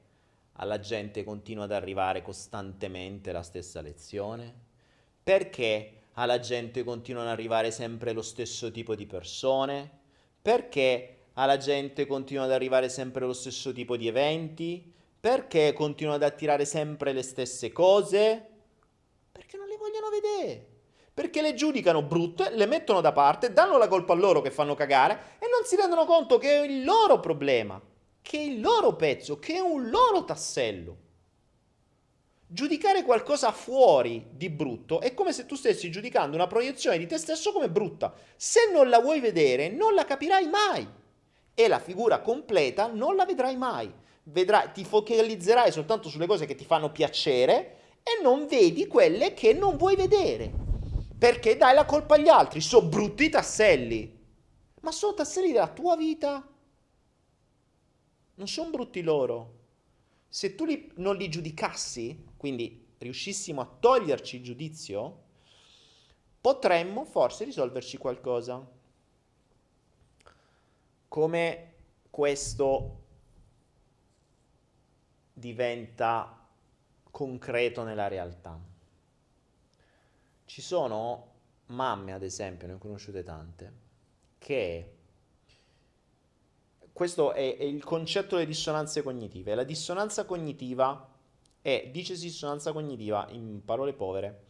alla 0.53 0.79
gente 0.79 1.23
continua 1.23 1.63
ad 1.63 1.71
arrivare 1.71 2.21
costantemente 2.21 3.31
la 3.31 3.41
stessa 3.41 3.81
lezione? 3.81 4.53
Perché 5.23 6.01
alla 6.13 6.39
gente 6.39 6.83
continuano 6.83 7.27
ad 7.27 7.33
arrivare 7.33 7.71
sempre 7.71 8.11
lo 8.11 8.21
stesso 8.21 8.71
tipo 8.71 8.95
di 8.95 9.05
persone? 9.05 9.89
Perché 10.41 11.17
alla 11.33 11.57
gente 11.57 12.05
continua 12.05 12.43
ad 12.43 12.51
arrivare 12.51 12.89
sempre 12.89 13.25
lo 13.25 13.33
stesso 13.33 13.71
tipo 13.71 13.97
di 13.97 14.07
eventi? 14.07 14.93
Perché 15.19 15.73
continuano 15.73 16.17
ad 16.17 16.29
attirare 16.29 16.65
sempre 16.65 17.13
le 17.13 17.23
stesse 17.23 17.71
cose? 17.71 18.49
Perché 19.31 19.57
non 19.57 19.67
le 19.67 19.77
vogliono 19.77 20.09
vedere. 20.09 20.67
Perché 21.13 21.41
le 21.41 21.53
giudicano 21.53 22.01
brutte, 22.01 22.49
le 22.51 22.65
mettono 22.65 22.99
da 22.99 23.11
parte, 23.11 23.53
danno 23.53 23.77
la 23.77 23.87
colpa 23.87 24.13
a 24.13 24.15
loro 24.15 24.41
che 24.41 24.51
fanno 24.51 24.73
cagare 24.73 25.37
e 25.39 25.47
non 25.47 25.63
si 25.63 25.75
rendono 25.75 26.05
conto 26.05 26.37
che 26.37 26.59
è 26.59 26.65
il 26.65 26.83
loro 26.83 27.19
problema, 27.19 27.79
che 28.23 28.39
è 28.39 28.41
il 28.41 28.61
loro 28.61 28.95
pezzo, 28.95 29.37
che 29.37 29.55
è 29.55 29.59
un 29.59 29.89
loro 29.91 30.23
tassello. 30.23 30.97
Giudicare 32.47 33.03
qualcosa 33.03 33.51
fuori 33.51 34.27
di 34.31 34.49
brutto 34.49 35.01
è 35.01 35.13
come 35.13 35.33
se 35.33 35.45
tu 35.45 35.55
stessi 35.55 35.91
giudicando 35.91 36.35
una 36.35 36.47
proiezione 36.47 36.97
di 36.97 37.05
te 37.05 37.17
stesso 37.17 37.51
come 37.51 37.69
brutta. 37.69 38.13
Se 38.35 38.71
non 38.71 38.89
la 38.89 38.99
vuoi 38.99 39.19
vedere, 39.19 39.69
non 39.69 39.93
la 39.93 40.05
capirai 40.05 40.47
mai. 40.47 40.87
E 41.53 41.67
la 41.67 41.79
figura 41.79 42.21
completa 42.21 42.87
non 42.87 43.15
la 43.15 43.25
vedrai 43.25 43.57
mai. 43.57 43.91
Vedrai, 44.23 44.71
ti 44.71 44.85
focalizzerai 44.85 45.71
soltanto 45.71 46.09
sulle 46.09 46.27
cose 46.27 46.45
che 46.45 46.55
ti 46.55 46.63
fanno 46.63 46.91
piacere 46.91 47.77
e 48.03 48.21
non 48.21 48.47
vedi 48.47 48.87
quelle 48.87 49.33
che 49.33 49.53
non 49.53 49.75
vuoi 49.75 49.95
vedere. 49.95 50.51
Perché 51.17 51.57
dai 51.57 51.73
la 51.73 51.85
colpa 51.85 52.15
agli 52.15 52.29
altri. 52.29 52.61
Sono 52.61 52.87
brutti 52.87 53.29
tasselli. 53.29 54.15
Ma 54.81 54.91
sono 54.91 55.13
tasselli 55.13 55.51
della 55.51 55.67
tua 55.67 55.95
vita. 55.95 56.47
Non 58.35 58.47
sono 58.47 58.69
brutti 58.69 59.01
loro. 59.01 59.61
Se 60.27 60.55
tu 60.55 60.65
li, 60.65 60.91
non 60.95 61.15
li 61.15 61.29
giudicassi, 61.29 62.25
quindi 62.37 62.87
riuscissimo 62.97 63.61
a 63.61 63.65
toglierci 63.65 64.37
il 64.37 64.43
giudizio, 64.43 65.21
potremmo 66.41 67.05
forse 67.05 67.43
risolverci 67.43 67.97
qualcosa. 67.97 68.65
Come 71.07 71.73
questo 72.09 73.01
diventa 75.33 76.47
concreto 77.11 77.83
nella 77.83 78.07
realtà. 78.07 78.59
Ci 80.45 80.61
sono 80.61 81.31
mamme, 81.67 82.13
ad 82.13 82.23
esempio, 82.23 82.67
ne 82.67 82.73
ho 82.73 82.77
conosciute 82.77 83.23
tante, 83.23 83.73
che 84.37 84.92
questo 86.93 87.33
è, 87.33 87.57
è, 87.57 87.63
il 87.63 87.83
concetto 87.83 88.35
delle 88.35 88.47
dissonanze 88.47 89.01
cognitive. 89.01 89.55
La 89.55 89.63
dissonanza 89.63 90.25
cognitiva 90.25 91.09
è, 91.61 91.89
dicesi 91.91 92.27
dissonanza 92.27 92.71
cognitiva 92.71 93.27
in 93.31 93.65
parole 93.65 93.93
povere, 93.93 94.45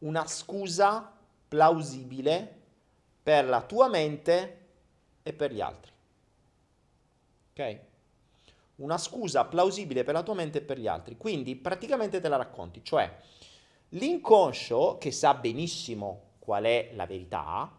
una 0.00 0.26
scusa 0.26 1.16
plausibile 1.48 2.56
per 3.22 3.46
la 3.46 3.62
tua 3.62 3.88
mente 3.88 4.66
e 5.22 5.32
per 5.32 5.52
gli 5.52 5.60
altri. 5.62 5.92
Ok? 7.52 7.80
Una 8.76 8.98
scusa 8.98 9.46
plausibile 9.46 10.04
per 10.04 10.14
la 10.14 10.22
tua 10.22 10.34
mente 10.34 10.58
e 10.58 10.62
per 10.62 10.78
gli 10.78 10.86
altri. 10.86 11.16
Quindi 11.16 11.56
praticamente 11.56 12.20
te 12.20 12.28
la 12.28 12.36
racconti, 12.36 12.84
cioè 12.84 13.16
l'inconscio 13.90 14.98
che 14.98 15.10
sa 15.10 15.34
benissimo 15.34 16.34
qual 16.38 16.64
è 16.64 16.90
la 16.94 17.06
verità, 17.06 17.77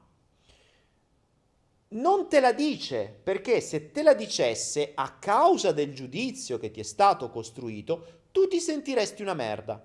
non 1.92 2.30
te 2.30 2.40
la 2.40 2.52
dice 2.52 3.20
perché 3.24 3.62
se 3.62 3.92
te 3.92 4.04
la 4.04 4.14
dicesse 4.14 4.92
a 4.94 5.18
causa 5.18 5.72
del 5.72 5.94
giudizio 5.94 6.60
che 6.60 6.70
ti 6.70 6.80
è 6.80 6.84
stato 6.84 7.30
costruito, 7.30 8.22
tu 8.32 8.48
ti 8.48 8.60
sentiresti 8.60 9.22
una 9.22 9.34
merda. 9.34 9.84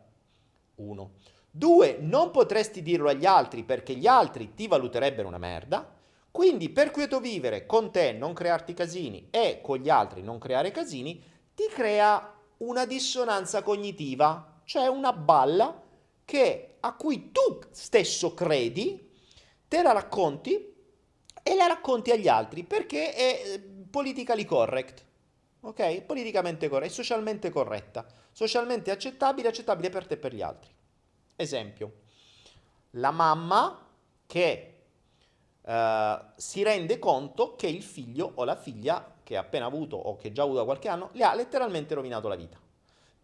Uno. 0.76 1.12
Due, 1.50 1.98
non 2.00 2.30
potresti 2.30 2.82
dirlo 2.82 3.08
agli 3.08 3.24
altri 3.24 3.62
perché 3.62 3.94
gli 3.94 4.06
altri 4.06 4.54
ti 4.54 4.66
valuterebbero 4.66 5.28
una 5.28 5.38
merda. 5.38 5.92
Quindi 6.30 6.68
per 6.68 6.90
quieto 6.90 7.20
vivere 7.20 7.64
con 7.64 7.92
te 7.92 8.12
non 8.12 8.34
crearti 8.34 8.74
casini 8.74 9.28
e 9.30 9.60
con 9.62 9.78
gli 9.78 9.88
altri 9.88 10.20
non 10.20 10.38
creare 10.38 10.72
casini, 10.72 11.22
ti 11.54 11.64
crea 11.72 12.34
una 12.58 12.84
dissonanza 12.86 13.62
cognitiva, 13.62 14.60
cioè 14.64 14.88
una 14.88 15.12
balla 15.12 15.80
che, 16.24 16.74
a 16.80 16.94
cui 16.96 17.30
tu 17.30 17.60
stesso 17.70 18.34
credi, 18.34 19.10
te 19.68 19.82
la 19.82 19.92
racconti 19.92 20.73
e 21.44 21.54
la 21.54 21.66
racconti 21.66 22.10
agli 22.10 22.26
altri 22.26 22.64
perché 22.64 23.12
è 23.12 23.42
eh, 23.44 23.60
politically 23.88 24.44
correct 24.44 25.04
ok? 25.64 26.02
Politicamente 26.02 26.68
corretta, 26.68 26.92
socialmente 26.92 27.50
corretta, 27.50 28.06
socialmente 28.30 28.90
accettabile, 28.90 29.48
accettabile 29.48 29.90
per 29.90 30.06
te 30.06 30.14
e 30.14 30.18
per 30.18 30.34
gli 30.34 30.42
altri. 30.42 30.70
Esempio, 31.36 31.92
la 32.90 33.10
mamma 33.10 33.86
che 34.26 34.82
uh, 35.62 35.72
si 36.36 36.62
rende 36.62 36.98
conto 36.98 37.56
che 37.56 37.66
il 37.66 37.82
figlio 37.82 38.32
o 38.34 38.44
la 38.44 38.56
figlia 38.56 39.12
che 39.22 39.36
ha 39.36 39.40
appena 39.40 39.64
avuto 39.64 39.96
o 39.96 40.16
che 40.16 40.32
già 40.32 40.42
ha 40.42 40.44
avuto 40.44 40.60
da 40.60 40.64
qualche 40.66 40.88
anno 40.88 41.08
le 41.12 41.24
ha 41.24 41.34
letteralmente 41.34 41.94
rovinato 41.94 42.28
la 42.28 42.36
vita. 42.36 42.58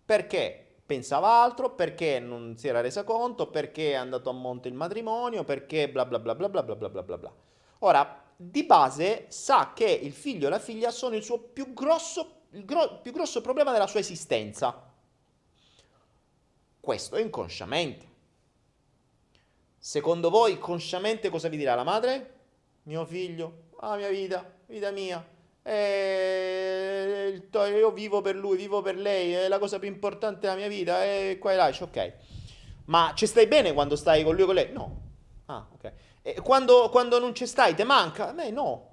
Perché 0.04 0.64
pensava 0.84 1.42
altro, 1.42 1.74
perché 1.74 2.18
non 2.18 2.56
si 2.56 2.66
era 2.66 2.80
resa 2.80 3.04
conto, 3.04 3.48
perché 3.48 3.92
è 3.92 3.94
andato 3.94 4.30
a 4.30 4.32
monte 4.32 4.66
il 4.68 4.74
matrimonio, 4.74 5.44
perché 5.44 5.88
bla 5.88 6.04
bla 6.04 6.18
bla 6.18 6.34
bla 6.34 6.48
bla 6.48 6.62
bla 6.62 6.74
bla 6.74 7.02
bla 7.02 7.18
bla. 7.18 7.32
Ora, 7.80 8.22
di 8.36 8.64
base 8.64 9.26
sa 9.28 9.72
che 9.74 9.84
il 9.84 10.12
figlio 10.12 10.46
e 10.46 10.50
la 10.50 10.58
figlia 10.58 10.90
sono 10.90 11.14
il 11.14 11.22
suo 11.22 11.38
più 11.38 11.72
grosso, 11.72 12.46
il 12.52 12.64
gro- 12.64 13.00
più 13.00 13.12
grosso 13.12 13.40
problema 13.40 13.72
della 13.72 13.86
sua 13.86 14.00
esistenza. 14.00 14.88
Questo 16.80 17.18
inconsciamente. 17.18 18.08
Secondo 19.78 20.30
voi, 20.30 20.58
consciamente 20.58 21.30
cosa 21.30 21.48
vi 21.48 21.56
dirà 21.56 21.74
la 21.74 21.84
madre? 21.84 22.38
Mio 22.84 23.04
figlio, 23.04 23.68
la 23.80 23.96
mia 23.96 24.08
vita, 24.08 24.50
vita 24.66 24.90
mia. 24.90 25.26
Eh, 25.62 27.48
io 27.52 27.90
vivo 27.92 28.20
per 28.20 28.36
lui, 28.36 28.56
vivo 28.56 28.82
per 28.82 28.96
lei, 28.96 29.32
è 29.32 29.48
la 29.48 29.58
cosa 29.58 29.78
più 29.78 29.88
importante 29.88 30.40
della 30.40 30.56
mia 30.56 30.68
vita. 30.68 31.04
E 31.04 31.38
qua 31.38 31.52
e 31.52 31.56
là, 31.56 31.74
ok. 31.78 32.12
Ma 32.86 33.12
ci 33.14 33.26
stai 33.26 33.46
bene 33.46 33.72
quando 33.72 33.96
stai 33.96 34.22
con 34.22 34.34
lui 34.34 34.42
e 34.42 34.46
con 34.46 34.54
lei? 34.54 34.72
No. 34.72 35.00
Ah, 35.46 35.66
ok. 35.72 35.92
E 36.34 36.40
quando, 36.42 36.88
quando 36.90 37.18
non 37.18 37.34
ci 37.34 37.46
stai, 37.46 37.74
ti 37.74 37.82
manca? 37.84 38.32
Me 38.32 38.50
no. 38.50 38.88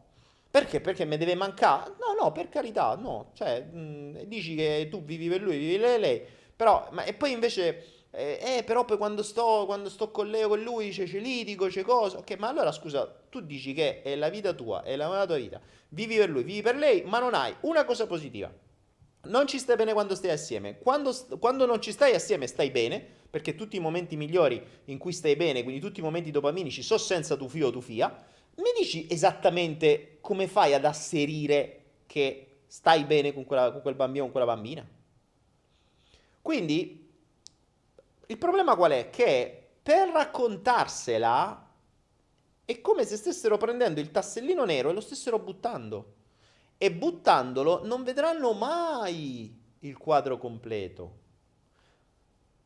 Perché? 0.49 0.81
Perché 0.81 1.05
mi 1.05 1.17
deve 1.17 1.35
mancare? 1.35 1.93
No, 1.99 2.15
no, 2.19 2.31
per 2.31 2.49
carità, 2.49 2.95
no. 2.95 3.31
Cioè, 3.33 3.61
mh, 3.61 4.23
dici 4.23 4.55
che 4.55 4.87
tu 4.89 5.03
vivi 5.03 5.27
per 5.29 5.41
lui, 5.41 5.57
vivi 5.57 5.77
per 5.77 5.99
lei, 5.99 6.21
però, 6.55 6.87
ma, 6.91 7.03
e 7.03 7.13
poi 7.13 7.31
invece... 7.31 7.95
Eh, 8.09 8.39
eh, 8.57 8.63
però 8.63 8.83
poi 8.85 8.97
quando 8.97 9.21
sto, 9.21 9.65
quando 9.67 9.89
sto 9.89 10.09
con 10.09 10.29
lei 10.29 10.43
o 10.43 10.47
con 10.47 10.63
lui 10.63 10.89
c'è, 10.89 11.03
c'è 11.05 11.19
litigo, 11.19 11.67
c'è 11.67 11.83
cosa. 11.83 12.17
Ok, 12.17 12.35
ma 12.37 12.47
allora 12.47 12.71
scusa, 12.71 13.05
tu 13.29 13.41
dici 13.41 13.73
che 13.73 14.01
è 14.01 14.15
la 14.15 14.29
vita 14.29 14.53
tua, 14.53 14.81
è 14.81 14.95
la 14.95 15.25
tua 15.27 15.35
vita. 15.35 15.61
Vivi 15.89 16.15
per 16.17 16.29
lui, 16.29 16.43
vivi 16.43 16.61
per 16.61 16.77
lei, 16.77 17.03
ma 17.03 17.19
non 17.19 17.35
hai 17.35 17.53
una 17.61 17.85
cosa 17.85 18.07
positiva. 18.07 18.51
Non 19.23 19.45
ci 19.45 19.59
stai 19.59 19.75
bene 19.75 19.93
quando 19.93 20.15
stai 20.15 20.31
assieme. 20.31 20.79
Quando, 20.79 21.13
quando 21.39 21.65
non 21.65 21.81
ci 21.81 21.91
stai 21.91 22.15
assieme 22.15 22.47
stai 22.47 22.71
bene, 22.71 23.07
perché 23.29 23.55
tutti 23.55 23.75
i 23.75 23.79
momenti 23.79 24.15
migliori 24.15 24.61
in 24.85 24.97
cui 24.97 25.13
stai 25.13 25.35
bene, 25.35 25.63
quindi 25.63 25.81
tutti 25.81 25.99
i 25.99 26.03
momenti 26.03 26.31
dopaminici, 26.31 26.81
sono 26.81 26.99
senza 26.99 27.35
tu 27.35 27.47
fio 27.47 27.67
o 27.67 27.71
tu 27.71 27.81
fia, 27.81 28.07
mi 28.55 28.71
dici 28.77 29.07
esattamente 29.09 30.17
come 30.21 30.47
fai 30.47 30.73
ad 30.73 30.85
asserire 30.85 31.83
che 32.07 32.61
stai 32.67 33.03
bene 33.03 33.33
con, 33.33 33.45
quella, 33.45 33.71
con 33.71 33.81
quel 33.81 33.95
bambino 33.95 34.25
o 34.25 34.29
con 34.29 34.41
quella 34.41 34.53
bambina? 34.53 34.87
Quindi 36.41 37.09
il 38.25 38.37
problema 38.37 38.75
qual 38.75 38.91
è? 38.91 39.09
Che 39.09 39.67
per 39.83 40.09
raccontarsela 40.09 41.71
è 42.65 42.81
come 42.81 43.05
se 43.05 43.15
stessero 43.15 43.57
prendendo 43.57 43.99
il 43.99 44.11
tassellino 44.11 44.65
nero 44.65 44.89
e 44.89 44.93
lo 44.93 45.01
stessero 45.01 45.39
buttando. 45.39 46.15
E 46.77 46.91
buttandolo 46.91 47.85
non 47.85 48.03
vedranno 48.03 48.53
mai 48.53 49.57
il 49.79 49.97
quadro 49.97 50.37
completo. 50.37 51.25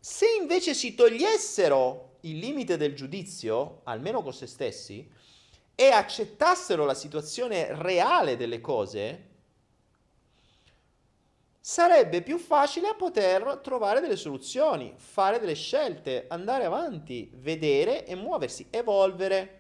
Se 0.04 0.26
invece 0.28 0.74
si 0.74 0.96
togliessero 0.96 2.18
il 2.22 2.40
limite 2.40 2.76
del 2.76 2.96
giudizio, 2.96 3.82
almeno 3.84 4.24
con 4.24 4.34
se 4.34 4.48
stessi, 4.48 5.08
e 5.76 5.90
accettassero 5.90 6.86
la 6.86 6.96
situazione 6.96 7.68
reale 7.76 8.36
delle 8.36 8.62
cose, 8.62 9.30
sarebbe 11.60 12.24
più 12.24 12.40
facile 12.40 12.96
poter 12.98 13.60
trovare 13.62 14.00
delle 14.02 14.16
soluzioni, 14.16 14.92
fare 14.96 15.38
delle 15.38 15.54
scelte, 15.54 16.26
andare 16.30 16.66
avanti, 16.66 17.30
vedere 17.36 18.04
e 18.04 18.16
muoversi, 18.16 18.66
evolvere. 18.72 19.60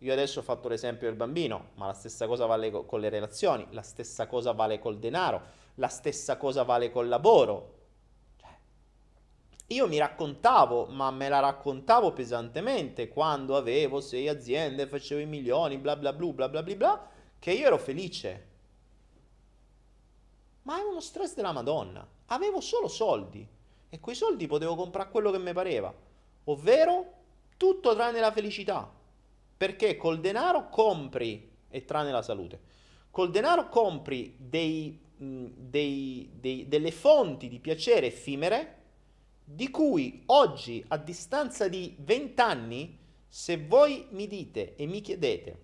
Io 0.00 0.12
adesso 0.12 0.40
ho 0.40 0.42
fatto 0.42 0.68
l'esempio 0.68 1.08
del 1.08 1.16
bambino, 1.16 1.70
ma 1.76 1.86
la 1.86 1.94
stessa 1.94 2.26
cosa 2.26 2.44
vale 2.44 2.70
con 2.70 3.00
le 3.00 3.08
relazioni, 3.08 3.66
la 3.70 3.80
stessa 3.80 4.26
cosa 4.26 4.52
vale 4.52 4.78
col 4.78 4.98
denaro, 4.98 5.40
la 5.76 5.88
stessa 5.88 6.36
cosa 6.36 6.64
vale 6.64 6.90
col 6.90 7.08
lavoro 7.08 7.80
io 9.72 9.88
mi 9.88 9.98
raccontavo, 9.98 10.86
ma 10.86 11.10
me 11.10 11.28
la 11.28 11.40
raccontavo 11.40 12.12
pesantemente 12.12 13.08
quando 13.08 13.56
avevo 13.56 14.00
sei 14.00 14.28
aziende, 14.28 14.86
facevo 14.86 15.20
i 15.20 15.26
milioni, 15.26 15.78
bla 15.78 15.96
bla 15.96 16.12
bla 16.12 16.26
bla 16.32 16.48
bla 16.48 16.62
bla 16.62 16.74
bla, 16.74 17.08
che 17.38 17.52
io 17.52 17.66
ero 17.66 17.78
felice. 17.78 18.46
Ma 20.62 20.74
avevo 20.74 20.90
uno 20.90 21.00
stress 21.00 21.34
della 21.34 21.52
Madonna. 21.52 22.06
Avevo 22.26 22.60
solo 22.60 22.88
soldi 22.88 23.46
e 23.88 24.00
quei 24.00 24.14
soldi 24.14 24.46
potevo 24.46 24.74
comprare 24.74 25.10
quello 25.10 25.30
che 25.30 25.38
mi 25.38 25.52
pareva, 25.52 25.92
ovvero 26.44 27.12
tutto 27.56 27.94
tranne 27.94 28.20
la 28.20 28.32
felicità. 28.32 28.90
Perché 29.56 29.96
col 29.96 30.20
denaro 30.20 30.68
compri, 30.68 31.50
e 31.68 31.84
tranne 31.84 32.10
la 32.10 32.22
salute, 32.22 32.60
col 33.10 33.30
denaro 33.30 33.68
compri 33.68 34.34
dei, 34.38 34.98
dei, 35.16 36.30
dei, 36.34 36.66
delle 36.68 36.90
fonti 36.90 37.48
di 37.48 37.60
piacere 37.60 38.06
effimere 38.06 38.81
di 39.44 39.70
cui 39.70 40.22
oggi, 40.26 40.84
a 40.88 40.96
distanza 40.96 41.68
di 41.68 41.94
20 41.98 42.40
anni, 42.40 42.98
se 43.28 43.56
voi 43.58 44.06
mi 44.10 44.26
dite 44.26 44.76
e 44.76 44.86
mi 44.86 45.00
chiedete, 45.00 45.60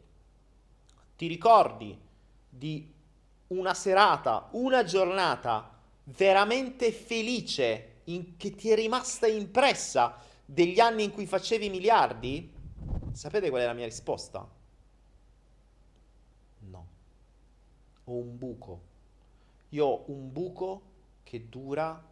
ti 1.17 1.27
ricordi 1.27 1.99
di 2.49 2.93
una 3.49 3.75
serata, 3.75 4.49
una 4.53 4.85
giornata 4.85 5.77
veramente 6.05 6.93
felice 6.93 8.01
in, 8.05 8.37
che 8.37 8.51
ti 8.55 8.71
è 8.71 8.75
rimasta 8.75 9.27
impressa 9.27 10.17
degli 10.45 10.81
anni 10.81 11.05
in 11.05 11.13
cui 11.13 11.27
facevi 11.27 11.69
miliardi? 11.69 12.55
Sapete 13.13 13.51
qual 13.51 13.63
è 13.63 13.67
la 13.67 13.75
mia 13.75 13.85
risposta? 13.85 14.49
No. 16.61 16.87
Ho 18.05 18.13
un 18.13 18.39
buco. 18.39 18.81
Io 19.71 19.87
ho 19.87 20.05
un 20.07 20.33
buco 20.33 20.83
che 21.23 21.49
dura 21.49 22.03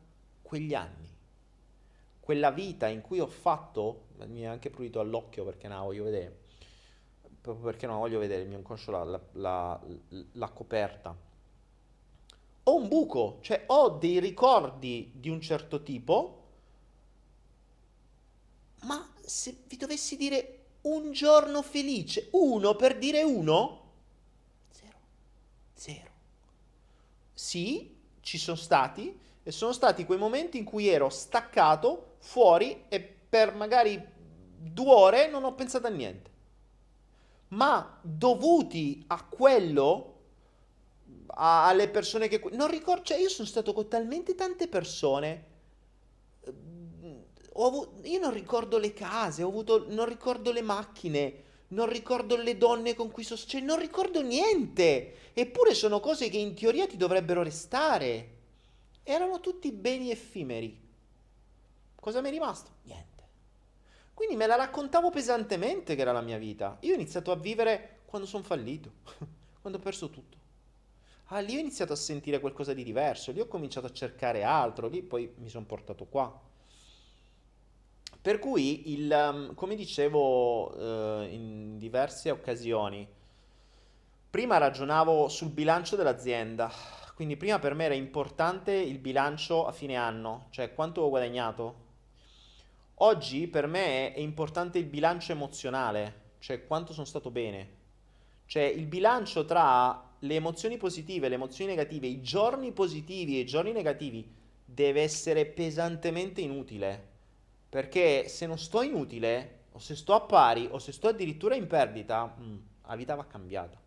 quegli 0.42 0.74
anni 0.74 1.15
quella 2.26 2.50
vita 2.50 2.88
in 2.88 3.02
cui 3.02 3.20
ho 3.20 3.28
fatto, 3.28 4.06
mi 4.26 4.40
è 4.40 4.46
anche 4.46 4.68
prurito 4.68 4.98
all'occhio 4.98 5.44
perché 5.44 5.68
non 5.68 5.78
la 5.78 5.84
voglio 5.84 6.02
vedere, 6.02 6.36
proprio 7.40 7.66
perché 7.66 7.86
non 7.86 8.00
voglio 8.00 8.18
vedere 8.18 8.42
il 8.42 8.48
mio 8.48 8.58
inconscio 8.58 8.90
la, 8.90 9.04
la, 9.04 9.20
la, 9.34 9.80
la 10.32 10.48
coperta. 10.48 11.16
Ho 12.64 12.74
un 12.74 12.88
buco, 12.88 13.38
cioè 13.42 13.62
ho 13.68 13.90
dei 13.90 14.18
ricordi 14.18 15.12
di 15.14 15.28
un 15.28 15.40
certo 15.40 15.84
tipo, 15.84 16.42
ma 18.80 19.08
se 19.20 19.58
vi 19.68 19.76
dovessi 19.76 20.16
dire 20.16 20.64
un 20.80 21.12
giorno 21.12 21.62
felice, 21.62 22.26
uno 22.32 22.74
per 22.74 22.98
dire 22.98 23.22
uno, 23.22 23.90
zero, 24.70 24.98
zero. 25.74 26.10
Sì, 27.32 27.96
ci 28.18 28.36
sono 28.36 28.56
stati, 28.56 29.16
e 29.44 29.52
sono 29.52 29.72
stati 29.72 30.04
quei 30.04 30.18
momenti 30.18 30.58
in 30.58 30.64
cui 30.64 30.88
ero 30.88 31.08
staccato 31.08 32.15
fuori 32.26 32.84
e 32.88 33.00
per 33.00 33.54
magari 33.54 34.04
due 34.58 34.92
ore 34.92 35.28
non 35.28 35.44
ho 35.44 35.54
pensato 35.54 35.86
a 35.86 35.90
niente. 35.90 36.30
Ma 37.48 38.00
dovuti 38.02 39.04
a 39.06 39.24
quello, 39.24 40.14
a, 41.28 41.68
alle 41.68 41.88
persone 41.88 42.26
che... 42.26 42.42
Non 42.50 42.68
ricordo, 42.68 43.04
cioè 43.04 43.18
io 43.18 43.28
sono 43.28 43.46
stato 43.46 43.72
con 43.72 43.86
talmente 43.86 44.34
tante 44.34 44.66
persone. 44.66 45.54
Avuto, 47.54 48.00
io 48.02 48.18
non 48.18 48.32
ricordo 48.32 48.76
le 48.76 48.92
case, 48.92 49.42
avuto, 49.42 49.86
non 49.88 50.06
ricordo 50.06 50.50
le 50.50 50.60
macchine, 50.60 51.44
non 51.68 51.88
ricordo 51.88 52.36
le 52.36 52.58
donne 52.58 52.94
con 52.94 53.10
cui 53.12 53.22
sono... 53.22 53.38
Cioè 53.38 53.60
non 53.60 53.78
ricordo 53.78 54.20
niente. 54.20 55.30
Eppure 55.32 55.74
sono 55.74 56.00
cose 56.00 56.28
che 56.28 56.38
in 56.38 56.54
teoria 56.54 56.88
ti 56.88 56.96
dovrebbero 56.96 57.44
restare. 57.44 58.34
Erano 59.04 59.38
tutti 59.38 59.70
beni 59.70 60.10
effimeri. 60.10 60.85
Cosa 62.06 62.20
mi 62.20 62.28
è 62.28 62.30
rimasto? 62.30 62.70
Niente. 62.82 63.24
Quindi 64.14 64.36
me 64.36 64.46
la 64.46 64.54
raccontavo 64.54 65.10
pesantemente 65.10 65.96
che 65.96 66.02
era 66.02 66.12
la 66.12 66.20
mia 66.20 66.38
vita. 66.38 66.76
Io 66.82 66.92
ho 66.92 66.94
iniziato 66.94 67.32
a 67.32 67.34
vivere 67.34 68.02
quando 68.04 68.28
sono 68.28 68.44
fallito, 68.44 68.92
quando 69.60 69.80
ho 69.80 69.82
perso 69.82 70.08
tutto. 70.08 70.36
Ah, 71.30 71.40
lì 71.40 71.56
ho 71.56 71.58
iniziato 71.58 71.92
a 71.92 71.96
sentire 71.96 72.38
qualcosa 72.38 72.72
di 72.74 72.84
diverso, 72.84 73.32
lì 73.32 73.40
ho 73.40 73.48
cominciato 73.48 73.86
a 73.86 73.92
cercare 73.92 74.44
altro, 74.44 74.86
lì 74.86 75.02
poi 75.02 75.34
mi 75.38 75.48
sono 75.48 75.64
portato 75.64 76.04
qua. 76.04 76.32
Per 78.22 78.38
cui, 78.38 78.92
il, 78.92 79.10
um, 79.10 79.54
come 79.54 79.74
dicevo 79.74 80.76
uh, 80.76 81.22
in 81.24 81.76
diverse 81.76 82.30
occasioni, 82.30 83.04
prima 84.30 84.58
ragionavo 84.58 85.26
sul 85.26 85.50
bilancio 85.50 85.96
dell'azienda, 85.96 86.70
quindi 87.16 87.36
prima 87.36 87.58
per 87.58 87.74
me 87.74 87.86
era 87.86 87.94
importante 87.94 88.70
il 88.70 88.98
bilancio 89.00 89.66
a 89.66 89.72
fine 89.72 89.96
anno, 89.96 90.46
cioè 90.50 90.72
quanto 90.72 91.00
ho 91.00 91.08
guadagnato. 91.08 91.85
Oggi 93.00 93.46
per 93.46 93.66
me 93.66 94.14
è 94.14 94.20
importante 94.20 94.78
il 94.78 94.86
bilancio 94.86 95.32
emozionale, 95.32 96.34
cioè 96.38 96.66
quanto 96.66 96.94
sono 96.94 97.04
stato 97.04 97.30
bene. 97.30 97.74
Cioè 98.46 98.62
il 98.62 98.86
bilancio 98.86 99.44
tra 99.44 100.14
le 100.18 100.34
emozioni 100.34 100.78
positive 100.78 101.26
e 101.26 101.28
le 101.28 101.34
emozioni 101.34 101.72
negative, 101.72 102.06
i 102.06 102.22
giorni 102.22 102.72
positivi 102.72 103.36
e 103.36 103.40
i 103.40 103.46
giorni 103.46 103.72
negativi 103.72 104.26
deve 104.64 105.02
essere 105.02 105.44
pesantemente 105.44 106.40
inutile. 106.40 107.14
Perché 107.68 108.28
se 108.28 108.46
non 108.46 108.58
sto 108.58 108.80
inutile, 108.80 109.64
o 109.72 109.78
se 109.78 109.94
sto 109.94 110.14
a 110.14 110.20
pari, 110.22 110.66
o 110.70 110.78
se 110.78 110.92
sto 110.92 111.08
addirittura 111.08 111.54
in 111.54 111.66
perdita, 111.66 112.24
mh, 112.24 112.44
mm, 112.44 112.56
la 112.86 112.96
vita 112.96 113.14
va 113.14 113.26
cambiata. 113.26 113.78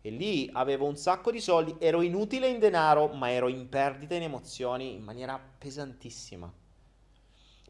E 0.00 0.10
lì 0.10 0.50
avevo 0.52 0.84
un 0.86 0.96
sacco 0.96 1.30
di 1.30 1.40
soldi, 1.40 1.76
ero 1.78 2.02
inutile 2.02 2.48
in 2.48 2.58
denaro, 2.58 3.06
ma 3.06 3.30
ero 3.30 3.46
in 3.46 3.68
perdita 3.68 4.16
in 4.16 4.22
emozioni 4.22 4.94
in 4.94 5.04
maniera 5.04 5.38
pesantissima. 5.38 6.52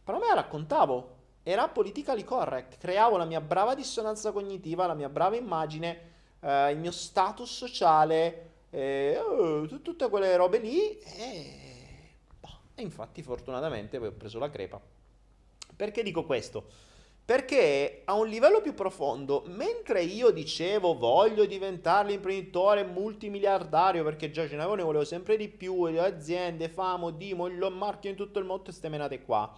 Però 0.09 0.19
me 0.19 0.29
la 0.29 0.37
raccontavo, 0.37 1.17
era 1.43 1.69
politically 1.69 2.25
correct, 2.25 2.79
creavo 2.79 3.19
la 3.19 3.27
mia 3.27 3.43
brava 3.43 3.75
dissonanza 3.75 4.33
cognitiva, 4.33 4.87
la 4.87 4.95
mia 4.95 5.11
brava 5.11 5.37
immagine, 5.37 6.01
eh, 6.41 6.71
il 6.71 6.79
mio 6.79 6.93
status 6.93 7.55
sociale, 7.55 8.53
eh, 8.71 9.19
oh, 9.19 9.67
tutte 9.67 10.09
quelle 10.09 10.35
robe 10.35 10.61
lì 10.61 10.99
e... 10.99 12.15
Boh, 12.41 12.49
e 12.75 12.81
infatti 12.81 13.23
fortunatamente 13.23 13.99
poi 13.99 14.09
ho 14.09 14.13
preso 14.13 14.39
la 14.39 14.49
crepa. 14.49 14.81
Perché 15.77 16.03
dico 16.03 16.25
questo? 16.25 16.65
Perché 17.29 18.01
a 18.07 18.15
un 18.15 18.27
livello 18.27 18.63
più 18.63 18.73
profondo, 18.73 19.43
mentre 19.49 20.03
io 20.03 20.31
dicevo 20.31 20.97
voglio 20.97 21.45
diventare 21.45 22.09
l'imprenditore 22.09 22.83
multimiliardario 22.83 24.03
perché 24.03 24.31
già 24.31 24.49
ce 24.49 24.57
n'avevo, 24.57 24.77
ne 24.77 24.83
volevo 24.83 25.05
sempre 25.05 25.37
di 25.37 25.49
più, 25.49 25.85
le 25.89 26.01
aziende, 26.01 26.71
famo, 26.71 27.11
dimo, 27.11 27.47
il 27.47 27.59
marchio 27.71 28.09
in 28.09 28.17
tutto 28.17 28.39
il 28.39 28.47
mondo 28.47 28.71
e 28.71 28.73
ste 28.73 28.89
menate 28.89 29.21
qua, 29.21 29.55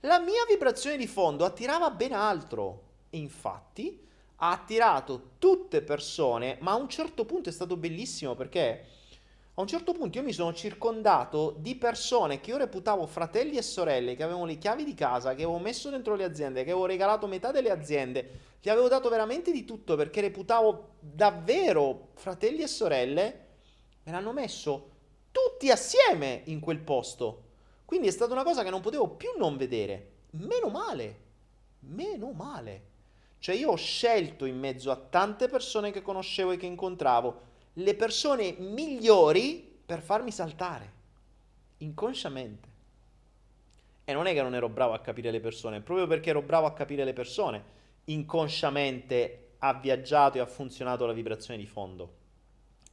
la 0.00 0.18
mia 0.18 0.44
vibrazione 0.48 0.96
di 0.96 1.06
fondo 1.06 1.44
attirava 1.44 1.90
ben 1.90 2.12
altro. 2.12 2.88
Infatti 3.10 4.06
ha 4.36 4.52
attirato 4.52 5.32
tutte 5.38 5.82
persone, 5.82 6.56
ma 6.60 6.72
a 6.72 6.76
un 6.76 6.88
certo 6.88 7.24
punto 7.24 7.48
è 7.48 7.52
stato 7.52 7.76
bellissimo 7.76 8.34
perché 8.34 8.86
a 9.54 9.60
un 9.60 9.66
certo 9.66 9.92
punto 9.92 10.16
io 10.16 10.24
mi 10.24 10.32
sono 10.32 10.54
circondato 10.54 11.54
di 11.58 11.74
persone 11.74 12.40
che 12.40 12.50
io 12.50 12.56
reputavo 12.56 13.04
fratelli 13.06 13.58
e 13.58 13.62
sorelle, 13.62 14.16
che 14.16 14.22
avevano 14.22 14.46
le 14.46 14.56
chiavi 14.56 14.84
di 14.84 14.94
casa, 14.94 15.34
che 15.34 15.42
avevo 15.42 15.58
messo 15.58 15.90
dentro 15.90 16.14
le 16.14 16.24
aziende, 16.24 16.64
che 16.64 16.70
avevo 16.70 16.86
regalato 16.86 17.26
metà 17.26 17.50
delle 17.50 17.70
aziende, 17.70 18.38
gli 18.62 18.70
avevo 18.70 18.88
dato 18.88 19.10
veramente 19.10 19.52
di 19.52 19.66
tutto 19.66 19.96
perché 19.96 20.22
reputavo 20.22 20.94
davvero 21.00 22.08
fratelli 22.14 22.62
e 22.62 22.66
sorelle, 22.68 23.46
me 24.04 24.12
l'hanno 24.12 24.32
messo 24.32 24.90
tutti 25.30 25.70
assieme 25.70 26.42
in 26.44 26.60
quel 26.60 26.78
posto. 26.78 27.48
Quindi 27.90 28.06
è 28.06 28.12
stata 28.12 28.34
una 28.34 28.44
cosa 28.44 28.62
che 28.62 28.70
non 28.70 28.82
potevo 28.82 29.08
più 29.08 29.30
non 29.36 29.56
vedere. 29.56 30.10
Meno 30.34 30.68
male, 30.68 31.20
meno 31.80 32.30
male. 32.30 32.82
Cioè 33.40 33.56
io 33.56 33.72
ho 33.72 33.76
scelto 33.76 34.44
in 34.44 34.56
mezzo 34.56 34.92
a 34.92 34.96
tante 34.96 35.48
persone 35.48 35.90
che 35.90 36.00
conoscevo 36.00 36.52
e 36.52 36.56
che 36.56 36.66
incontravo 36.66 37.40
le 37.72 37.94
persone 37.96 38.54
migliori 38.58 39.80
per 39.84 40.02
farmi 40.02 40.30
saltare, 40.30 40.92
inconsciamente. 41.78 42.68
E 44.04 44.12
non 44.12 44.26
è 44.26 44.34
che 44.34 44.42
non 44.42 44.54
ero 44.54 44.68
bravo 44.68 44.92
a 44.92 45.00
capire 45.00 45.32
le 45.32 45.40
persone, 45.40 45.80
proprio 45.80 46.06
perché 46.06 46.30
ero 46.30 46.42
bravo 46.42 46.66
a 46.66 46.72
capire 46.72 47.02
le 47.02 47.12
persone, 47.12 47.64
inconsciamente 48.04 49.54
ha 49.58 49.74
viaggiato 49.74 50.38
e 50.38 50.40
ha 50.40 50.46
funzionato 50.46 51.06
la 51.06 51.12
vibrazione 51.12 51.58
di 51.58 51.66
fondo. 51.66 52.18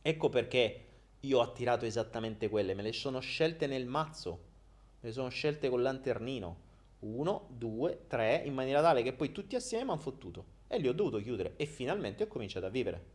Ecco 0.02 0.30
perché 0.30 0.86
io 1.20 1.38
ho 1.38 1.44
attirato 1.44 1.86
esattamente 1.86 2.50
quelle, 2.50 2.74
me 2.74 2.82
le 2.82 2.94
sono 2.94 3.20
scelte 3.20 3.68
nel 3.68 3.86
mazzo, 3.86 4.47
le 5.00 5.12
sono 5.12 5.30
scelte 5.30 5.70
con 5.70 5.82
lanternino. 5.82 6.66
Uno, 7.00 7.48
due, 7.50 8.06
tre, 8.08 8.42
in 8.46 8.54
maniera 8.54 8.82
tale 8.82 9.04
che 9.04 9.14
poi 9.14 9.32
tutti 9.32 9.56
assieme 9.56 9.84
mi 9.84 9.92
hanno 9.92 10.00
fottuto. 10.00 10.56
E 10.68 10.80
li 10.80 10.88
ho 10.88 10.94
dovuto 10.94 11.20
chiudere 11.20 11.54
e 11.56 11.66
finalmente 11.66 12.24
ho 12.24 12.28
cominciato 12.28 12.66
a 12.66 12.70
vivere. 12.70 13.06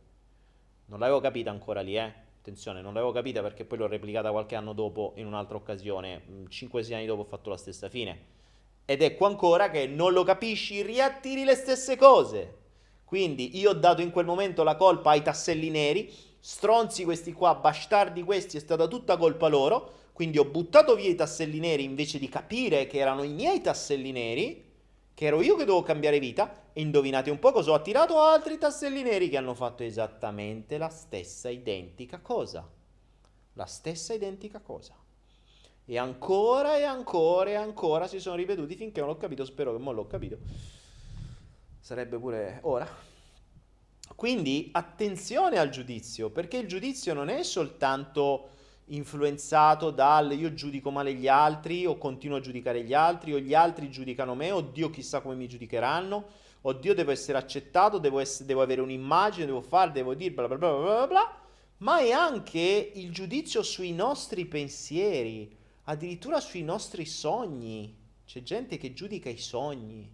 Non 0.85 0.99
l'avevo 0.99 1.19
capita 1.19 1.49
ancora 1.49 1.81
lì, 1.81 1.97
eh. 1.97 2.21
Attenzione, 2.39 2.81
non 2.81 2.93
l'avevo 2.93 3.13
capita 3.13 3.41
perché 3.41 3.63
poi 3.63 3.77
l'ho 3.77 3.87
replicata 3.87 4.31
qualche 4.31 4.55
anno 4.55 4.73
dopo 4.73 5.13
in 5.15 5.25
un'altra 5.25 5.55
occasione. 5.55 6.47
5-6 6.49 6.89
mm, 6.89 6.93
anni 6.93 7.05
dopo 7.05 7.21
ho 7.21 7.25
fatto 7.25 7.49
la 7.49 7.57
stessa 7.57 7.89
fine. 7.89 8.31
Ed 8.85 9.01
ecco 9.01 9.25
ancora 9.25 9.69
che 9.69 9.87
non 9.87 10.11
lo 10.11 10.23
capisci, 10.23 10.81
riattiri 10.81 11.45
le 11.45 11.55
stesse 11.55 11.95
cose. 11.95 12.57
Quindi 13.05 13.57
io 13.57 13.69
ho 13.69 13.73
dato 13.73 14.01
in 14.01 14.11
quel 14.11 14.25
momento 14.25 14.63
la 14.63 14.75
colpa 14.75 15.11
ai 15.11 15.21
tasselli 15.21 15.69
neri, 15.69 16.11
stronzi 16.39 17.03
questi 17.05 17.31
qua, 17.31 17.55
bastardi 17.55 18.23
questi, 18.23 18.57
è 18.57 18.59
stata 18.59 18.87
tutta 18.87 19.17
colpa 19.17 19.47
loro. 19.47 20.01
Quindi 20.13 20.37
ho 20.37 20.45
buttato 20.45 20.95
via 20.95 21.09
i 21.09 21.15
tasselli 21.15 21.59
neri 21.59 21.83
invece 21.83 22.19
di 22.19 22.29
capire 22.29 22.85
che 22.85 22.99
erano 22.99 23.23
i 23.23 23.33
miei 23.33 23.61
tasselli 23.61 24.11
neri, 24.11 24.71
che 25.13 25.25
ero 25.25 25.41
io 25.41 25.55
che 25.55 25.65
dovevo 25.65 25.83
cambiare 25.83 26.19
vita. 26.19 26.61
E 26.71 26.81
indovinate 26.81 27.29
un 27.29 27.39
po' 27.39 27.51
cosa 27.51 27.71
ho 27.71 27.73
attirato 27.73 28.19
altri 28.19 28.57
tasselli 28.57 29.03
neri 29.03 29.29
che 29.29 29.37
hanno 29.37 29.53
fatto 29.53 29.83
esattamente 29.83 30.77
la 30.77 30.89
stessa 30.89 31.49
identica 31.49 32.19
cosa. 32.19 32.67
La 33.53 33.65
stessa 33.65 34.13
identica 34.13 34.59
cosa. 34.59 34.95
E 35.85 35.97
ancora 35.97 36.77
e 36.77 36.83
ancora 36.83 37.49
e 37.49 37.55
ancora 37.55 38.07
si 38.07 38.19
sono 38.19 38.35
ripetuti 38.35 38.75
finché 38.75 38.99
non 39.01 39.09
l'ho 39.09 39.17
capito. 39.17 39.45
Spero 39.45 39.75
che 39.75 39.83
non 39.83 39.95
l'ho 39.95 40.07
capito. 40.07 40.37
Sarebbe 41.79 42.17
pure 42.17 42.59
ora. 42.61 42.87
Quindi 44.15 44.69
attenzione 44.71 45.57
al 45.57 45.69
giudizio, 45.69 46.29
perché 46.29 46.57
il 46.57 46.67
giudizio 46.67 47.13
non 47.13 47.29
è 47.29 47.43
soltanto 47.43 48.49
influenzato 48.87 49.91
dal 49.91 50.37
io 50.37 50.53
giudico 50.53 50.91
male 50.91 51.13
gli 51.13 51.27
altri 51.27 51.85
o 51.85 51.97
continuo 51.97 52.37
a 52.37 52.41
giudicare 52.41 52.83
gli 52.83 52.93
altri 52.93 53.33
o 53.33 53.39
gli 53.39 53.53
altri 53.53 53.89
giudicano 53.89 54.35
me, 54.35 54.51
oddio 54.51 54.89
chissà 54.89 55.21
come 55.21 55.35
mi 55.35 55.47
giudicheranno, 55.47 56.25
oddio 56.61 56.93
devo 56.93 57.11
essere 57.11 57.37
accettato, 57.37 57.97
devo, 57.97 58.19
essere, 58.19 58.45
devo 58.45 58.61
avere 58.61 58.81
un'immagine, 58.81 59.45
devo 59.45 59.61
fare, 59.61 59.91
devo 59.91 60.13
dire 60.13 60.31
bla 60.31 60.47
bla 60.47 60.57
bla 60.57 60.71
bla 60.71 60.81
bla 60.81 61.07
bla, 61.07 61.41
ma 61.77 61.99
è 61.99 62.11
anche 62.11 62.91
il 62.93 63.11
giudizio 63.11 63.63
sui 63.63 63.93
nostri 63.93 64.45
pensieri, 64.45 65.55
addirittura 65.83 66.39
sui 66.39 66.63
nostri 66.63 67.05
sogni. 67.05 68.01
C'è 68.25 68.41
gente 68.41 68.77
che 68.77 68.93
giudica 68.93 69.29
i 69.29 69.37
sogni. 69.37 70.11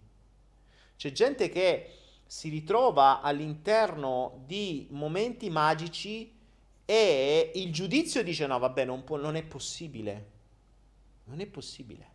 C'è 0.96 1.12
gente 1.12 1.48
che 1.48 1.94
si 2.26 2.48
ritrova 2.48 3.20
all'interno 3.20 4.42
di 4.46 4.86
momenti 4.90 5.48
magici 5.48 6.38
e 6.90 7.52
il 7.54 7.72
giudizio 7.72 8.24
dice 8.24 8.48
no, 8.48 8.58
vabbè, 8.58 8.84
non, 8.84 9.04
può, 9.04 9.16
non 9.16 9.36
è 9.36 9.44
possibile. 9.44 10.26
Non 11.26 11.40
è 11.40 11.46
possibile. 11.46 12.08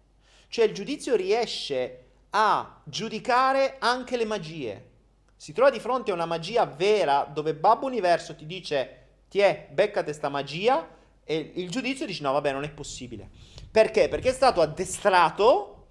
Cioè 0.50 0.66
il 0.66 0.74
giudizio 0.74 1.16
riesce 1.16 2.08
a 2.32 2.82
giudicare 2.84 3.78
anche 3.80 4.18
le 4.18 4.26
magie. 4.26 4.90
Si 5.38 5.54
trova 5.54 5.70
di 5.70 5.80
fronte 5.80 6.12
a 6.12 6.14
una 6.14 6.26
magia 6.26 6.66
vera 6.66 7.24
dove 7.24 7.56
Babbo 7.56 7.86
Universo 7.86 8.36
ti 8.36 8.46
dice 8.46 9.04
ti 9.30 9.40
è, 9.40 9.70
beccate 9.72 10.12
sta 10.12 10.28
magia 10.28 10.86
e 11.24 11.54
il 11.56 11.70
giudizio 11.70 12.06
dice 12.06 12.24
no, 12.24 12.34
vabbè, 12.34 12.52
non 12.52 12.66
è 12.66 12.70
possibile. 12.70 13.30
Perché? 13.72 14.10
Perché 14.10 14.32
è 14.32 14.34
stato 14.34 14.60
addestrato 14.60 15.86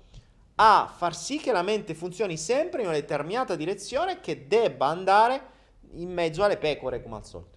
a 0.57 0.93
far 0.95 1.17
sì 1.17 1.39
che 1.39 1.53
la 1.53 1.63
mente 1.63 1.95
funzioni 1.95 2.37
sempre 2.37 2.83
in 2.83 2.89
una 2.89 2.97
determinata 2.97 3.57
direzione 3.57 4.21
che 4.21 4.47
debba 4.47 4.89
andare 4.89 5.53
in 5.93 6.13
mezzo 6.13 6.43
alle 6.43 6.59
pecore, 6.59 7.03
come 7.03 7.17
al 7.17 7.25
solito. 7.25 7.54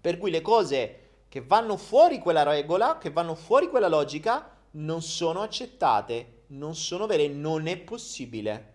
Per 0.00 0.18
cui 0.18 0.30
le 0.30 0.40
cose 0.40 0.96
che 1.28 1.42
vanno 1.42 1.76
fuori 1.76 2.18
quella 2.18 2.42
regola, 2.42 2.98
che 2.98 3.10
vanno 3.10 3.34
fuori 3.34 3.68
quella 3.68 3.88
logica, 3.88 4.56
non 4.72 5.02
sono 5.02 5.42
accettate, 5.42 6.42
non 6.48 6.74
sono 6.74 7.06
vere, 7.06 7.28
non 7.28 7.66
è 7.66 7.76
possibile. 7.76 8.72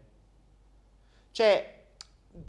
Cioè, 1.32 1.84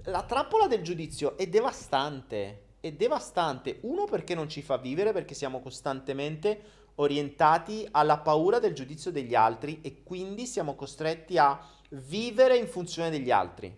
la 0.05 0.23
trappola 0.23 0.67
del 0.67 0.83
giudizio 0.83 1.37
è 1.37 1.47
devastante, 1.47 2.63
è 2.81 2.93
devastante. 2.93 3.79
Uno 3.83 4.05
perché 4.05 4.35
non 4.35 4.49
ci 4.49 4.63
fa 4.63 4.77
vivere, 4.77 5.13
perché 5.13 5.35
siamo 5.35 5.61
costantemente 5.61 6.85
orientati 6.97 7.87
alla 7.91 8.19
paura 8.19 8.59
del 8.59 8.75
giudizio 8.75 9.11
degli 9.11 9.35
altri 9.35 9.81
e 9.83 10.03
quindi 10.03 10.47
siamo 10.47 10.75
costretti 10.75 11.37
a 11.37 11.61
vivere 11.91 12.57
in 12.57 12.69
funzione 12.69 13.11
degli 13.11 13.31
altri, 13.31 13.75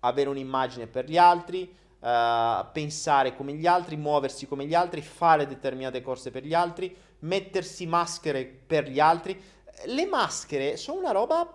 avere 0.00 0.28
un'immagine 0.28 0.86
per 0.86 1.08
gli 1.08 1.18
altri, 1.18 1.74
uh, 2.00 2.66
pensare 2.72 3.34
come 3.36 3.52
gli 3.54 3.66
altri, 3.66 3.96
muoversi 3.96 4.46
come 4.46 4.66
gli 4.66 4.74
altri, 4.74 5.02
fare 5.02 5.46
determinate 5.46 6.02
corse 6.02 6.30
per 6.30 6.44
gli 6.44 6.54
altri, 6.54 6.94
mettersi 7.20 7.86
maschere 7.86 8.44
per 8.44 8.88
gli 8.88 9.00
altri. 9.00 9.40
Le 9.84 10.06
maschere 10.06 10.76
sono 10.76 11.00
una 11.00 11.12
roba, 11.12 11.50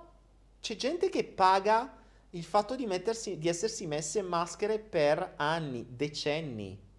c'è 0.59 0.75
gente 0.75 1.09
che 1.09 1.23
paga 1.23 1.97
il 2.31 2.43
fatto 2.43 2.75
di, 2.75 2.85
mettersi, 2.85 3.37
di 3.37 3.47
essersi 3.47 3.87
messe 3.87 4.21
maschere 4.21 4.79
per 4.79 5.33
anni, 5.37 5.85
decenni 5.89 6.89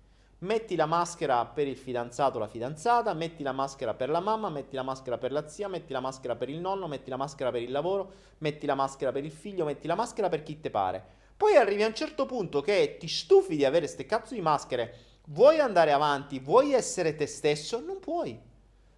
metti 0.43 0.77
la 0.77 0.87
maschera 0.87 1.45
per 1.45 1.67
il 1.69 1.77
fidanzato 1.77 2.37
o 2.37 2.41
la 2.41 2.49
fidanzata, 2.49 3.13
metti 3.15 3.43
la 3.43 3.53
maschera 3.53 3.95
per 3.95 4.09
la 4.09 4.21
mamma, 4.21 4.51
metti 4.51 4.75
la 4.75 4.83
maschera 4.83 5.19
per 5.19 5.33
la 5.33 5.49
zia, 5.49 5.69
metti 5.69 5.93
la 5.93 6.01
maschera 6.01 6.37
per 6.37 6.49
il 6.49 6.59
nonno, 6.59 6.89
metti 6.89 7.11
la 7.11 7.17
maschera 7.17 7.51
per 7.51 7.63
il 7.63 7.71
lavoro, 7.71 8.13
metti 8.39 8.67
la 8.67 8.75
maschera 8.75 9.13
per 9.13 9.25
il 9.25 9.31
figlio, 9.31 9.65
metti 9.65 9.87
la 9.87 9.95
maschera 9.95 10.29
per 10.29 10.43
chi 10.43 10.61
te 10.61 10.71
pare. 10.71 11.21
Poi 11.37 11.57
arrivi 11.57 11.83
a 11.83 11.89
un 11.89 11.95
certo 11.95 12.27
punto 12.27 12.61
che 12.61 12.97
ti 12.99 13.09
stufi 13.09 13.57
di 13.57 13.65
avere 13.65 13.87
ste 13.87 14.07
cazzo 14.07 14.35
di 14.35 14.41
maschere, 14.41 14.95
vuoi 15.27 15.59
andare 15.59 15.93
avanti, 15.93 16.39
vuoi 16.39 16.73
essere 16.73 17.15
te 17.15 17.27
stesso, 17.27 17.81
non 17.81 17.99
puoi. 18.01 18.39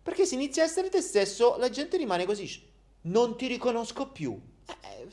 Perché 0.02 0.26
se 0.26 0.34
inizi 0.34 0.60
a 0.60 0.64
essere 0.64 0.90
te 0.90 1.00
stesso, 1.00 1.56
la 1.58 1.70
gente 1.70 1.96
rimane 1.96 2.26
così. 2.26 2.62
Non 3.02 3.36
ti 3.36 3.46
riconosco 3.46 4.08
più. 4.08 4.38
Eh, 4.66 5.08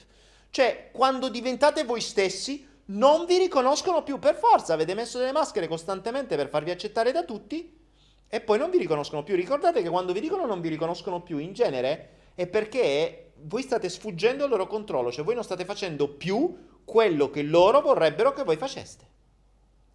cioè, 0.50 0.90
quando 0.92 1.30
diventate 1.30 1.84
voi 1.86 2.02
stessi, 2.02 2.68
non 2.86 3.26
vi 3.26 3.38
riconoscono 3.38 4.04
più 4.04 4.20
per 4.20 4.36
forza. 4.36 4.74
Avete 4.74 4.94
messo 4.94 5.18
delle 5.18 5.32
maschere 5.32 5.68
costantemente 5.68 6.36
per 6.36 6.50
farvi 6.50 6.72
accettare 6.72 7.12
da 7.12 7.24
tutti 7.24 7.80
e 8.28 8.42
poi 8.42 8.58
non 8.58 8.70
vi 8.70 8.78
riconoscono 8.78 9.24
più. 9.24 9.36
Ricordate 9.36 9.82
che 9.82 9.90
quando 9.90 10.14
vi 10.14 10.20
dicono 10.20 10.46
non 10.46 10.62
vi 10.62 10.70
riconoscono 10.70 11.22
più 11.22 11.38
in 11.38 11.54
genere 11.54 12.10
è 12.34 12.48
perché 12.48 13.34
voi 13.44 13.62
state 13.62 13.90
sfuggendo 13.90 14.44
al 14.44 14.50
loro 14.50 14.68
controllo, 14.68 15.12
cioè 15.12 15.26
voi 15.26 15.36
non 15.36 15.44
state 15.44 15.66
facendo 15.66 16.08
più 16.08 16.56
quello 16.84 17.30
che 17.30 17.44
loro 17.44 17.82
vorrebbero 17.82 18.34
che 18.34 18.44
voi 18.44 18.58
faceste 18.58 19.06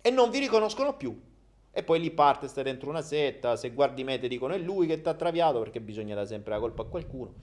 e 0.01 0.11
non 0.11 0.31
vi 0.31 0.39
riconoscono 0.39 0.97
più. 0.97 1.21
E 1.71 1.83
poi 1.83 2.01
lì 2.01 2.11
parte, 2.11 2.49
stai 2.49 2.65
dentro 2.65 2.89
una 2.89 3.03
setta, 3.03 3.57
se 3.57 3.71
guardi 3.71 4.03
me 4.03 4.19
ti 4.19 4.29
dicono 4.29 4.55
è 4.55 4.59
lui 4.59 4.87
che 4.87 5.03
ti 5.03 5.09
ha 5.09 5.15
traviato 5.15 5.59
perché 5.59 5.81
bisogna 5.81 6.15
dare 6.15 6.27
sempre 6.27 6.53
la 6.53 6.59
colpa 6.59 6.83
a 6.83 6.87
qualcuno. 6.87 7.35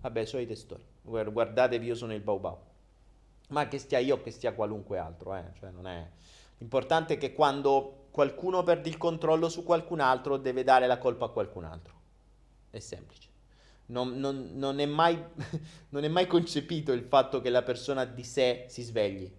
Vabbè, 0.00 0.24
solite 0.24 0.54
storie. 0.54 0.86
Guardatevi, 1.02 1.86
io 1.86 1.94
sono 1.94 2.14
il 2.14 2.20
Bau 2.20 2.40
Bau 2.40 2.58
ma 3.52 3.68
che 3.68 3.78
stia 3.78 3.98
io 3.98 4.20
che 4.20 4.30
stia 4.30 4.54
qualunque 4.54 4.98
altro, 4.98 5.34
eh? 5.36 5.52
cioè 5.58 5.70
non 5.70 5.86
è... 5.86 6.08
L'importante 6.58 7.14
è 7.14 7.18
che 7.18 7.32
quando 7.32 8.06
qualcuno 8.10 8.62
perde 8.62 8.88
il 8.88 8.96
controllo 8.96 9.48
su 9.48 9.62
qualcun 9.62 10.00
altro 10.00 10.36
deve 10.36 10.64
dare 10.64 10.86
la 10.86 10.98
colpa 10.98 11.26
a 11.26 11.28
qualcun 11.28 11.64
altro. 11.64 12.00
È 12.70 12.78
semplice. 12.78 13.30
Non, 13.86 14.18
non, 14.18 14.52
non, 14.54 14.78
è 14.78 14.86
mai, 14.86 15.18
non, 15.90 16.04
è 16.04 16.08
mai, 16.08 16.26
concepito 16.26 16.92
il 16.92 17.02
fatto 17.02 17.40
che 17.40 17.50
la 17.50 17.62
persona 17.62 18.04
di 18.04 18.24
sé 18.24 18.64
si 18.68 18.82
svegli, 18.82 19.30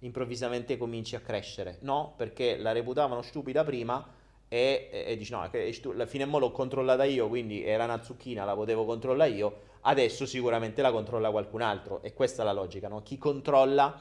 improvvisamente 0.00 0.76
cominci 0.76 1.16
a 1.16 1.20
crescere. 1.20 1.78
No, 1.80 2.14
perché 2.16 2.56
la 2.56 2.72
reputavano 2.72 3.22
stupida 3.22 3.64
prima 3.64 4.06
e, 4.46 4.88
e, 4.92 5.04
e 5.08 5.16
dici 5.16 5.32
no, 5.32 5.50
alla 5.92 6.06
fine 6.06 6.24
mo 6.24 6.38
l'ho 6.38 6.52
controllata 6.52 7.04
io, 7.04 7.28
quindi 7.28 7.64
era 7.64 7.84
una 7.84 8.02
zucchina, 8.02 8.44
la 8.44 8.54
potevo 8.54 8.84
controllare 8.84 9.30
io 9.30 9.66
adesso 9.82 10.26
sicuramente 10.26 10.82
la 10.82 10.90
controlla 10.90 11.30
qualcun 11.30 11.62
altro 11.62 12.02
e 12.02 12.12
questa 12.12 12.42
è 12.42 12.44
la 12.44 12.52
logica, 12.52 12.88
no? 12.88 13.02
Chi 13.02 13.18
controlla 13.18 14.00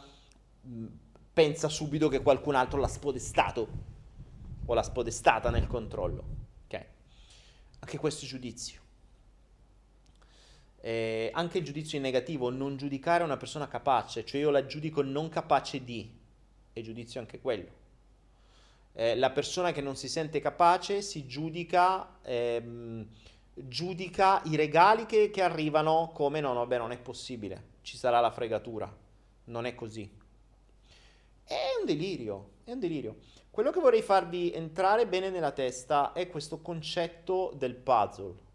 mh, 0.61 0.85
pensa 1.33 1.69
subito 1.69 2.07
che 2.07 2.21
qualcun 2.21 2.55
altro 2.55 2.79
l'ha 2.79 2.87
spodestato 2.87 3.67
o 4.65 4.73
l'ha 4.73 4.83
spodestata 4.83 5.49
nel 5.49 5.67
controllo, 5.67 6.23
ok? 6.65 6.85
Anche 7.79 7.97
questo 7.97 8.25
è 8.25 8.27
giudizio. 8.27 8.81
Eh, 10.87 11.31
anche 11.33 11.57
il 11.57 11.65
giudizio 11.65 11.97
in 11.97 12.03
negativo, 12.05 12.49
non 12.49 12.77
giudicare 12.77 13.21
una 13.21 13.35
persona 13.35 13.67
capace, 13.67 14.23
cioè 14.23 14.39
io 14.39 14.51
la 14.51 14.65
giudico 14.65 15.01
non 15.01 15.27
capace 15.27 15.83
di, 15.83 16.09
è 16.71 16.79
giudizio 16.79 17.19
anche 17.19 17.41
quello. 17.41 17.67
Eh, 18.93 19.17
la 19.17 19.31
persona 19.31 19.73
che 19.73 19.81
non 19.81 19.97
si 19.97 20.07
sente 20.07 20.39
capace 20.39 21.01
si 21.01 21.27
giudica 21.27 22.19
ehm, 22.21 23.05
giudica 23.53 24.41
i 24.45 24.55
regali 24.55 25.05
che, 25.05 25.29
che 25.29 25.41
arrivano 25.41 26.09
come 26.13 26.39
no, 26.39 26.53
vabbè, 26.53 26.77
non 26.77 26.93
è 26.93 26.97
possibile, 26.97 27.63
ci 27.81 27.97
sarà 27.97 28.21
la 28.21 28.31
fregatura. 28.31 28.89
Non 29.45 29.65
è 29.65 29.75
così. 29.75 30.09
È 31.43 31.75
un 31.77 31.85
delirio, 31.85 32.51
è 32.63 32.71
un 32.71 32.79
delirio. 32.79 33.17
Quello 33.51 33.71
che 33.71 33.81
vorrei 33.81 34.01
farvi 34.01 34.53
entrare 34.53 35.05
bene 35.05 35.31
nella 35.31 35.51
testa 35.51 36.13
è 36.13 36.29
questo 36.29 36.61
concetto 36.61 37.51
del 37.57 37.75
puzzle. 37.75 38.46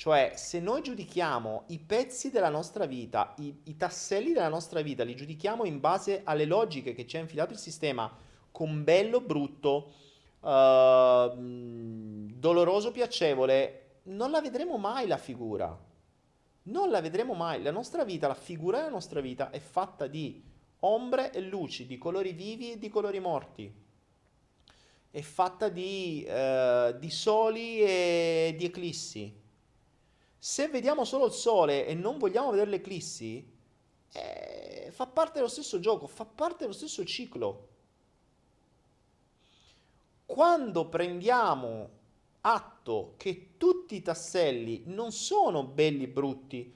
Cioè, 0.00 0.32
se 0.34 0.60
noi 0.60 0.80
giudichiamo 0.80 1.64
i 1.66 1.78
pezzi 1.78 2.30
della 2.30 2.48
nostra 2.48 2.86
vita, 2.86 3.34
i, 3.36 3.54
i 3.64 3.76
tasselli 3.76 4.32
della 4.32 4.48
nostra 4.48 4.80
vita, 4.80 5.04
li 5.04 5.14
giudichiamo 5.14 5.66
in 5.66 5.78
base 5.78 6.22
alle 6.24 6.46
logiche 6.46 6.94
che 6.94 7.06
ci 7.06 7.18
ha 7.18 7.20
infilato 7.20 7.52
il 7.52 7.58
sistema, 7.58 8.10
con 8.50 8.82
bello, 8.82 9.20
brutto, 9.20 9.92
uh, 10.40 11.36
doloroso, 11.36 12.92
piacevole, 12.92 13.98
non 14.04 14.30
la 14.30 14.40
vedremo 14.40 14.78
mai 14.78 15.06
la 15.06 15.18
figura. 15.18 15.78
Non 16.62 16.88
la 16.88 17.02
vedremo 17.02 17.34
mai. 17.34 17.60
La 17.60 17.70
nostra 17.70 18.02
vita, 18.02 18.26
la 18.26 18.32
figura 18.32 18.78
della 18.78 18.88
nostra 18.88 19.20
vita 19.20 19.50
è 19.50 19.58
fatta 19.58 20.06
di 20.06 20.42
ombre 20.78 21.30
e 21.30 21.42
luci, 21.42 21.84
di 21.84 21.98
colori 21.98 22.32
vivi 22.32 22.72
e 22.72 22.78
di 22.78 22.88
colori 22.88 23.20
morti. 23.20 23.70
È 25.10 25.20
fatta 25.20 25.68
di, 25.68 26.24
eh, 26.26 26.96
di 26.98 27.10
soli 27.10 27.82
e 27.82 28.54
di 28.56 28.64
eclissi. 28.64 29.39
Se 30.42 30.68
vediamo 30.68 31.04
solo 31.04 31.26
il 31.26 31.32
sole 31.32 31.86
e 31.86 31.92
non 31.92 32.16
vogliamo 32.16 32.50
vedere 32.50 32.70
le 32.70 32.76
eclissi, 32.76 33.46
eh, 34.12 34.88
fa 34.90 35.06
parte 35.06 35.34
dello 35.34 35.48
stesso 35.48 35.78
gioco, 35.80 36.06
fa 36.06 36.24
parte 36.24 36.60
dello 36.60 36.72
stesso 36.72 37.04
ciclo. 37.04 37.68
quando 40.24 40.88
prendiamo 40.88 41.88
atto 42.42 43.14
che 43.16 43.56
tutti 43.56 43.96
i 43.96 44.02
tasselli 44.02 44.84
non 44.86 45.10
sono 45.10 45.64
belli 45.64 46.06
brutti, 46.06 46.72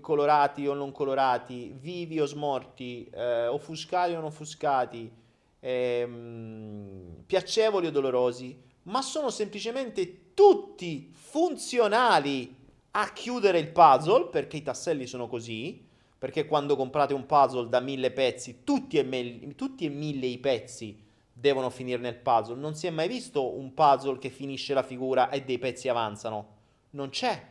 colorati 0.00 0.66
o 0.66 0.72
non 0.72 0.90
colorati, 0.90 1.76
vivi 1.78 2.18
o 2.18 2.24
smorti, 2.24 3.10
eh, 3.12 3.46
offuscati 3.46 4.12
o 4.12 4.14
non 4.16 4.24
offuscati, 4.24 5.12
ehm, 5.60 7.24
piacevoli 7.26 7.88
o 7.88 7.90
dolorosi, 7.90 8.58
ma 8.84 9.02
sono 9.02 9.28
semplicemente 9.28 10.32
tutti 10.32 11.12
funzionali 11.12 12.61
a 12.92 13.12
chiudere 13.12 13.58
il 13.58 13.70
puzzle, 13.70 14.28
perché 14.28 14.58
i 14.58 14.62
tasselli 14.62 15.06
sono 15.06 15.26
così, 15.26 15.86
perché 16.18 16.46
quando 16.46 16.76
comprate 16.76 17.14
un 17.14 17.26
puzzle 17.26 17.68
da 17.68 17.80
mille 17.80 18.12
pezzi, 18.12 18.62
tutti 18.64 18.98
e, 18.98 19.02
me- 19.02 19.54
tutti 19.54 19.86
e 19.86 19.88
mille 19.88 20.26
i 20.26 20.38
pezzi 20.38 21.02
devono 21.32 21.70
finire 21.70 22.00
nel 22.00 22.16
puzzle. 22.16 22.54
Non 22.54 22.74
si 22.74 22.86
è 22.86 22.90
mai 22.90 23.08
visto 23.08 23.56
un 23.56 23.74
puzzle 23.74 24.18
che 24.18 24.30
finisce 24.30 24.74
la 24.74 24.82
figura 24.82 25.30
e 25.30 25.42
dei 25.42 25.58
pezzi 25.58 25.88
avanzano. 25.88 26.60
Non 26.90 27.08
c'è. 27.08 27.50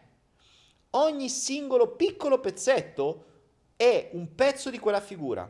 Ogni 0.91 1.27
singolo 1.29 1.95
piccolo 1.95 2.39
pezzetto 2.39 3.25
è 3.75 4.11
un 4.13 4.35
pezzo 4.35 4.69
di 4.69 4.77
quella 4.77 5.01
figura. 5.01 5.49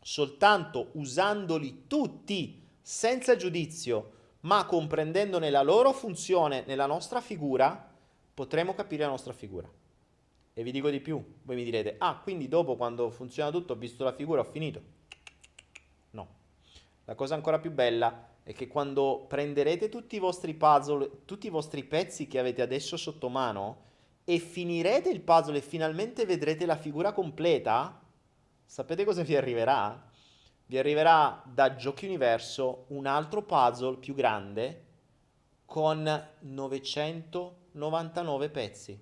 Soltanto 0.00 0.90
usandoli 0.92 1.84
tutti, 1.86 2.60
senza 2.80 3.36
giudizio, 3.36 4.12
ma 4.40 4.64
comprendendone 4.66 5.50
la 5.50 5.62
loro 5.62 5.92
funzione 5.92 6.64
nella 6.66 6.86
nostra 6.86 7.20
figura, 7.20 7.91
potremo 8.34 8.74
capire 8.74 9.02
la 9.02 9.10
nostra 9.10 9.32
figura. 9.32 9.68
E 10.54 10.62
vi 10.62 10.70
dico 10.70 10.90
di 10.90 11.00
più, 11.00 11.22
voi 11.42 11.56
mi 11.56 11.64
direte, 11.64 11.96
ah, 11.98 12.20
quindi 12.22 12.48
dopo 12.48 12.76
quando 12.76 13.10
funziona 13.10 13.50
tutto 13.50 13.72
ho 13.72 13.76
visto 13.76 14.04
la 14.04 14.12
figura, 14.12 14.40
ho 14.40 14.44
finito. 14.44 14.82
No. 16.10 16.28
La 17.04 17.14
cosa 17.14 17.34
ancora 17.34 17.58
più 17.58 17.70
bella 17.70 18.28
è 18.42 18.52
che 18.52 18.66
quando 18.66 19.24
prenderete 19.28 19.88
tutti 19.88 20.16
i 20.16 20.18
vostri 20.18 20.54
puzzle, 20.54 21.24
tutti 21.24 21.46
i 21.46 21.50
vostri 21.50 21.84
pezzi 21.84 22.26
che 22.26 22.38
avete 22.38 22.60
adesso 22.60 22.96
sotto 22.96 23.28
mano 23.28 23.90
e 24.24 24.38
finirete 24.38 25.08
il 25.08 25.20
puzzle 25.20 25.56
e 25.56 25.62
finalmente 25.62 26.26
vedrete 26.26 26.66
la 26.66 26.76
figura 26.76 27.12
completa, 27.12 28.00
sapete 28.64 29.04
cosa 29.04 29.22
vi 29.22 29.36
arriverà? 29.36 30.10
Vi 30.66 30.78
arriverà 30.78 31.42
da 31.46 31.74
Giochi 31.76 32.04
Universo 32.06 32.84
un 32.88 33.06
altro 33.06 33.42
puzzle 33.42 33.96
più 33.96 34.14
grande 34.14 34.84
con 35.64 36.28
999 37.72 38.50
pezzi. 38.50 39.00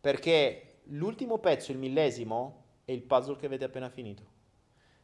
Perché 0.00 0.80
l'ultimo 0.84 1.38
pezzo, 1.38 1.72
il 1.72 1.78
millesimo, 1.78 2.64
è 2.84 2.92
il 2.92 3.02
puzzle 3.02 3.36
che 3.36 3.46
avete 3.46 3.64
appena 3.64 3.88
finito. 3.88 4.34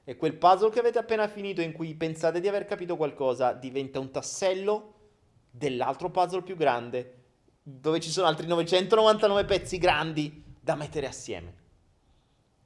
E 0.04 0.16
quel 0.16 0.34
puzzle 0.34 0.70
che 0.70 0.80
avete 0.80 0.98
appena 0.98 1.28
finito 1.28 1.60
in 1.60 1.72
cui 1.72 1.94
pensate 1.94 2.40
di 2.40 2.48
aver 2.48 2.64
capito 2.64 2.96
qualcosa 2.96 3.52
diventa 3.52 3.98
un 3.98 4.10
tassello 4.10 4.94
dell'altro 5.50 6.10
puzzle 6.10 6.42
più 6.42 6.56
grande 6.56 7.18
dove 7.62 8.00
ci 8.00 8.10
sono 8.10 8.26
altri 8.26 8.46
999 8.46 9.44
pezzi 9.44 9.78
grandi 9.78 10.42
da 10.60 10.74
mettere 10.74 11.06
assieme. 11.06 11.54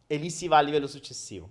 E 0.07 0.17
lì 0.17 0.31
si 0.31 0.49
va 0.49 0.59
a 0.59 0.63
livello 0.63 0.87
successivo. 0.87 1.51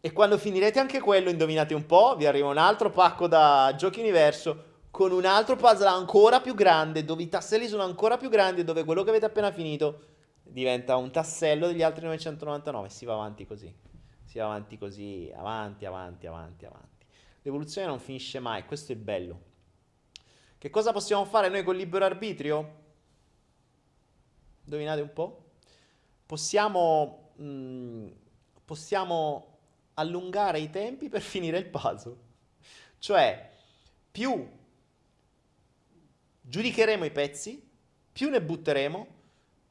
E 0.00 0.12
quando 0.12 0.38
finirete 0.38 0.78
anche 0.78 1.00
quello, 1.00 1.30
indovinate 1.30 1.74
un 1.74 1.84
po', 1.84 2.14
vi 2.16 2.26
arriva 2.26 2.48
un 2.48 2.58
altro 2.58 2.90
pacco 2.90 3.26
da 3.26 3.74
Giochi 3.76 4.00
Universo 4.00 4.75
con 4.96 5.12
un 5.12 5.26
altro 5.26 5.56
puzzle 5.56 5.88
ancora 5.88 6.40
più 6.40 6.54
grande, 6.54 7.04
dove 7.04 7.22
i 7.22 7.28
tasselli 7.28 7.68
sono 7.68 7.82
ancora 7.82 8.16
più 8.16 8.30
grandi 8.30 8.64
dove 8.64 8.84
quello 8.84 9.02
che 9.02 9.10
avete 9.10 9.26
appena 9.26 9.52
finito 9.52 10.14
diventa 10.42 10.96
un 10.96 11.10
tassello 11.10 11.66
degli 11.66 11.82
altri 11.82 12.06
999. 12.06 12.88
Si 12.88 13.04
va 13.04 13.12
avanti 13.12 13.46
così 13.46 13.74
si 14.36 14.38
va 14.38 14.46
avanti 14.46 14.76
così, 14.76 15.32
avanti, 15.34 15.86
avanti, 15.86 16.26
avanti, 16.26 16.66
avanti. 16.66 17.06
L'evoluzione 17.42 17.86
non 17.86 17.98
finisce 17.98 18.38
mai, 18.38 18.64
questo 18.66 18.92
è 18.92 18.96
bello. 18.96 19.40
Che 20.58 20.70
cosa 20.70 20.92
possiamo 20.92 21.24
fare 21.24 21.48
noi 21.48 21.62
col 21.62 21.76
libero 21.76 22.04
arbitrio? 22.04 22.84
Indovinate 24.64 25.00
un 25.00 25.12
po'? 25.12 25.44
Possiamo, 26.26 27.32
mh, 27.36 27.44
mm, 27.44 28.08
possiamo 28.64 29.58
allungare 29.94 30.58
i 30.58 30.70
tempi 30.70 31.08
per 31.08 31.22
finire 31.22 31.58
il 31.58 31.66
puzzle. 31.66 32.16
Cioè, 32.98 33.50
più 34.10 34.64
giudicheremo 36.48 37.04
i 37.04 37.10
pezzi, 37.10 37.60
più 38.12 38.30
ne 38.30 38.40
butteremo, 38.40 39.06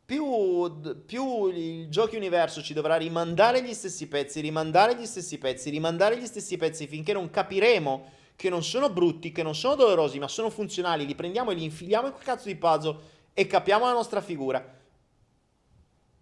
più, 0.06 0.96
più 1.06 1.48
il 1.48 1.90
giochi 1.90 2.16
universo 2.16 2.62
ci 2.62 2.74
dovrà 2.74 2.96
rimandare 2.96 3.64
gli 3.64 3.74
stessi 3.74 4.08
pezzi, 4.08 4.40
rimandare 4.40 4.96
gli 4.96 5.06
stessi 5.06 5.38
pezzi, 5.38 5.70
rimandare 5.72 6.20
gli 6.20 6.26
stessi 6.26 6.58
pezzi 6.58 6.86
finché 6.86 7.14
non 7.14 7.30
capiremo 7.30 8.12
che 8.36 8.50
non 8.50 8.64
sono 8.64 8.90
brutti, 8.90 9.32
che 9.32 9.42
non 9.42 9.56
sono 9.56 9.76
dolorosi, 9.76 10.20
ma 10.20 10.28
sono 10.28 10.50
funzionali, 10.50 11.06
li 11.06 11.16
prendiamo 11.16 11.52
e 11.52 11.56
li 11.56 11.64
infiliamo 11.64 12.08
in 12.08 12.14
quel 12.14 12.26
cazzo 12.26 12.48
di 12.48 12.56
puzzle 12.56 12.98
e 13.34 13.48
capiamo 13.48 13.86
la 13.86 13.94
nostra 13.94 14.22
figura. 14.22 14.64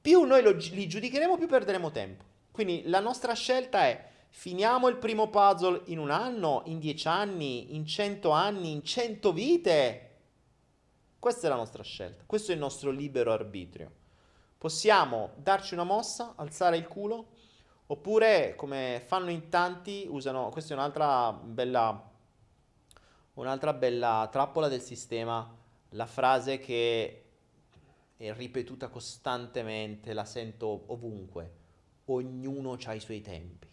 Più 0.02 0.22
noi 0.22 0.42
lo, 0.44 0.52
li 0.52 0.88
giudicheremo, 0.88 1.38
più 1.38 1.48
perderemo 1.48 1.92
tempo. 1.92 2.24
Quindi 2.52 2.84
la 2.86 3.00
nostra 3.00 3.34
scelta 3.34 3.86
è 3.86 4.12
finiamo 4.30 4.88
il 4.88 4.98
primo 4.98 5.30
puzzle 5.30 5.82
in 5.86 5.98
un 5.98 6.12
anno, 6.12 6.62
in 6.66 6.80
dieci 6.80 7.08
anni, 7.08 7.76
in 7.76 7.86
cento 7.86 8.30
anni, 8.30 8.72
in 8.72 8.84
cento 8.84 9.34
vite 9.34 10.13
questa 11.24 11.48
è 11.48 11.50
la 11.50 11.56
nostra 11.56 11.84
scelta, 11.84 12.26
questo 12.26 12.52
è 12.52 12.54
il 12.54 12.60
nostro 12.60 12.92
libero 12.92 13.32
arbitrio. 13.32 13.90
Possiamo 14.58 15.32
darci 15.38 15.74
una 15.74 15.86
mossa, 15.86 16.34
alzare 16.36 16.76
il 16.76 16.86
culo, 16.86 17.28
oppure 17.86 18.56
come 18.58 19.02
fanno 19.06 19.30
in 19.30 19.48
tanti, 19.48 20.06
usano, 20.06 20.50
questa 20.50 20.74
è 20.74 20.76
un'altra 20.76 21.32
bella, 21.32 22.12
un'altra 23.36 23.72
bella 23.72 24.28
trappola 24.30 24.68
del 24.68 24.82
sistema, 24.82 25.50
la 25.92 26.06
frase 26.06 26.60
che 26.60 27.24
è 28.18 28.34
ripetuta 28.34 28.90
costantemente, 28.90 30.12
la 30.12 30.26
sento 30.26 30.84
ovunque, 30.88 31.54
ognuno 32.04 32.78
ha 32.84 32.94
i 32.94 33.00
suoi 33.00 33.22
tempi. 33.22 33.70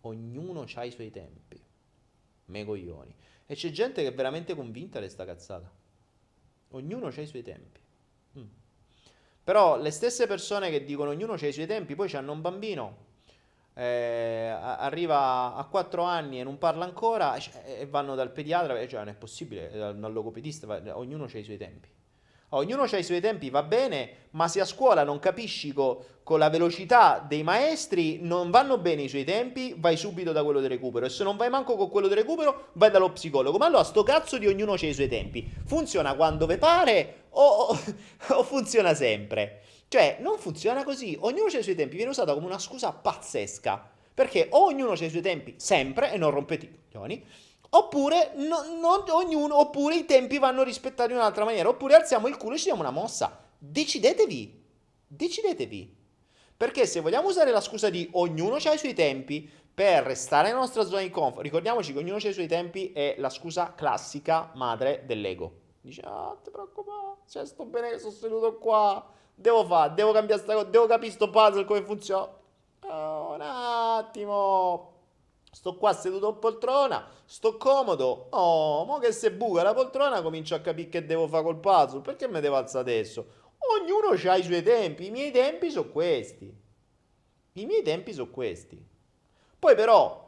Ognuno 0.00 0.66
ha 0.74 0.84
i 0.84 0.90
suoi 0.90 1.12
tempi. 1.12 1.62
Me 2.46 2.64
coglioni. 2.64 3.14
E 3.50 3.54
c'è 3.54 3.70
gente 3.70 4.02
che 4.02 4.08
è 4.08 4.14
veramente 4.14 4.54
convinta 4.54 5.00
di 5.00 5.08
sta 5.08 5.24
cazzata. 5.24 5.72
Ognuno 6.72 7.06
ha 7.06 7.20
i 7.20 7.26
suoi 7.26 7.42
tempi. 7.42 7.80
Mm. 8.38 8.46
Però 9.42 9.80
le 9.80 9.90
stesse 9.90 10.26
persone 10.26 10.68
che 10.68 10.84
dicono 10.84 11.08
ognuno 11.08 11.32
ha 11.32 11.46
i 11.46 11.52
suoi 11.52 11.66
tempi, 11.66 11.94
poi 11.94 12.12
hanno 12.12 12.32
un 12.32 12.42
bambino, 12.42 13.06
eh, 13.72 14.48
arriva 14.52 15.54
a 15.54 15.64
4 15.64 16.02
anni 16.02 16.40
e 16.40 16.44
non 16.44 16.58
parla 16.58 16.84
ancora 16.84 17.36
e 17.64 17.86
vanno 17.86 18.14
dal 18.14 18.32
pediatra, 18.32 18.86
cioè 18.86 18.98
non 18.98 19.08
è 19.08 19.14
possibile, 19.14 19.70
dal 19.70 20.12
logopedista, 20.12 20.66
ognuno 20.98 21.24
ha 21.24 21.38
i 21.38 21.42
suoi 21.42 21.56
tempi. 21.56 21.88
Ognuno 22.50 22.84
ha 22.84 22.96
i 22.96 23.02
suoi 23.02 23.20
tempi, 23.20 23.50
va 23.50 23.62
bene, 23.62 24.28
ma 24.30 24.48
se 24.48 24.60
a 24.60 24.64
scuola 24.64 25.04
non 25.04 25.18
capisci 25.18 25.74
co- 25.74 26.02
con 26.22 26.38
la 26.38 26.48
velocità 26.48 27.22
dei 27.26 27.42
maestri, 27.42 28.20
non 28.22 28.50
vanno 28.50 28.78
bene 28.78 29.02
i 29.02 29.08
suoi 29.08 29.24
tempi, 29.24 29.74
vai 29.76 29.98
subito 29.98 30.32
da 30.32 30.42
quello 30.42 30.60
di 30.60 30.66
recupero. 30.66 31.04
E 31.04 31.10
se 31.10 31.24
non 31.24 31.36
vai 31.36 31.50
manco 31.50 31.76
con 31.76 31.90
quello 31.90 32.08
di 32.08 32.14
recupero, 32.14 32.68
vai 32.72 32.90
dallo 32.90 33.12
psicologo. 33.12 33.58
Ma 33.58 33.66
allora 33.66 33.84
sto 33.84 34.02
cazzo 34.02 34.38
di 34.38 34.46
ognuno 34.46 34.72
ha 34.72 34.86
i 34.86 34.94
suoi 34.94 35.08
tempi. 35.08 35.46
Funziona 35.66 36.14
quando 36.14 36.46
ve 36.46 36.56
pare 36.56 37.24
o, 37.30 37.42
o, 37.42 37.78
o 38.36 38.42
funziona 38.44 38.94
sempre? 38.94 39.60
Cioè, 39.88 40.16
non 40.20 40.38
funziona 40.38 40.84
così. 40.84 41.18
Ognuno 41.20 41.50
ha 41.52 41.58
i 41.58 41.62
suoi 41.62 41.74
tempi, 41.74 41.96
viene 41.96 42.10
usata 42.10 42.32
come 42.32 42.46
una 42.46 42.58
scusa 42.58 42.92
pazzesca. 42.92 43.90
Perché 44.14 44.48
ognuno 44.52 44.92
ha 44.92 45.04
i 45.04 45.10
suoi 45.10 45.22
tempi 45.22 45.54
sempre 45.58 46.12
e 46.12 46.16
non 46.16 46.30
rompete 46.30 46.64
i 46.64 46.70
coglioni 46.90 47.24
Oppure, 47.70 48.32
no, 48.36 48.62
non 48.80 49.04
ognuno, 49.10 49.58
oppure 49.58 49.96
i 49.96 50.04
tempi 50.04 50.38
vanno 50.38 50.62
rispettati 50.62 51.10
in 51.10 51.18
un'altra 51.18 51.44
maniera. 51.44 51.68
Oppure 51.68 51.94
alziamo 51.94 52.28
il 52.28 52.36
culo 52.36 52.54
e 52.54 52.58
ci 52.58 52.64
diamo 52.64 52.80
una 52.80 52.90
mossa. 52.90 53.38
Decidetevi. 53.58 54.64
Decidetevi. 55.06 55.96
Perché 56.56 56.86
se 56.86 57.00
vogliamo 57.00 57.28
usare 57.28 57.50
la 57.50 57.60
scusa 57.60 57.88
di 57.88 58.08
ognuno 58.12 58.56
ha 58.56 58.72
i 58.72 58.78
suoi 58.78 58.94
tempi 58.94 59.48
per 59.78 60.02
restare 60.02 60.48
nella 60.48 60.60
nostra 60.60 60.84
zona 60.84 61.02
di 61.02 61.10
comfort, 61.10 61.42
ricordiamoci 61.42 61.92
che 61.92 62.00
ognuno 62.00 62.16
ha 62.16 62.28
i 62.28 62.32
suoi 62.32 62.48
tempi 62.48 62.90
è 62.92 63.14
la 63.18 63.30
scusa 63.30 63.74
classica 63.74 64.50
madre 64.54 65.04
dell'ego. 65.06 65.52
Dice, 65.80 66.02
ah, 66.04 66.36
ti 66.42 66.50
preoccupare, 66.50 67.18
cioè 67.28 67.46
sto 67.46 67.64
bene 67.64 67.90
che 67.90 67.98
sono 68.00 68.10
seduto 68.10 68.58
qua, 68.58 69.08
devo 69.32 69.64
fare, 69.64 69.94
devo 69.94 70.10
cambiare 70.10 70.42
sta 70.42 70.54
cosa, 70.54 70.66
devo 70.66 70.86
capire 70.86 71.12
sto 71.12 71.30
puzzle 71.30 71.64
come 71.64 71.82
funziona. 71.82 72.28
Oh, 72.80 73.34
un 73.34 73.40
attimo, 73.40 74.92
Sto 75.50 75.76
qua 75.76 75.92
seduto 75.92 76.28
in 76.28 76.38
poltrona, 76.38 77.08
sto 77.24 77.56
comodo. 77.56 78.28
Oh, 78.30 78.84
mo 78.84 78.98
che 78.98 79.12
se 79.12 79.32
buca 79.32 79.62
la 79.62 79.74
poltrona 79.74 80.22
comincio 80.22 80.54
a 80.54 80.60
capire 80.60 80.88
che 80.88 81.06
devo 81.06 81.26
fare 81.26 81.42
col 81.42 81.58
puzzle. 81.58 82.00
Perché 82.00 82.28
mi 82.28 82.40
devo 82.40 82.56
alzare 82.56 82.90
adesso? 82.90 83.26
Ognuno 83.58 84.08
ha 84.10 84.36
i 84.36 84.42
suoi 84.42 84.62
tempi. 84.62 85.06
I 85.06 85.10
miei 85.10 85.30
tempi 85.30 85.70
sono 85.70 85.88
questi. 85.88 86.54
I 87.54 87.66
miei 87.66 87.82
tempi 87.82 88.12
sono 88.12 88.30
questi. 88.30 88.84
Poi 89.58 89.74
però 89.74 90.26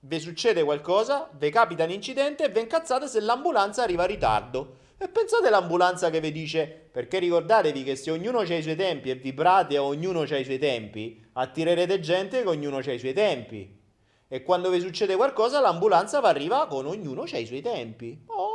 vi 0.00 0.18
succede 0.18 0.64
qualcosa, 0.64 1.28
vi 1.32 1.50
capita 1.50 1.84
un 1.84 1.90
incidente 1.90 2.44
e 2.44 2.48
vi 2.48 2.60
incazzate 2.60 3.06
se 3.06 3.20
l'ambulanza 3.20 3.82
arriva 3.82 4.02
in 4.02 4.08
ritardo. 4.08 4.76
E 5.02 5.08
pensate 5.08 5.46
all'ambulanza 5.46 6.10
che 6.10 6.20
vi 6.20 6.30
dice, 6.30 6.66
perché 6.66 7.20
ricordatevi 7.20 7.84
che 7.84 7.96
se 7.96 8.10
ognuno 8.10 8.40
ha 8.40 8.54
i 8.54 8.60
suoi 8.60 8.76
tempi 8.76 9.08
e 9.08 9.14
vibrate 9.14 9.78
ognuno 9.78 10.20
ha 10.20 10.36
i 10.36 10.44
suoi 10.44 10.58
tempi, 10.58 11.26
attirerete 11.32 12.00
gente 12.00 12.42
che 12.42 12.48
ognuno 12.48 12.76
ha 12.76 12.92
i 12.92 12.98
suoi 12.98 13.14
tempi. 13.14 13.80
E 14.28 14.42
quando 14.42 14.68
vi 14.68 14.78
succede 14.78 15.16
qualcosa 15.16 15.58
l'ambulanza 15.58 16.20
va 16.20 16.28
arriva 16.28 16.66
con 16.66 16.84
ognuno 16.84 17.22
ha 17.22 17.38
i 17.38 17.46
suoi 17.46 17.62
tempi. 17.62 18.24
Oh, 18.26 18.50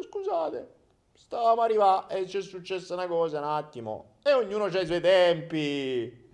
eh, 0.00 0.02
scusate, 0.02 0.74
stavamo 1.12 1.60
arrivando 1.60 2.08
e 2.08 2.24
c'è 2.24 2.42
successa 2.42 2.94
una 2.94 3.06
cosa 3.06 3.38
un 3.38 3.44
attimo. 3.44 4.16
E 4.24 4.32
ognuno 4.32 4.64
ha 4.64 4.80
i 4.80 4.84
suoi 4.86 5.00
tempi. 5.00 6.28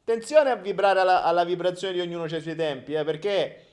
Attenzione 0.00 0.48
a 0.48 0.56
vibrare 0.56 1.00
alla, 1.00 1.24
alla 1.24 1.44
vibrazione 1.44 1.92
di 1.92 2.00
ognuno 2.00 2.22
ha 2.22 2.34
i 2.34 2.40
suoi 2.40 2.56
tempi, 2.56 2.94
eh, 2.94 3.04
perché 3.04 3.66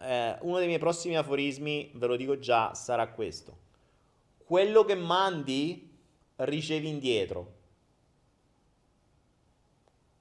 eh, 0.00 0.38
uno 0.40 0.58
dei 0.58 0.66
miei 0.66 0.80
prossimi 0.80 1.16
aforismi, 1.16 1.92
ve 1.94 2.06
lo 2.08 2.16
dico 2.16 2.36
già, 2.40 2.74
sarà 2.74 3.06
questo 3.10 3.62
quello 4.46 4.84
che 4.84 4.94
mandi 4.94 5.92
ricevi 6.36 6.88
indietro. 6.88 7.54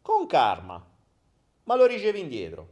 Con 0.01 0.25
karma, 0.25 0.83
ma 1.65 1.75
lo 1.75 1.85
ricevi 1.85 2.21
indietro. 2.21 2.69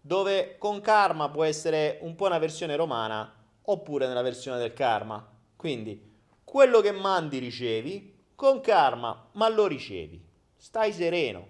Dove 0.00 0.56
con 0.58 0.80
karma 0.80 1.28
può 1.28 1.44
essere 1.44 1.98
un 2.02 2.16
po' 2.16 2.26
una 2.26 2.38
versione 2.38 2.74
romana 2.74 3.32
oppure 3.62 4.08
nella 4.08 4.22
versione 4.22 4.58
del 4.58 4.72
karma. 4.72 5.24
Quindi 5.54 6.14
quello 6.42 6.80
che 6.80 6.90
mandi 6.90 7.38
ricevi, 7.38 8.24
con 8.34 8.60
karma, 8.60 9.28
ma 9.34 9.48
lo 9.48 9.68
ricevi. 9.68 10.20
Stai 10.56 10.92
sereno. 10.92 11.46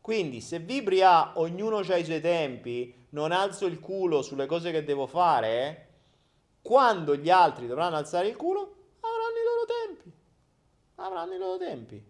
Quindi 0.00 0.40
se 0.40 0.58
vibri 0.58 1.02
a 1.02 1.32
ognuno 1.34 1.78
ha 1.78 1.96
i 1.96 2.04
suoi 2.04 2.20
tempi, 2.22 3.08
non 3.10 3.30
alzo 3.30 3.66
il 3.66 3.78
culo 3.78 4.22
sulle 4.22 4.46
cose 4.46 4.70
che 4.70 4.84
devo 4.84 5.06
fare, 5.06 5.83
quando 6.64 7.14
gli 7.14 7.28
altri 7.28 7.66
dovranno 7.66 7.96
alzare 7.96 8.26
il 8.26 8.36
culo, 8.36 8.60
avranno 9.00 9.36
i 9.36 9.44
loro 9.44 9.66
tempi. 9.86 10.12
Avranno 10.94 11.34
i 11.34 11.38
loro 11.38 11.58
tempi. 11.58 12.02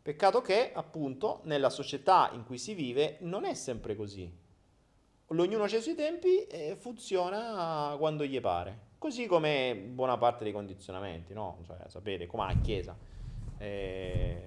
Peccato 0.00 0.40
che, 0.40 0.72
appunto, 0.72 1.42
nella 1.44 1.68
società 1.68 2.30
in 2.32 2.46
cui 2.46 2.56
si 2.56 2.72
vive 2.72 3.18
non 3.20 3.44
è 3.44 3.52
sempre 3.52 3.94
così. 3.94 4.34
Ognuno 5.26 5.62
ha 5.62 5.66
i 5.66 5.82
suoi 5.82 5.94
tempi 5.94 6.46
e 6.46 6.74
funziona 6.76 7.96
quando 7.98 8.24
gli 8.24 8.40
pare. 8.40 8.86
Così 8.96 9.26
come 9.26 9.76
buona 9.76 10.16
parte 10.16 10.42
dei 10.42 10.54
condizionamenti, 10.54 11.34
no? 11.34 11.58
Cioè, 11.66 11.76
sapete, 11.88 12.26
come 12.26 12.44
a 12.44 12.58
chiesa. 12.62 12.96
Eh, 13.58 14.42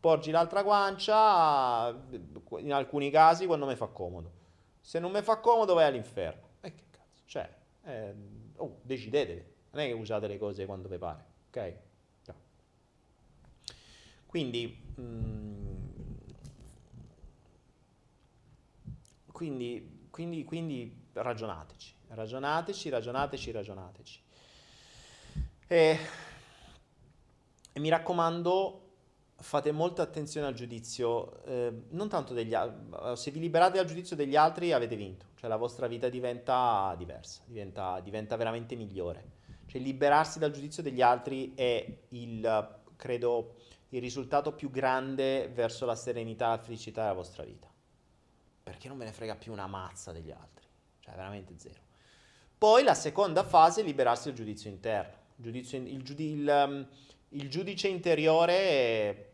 porgi 0.00 0.30
l'altra 0.30 0.62
guancia 0.62 1.94
in 2.60 2.72
alcuni 2.72 3.10
casi 3.10 3.44
quando 3.44 3.66
mi 3.66 3.76
fa 3.76 3.88
comodo. 3.88 4.32
Se 4.80 4.98
non 4.98 5.12
mi 5.12 5.20
fa 5.20 5.36
comodo 5.36 5.74
vai 5.74 5.84
all'inferno. 5.84 6.48
E 6.62 6.74
che 6.74 6.84
cazzo? 6.88 7.22
Cioè, 7.26 7.54
eh, 7.84 8.14
oh, 8.56 8.78
decidetevi, 8.82 9.44
non 9.70 9.82
è 9.82 9.86
che 9.86 9.92
usate 9.92 10.26
le 10.26 10.38
cose 10.38 10.66
quando 10.66 10.88
vi 10.88 10.98
pare, 10.98 11.24
ok? 11.48 11.74
No. 12.26 12.34
Quindi, 14.26 14.82
mm, 15.00 15.74
quindi, 19.32 20.06
quindi, 20.10 20.44
quindi 20.44 21.06
ragionateci, 21.12 21.94
ragionateci, 22.08 22.88
ragionateci, 22.88 23.50
ragionateci. 23.50 24.22
E, 25.66 25.98
e 27.72 27.80
mi 27.80 27.88
raccomando, 27.88 28.80
fate 29.36 29.72
molta 29.72 30.02
attenzione 30.02 30.46
al 30.46 30.54
giudizio, 30.54 31.42
eh, 31.44 31.72
non 31.90 32.08
tanto 32.08 32.34
degli 32.34 32.54
altri, 32.54 33.16
se 33.16 33.30
vi 33.30 33.40
liberate 33.40 33.76
dal 33.76 33.86
giudizio 33.86 34.14
degli 34.14 34.36
altri 34.36 34.72
avete 34.72 34.96
vinto, 34.96 35.26
cioè 35.44 35.52
la 35.52 35.58
vostra 35.58 35.88
vita 35.88 36.08
diventa 36.08 36.94
diversa, 36.96 37.42
diventa, 37.44 38.00
diventa 38.00 38.34
veramente 38.34 38.76
migliore. 38.76 39.32
Cioè 39.66 39.78
liberarsi 39.78 40.38
dal 40.38 40.50
giudizio 40.50 40.82
degli 40.82 41.02
altri 41.02 41.52
è 41.54 41.98
il, 42.08 42.80
credo, 42.96 43.56
il 43.90 44.00
risultato 44.00 44.54
più 44.54 44.70
grande 44.70 45.50
verso 45.52 45.84
la 45.84 45.96
serenità 45.96 46.48
la 46.48 46.56
felicità 46.56 47.02
della 47.02 47.12
vostra 47.12 47.42
vita. 47.44 47.70
Perché 48.62 48.88
non 48.88 48.96
ve 48.96 49.04
ne 49.04 49.12
frega 49.12 49.36
più 49.36 49.52
una 49.52 49.66
mazza 49.66 50.12
degli 50.12 50.30
altri, 50.30 50.64
cioè 51.00 51.14
veramente 51.14 51.58
zero. 51.58 51.82
Poi 52.56 52.82
la 52.82 52.94
seconda 52.94 53.42
fase 53.44 53.82
è 53.82 53.84
liberarsi 53.84 54.28
dal 54.28 54.36
giudizio 54.38 54.70
interno. 54.70 55.16
Giudizio, 55.36 55.76
il, 55.76 56.02
giudi, 56.02 56.30
il, 56.30 56.64
um, 56.66 56.88
il 57.28 57.50
giudice 57.50 57.88
interiore 57.88 58.56
è 58.56 59.30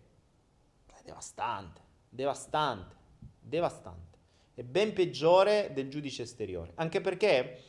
devastante, 1.04 1.80
devastante, 2.08 2.96
devastante. 3.38 4.09
È 4.60 4.62
ben 4.62 4.92
peggiore 4.92 5.70
del 5.72 5.88
giudice 5.88 6.24
esteriore. 6.24 6.72
Anche 6.74 7.00
perché 7.00 7.62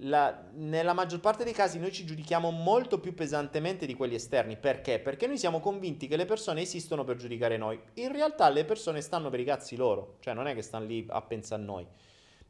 la, 0.00 0.46
nella 0.54 0.92
maggior 0.92 1.20
parte 1.20 1.44
dei 1.44 1.52
casi 1.52 1.78
noi 1.78 1.92
ci 1.92 2.04
giudichiamo 2.04 2.50
molto 2.50 2.98
più 2.98 3.14
pesantemente 3.14 3.86
di 3.86 3.94
quelli 3.94 4.16
esterni. 4.16 4.56
Perché? 4.56 4.98
Perché 4.98 5.28
noi 5.28 5.38
siamo 5.38 5.60
convinti 5.60 6.08
che 6.08 6.16
le 6.16 6.24
persone 6.24 6.62
esistono 6.62 7.04
per 7.04 7.18
giudicare 7.18 7.56
noi. 7.56 7.80
In 7.94 8.10
realtà 8.10 8.48
le 8.48 8.64
persone 8.64 9.00
stanno 9.00 9.30
per 9.30 9.38
i 9.38 9.44
cazzi 9.44 9.76
loro, 9.76 10.16
cioè 10.18 10.34
non 10.34 10.48
è 10.48 10.54
che 10.56 10.62
stanno 10.62 10.86
lì 10.86 11.06
a 11.08 11.22
pensare 11.22 11.62
a 11.62 11.64
noi. 11.64 11.86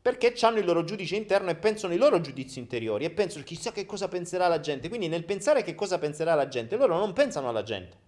Perché 0.01 0.33
hanno 0.41 0.61
il 0.61 0.65
loro 0.65 0.83
giudice 0.85 1.17
interno 1.17 1.51
e 1.51 1.57
pensano 1.57 1.93
i 1.93 1.99
loro 1.99 2.23
giudizi 2.23 2.61
interiori 2.61 3.05
e 3.05 3.11
pensano 3.11 3.45
chissà 3.45 3.71
che 3.71 3.85
cosa 3.85 4.09
penserà 4.09 4.49
la 4.49 4.61
gente. 4.61 4.89
Quindi 4.89 5.09
nel 5.09 5.27
pensare 5.27 5.63
che 5.63 5.75
cosa 5.75 5.99
penserà 5.99 6.35
la 6.35 6.49
gente, 6.49 6.75
loro 6.79 6.97
non 6.97 7.13
pensano 7.13 7.51
alla 7.51 7.63
gente. 7.63 7.99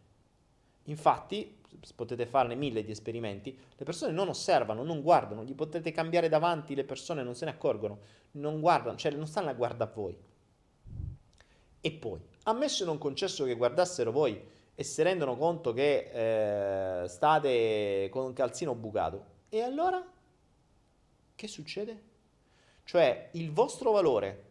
Infatti, 0.85 1.59
potete 1.94 2.27
farne 2.27 2.55
mille 2.55 2.85
di 2.85 2.90
esperimenti, 2.90 3.59
le 3.77 3.85
persone 3.85 4.12
non 4.12 4.28
osservano, 4.28 4.82
non 4.82 5.02
guardano, 5.02 5.44
gli 5.44 5.55
potete 5.55 5.90
cambiare 5.93 6.28
davanti, 6.28 6.74
le 6.74 6.85
persone 6.85 7.23
non 7.23 7.35
se 7.35 7.44
ne 7.44 7.52
accorgono, 7.52 7.98
non 8.32 8.61
guardano, 8.61 8.97
cioè 8.97 9.12
non 9.12 9.27
stanno 9.27 9.51
a 9.51 9.55
guardare 9.55 9.90
voi. 9.94 10.16
E 11.81 11.93
poi, 11.93 12.20
ammesso 12.44 12.82
e 12.82 12.86
non 12.86 12.98
concesso 12.98 13.44
che 13.44 13.55
guardassero 13.55 14.12
voi 14.12 14.40
e 14.74 14.82
si 14.85 15.02
rendono 15.02 15.36
conto 15.36 15.73
che 15.73 17.02
eh, 17.02 17.09
state 17.09 18.09
con 18.11 18.24
un 18.24 18.32
calzino 18.32 18.74
bucato, 18.74 19.24
e 19.48 19.61
allora 19.62 20.05
che 21.35 21.48
succede? 21.48 22.02
Cioè 22.85 23.31
il 23.32 23.51
vostro 23.51 23.93
valore 23.93 24.44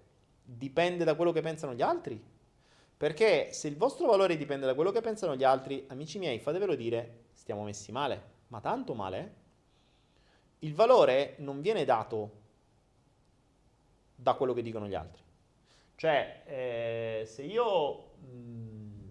dipende 0.43 1.03
da 1.03 1.13
quello 1.13 1.31
che 1.31 1.41
pensano 1.41 1.73
gli 1.73 1.81
altri? 1.81 2.19
Perché 2.99 3.53
se 3.53 3.69
il 3.69 3.77
vostro 3.77 4.07
valore 4.07 4.35
dipende 4.35 4.65
da 4.65 4.75
quello 4.75 4.91
che 4.91 4.99
pensano 4.99 5.33
gli 5.33 5.45
altri, 5.45 5.85
amici 5.87 6.19
miei, 6.19 6.37
fatevelo 6.37 6.75
dire, 6.75 7.27
stiamo 7.31 7.63
messi 7.63 7.93
male, 7.93 8.21
ma 8.47 8.59
tanto 8.59 8.93
male. 8.93 9.35
Il 10.59 10.75
valore 10.75 11.35
non 11.37 11.61
viene 11.61 11.85
dato 11.85 12.31
da 14.13 14.33
quello 14.33 14.51
che 14.51 14.61
dicono 14.61 14.85
gli 14.85 14.95
altri. 14.95 15.23
Cioè, 15.95 16.43
eh, 16.45 17.25
se 17.25 17.43
io... 17.43 18.15
Mh, 18.17 18.35
mm, 18.35 19.09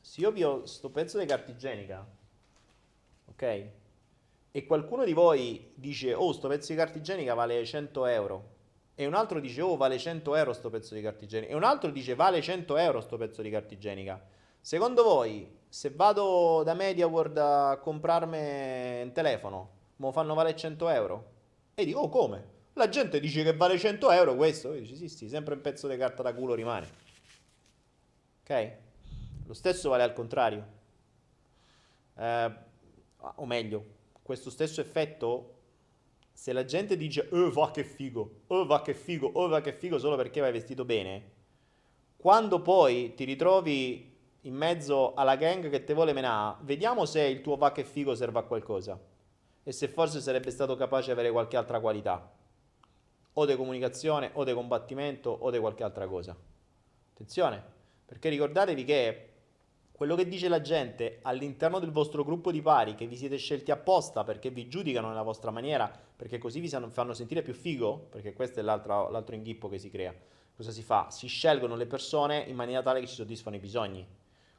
se 0.00 0.20
io 0.22 0.30
vi 0.30 0.44
ho 0.44 0.64
sto 0.64 0.88
pezzo 0.88 1.18
di 1.18 1.26
carta 1.26 1.50
igienica, 1.50 2.08
ok? 3.26 3.66
E 4.52 4.64
qualcuno 4.64 5.04
di 5.04 5.12
voi 5.12 5.72
dice, 5.74 6.14
oh, 6.14 6.32
sto 6.32 6.48
pezzo 6.48 6.72
di 6.72 6.78
carta 6.78 6.96
igienica 6.96 7.34
vale 7.34 7.62
100 7.62 8.06
euro 8.06 8.56
e 9.00 9.06
un 9.06 9.14
altro 9.14 9.38
dice 9.38 9.62
oh 9.62 9.76
vale 9.76 9.96
100 9.96 10.34
euro 10.34 10.52
sto 10.52 10.70
pezzo 10.70 10.92
di 10.92 11.00
carta 11.00 11.22
igienica. 11.22 11.52
E 11.52 11.54
un 11.54 11.62
altro 11.62 11.92
dice 11.92 12.16
vale 12.16 12.42
100 12.42 12.76
euro 12.78 13.00
sto 13.00 13.16
pezzo 13.16 13.42
di 13.42 13.48
carta 13.48 13.72
igienica. 13.72 14.20
Secondo 14.60 15.04
voi 15.04 15.56
se 15.68 15.90
vado 15.90 16.64
da 16.64 16.74
MediaWorld 16.74 17.38
a 17.38 17.78
comprarmi 17.80 19.02
un 19.02 19.12
telefono 19.12 19.70
me 19.98 20.06
lo 20.06 20.10
fanno 20.10 20.34
vale 20.34 20.56
100 20.56 20.88
euro? 20.88 21.30
E 21.74 21.84
dico 21.84 22.00
oh 22.00 22.08
come? 22.08 22.44
La 22.72 22.88
gente 22.88 23.20
dice 23.20 23.44
che 23.44 23.54
vale 23.54 23.78
100 23.78 24.10
euro 24.10 24.34
questo. 24.34 24.72
E 24.72 24.80
dici 24.80 24.96
sì 24.96 25.08
sì 25.08 25.28
sempre 25.28 25.54
un 25.54 25.60
pezzo 25.60 25.86
di 25.86 25.96
carta 25.96 26.24
da 26.24 26.34
culo 26.34 26.54
rimane. 26.54 26.88
Ok? 28.42 28.72
Lo 29.46 29.54
stesso 29.54 29.90
vale 29.90 30.02
al 30.02 30.12
contrario. 30.12 30.66
Eh, 32.16 32.52
o 33.16 33.46
meglio 33.46 33.84
questo 34.22 34.50
stesso 34.50 34.80
effetto 34.80 35.57
se 36.38 36.52
la 36.52 36.64
gente 36.64 36.96
dice 36.96 37.28
oh 37.32 37.50
va 37.50 37.72
che 37.72 37.82
figo, 37.82 38.42
oh 38.46 38.64
va 38.64 38.80
che 38.80 38.94
figo, 38.94 39.28
oh 39.34 39.48
va 39.48 39.60
che 39.60 39.72
figo 39.72 39.98
solo 39.98 40.14
perché 40.14 40.40
vai 40.40 40.52
vestito 40.52 40.84
bene, 40.84 41.32
quando 42.16 42.62
poi 42.62 43.12
ti 43.16 43.24
ritrovi 43.24 44.16
in 44.42 44.54
mezzo 44.54 45.14
alla 45.14 45.34
gang 45.34 45.68
che 45.68 45.82
ti 45.82 45.92
vuole 45.92 46.12
menare, 46.12 46.58
vediamo 46.60 47.06
se 47.06 47.22
il 47.22 47.40
tuo 47.40 47.56
va 47.56 47.72
che 47.72 47.82
figo 47.82 48.14
serve 48.14 48.38
a 48.38 48.42
qualcosa 48.44 48.96
e 49.64 49.72
se 49.72 49.88
forse 49.88 50.20
sarebbe 50.20 50.52
stato 50.52 50.76
capace 50.76 51.06
di 51.06 51.10
avere 51.10 51.32
qualche 51.32 51.56
altra 51.56 51.80
qualità, 51.80 52.32
o 53.32 53.44
di 53.44 53.56
comunicazione, 53.56 54.30
o 54.34 54.44
di 54.44 54.54
combattimento, 54.54 55.30
o 55.30 55.50
di 55.50 55.58
qualche 55.58 55.82
altra 55.82 56.06
cosa. 56.06 56.36
Attenzione, 57.14 57.60
perché 58.06 58.28
ricordatevi 58.28 58.84
che 58.84 59.28
quello 59.98 60.14
che 60.14 60.28
dice 60.28 60.46
la 60.46 60.60
gente 60.60 61.18
all'interno 61.22 61.80
del 61.80 61.90
vostro 61.90 62.22
gruppo 62.22 62.52
di 62.52 62.62
pari, 62.62 62.94
che 62.94 63.08
vi 63.08 63.16
siete 63.16 63.36
scelti 63.36 63.72
apposta 63.72 64.22
perché 64.22 64.48
vi 64.48 64.68
giudicano 64.68 65.08
nella 65.08 65.22
vostra 65.22 65.50
maniera, 65.50 65.92
perché 66.14 66.38
così 66.38 66.60
vi 66.60 66.68
fanno 66.68 67.14
sentire 67.14 67.42
più 67.42 67.52
figo, 67.52 68.06
perché 68.08 68.32
questo 68.32 68.60
è 68.60 68.62
l'altro, 68.62 69.10
l'altro 69.10 69.34
inghippo 69.34 69.68
che 69.68 69.76
si 69.78 69.90
crea. 69.90 70.14
Cosa 70.54 70.70
si 70.70 70.84
fa? 70.84 71.10
Si 71.10 71.26
scelgono 71.26 71.74
le 71.74 71.86
persone 71.86 72.44
in 72.46 72.54
maniera 72.54 72.80
tale 72.80 73.00
che 73.00 73.08
ci 73.08 73.16
soddisfano 73.16 73.56
i 73.56 73.58
bisogni. 73.58 74.06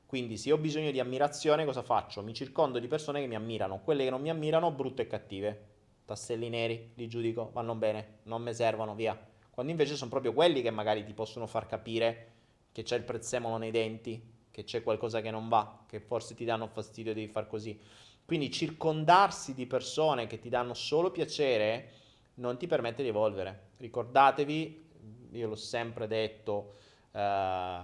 Quindi 0.06 0.36
se 0.36 0.52
ho 0.52 0.58
bisogno 0.58 0.92
di 0.92 1.00
ammirazione, 1.00 1.64
cosa 1.64 1.84
faccio? 1.84 2.22
Mi 2.22 2.34
circondo 2.34 2.78
di 2.78 2.90
persone 2.90 3.22
che 3.22 3.28
mi 3.28 3.36
ammirano. 3.36 3.80
Quelle 3.80 4.04
che 4.04 4.10
non 4.10 4.20
mi 4.20 4.30
ammirano, 4.30 4.72
brutte 4.72 5.04
e 5.04 5.08
cattive. 5.08 5.68
Tasselli 6.04 6.50
neri, 6.50 6.92
li 6.96 7.08
giudico, 7.08 7.50
vanno 7.54 7.76
bene, 7.76 8.18
non 8.24 8.42
mi 8.42 8.54
servono, 8.54 8.94
via. 8.94 9.18
quando 9.52 9.72
invece 9.72 9.96
sono 9.96 10.10
proprio 10.10 10.34
quelli 10.34 10.62
che 10.62 10.70
magari 10.70 11.06
ti 11.06 11.14
possono 11.14 11.48
far 11.48 11.66
capire 11.66 12.32
che 12.74 12.84
c'è 12.84 12.98
il 12.98 13.04
prezzemolo 13.04 13.56
nei 13.56 13.72
denti, 13.72 14.38
che 14.52 14.64
c'è 14.64 14.84
qualcosa 14.84 15.22
che 15.22 15.32
non 15.32 15.48
va, 15.48 15.84
che 15.88 16.00
forse 16.00 16.36
ti 16.36 16.46
danno 16.46 16.68
fastidio 16.68 17.14
di 17.14 17.28
far 17.28 17.48
così. 17.48 17.80
Quindi 18.26 18.52
circondarsi 18.52 19.54
di 19.54 19.66
persone 19.66 20.28
che 20.28 20.40
ti 20.40 20.50
danno 20.50 20.74
solo 20.74 21.12
piacere 21.12 21.94
non 22.36 22.58
ti 22.58 22.68
permette 22.68 23.04
di 23.04 23.10
evolvere. 23.10 23.70
Ricordatevi, 23.78 24.88
io 25.32 25.48
l'ho 25.48 25.56
sempre 25.56 26.08
detto 26.08 26.76
eh, 27.12 27.82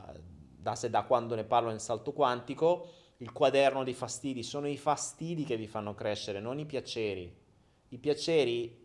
da, 0.65 0.79
da 0.89 1.03
quando 1.03 1.35
ne 1.35 1.43
parlo 1.43 1.69
nel 1.69 1.79
salto 1.79 2.11
quantico, 2.11 2.87
il 3.17 3.31
quaderno 3.31 3.83
dei 3.83 3.93
fastidi 3.93 4.43
sono 4.43 4.67
i 4.67 4.77
fastidi 4.77 5.43
che 5.43 5.57
vi 5.57 5.67
fanno 5.67 5.93
crescere, 5.93 6.39
non 6.39 6.59
i 6.59 6.65
piaceri. 6.65 7.33
I 7.89 7.97
piaceri 7.97 8.83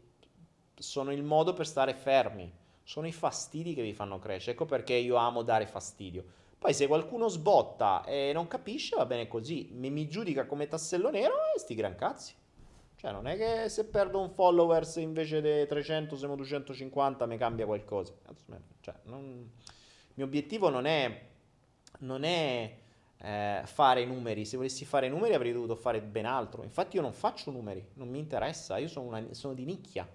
sono 0.74 1.12
il 1.12 1.22
modo 1.22 1.52
per 1.52 1.66
stare 1.66 1.94
fermi, 1.94 2.50
sono 2.82 3.06
i 3.06 3.12
fastidi 3.12 3.74
che 3.74 3.82
vi 3.82 3.92
fanno 3.92 4.18
crescere. 4.18 4.52
Ecco 4.52 4.66
perché 4.66 4.94
io 4.94 5.16
amo 5.16 5.42
dare 5.42 5.66
fastidio. 5.66 6.24
Poi 6.60 6.74
se 6.74 6.86
qualcuno 6.86 7.28
sbotta 7.28 8.04
e 8.04 8.32
non 8.34 8.46
capisce, 8.46 8.94
va 8.94 9.06
bene 9.06 9.26
così. 9.26 9.70
Mi, 9.72 9.88
mi 9.88 10.06
giudica 10.06 10.44
come 10.44 10.68
tassello 10.68 11.10
nero 11.10 11.32
e 11.56 11.58
sti 11.58 11.74
gran 11.74 11.94
cazzi. 11.94 12.34
Cioè, 12.96 13.12
non 13.12 13.26
è 13.26 13.38
che 13.38 13.70
se 13.70 13.86
perdo 13.86 14.20
un 14.20 14.28
followers 14.28 14.96
invece 14.96 15.40
dei 15.40 15.66
300 15.66 16.18
siamo 16.18 16.36
250 16.36 17.24
mi 17.24 17.38
cambia 17.38 17.64
qualcosa. 17.64 18.12
Cioè, 18.80 18.94
non... 19.04 19.50
Il 19.62 20.12
mio 20.16 20.26
obiettivo 20.26 20.68
non 20.68 20.84
è, 20.84 21.28
non 22.00 22.24
è 22.24 22.76
eh, 23.16 23.62
fare 23.64 24.04
numeri. 24.04 24.44
Se 24.44 24.58
volessi 24.58 24.84
fare 24.84 25.08
numeri 25.08 25.32
avrei 25.32 25.52
dovuto 25.52 25.76
fare 25.76 26.02
ben 26.02 26.26
altro. 26.26 26.62
Infatti 26.62 26.96
io 26.96 27.02
non 27.02 27.14
faccio 27.14 27.50
numeri, 27.50 27.82
non 27.94 28.10
mi 28.10 28.18
interessa. 28.18 28.76
Io 28.76 28.88
sono, 28.88 29.06
una, 29.06 29.24
sono 29.30 29.54
di 29.54 29.64
nicchia. 29.64 30.06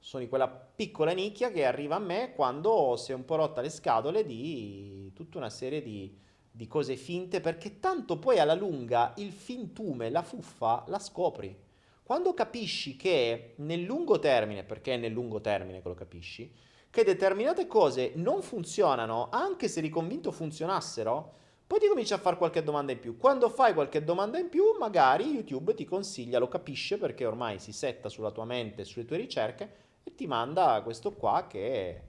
Sono 0.00 0.22
di 0.22 0.28
quella 0.28 0.48
piccola 0.48 1.12
nicchia 1.12 1.50
che 1.50 1.64
arriva 1.64 1.96
a 1.96 2.00
me 2.00 2.32
quando 2.34 2.96
si 2.96 3.12
è 3.12 3.14
un 3.14 3.24
po' 3.24 3.36
rotta 3.36 3.60
le 3.60 3.68
scatole 3.68 4.24
di 4.24 5.10
tutta 5.14 5.38
una 5.38 5.50
serie 5.50 5.82
di, 5.82 6.16
di 6.50 6.66
cose 6.66 6.96
finte, 6.96 7.40
perché 7.40 7.78
tanto 7.80 8.18
poi 8.18 8.38
alla 8.38 8.54
lunga 8.54 9.12
il 9.16 9.32
fintume, 9.32 10.10
la 10.10 10.22
fuffa, 10.22 10.84
la 10.86 10.98
scopri. 10.98 11.54
Quando 12.02 12.32
capisci 12.32 12.96
che 12.96 13.52
nel 13.56 13.82
lungo 13.82 14.18
termine, 14.18 14.64
perché 14.64 14.94
è 14.94 14.96
nel 14.96 15.12
lungo 15.12 15.40
termine 15.40 15.82
che 15.82 15.88
lo 15.88 15.94
capisci, 15.94 16.50
che 16.90 17.04
determinate 17.04 17.66
cose 17.66 18.12
non 18.14 18.40
funzionano, 18.40 19.28
anche 19.30 19.68
se 19.68 19.80
eri 19.80 19.90
convinto 19.90 20.32
funzionassero, 20.32 21.34
poi 21.66 21.80
ti 21.80 21.86
cominci 21.86 22.14
a 22.14 22.18
fare 22.18 22.38
qualche 22.38 22.62
domanda 22.62 22.92
in 22.92 22.98
più. 22.98 23.18
Quando 23.18 23.50
fai 23.50 23.74
qualche 23.74 24.02
domanda 24.02 24.38
in 24.38 24.48
più, 24.48 24.64
magari 24.78 25.26
YouTube 25.26 25.74
ti 25.74 25.84
consiglia, 25.84 26.38
lo 26.38 26.48
capisce 26.48 26.96
perché 26.96 27.26
ormai 27.26 27.58
si 27.58 27.72
setta 27.72 28.08
sulla 28.08 28.30
tua 28.30 28.46
mente, 28.46 28.84
sulle 28.84 29.04
tue 29.04 29.18
ricerche 29.18 29.86
e 30.02 30.14
ti 30.14 30.26
manda 30.26 30.80
questo 30.82 31.12
qua 31.12 31.46
che 31.46 32.02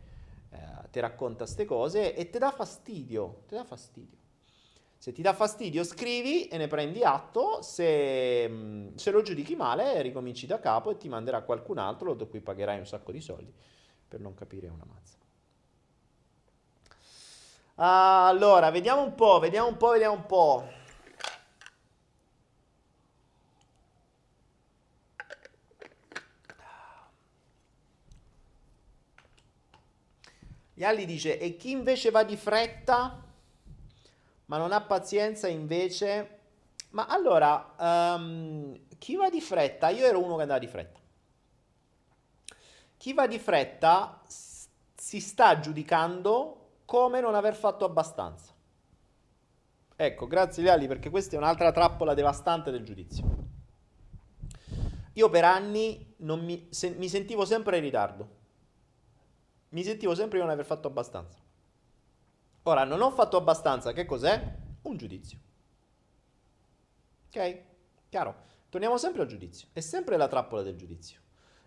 eh, 0.49 0.57
ti 0.91 0.99
racconta 0.99 1.44
queste 1.44 1.66
cose 1.66 2.16
e 2.16 2.30
ti 2.30 2.38
dà 2.38 2.52
fastidio, 2.52 3.44
ti 3.48 3.56
dà 3.56 3.64
fastidio. 3.64 4.18
Se 4.98 5.14
ti 5.14 5.22
dà 5.22 5.34
fastidio 5.34 5.84
scrivi 5.86 6.48
e 6.49 6.57
ne 6.57 6.68
prendi 6.68 7.03
atto, 7.03 7.61
se, 7.61 8.48
mm, 8.49 8.95
se, 8.95 9.11
lo 9.11 9.22
giudichi 9.22 9.56
male 9.56 10.02
ricominci 10.02 10.45
da 10.45 10.60
capo 10.60 10.91
e 10.91 10.98
ti 10.98 11.07
manderà 11.07 11.41
qualcun 11.41 11.78
altro 11.78 12.14
da 12.14 12.26
cui 12.26 12.41
pagherai 12.41 12.80
un 12.80 12.86
sacco 12.86 13.14
di 13.14 13.22
soldi 13.22 13.53
per 14.07 14.20
non 14.20 14.34
capire 14.34 14.68
una 14.68 14.84
mazza. 14.86 15.18
Allora, 17.76 18.72
vediamo 18.72 19.02
un 19.02 19.16
po', 19.16 19.40
vediamo 19.40 19.70
un 19.70 19.78
po', 19.78 19.91
vediamo 19.91 20.16
un 20.16 20.26
po'. 20.26 20.68
Yalli 30.80 31.06
dice, 31.06 31.38
e 31.38 31.56
chi 31.57 31.72
invece 31.72 32.10
va 32.10 32.23
di 32.23 32.35
fretta? 32.35 33.27
ma 34.49 34.57
non 34.57 34.72
ha 34.72 34.81
pazienza 34.81 35.47
invece... 35.47 36.38
Ma 36.91 37.06
allora, 37.06 37.76
um, 37.77 38.80
chi 38.97 39.15
va 39.15 39.30
di 39.30 39.41
fretta? 39.41 39.89
Io 39.89 40.07
ero 40.07 40.23
uno 40.23 40.35
che 40.35 40.41
andava 40.41 40.60
di 40.60 40.65
fretta. 40.65 40.99
Chi 42.97 43.14
va 43.14 43.27
di 43.27 43.38
fretta 43.38 44.23
si 44.26 45.19
sta 45.19 45.60
giudicando 45.60 46.69
come 46.85 47.22
non 47.22 47.35
aver 47.35 47.53
fatto 47.53 47.85
abbastanza. 47.85 48.51
Ecco, 49.95 50.26
grazie 50.26 50.64
Leali 50.64 50.88
perché 50.88 51.11
questa 51.11 51.35
è 51.35 51.38
un'altra 51.38 51.72
trappola 51.72 52.15
devastante 52.15 52.72
del 52.72 52.84
giudizio. 52.84 53.23
Io 55.14 55.30
per 55.30 55.43
anni 55.43 56.15
mi, 56.18 56.69
se, 56.72 56.89
mi 56.89 57.07
sentivo 57.07 57.45
sempre 57.45 57.77
in 57.77 57.84
ritardo. 57.84 58.38
Mi 59.69 59.83
sentivo 59.83 60.15
sempre 60.15 60.37
di 60.39 60.43
non 60.43 60.53
aver 60.53 60.65
fatto 60.65 60.87
abbastanza. 60.87 61.37
Ora, 62.63 62.83
non 62.83 63.01
ho 63.01 63.11
fatto 63.11 63.37
abbastanza, 63.37 63.93
che 63.93 64.05
cos'è? 64.05 64.55
Un 64.83 64.97
giudizio. 64.97 65.39
Ok? 67.27 67.61
Chiaro? 68.09 68.47
Torniamo 68.69 68.97
sempre 68.97 69.21
al 69.21 69.27
giudizio. 69.27 69.67
È 69.73 69.79
sempre 69.79 70.17
la 70.17 70.27
trappola 70.27 70.61
del 70.61 70.75
giudizio. 70.75 71.19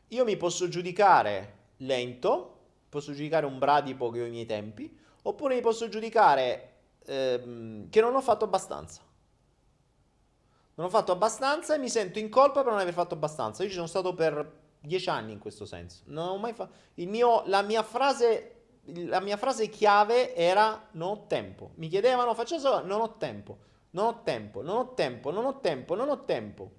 Io 0.08 0.24
mi 0.24 0.36
posso 0.36 0.68
giudicare 0.68 1.58
lento, 1.78 2.58
posso 2.88 3.12
giudicare 3.12 3.46
un 3.46 3.58
bradipo 3.58 4.10
che 4.10 4.22
ho 4.22 4.26
i 4.26 4.30
miei 4.30 4.46
tempi, 4.46 4.96
oppure 5.22 5.54
mi 5.54 5.60
posso 5.60 5.88
giudicare 5.88 6.72
ehm, 7.04 7.88
che 7.88 8.00
non 8.00 8.14
ho 8.14 8.20
fatto 8.20 8.44
abbastanza. 8.44 9.00
Non 10.74 10.86
ho 10.86 10.90
fatto 10.90 11.12
abbastanza 11.12 11.74
e 11.74 11.78
mi 11.78 11.88
sento 11.88 12.18
in 12.18 12.28
colpa 12.28 12.62
per 12.62 12.72
non 12.72 12.80
aver 12.80 12.92
fatto 12.92 13.14
abbastanza. 13.14 13.62
Io 13.62 13.68
ci 13.68 13.74
sono 13.74 13.86
stato 13.86 14.14
per 14.14 14.60
dieci 14.82 15.08
anni 15.08 15.32
in 15.32 15.38
questo 15.38 15.64
senso. 15.64 16.02
Non 16.06 16.28
ho 16.28 16.36
mai 16.38 16.52
fatto. 16.52 16.74
La 17.46 17.62
mia 17.62 17.82
frase 17.82 18.62
la 18.86 19.20
mia 19.20 19.36
frase 19.36 19.68
chiave 19.68 20.34
era 20.34 20.88
non 20.92 21.10
ho 21.10 21.26
tempo. 21.26 21.70
Mi 21.76 21.88
chiedevano, 21.88 22.34
faccio 22.34 22.58
solo, 22.58 22.84
non 22.84 23.00
ho 23.00 23.16
tempo, 23.16 23.58
non 23.90 24.06
ho 24.06 24.22
tempo, 24.22 24.62
non 24.62 24.76
ho 24.76 24.94
tempo, 24.94 25.30
non 25.30 25.44
ho 25.44 25.60
tempo, 25.60 25.94
non 25.94 26.08
ho 26.08 26.24
tempo. 26.24 26.70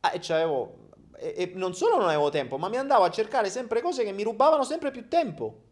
Ah, 0.00 0.12
e, 0.14 0.18
c'avevo, 0.20 0.88
e, 1.18 1.34
e 1.36 1.52
non 1.54 1.74
solo 1.74 1.96
non 1.96 2.06
avevo 2.06 2.30
tempo, 2.30 2.56
ma 2.56 2.68
mi 2.68 2.78
andavo 2.78 3.04
a 3.04 3.10
cercare 3.10 3.50
sempre 3.50 3.82
cose 3.82 4.02
che 4.04 4.12
mi 4.12 4.22
rubavano 4.22 4.64
sempre 4.64 4.90
più 4.90 5.08
tempo. 5.08 5.62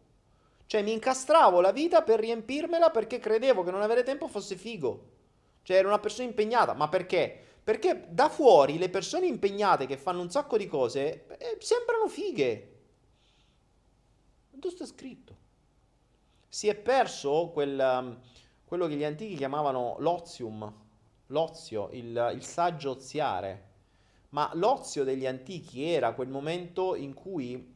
Cioè 0.66 0.82
mi 0.82 0.92
incastravo 0.92 1.60
la 1.60 1.72
vita 1.72 2.02
per 2.02 2.20
riempirmela 2.20 2.90
perché 2.90 3.18
credevo 3.18 3.62
che 3.62 3.70
non 3.70 3.82
avere 3.82 4.02
tempo 4.02 4.28
fosse 4.28 4.56
figo. 4.56 5.12
Cioè 5.62 5.78
ero 5.78 5.88
una 5.88 5.98
persona 5.98 6.28
impegnata, 6.28 6.74
ma 6.74 6.88
perché? 6.88 7.43
Perché 7.64 8.06
da 8.10 8.28
fuori 8.28 8.78
le 8.78 8.90
persone 8.90 9.26
impegnate 9.26 9.86
che 9.86 9.96
fanno 9.96 10.20
un 10.20 10.30
sacco 10.30 10.58
di 10.58 10.66
cose 10.66 11.26
eh, 11.38 11.56
sembrano 11.58 12.08
fighe. 12.08 12.72
Dove 14.50 14.74
sta 14.74 14.86
scritto? 14.86 15.42
si 16.54 16.68
è 16.68 16.76
perso 16.76 17.50
quel, 17.52 17.76
um, 17.76 18.16
quello 18.64 18.86
che 18.86 18.94
gli 18.94 19.02
antichi 19.02 19.34
chiamavano 19.34 19.96
l'ozium, 19.98 20.72
l'ozio, 21.26 21.88
il, 21.90 22.30
il 22.32 22.44
saggio 22.44 22.90
oziare. 22.90 23.72
Ma 24.28 24.48
l'ozio 24.54 25.02
degli 25.02 25.26
antichi 25.26 25.82
era 25.82 26.12
quel 26.12 26.28
momento 26.28 26.94
in 26.94 27.12
cui 27.12 27.72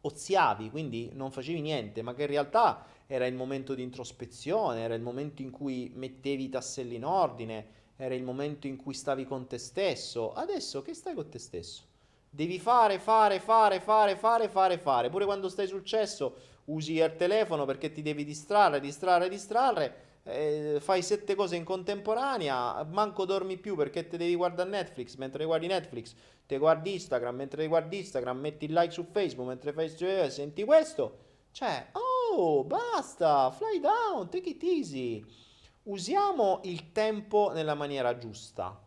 oziavi, 0.00 0.70
quindi 0.70 1.10
non 1.12 1.30
facevi 1.30 1.60
niente, 1.60 2.00
ma 2.00 2.14
che 2.14 2.22
in 2.22 2.28
realtà 2.28 2.86
era 3.06 3.26
il 3.26 3.34
momento 3.34 3.74
di 3.74 3.82
introspezione, 3.82 4.80
era 4.80 4.94
il 4.94 5.02
momento 5.02 5.42
in 5.42 5.50
cui 5.50 5.92
mettevi 5.94 6.44
i 6.44 6.48
tasselli 6.48 6.94
in 6.94 7.04
ordine, 7.04 7.66
era 8.00 8.14
il 8.14 8.22
momento 8.22 8.66
in 8.66 8.76
cui 8.76 8.94
stavi 8.94 9.26
con 9.26 9.46
te 9.46 9.58
stesso. 9.58 10.32
Adesso 10.32 10.80
che 10.80 10.94
stai 10.94 11.14
con 11.14 11.28
te 11.28 11.38
stesso? 11.38 11.82
Devi 12.30 12.58
fare, 12.58 12.98
fare, 12.98 13.40
fare, 13.40 13.80
fare, 13.80 14.16
fare, 14.16 14.48
fare, 14.48 14.78
fare. 14.78 15.10
Pure 15.10 15.26
quando 15.26 15.50
stai 15.50 15.66
sul 15.66 15.84
cesso 15.84 16.48
usi 16.66 16.94
il 16.94 17.14
telefono 17.16 17.66
perché 17.66 17.92
ti 17.92 18.00
devi 18.00 18.24
distrarre, 18.24 18.80
distrarre, 18.80 19.28
distrarre, 19.28 19.94
eh, 20.22 20.78
fai 20.80 21.02
sette 21.02 21.34
cose 21.34 21.56
in 21.56 21.64
contemporanea, 21.64 22.84
manco 22.84 23.26
dormi 23.26 23.58
più 23.58 23.76
perché 23.76 24.06
ti 24.06 24.16
devi 24.16 24.34
guardare 24.34 24.70
Netflix, 24.70 25.16
mentre 25.16 25.44
guardi 25.44 25.66
Netflix, 25.66 26.14
ti 26.46 26.56
guardi 26.56 26.94
Instagram, 26.94 27.34
mentre 27.34 27.66
guardi 27.66 27.98
Instagram, 27.98 28.38
metti 28.38 28.64
il 28.64 28.72
like 28.72 28.92
su 28.92 29.04
Facebook, 29.10 29.48
mentre 29.48 29.72
fai, 29.72 29.92
eh, 29.98 30.30
senti 30.30 30.64
questo, 30.64 31.18
cioè, 31.52 31.88
oh, 31.92 32.64
basta, 32.64 33.50
fly 33.50 33.80
down, 33.80 34.30
take 34.30 34.48
it 34.48 34.62
easy. 34.62 35.48
Usiamo 35.84 36.60
il 36.64 36.92
tempo 36.92 37.50
nella 37.52 37.74
maniera 37.74 38.18
giusta, 38.18 38.78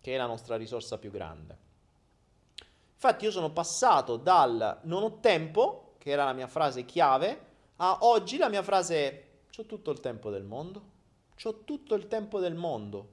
che 0.00 0.14
è 0.14 0.16
la 0.16 0.26
nostra 0.26 0.56
risorsa 0.56 0.98
più 0.98 1.10
grande. 1.10 1.56
Infatti 2.94 3.24
io 3.24 3.30
sono 3.30 3.50
passato 3.50 4.16
dal 4.16 4.80
non 4.82 5.02
ho 5.02 5.20
tempo 5.20 5.94
che 5.98 6.10
era 6.10 6.24
la 6.24 6.32
mia 6.32 6.46
frase 6.46 6.84
chiave, 6.84 7.52
a 7.76 7.98
oggi 8.02 8.36
la 8.36 8.48
mia 8.48 8.62
frase 8.62 8.96
è 8.96 9.24
c'ho 9.50 9.66
tutto 9.66 9.90
il 9.90 10.00
tempo 10.00 10.30
del 10.30 10.42
mondo, 10.42 10.82
c'ho 11.40 11.62
tutto 11.64 11.94
il 11.94 12.08
tempo 12.08 12.40
del 12.40 12.54
mondo. 12.54 13.08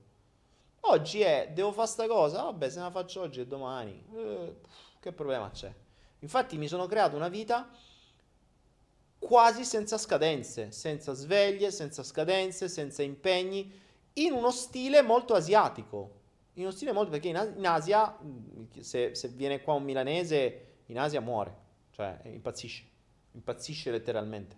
Oggi 0.81 1.21
è, 1.21 1.51
devo 1.53 1.71
fare 1.71 1.87
sta 1.87 2.07
cosa? 2.07 2.43
Vabbè, 2.43 2.69
se 2.69 2.79
la 2.79 2.89
faccio 2.89 3.21
oggi 3.21 3.41
e 3.41 3.47
domani, 3.47 4.03
eh, 4.13 4.55
che 4.99 5.11
problema 5.11 5.51
c'è? 5.51 5.71
Infatti 6.19 6.57
mi 6.57 6.67
sono 6.67 6.87
creato 6.87 7.15
una 7.15 7.29
vita 7.29 7.69
quasi 9.21 9.63
senza 9.63 9.97
scadenze, 9.97 10.71
senza 10.71 11.13
sveglie, 11.13 11.71
senza 11.71 12.03
scadenze, 12.03 12.67
senza 12.67 13.03
impegni, 13.03 13.71
in 14.13 14.33
uno 14.33 14.51
stile 14.51 15.01
molto 15.01 15.35
asiatico. 15.35 16.19
In 16.55 16.63
uno 16.63 16.71
stile 16.71 16.91
molto 16.91 17.11
perché 17.11 17.29
in, 17.29 17.65
Asia, 17.65 18.17
se, 18.79 19.15
se 19.15 19.27
viene 19.29 19.61
qua 19.61 19.75
un 19.75 19.83
milanese, 19.83 20.65
in 20.87 20.99
Asia 20.99 21.21
muore 21.21 21.61
cioè 21.91 22.19
impazzisce. 22.23 22.83
Impazzisce 23.33 23.91
letteralmente. 23.91 24.57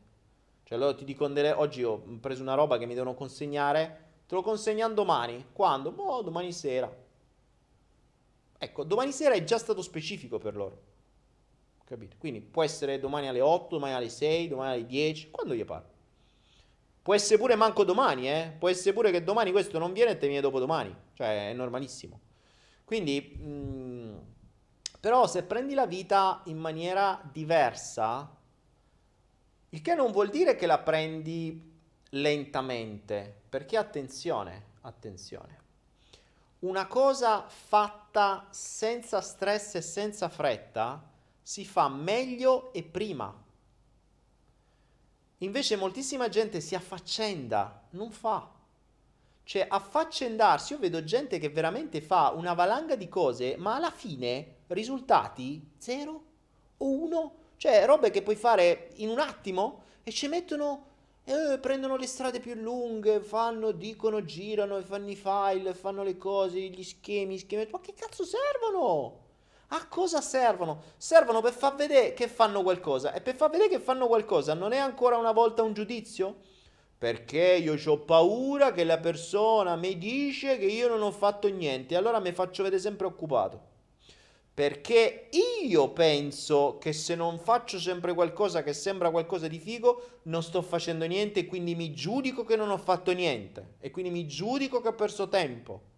Cioè 0.63 0.77
loro 0.77 0.95
ti 0.95 1.03
dicono 1.03 1.33
delle... 1.33 1.51
Oggi 1.51 1.83
ho 1.83 1.99
preso 2.19 2.41
una 2.41 2.53
roba 2.53 2.77
che 2.77 2.85
mi 2.85 2.93
devono 2.93 3.13
consegnare. 3.13 4.11
Te 4.25 4.35
lo 4.35 4.41
consegnano 4.41 4.93
domani. 4.93 5.47
Quando? 5.51 5.91
Boh, 5.91 6.21
domani 6.21 6.53
sera. 6.53 6.91
Ecco, 8.57 8.83
domani 8.83 9.11
sera 9.11 9.35
è 9.35 9.43
già 9.43 9.57
stato 9.57 9.81
specifico 9.81 10.37
per 10.37 10.55
loro. 10.55 10.91
Capito? 11.85 12.15
Quindi 12.17 12.41
può 12.41 12.63
essere 12.63 12.99
domani 12.99 13.27
alle 13.27 13.41
8, 13.41 13.75
domani 13.75 13.93
alle 13.93 14.09
6, 14.09 14.47
domani 14.47 14.73
alle 14.73 14.85
10, 14.85 15.29
quando 15.31 15.53
gli 15.53 15.65
pare. 15.65 15.91
Può 17.01 17.13
essere 17.13 17.37
pure 17.37 17.55
manco 17.55 17.83
domani, 17.83 18.29
eh? 18.29 18.55
Può 18.57 18.69
essere 18.69 18.93
pure 18.93 19.11
che 19.11 19.23
domani 19.23 19.51
questo 19.51 19.77
non 19.77 19.91
viene 19.91 20.11
e 20.11 20.17
te 20.17 20.27
viene 20.27 20.41
dopo 20.41 20.59
domani. 20.59 20.95
Cioè, 21.13 21.49
è 21.49 21.53
normalissimo. 21.53 22.19
Quindi, 22.85 23.37
mh, 23.37 23.45
mm, 23.45 24.17
però 24.99 25.27
se 25.27 25.43
prendi 25.43 25.73
la 25.73 25.85
vita 25.85 26.41
in 26.45 26.57
maniera 26.57 27.21
diversa, 27.29 28.33
il 29.69 29.81
che 29.81 29.95
non 29.95 30.11
vuol 30.11 30.29
dire 30.29 30.55
che 30.55 30.65
la 30.65 30.79
prendi 30.79 31.71
lentamente, 32.11 33.41
perché 33.49 33.75
attenzione, 33.75 34.67
attenzione. 34.81 35.61
Una 36.59 36.87
cosa 36.87 37.45
fatta 37.47 38.47
senza 38.49 39.19
stress 39.19 39.75
e 39.75 39.81
senza 39.81 40.29
fretta 40.29 41.11
si 41.43 41.65
fa 41.65 41.89
meglio 41.89 42.71
e 42.71 42.83
prima. 42.83 43.41
Invece 45.39 45.75
moltissima 45.75 46.29
gente 46.29 46.61
si 46.61 46.73
affaccenda, 46.73 47.87
non 47.91 48.11
fa. 48.11 48.49
Cioè, 49.43 49.65
affaccendarsi, 49.69 50.71
io 50.71 50.79
vedo 50.79 51.03
gente 51.03 51.37
che 51.37 51.49
veramente 51.49 51.99
fa 51.99 52.29
una 52.29 52.53
valanga 52.53 52.95
di 52.95 53.09
cose, 53.09 53.57
ma 53.57 53.75
alla 53.75 53.91
fine 53.91 54.59
risultati 54.67 55.73
zero 55.77 56.23
o 56.77 56.89
uno, 56.89 57.35
cioè 57.57 57.85
robe 57.85 58.09
che 58.09 58.21
puoi 58.21 58.37
fare 58.37 58.91
in 58.95 59.09
un 59.09 59.19
attimo 59.19 59.83
e 60.03 60.11
ci 60.11 60.29
mettono, 60.29 60.85
eh, 61.25 61.59
prendono 61.59 61.97
le 61.97 62.07
strade 62.07 62.39
più 62.39 62.53
lunghe, 62.53 63.19
fanno, 63.19 63.71
dicono, 63.71 64.23
girano, 64.23 64.81
fanno 64.81 65.09
i 65.09 65.15
file, 65.15 65.73
fanno 65.73 66.03
le 66.03 66.17
cose, 66.17 66.59
gli 66.59 66.83
schemi, 66.83 67.37
schemi, 67.37 67.67
ma 67.69 67.81
che 67.81 67.93
cazzo 67.93 68.23
servono? 68.23 69.22
A 69.75 69.87
cosa 69.87 70.21
servono? 70.21 70.83
Servono 70.97 71.41
per 71.41 71.51
far 71.51 71.73
vedere 71.73 72.13
che 72.13 72.27
fanno 72.27 72.61
qualcosa. 72.61 73.11
E 73.11 73.21
per 73.21 73.35
far 73.35 73.49
vedere 73.49 73.69
che 73.69 73.79
fanno 73.79 74.05
qualcosa 74.05 74.53
non 74.53 74.71
è 74.71 74.77
ancora 74.77 75.17
una 75.17 75.31
volta 75.31 75.63
un 75.63 75.73
giudizio? 75.73 76.35
Perché 76.95 77.55
io 77.55 77.75
ho 77.83 77.97
paura 78.01 78.71
che 78.71 78.83
la 78.83 78.99
persona 78.99 79.75
mi 79.75 79.97
dice 79.97 80.59
che 80.59 80.65
io 80.65 80.87
non 80.87 81.01
ho 81.01 81.09
fatto 81.09 81.47
niente. 81.47 81.95
Allora 81.95 82.19
mi 82.19 82.31
faccio 82.33 82.61
vedere 82.61 82.79
sempre 82.79 83.07
occupato. 83.07 83.71
Perché 84.53 85.29
io 85.63 85.89
penso 85.89 86.77
che 86.79 86.93
se 86.93 87.15
non 87.15 87.39
faccio 87.39 87.79
sempre 87.79 88.13
qualcosa 88.13 88.61
che 88.61 88.73
sembra 88.73 89.09
qualcosa 89.09 89.47
di 89.47 89.57
figo, 89.57 90.19
non 90.23 90.43
sto 90.43 90.61
facendo 90.61 91.05
niente 91.05 91.39
e 91.39 91.45
quindi 91.47 91.73
mi 91.73 91.95
giudico 91.95 92.45
che 92.45 92.55
non 92.55 92.69
ho 92.69 92.77
fatto 92.77 93.11
niente. 93.11 93.77
E 93.79 93.89
quindi 93.89 94.11
mi 94.11 94.27
giudico 94.27 94.81
che 94.81 94.89
ho 94.89 94.93
perso 94.93 95.29
tempo. 95.29 95.92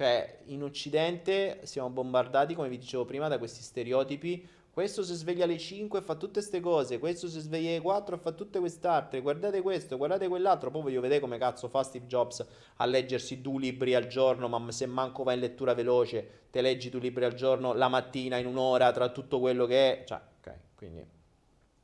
Cioè, 0.00 0.38
in 0.46 0.62
Occidente 0.62 1.60
siamo 1.64 1.90
bombardati, 1.90 2.54
come 2.54 2.70
vi 2.70 2.78
dicevo 2.78 3.04
prima, 3.04 3.28
da 3.28 3.36
questi 3.36 3.60
stereotipi. 3.60 4.48
Questo 4.70 5.02
si 5.02 5.12
sveglia 5.12 5.44
alle 5.44 5.58
5 5.58 5.98
e 5.98 6.02
fa 6.02 6.14
tutte 6.14 6.40
queste 6.40 6.60
cose, 6.60 6.98
questo 6.98 7.28
si 7.28 7.38
sveglia 7.38 7.68
alle 7.68 7.82
4 7.82 8.16
e 8.16 8.18
fa 8.18 8.32
tutte 8.32 8.60
quest'altre. 8.60 9.20
Guardate 9.20 9.60
questo, 9.60 9.98
guardate 9.98 10.26
quell'altro. 10.26 10.70
Poi 10.70 10.80
voglio 10.80 11.02
vedere 11.02 11.20
come 11.20 11.36
cazzo 11.36 11.68
fa 11.68 11.82
Steve 11.82 12.06
Jobs 12.06 12.42
a 12.76 12.86
leggersi 12.86 13.42
due 13.42 13.60
libri 13.60 13.94
al 13.94 14.06
giorno, 14.06 14.48
ma 14.48 14.72
se 14.72 14.86
manco 14.86 15.22
va 15.22 15.34
in 15.34 15.40
lettura 15.40 15.74
veloce, 15.74 16.44
te 16.50 16.62
leggi 16.62 16.88
due 16.88 17.00
libri 17.00 17.26
al 17.26 17.34
giorno 17.34 17.74
la 17.74 17.88
mattina 17.88 18.38
in 18.38 18.46
un'ora 18.46 18.92
tra 18.92 19.10
tutto 19.10 19.38
quello 19.38 19.66
che 19.66 20.00
è. 20.00 20.04
Cioè, 20.06 20.18
ok, 20.38 20.54
quindi 20.76 21.04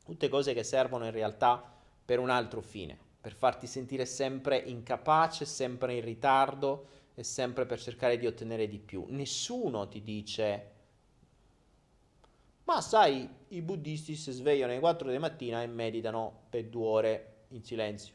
tutte 0.06 0.28
cose 0.30 0.54
che 0.54 0.62
servono 0.62 1.04
in 1.04 1.12
realtà 1.12 1.62
per 2.02 2.18
un 2.18 2.30
altro 2.30 2.62
fine, 2.62 2.96
per 3.20 3.34
farti 3.34 3.66
sentire 3.66 4.06
sempre 4.06 4.56
incapace, 4.56 5.44
sempre 5.44 5.96
in 5.96 6.00
ritardo 6.02 6.95
è 7.16 7.22
sempre 7.22 7.64
per 7.64 7.80
cercare 7.80 8.18
di 8.18 8.26
ottenere 8.26 8.68
di 8.68 8.78
più. 8.78 9.06
Nessuno 9.08 9.88
ti 9.88 10.02
dice, 10.02 10.72
ma 12.64 12.82
sai, 12.82 13.26
i 13.48 13.62
buddisti 13.62 14.14
si 14.14 14.32
svegliano 14.32 14.72
alle 14.72 14.80
4 14.80 15.10
di 15.10 15.16
mattina 15.16 15.62
e 15.62 15.66
meditano 15.66 16.42
per 16.50 16.66
due 16.66 16.86
ore 16.86 17.36
in 17.48 17.64
silenzio, 17.64 18.12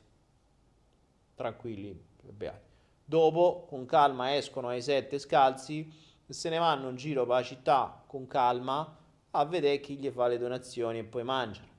tranquilli, 1.33 1.99
beati. 2.21 2.69
Dopo, 3.03 3.65
con 3.67 3.87
calma, 3.87 4.35
escono 4.35 4.67
ai 4.67 4.83
7 4.83 5.17
scalzi 5.17 5.91
e 6.27 6.31
se 6.31 6.49
ne 6.49 6.59
vanno 6.59 6.89
in 6.89 6.95
giro 6.95 7.25
per 7.25 7.37
la 7.37 7.43
città 7.43 8.03
con 8.05 8.27
calma 8.27 8.99
a 9.31 9.45
vedere 9.45 9.79
chi 9.79 9.97
gli 9.97 10.11
fa 10.11 10.27
le 10.27 10.37
donazioni 10.37 10.99
e 10.99 11.05
poi 11.05 11.23
mangiano. 11.23 11.69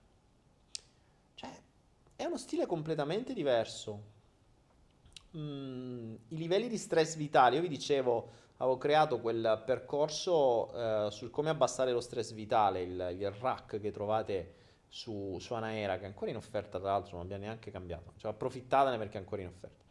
Cioè, 1.35 1.63
è 2.17 2.25
uno 2.25 2.37
stile 2.37 2.67
completamente 2.67 3.33
diverso 3.33 4.11
mm, 5.37 6.15
i 6.29 6.37
livelli 6.37 6.69
di 6.69 6.79
stress 6.79 7.17
vitale, 7.17 7.57
io 7.57 7.63
vi 7.63 7.69
dicevo, 7.69 8.31
avevo 8.59 8.79
creato 8.79 9.21
quel 9.21 9.63
percorso 9.65 10.73
eh, 10.73 11.11
sul 11.11 11.31
come 11.31 11.51
abbassare 11.51 11.93
lo 11.93 12.01
stress 12.01 12.33
vitale, 12.33 12.83
il, 12.83 13.17
il 13.19 13.31
rack 13.31 13.81
che 13.81 13.91
trovate 13.91 14.55
su, 14.89 15.39
su 15.41 15.55
Anaera, 15.55 15.97
che 15.99 16.05
è 16.05 16.07
ancora 16.07 16.31
in 16.31 16.37
offerta, 16.37 16.79
tra 16.79 16.91
l'altro 16.91 17.17
non 17.17 17.25
abbiamo 17.25 17.45
neanche 17.45 17.71
cambiato, 17.71 18.13
cioè 18.17 18.31
approfittatene 18.31 18.99
perché 18.99 19.17
è 19.17 19.21
ancora 19.21 19.43
in 19.43 19.49
offerta. 19.49 19.83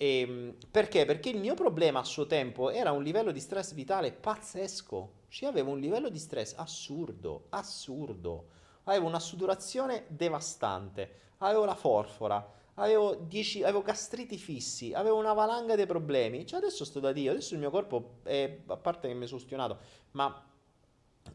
E, 0.00 0.20
ehm, 0.20 0.56
perché? 0.70 1.04
Perché 1.04 1.28
il 1.28 1.38
mio 1.38 1.54
problema 1.54 1.98
a 1.98 2.04
suo 2.04 2.26
tempo 2.26 2.70
era 2.70 2.92
un 2.92 3.02
livello 3.02 3.32
di 3.32 3.40
stress 3.40 3.74
vitale 3.74 4.12
pazzesco. 4.12 5.16
Cioè 5.28 5.48
avevo 5.48 5.72
un 5.72 5.80
livello 5.80 6.08
di 6.08 6.18
stress 6.18 6.54
assurdo, 6.56 7.46
assurdo. 7.50 8.46
Avevo 8.84 9.06
una 9.06 9.20
sudorazione 9.20 10.04
devastante, 10.08 11.32
avevo 11.38 11.66
la 11.66 11.74
forfora, 11.74 12.56
avevo, 12.78 13.14
10, 13.14 13.62
avevo 13.62 13.82
gastriti 13.82 14.38
fissi, 14.38 14.92
avevo 14.92 15.16
una 15.16 15.32
valanga 15.32 15.76
di 15.76 15.86
problemi. 15.86 16.46
Cioè 16.46 16.58
adesso 16.58 16.84
sto 16.84 17.00
da 17.00 17.12
Dio, 17.12 17.30
adesso 17.30 17.54
il 17.54 17.60
mio 17.60 17.70
corpo 17.70 18.20
è, 18.22 18.60
a 18.66 18.76
parte 18.76 19.08
che 19.08 19.14
mi 19.14 19.26
sono 19.26 19.40
stionato, 19.40 19.78
ma 20.12 20.44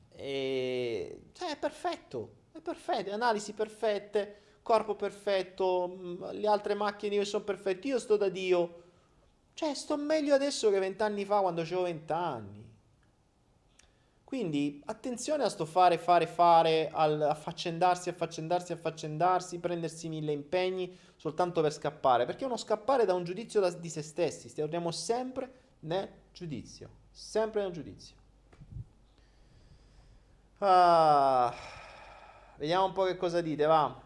è, 0.09 1.17
cioè, 1.33 1.51
è 1.51 1.57
perfetto, 1.57 2.35
è 2.51 2.59
perfetto, 2.59 3.11
analisi 3.11 3.53
perfette, 3.53 4.41
corpo 4.61 4.95
perfetto, 4.95 5.87
mm, 5.87 6.23
le 6.31 6.47
altre 6.47 6.73
macchine 6.73 7.23
sono 7.25 7.43
perfette, 7.43 7.87
io 7.87 7.99
sto 7.99 8.17
da 8.17 8.29
Dio. 8.29 8.81
Cioè, 9.53 9.73
sto 9.75 9.97
meglio 9.97 10.33
adesso 10.33 10.71
che 10.71 10.79
vent'anni 10.79 11.25
fa 11.25 11.41
quando 11.41 11.61
avevo 11.61 11.83
vent'anni. 11.83 12.62
Quindi 14.33 14.81
attenzione 14.85 15.43
a 15.43 15.47
sto 15.47 15.63
fare, 15.63 15.99
fare, 15.99 16.25
fare, 16.25 16.89
al 16.91 17.21
affaccendarsi, 17.21 18.09
affaccendarsi, 18.09 18.71
affaccendarsi, 18.71 19.59
prendersi 19.59 20.09
mille 20.09 20.31
impegni 20.31 20.97
soltanto 21.15 21.61
per 21.61 21.71
scappare, 21.71 22.25
perché 22.25 22.41
è 22.41 22.47
uno 22.47 22.57
scappare 22.57 23.05
da 23.05 23.13
un 23.13 23.23
giudizio 23.25 23.59
da, 23.59 23.69
di 23.69 23.89
se 23.89 24.01
stessi, 24.01 24.49
stiamo 24.49 24.89
sempre 24.89 25.51
nel 25.81 26.09
giudizio, 26.33 26.89
sempre 27.11 27.61
nel 27.61 27.71
giudizio. 27.73 28.15
Ah, 30.57 31.53
vediamo 32.57 32.85
un 32.85 32.91
po' 32.93 33.03
che 33.03 33.17
cosa 33.17 33.39
dite, 33.39 33.65
va. 33.65 34.01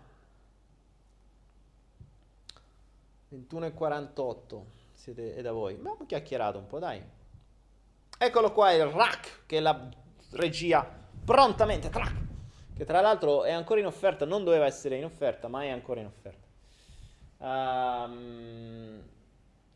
21 3.29 3.65
e 3.65 3.73
48, 3.73 4.65
siete, 4.91 5.35
è 5.35 5.41
da 5.41 5.53
voi. 5.53 5.75
Abbiamo 5.75 6.05
chiacchierato 6.05 6.57
un 6.57 6.67
po', 6.67 6.79
dai. 6.79 7.01
Eccolo 8.17 8.51
qua 8.51 8.73
il 8.73 8.87
rack, 8.87 9.45
che 9.45 9.59
è 9.59 9.61
la 9.61 10.05
regia 10.31 10.89
prontamente, 11.23 11.89
trac, 11.89 12.13
che 12.75 12.85
tra 12.85 13.01
l'altro 13.01 13.43
è 13.43 13.51
ancora 13.51 13.79
in 13.79 13.85
offerta, 13.85 14.25
non 14.25 14.43
doveva 14.43 14.65
essere 14.65 14.97
in 14.97 15.05
offerta, 15.05 15.47
ma 15.47 15.63
è 15.63 15.69
ancora 15.69 15.99
in 15.99 16.05
offerta. 16.05 16.45
Um, 17.39 19.01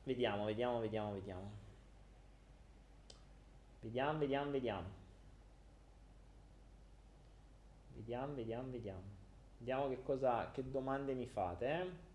vediamo, 0.03 0.45
vediamo, 0.45 0.80
vediamo, 0.80 1.14
vediamo. 1.14 1.52
Vediamo, 3.82 4.19
vediamo, 4.19 4.52
vediamo. 4.52 4.88
Vediamo, 7.95 8.34
vediamo, 8.34 8.72
vediamo. 8.72 9.02
Vediamo 9.57 9.90
che 9.90 10.03
cosa, 10.03 10.49
che 10.52 10.69
domande 10.69 11.14
mi 11.14 11.28
fate, 11.28 11.65
eh. 11.65 12.11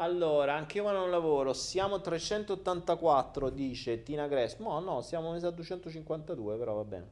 Allora, 0.00 0.54
anche 0.54 0.78
io 0.78 0.88
non 0.92 1.10
lavoro, 1.10 1.52
siamo 1.52 2.00
384, 2.00 3.50
dice 3.50 4.04
Tina 4.04 4.28
Gress. 4.28 4.56
No, 4.58 4.78
no, 4.78 5.02
siamo 5.02 5.32
a 5.32 5.50
252, 5.50 6.56
però 6.56 6.74
va 6.74 6.84
bene. 6.84 7.08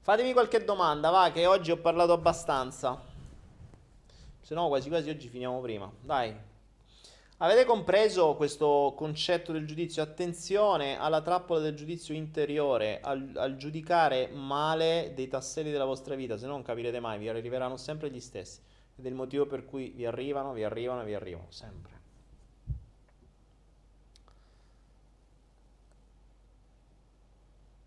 Fatemi 0.00 0.32
qualche 0.32 0.64
domanda, 0.64 1.10
va, 1.10 1.30
che 1.32 1.44
oggi 1.44 1.70
ho 1.70 1.76
parlato 1.76 2.14
abbastanza. 2.14 2.98
Se 4.40 4.54
no, 4.54 4.68
quasi 4.68 4.88
quasi 4.88 5.10
oggi 5.10 5.28
finiamo 5.28 5.60
prima. 5.60 5.92
Dai. 6.00 6.34
Avete 7.38 7.66
compreso 7.66 8.34
questo 8.34 8.94
concetto 8.96 9.52
del 9.52 9.66
giudizio? 9.66 10.02
Attenzione 10.02 10.98
alla 10.98 11.20
trappola 11.20 11.60
del 11.60 11.74
giudizio 11.74 12.14
interiore, 12.14 13.00
al, 13.02 13.32
al, 13.34 13.56
giudicare 13.56 14.28
male 14.28 15.12
dei 15.14 15.28
tasselli 15.28 15.70
della 15.70 15.84
vostra 15.84 16.14
vita, 16.14 16.38
se 16.38 16.46
no 16.46 16.52
non 16.52 16.62
capirete 16.62 17.00
mai, 17.00 17.18
vi 17.18 17.28
arriveranno 17.28 17.76
sempre 17.76 18.10
gli 18.10 18.20
stessi. 18.20 18.60
Ed 18.96 19.04
è 19.04 19.08
il 19.08 19.14
motivo 19.14 19.46
per 19.46 19.64
cui 19.64 19.90
vi 19.90 20.06
arrivano, 20.06 20.52
vi 20.52 20.64
arrivano, 20.64 21.04
vi 21.04 21.14
arrivano, 21.14 21.46
sempre. 21.50 21.94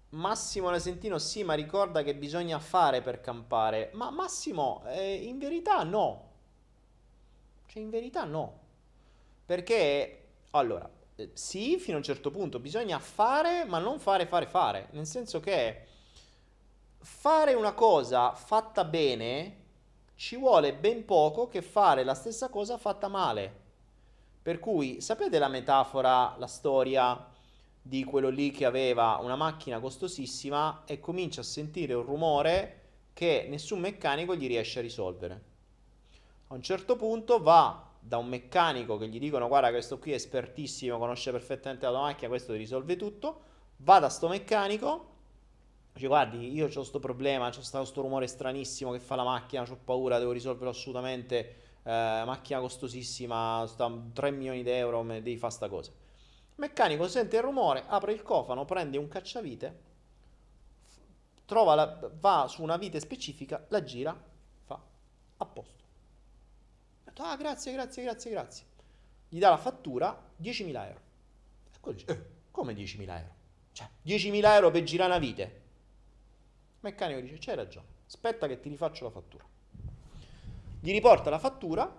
Massimo 0.09 0.69
Nasentino, 0.69 1.17
sì, 1.19 1.43
ma 1.43 1.53
ricorda 1.53 2.01
che 2.03 2.15
bisogna 2.15 2.59
fare 2.59 3.01
per 3.01 3.21
campare. 3.21 3.89
Ma 3.93 4.09
Massimo, 4.09 4.83
eh, 4.87 5.13
in 5.15 5.37
verità 5.37 5.83
no. 5.83 6.27
Cioè, 7.67 7.81
in 7.81 7.89
verità 7.89 8.23
no. 8.23 8.59
Perché, 9.45 10.27
allora, 10.51 10.89
eh, 11.15 11.31
sì, 11.33 11.77
fino 11.77 11.95
a 11.95 11.99
un 11.99 12.03
certo 12.03 12.31
punto 12.31 12.59
bisogna 12.59 12.99
fare, 12.99 13.65
ma 13.65 13.79
non 13.79 13.99
fare, 13.99 14.25
fare, 14.25 14.47
fare. 14.47 14.87
Nel 14.91 15.05
senso 15.05 15.39
che 15.39 15.85
fare 16.97 17.53
una 17.53 17.73
cosa 17.73 18.33
fatta 18.33 18.83
bene 18.85 19.57
ci 20.19 20.35
vuole 20.35 20.73
ben 20.73 21.05
poco 21.05 21.47
che 21.47 21.61
fare 21.61 22.03
la 22.03 22.13
stessa 22.13 22.49
cosa 22.49 22.77
fatta 22.77 23.07
male. 23.07 23.55
Per 24.41 24.59
cui, 24.59 24.99
sapete 24.99 25.39
la 25.39 25.47
metafora, 25.47 26.35
la 26.37 26.45
storia 26.45 27.25
di 27.81 28.03
quello 28.03 28.27
lì 28.27 28.51
che 28.51 28.65
aveva 28.65 29.17
una 29.21 29.37
macchina 29.37 29.79
costosissima 29.79 30.83
e 30.85 30.99
comincia 30.99 31.39
a 31.39 31.45
sentire 31.45 31.93
un 31.93 32.03
rumore 32.03 32.81
che 33.13 33.45
nessun 33.47 33.79
meccanico 33.79 34.35
gli 34.35 34.47
riesce 34.47 34.79
a 34.79 34.81
risolvere. 34.81 35.43
A 36.47 36.53
un 36.53 36.61
certo 36.61 36.97
punto 36.97 37.41
va 37.41 37.89
da 37.97 38.17
un 38.17 38.27
meccanico 38.27 38.97
che 38.97 39.07
gli 39.07 39.19
dicono 39.19 39.47
guarda 39.47 39.69
questo 39.69 39.99
qui 39.99 40.11
è 40.11 40.15
espertissimo, 40.15 40.97
conosce 40.97 41.31
perfettamente 41.31 41.85
la 41.85 41.93
tua 41.93 42.01
macchina, 42.01 42.27
questo 42.27 42.51
ti 42.51 42.57
risolve 42.57 42.97
tutto, 42.97 43.41
va 43.77 43.99
da 43.99 44.09
sto 44.09 44.27
meccanico, 44.27 45.18
dice 45.99 46.07
guardi 46.07 46.53
io 46.53 46.67
ho 46.67 46.71
questo 46.71 46.99
problema, 46.99 47.49
c'è 47.49 47.61
stato 47.61 47.83
questo 47.83 48.01
rumore 48.01 48.27
stranissimo 48.27 48.91
che 48.91 48.99
fa 48.99 49.15
la 49.15 49.23
macchina, 49.23 49.61
ho 49.61 49.77
paura, 49.83 50.17
devo 50.17 50.31
risolverlo 50.31 50.69
assolutamente, 50.69 51.37
eh, 51.83 52.23
macchina 52.25 52.59
costosissima, 52.59 53.65
sta 53.67 53.91
3 54.13 54.31
milioni 54.31 54.63
di 54.63 54.69
euro, 54.69 55.03
devi 55.03 55.37
fare 55.37 55.53
sta 55.53 55.67
cosa. 55.67 55.91
Il 55.91 56.55
meccanico 56.55 57.07
sente 57.07 57.35
il 57.35 57.43
rumore, 57.43 57.83
apre 57.87 58.13
il 58.13 58.21
cofano, 58.21 58.65
prende 58.65 58.97
un 58.97 59.07
cacciavite, 59.07 59.87
la, 61.47 62.09
va 62.19 62.45
su 62.47 62.61
una 62.61 62.77
vite 62.77 62.99
specifica, 62.99 63.65
la 63.69 63.83
gira, 63.83 64.17
fa 64.65 64.79
a 65.37 65.45
posto 65.45 65.79
detto, 67.19 67.23
ah 67.23 67.35
grazie, 67.35 67.73
grazie, 67.73 68.03
grazie, 68.03 68.31
grazie. 68.31 68.65
Gli 69.27 69.39
dà 69.39 69.49
la 69.49 69.57
fattura, 69.57 70.31
10.000 70.41 70.67
euro. 70.67 71.01
E 71.73 71.79
quello 71.79 71.97
dice, 71.97 72.11
eh, 72.11 72.25
come 72.51 72.73
10.000 72.73 73.01
euro? 73.01 73.35
Cioè, 73.73 73.87
10.000 74.05 74.53
euro 74.53 74.71
per 74.71 74.83
girare 74.83 75.09
una 75.09 75.19
vite. 75.19 75.61
Meccanico 76.81 77.19
dice, 77.19 77.37
c'hai 77.39 77.55
ragione, 77.55 77.87
aspetta 78.07 78.47
che 78.47 78.59
ti 78.59 78.69
rifaccio 78.69 79.03
la 79.03 79.09
fattura. 79.09 79.43
Gli 80.79 80.91
riporta 80.91 81.29
la 81.29 81.39
fattura 81.39 81.93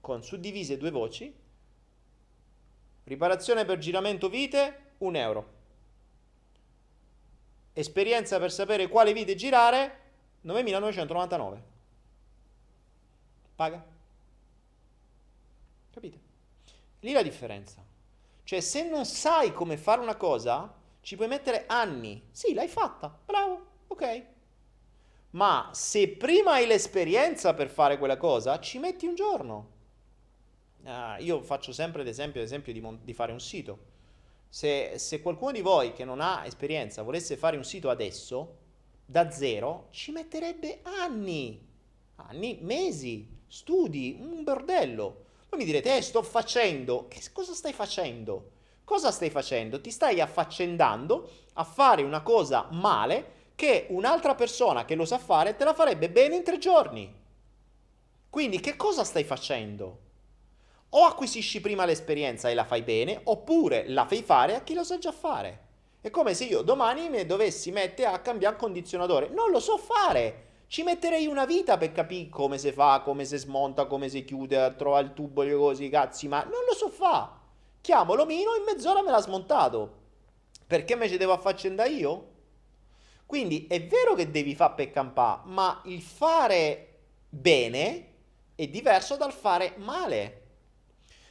con 0.00 0.22
suddivise 0.22 0.76
due 0.76 0.90
voci. 0.90 1.34
Riparazione 3.04 3.64
per 3.64 3.78
giramento 3.78 4.28
vite, 4.28 4.92
1 4.98 5.18
euro. 5.18 5.52
Esperienza 7.72 8.38
per 8.38 8.52
sapere 8.52 8.86
quale 8.88 9.12
vite 9.12 9.34
girare, 9.34 10.00
9.999. 10.44 11.62
Paga. 13.56 13.84
Capite? 15.90 16.18
Lì 17.00 17.12
la 17.12 17.22
differenza. 17.22 17.84
Cioè, 18.44 18.60
se 18.60 18.88
non 18.88 19.04
sai 19.04 19.52
come 19.52 19.76
fare 19.76 20.00
una 20.00 20.16
cosa, 20.16 20.72
ci 21.04 21.16
puoi 21.16 21.28
mettere 21.28 21.64
anni. 21.66 22.28
Sì, 22.30 22.54
l'hai 22.54 22.66
fatta. 22.66 23.14
Bravo, 23.26 23.66
ok. 23.88 24.22
Ma 25.30 25.68
se 25.72 26.08
prima 26.08 26.52
hai 26.52 26.66
l'esperienza 26.66 27.52
per 27.52 27.68
fare 27.68 27.98
quella 27.98 28.16
cosa, 28.16 28.58
ci 28.58 28.78
metti 28.78 29.06
un 29.06 29.14
giorno. 29.14 29.72
Uh, 30.82 31.22
io 31.22 31.42
faccio 31.42 31.72
sempre 31.72 32.02
l'esempio, 32.04 32.40
l'esempio 32.40 32.72
di, 32.72 32.80
mon- 32.80 33.00
di, 33.02 33.12
fare 33.12 33.32
un 33.32 33.40
sito. 33.40 33.92
Se, 34.48 34.94
se 34.96 35.20
qualcuno 35.20 35.52
di 35.52 35.60
voi 35.60 35.92
che 35.92 36.06
non 36.06 36.22
ha 36.22 36.46
esperienza 36.46 37.02
volesse 37.02 37.36
fare 37.36 37.58
un 37.58 37.64
sito 37.64 37.90
adesso, 37.90 38.56
da 39.04 39.30
zero, 39.30 39.88
ci 39.90 40.10
metterebbe 40.10 40.80
anni, 40.84 41.60
anni, 42.16 42.58
mesi, 42.62 43.28
studi, 43.46 44.16
un 44.18 44.42
bordello. 44.42 45.24
Voi 45.50 45.58
mi 45.58 45.66
direte, 45.66 45.98
eh, 45.98 46.00
sto 46.00 46.22
facendo. 46.22 47.08
Che 47.08 47.20
cosa 47.30 47.52
stai 47.52 47.74
facendo? 47.74 48.52
Cosa 48.84 49.10
stai 49.10 49.30
facendo? 49.30 49.80
Ti 49.80 49.90
stai 49.90 50.20
affaccendando 50.20 51.30
a 51.54 51.64
fare 51.64 52.02
una 52.02 52.20
cosa 52.20 52.68
male 52.70 53.32
che 53.54 53.86
un'altra 53.88 54.34
persona 54.34 54.84
che 54.84 54.94
lo 54.94 55.06
sa 55.06 55.18
fare 55.18 55.56
te 55.56 55.64
la 55.64 55.72
farebbe 55.72 56.10
bene 56.10 56.36
in 56.36 56.44
tre 56.44 56.58
giorni. 56.58 57.22
Quindi 58.28 58.60
che 58.60 58.76
cosa 58.76 59.02
stai 59.04 59.24
facendo? 59.24 59.98
O 60.90 61.04
acquisisci 61.04 61.60
prima 61.60 61.86
l'esperienza 61.86 62.50
e 62.50 62.54
la 62.54 62.64
fai 62.64 62.82
bene, 62.82 63.20
oppure 63.24 63.88
la 63.88 64.06
fai 64.06 64.22
fare 64.22 64.54
a 64.54 64.60
chi 64.60 64.74
lo 64.74 64.84
sa 64.84 64.98
già 64.98 65.12
fare. 65.12 65.62
È 66.00 66.10
come 66.10 66.34
se 66.34 66.44
io 66.44 66.60
domani 66.60 67.08
mi 67.08 67.24
dovessi 67.24 67.70
mettere 67.70 68.08
a 68.08 68.18
cambiare 68.18 68.56
condizionatore. 68.56 69.28
Non 69.28 69.50
lo 69.50 69.60
so 69.60 69.78
fare. 69.78 70.42
Ci 70.66 70.82
metterei 70.82 71.26
una 71.26 71.46
vita 71.46 71.78
per 71.78 71.92
capire 71.92 72.28
come 72.28 72.58
si 72.58 72.70
fa, 72.70 73.00
come 73.00 73.24
si 73.24 73.38
smonta, 73.38 73.86
come 73.86 74.08
si 74.08 74.24
chiude, 74.24 74.74
trova 74.76 74.98
il 74.98 75.14
tubo, 75.14 75.42
le 75.42 75.54
cose, 75.54 75.88
cazzi, 75.88 76.28
ma 76.28 76.42
non 76.42 76.64
lo 76.68 76.74
so 76.74 76.88
fa. 76.88 77.40
Chiamo 77.84 78.14
l'omino, 78.14 78.54
in 78.54 78.62
mezz'ora 78.64 79.02
me 79.02 79.10
l'ha 79.10 79.20
smontato. 79.20 79.92
Perché 80.66 80.96
me 80.96 81.06
ci 81.06 81.18
devo 81.18 81.34
affaccendare 81.34 81.90
io? 81.90 82.28
Quindi 83.26 83.66
è 83.68 83.84
vero 83.84 84.14
che 84.14 84.30
devi 84.30 84.54
fare 84.54 84.72
per 84.74 84.90
campare, 84.90 85.42
ma 85.44 85.82
il 85.84 86.00
fare 86.00 87.00
bene 87.28 88.12
è 88.54 88.66
diverso 88.68 89.16
dal 89.16 89.34
fare 89.34 89.74
male. 89.76 90.42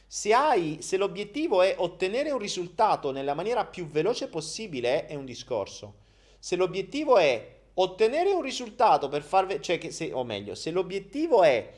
Se, 0.06 0.32
hai, 0.32 0.78
se 0.80 0.96
l'obiettivo 0.96 1.60
è 1.60 1.74
ottenere 1.76 2.30
un 2.30 2.38
risultato 2.38 3.10
nella 3.10 3.34
maniera 3.34 3.64
più 3.64 3.88
veloce 3.88 4.28
possibile, 4.28 5.06
è 5.06 5.16
un 5.16 5.24
discorso. 5.24 6.02
Se 6.38 6.54
l'obiettivo 6.54 7.18
è 7.18 7.62
ottenere 7.74 8.30
un 8.30 8.42
risultato 8.42 9.08
per 9.08 9.22
far, 9.22 9.58
cioè 9.58 9.90
se, 9.90 10.12
o 10.12 10.22
meglio, 10.22 10.54
se 10.54 10.70
l'obiettivo 10.70 11.42
è 11.42 11.68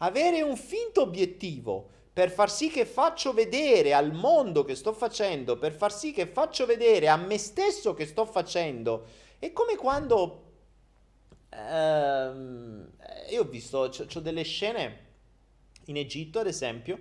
avere 0.00 0.42
un 0.42 0.58
finto 0.58 1.00
obiettivo 1.00 1.94
per 2.16 2.30
far 2.30 2.50
sì 2.50 2.70
che 2.70 2.86
faccio 2.86 3.34
vedere 3.34 3.92
al 3.92 4.10
mondo 4.14 4.64
che 4.64 4.74
sto 4.74 4.94
facendo, 4.94 5.58
per 5.58 5.74
far 5.74 5.92
sì 5.92 6.12
che 6.12 6.26
faccio 6.26 6.64
vedere 6.64 7.08
a 7.08 7.16
me 7.16 7.36
stesso 7.36 7.92
che 7.92 8.06
sto 8.06 8.24
facendo, 8.24 9.04
è 9.38 9.52
come 9.52 9.76
quando 9.76 10.44
ehm, 11.50 12.90
io 13.28 13.42
ho 13.42 13.44
visto, 13.44 13.80
ho 13.80 14.20
delle 14.20 14.44
scene 14.44 15.00
in 15.84 15.98
Egitto, 15.98 16.38
ad 16.38 16.46
esempio, 16.46 17.00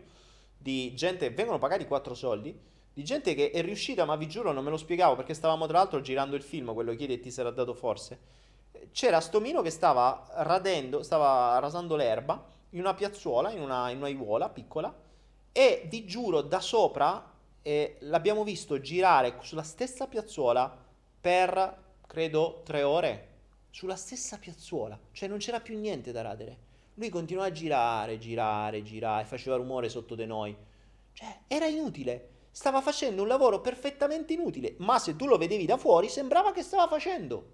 di 0.58 0.94
gente, 0.96 1.30
vengono 1.30 1.60
pagati 1.60 1.86
4 1.86 2.14
soldi, 2.14 2.54
di 2.94 3.04
gente 3.06 3.36
che 3.36 3.52
è 3.52 3.62
riuscita, 3.62 4.04
ma 4.04 4.18
vi 4.18 4.28
giuro 4.28 4.52
non 4.52 4.66
me 4.66 4.70
lo 4.70 4.76
spiegavo 4.76 5.16
perché 5.16 5.34
stavamo 5.34 5.66
tra 5.66 5.78
l'altro 5.78 6.02
girando 6.02 6.36
il 6.36 6.44
film, 6.44 6.74
quello 6.74 6.94
chiedi 6.94 7.14
e 7.14 7.20
ti 7.22 7.32
sarà 7.32 7.52
dato 7.52 7.74
forse. 7.74 8.20
C'era 8.92 9.22
Stomino 9.22 9.62
che 9.62 9.70
stava 9.70 10.28
radendo, 10.34 11.04
stava 11.04 11.58
rasando 11.60 11.96
l'erba 11.96 12.46
in 12.72 12.82
una 12.82 12.94
piazzuola, 12.94 13.52
in 13.52 13.62
una, 13.62 13.90
in 13.92 13.98
una 14.00 14.08
aiuola 14.08 14.50
piccola, 14.50 15.04
e 15.58 15.86
vi 15.88 16.04
giuro, 16.04 16.42
da 16.42 16.60
sopra 16.60 17.32
eh, 17.62 17.96
l'abbiamo 18.02 18.44
visto 18.44 18.82
girare 18.82 19.38
sulla 19.40 19.64
stessa 19.64 20.06
piazzuola 20.06 20.84
per, 21.22 21.84
credo, 22.06 22.62
tre 22.66 22.84
ore. 22.84 23.28
Sulla 23.70 23.96
stessa 23.96 24.38
piazzuola, 24.38 25.00
cioè 25.14 25.30
non 25.30 25.38
c'era 25.38 25.62
più 25.62 25.80
niente 25.80 26.12
da 26.12 26.22
radere. 26.22 26.58
Lui 26.96 27.08
continuava 27.08 27.48
a 27.48 27.54
girare, 27.54 28.18
girare, 28.18 28.84
girare, 28.84 29.24
faceva 29.24 29.56
rumore 29.56 29.88
sotto 29.88 30.14
di 30.14 30.26
noi. 30.26 30.54
Cioè, 31.14 31.40
era 31.48 31.68
inutile. 31.68 32.32
Stava 32.52 32.82
facendo 32.82 33.22
un 33.22 33.30
lavoro 33.30 33.62
perfettamente 33.62 34.34
inutile, 34.34 34.76
ma 34.80 35.00
se 35.00 35.16
tu 35.16 35.26
lo 35.26 35.38
vedevi 35.38 35.66
da 35.66 35.78
fuori 35.78 36.10
sembrava 36.10 36.52
che 36.52 36.64
stava 36.64 36.90
facendo. 36.90 37.54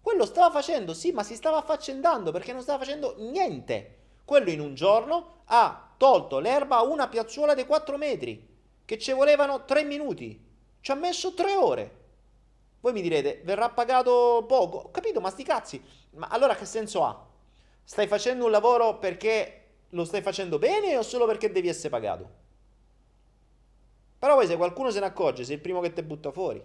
Quello 0.00 0.24
stava 0.24 0.50
facendo, 0.50 0.94
sì, 0.94 1.12
ma 1.12 1.22
si 1.22 1.36
stava 1.36 1.58
affaccendando 1.58 2.32
perché 2.32 2.52
non 2.52 2.62
stava 2.62 2.80
facendo 2.80 3.14
niente. 3.18 3.98
Quello 4.24 4.50
in 4.50 4.58
un 4.58 4.74
giorno 4.74 5.42
ha 5.44 5.85
tolto 5.96 6.38
l'erba 6.38 6.76
a 6.76 6.82
una 6.84 7.08
piazzuola 7.08 7.54
dei 7.54 7.66
4 7.66 7.96
metri, 7.96 8.46
che 8.84 8.98
ci 8.98 9.12
volevano 9.12 9.64
3 9.64 9.84
minuti. 9.84 10.42
Ci 10.80 10.90
ha 10.90 10.94
messo 10.94 11.34
3 11.34 11.54
ore. 11.56 12.04
Voi 12.80 12.92
mi 12.92 13.02
direte, 13.02 13.40
verrà 13.44 13.68
pagato 13.70 14.44
poco. 14.46 14.78
Ho 14.78 14.90
capito, 14.90 15.20
ma 15.20 15.30
sti 15.30 15.42
cazzi. 15.42 15.82
Ma 16.12 16.28
allora 16.28 16.54
che 16.54 16.64
senso 16.64 17.04
ha? 17.04 17.26
Stai 17.82 18.06
facendo 18.06 18.44
un 18.44 18.50
lavoro 18.50 18.98
perché 18.98 19.62
lo 19.90 20.04
stai 20.04 20.22
facendo 20.22 20.58
bene 20.58 20.96
o 20.96 21.02
solo 21.02 21.26
perché 21.26 21.50
devi 21.50 21.68
essere 21.68 21.88
pagato? 21.88 22.30
Però 24.18 24.34
poi 24.34 24.46
se 24.46 24.56
qualcuno 24.56 24.90
se 24.90 25.00
ne 25.00 25.06
accorge, 25.06 25.44
sei 25.44 25.56
il 25.56 25.60
primo 25.60 25.80
che 25.80 25.92
ti 25.92 26.02
butta 26.02 26.30
fuori. 26.30 26.62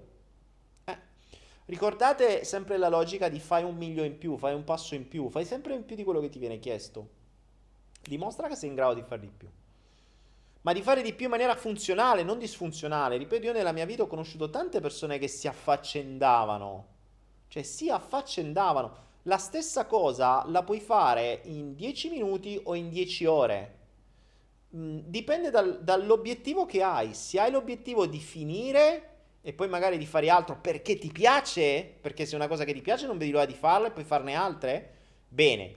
Ricordate 1.65 2.43
sempre 2.43 2.77
la 2.77 2.89
logica 2.89 3.29
di 3.29 3.39
fai 3.39 3.63
un 3.63 3.77
miglio 3.77 4.03
in 4.03 4.17
più, 4.17 4.35
fai 4.37 4.53
un 4.53 4.63
passo 4.63 4.93
in 4.95 5.07
più, 5.07 5.29
fai 5.29 5.45
sempre 5.45 5.73
in 5.73 5.85
più 5.85 5.95
di 5.95 6.03
quello 6.03 6.19
che 6.19 6.29
ti 6.29 6.37
viene 6.39 6.59
chiesto. 6.59 7.19
Dimostra 8.01 8.47
che 8.47 8.55
sei 8.55 8.69
in 8.69 8.75
grado 8.75 8.93
di 8.95 9.03
fare 9.03 9.21
di 9.21 9.31
più. 9.35 9.47
ma 10.63 10.73
di 10.73 10.81
fare 10.83 11.01
di 11.01 11.13
più 11.13 11.25
in 11.25 11.31
maniera 11.31 11.55
funzionale, 11.55 12.23
non 12.23 12.37
disfunzionale. 12.37 13.17
Ripeto, 13.17 13.47
io 13.47 13.53
nella 13.53 13.71
mia 13.71 13.85
vita 13.85 14.03
ho 14.03 14.07
conosciuto 14.07 14.49
tante 14.49 14.79
persone 14.79 15.17
che 15.17 15.27
si 15.27 15.47
affaccendavano, 15.47 16.87
cioè 17.47 17.63
si 17.63 17.89
affaccendavano. 17.89 19.09
La 19.23 19.37
stessa 19.37 19.85
cosa 19.85 20.43
la 20.47 20.63
puoi 20.63 20.79
fare 20.79 21.41
in 21.45 21.75
10 21.75 22.09
minuti 22.09 22.59
o 22.63 22.75
in 22.75 22.89
10 22.89 23.25
ore. 23.25 23.79
Mm, 24.75 24.99
dipende 25.05 25.49
dal, 25.49 25.83
dall'obiettivo 25.83 26.65
che 26.65 26.81
hai. 26.83 27.13
Se 27.13 27.39
hai 27.39 27.51
l'obiettivo 27.51 28.05
di 28.05 28.19
finire 28.19 29.09
e 29.41 29.53
poi 29.53 29.67
magari 29.67 29.97
di 29.97 30.05
fare 30.05 30.29
altro 30.29 30.57
perché 30.59 30.97
ti 30.97 31.11
piace, 31.11 31.97
perché 31.99 32.25
se 32.25 32.33
è 32.33 32.35
una 32.35 32.47
cosa 32.47 32.63
che 32.63 32.73
ti 32.73 32.81
piace 32.81 33.07
non 33.07 33.17
vedi 33.17 33.31
l'ora 33.31 33.45
di 33.45 33.53
farla 33.53 33.87
e 33.87 33.91
poi 33.91 34.03
farne 34.03 34.33
altre, 34.35 34.93
bene. 35.27 35.75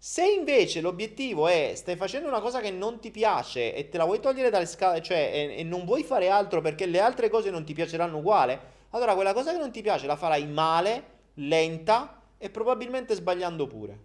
Se 0.00 0.24
invece 0.24 0.80
l'obiettivo 0.80 1.48
è 1.48 1.72
stai 1.74 1.96
facendo 1.96 2.28
una 2.28 2.40
cosa 2.40 2.60
che 2.60 2.70
non 2.70 3.00
ti 3.00 3.10
piace 3.10 3.74
e 3.74 3.88
te 3.88 3.98
la 3.98 4.04
vuoi 4.04 4.20
togliere 4.20 4.48
dalle 4.48 4.66
scale, 4.66 5.02
cioè 5.02 5.28
e, 5.34 5.58
e 5.58 5.64
non 5.64 5.84
vuoi 5.84 6.04
fare 6.04 6.28
altro 6.28 6.60
perché 6.60 6.86
le 6.86 7.00
altre 7.00 7.28
cose 7.28 7.50
non 7.50 7.64
ti 7.64 7.74
piaceranno 7.74 8.18
uguale, 8.18 8.76
allora 8.90 9.16
quella 9.16 9.32
cosa 9.32 9.50
che 9.50 9.58
non 9.58 9.72
ti 9.72 9.82
piace 9.82 10.06
la 10.06 10.14
farai 10.14 10.46
male, 10.46 11.16
lenta 11.34 12.22
e 12.38 12.48
probabilmente 12.48 13.14
sbagliando 13.16 13.66
pure. 13.66 13.98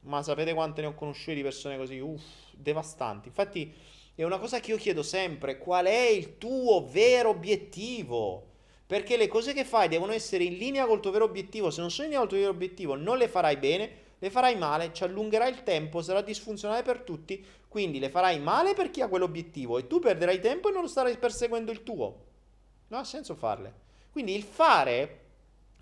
Ma 0.00 0.24
sapete 0.24 0.54
quante 0.54 0.80
ne 0.80 0.88
ho 0.88 0.94
conosciute 0.94 1.34
di 1.34 1.42
persone 1.42 1.76
così? 1.76 2.00
Uff, 2.00 2.24
devastanti. 2.56 3.28
Infatti 3.28 3.72
è 4.16 4.24
una 4.24 4.38
cosa 4.38 4.58
che 4.58 4.72
io 4.72 4.76
chiedo 4.76 5.04
sempre, 5.04 5.58
qual 5.58 5.86
è 5.86 6.08
il 6.08 6.36
tuo 6.38 6.84
vero 6.84 7.28
obiettivo? 7.28 8.44
Perché 8.84 9.16
le 9.16 9.28
cose 9.28 9.52
che 9.52 9.64
fai 9.64 9.86
devono 9.86 10.12
essere 10.12 10.42
in 10.42 10.56
linea 10.56 10.84
col 10.86 10.98
tuo 10.98 11.12
vero 11.12 11.26
obiettivo. 11.26 11.70
Se 11.70 11.80
non 11.80 11.92
sono 11.92 12.06
in 12.08 12.14
linea 12.14 12.26
col 12.26 12.36
tuo 12.36 12.38
vero 12.44 12.56
obiettivo, 12.56 12.96
non 12.96 13.18
le 13.18 13.28
farai 13.28 13.56
bene 13.56 14.06
le 14.18 14.30
farai 14.30 14.56
male, 14.56 14.92
ci 14.92 15.04
allungherai 15.04 15.50
il 15.50 15.62
tempo, 15.62 16.02
sarà 16.02 16.22
disfunzionale 16.22 16.82
per 16.82 17.00
tutti, 17.00 17.44
quindi 17.68 17.98
le 17.98 18.10
farai 18.10 18.40
male 18.40 18.74
per 18.74 18.90
chi 18.90 19.00
ha 19.00 19.08
quell'obiettivo 19.08 19.78
e 19.78 19.86
tu 19.86 20.00
perderai 20.00 20.40
tempo 20.40 20.68
e 20.68 20.72
non 20.72 20.88
starai 20.88 21.16
perseguendo 21.18 21.70
il 21.70 21.82
tuo. 21.82 22.26
Non 22.88 23.00
ha 23.00 23.04
senso 23.04 23.34
farle. 23.34 23.86
Quindi 24.10 24.34
il 24.34 24.42
fare 24.42 25.20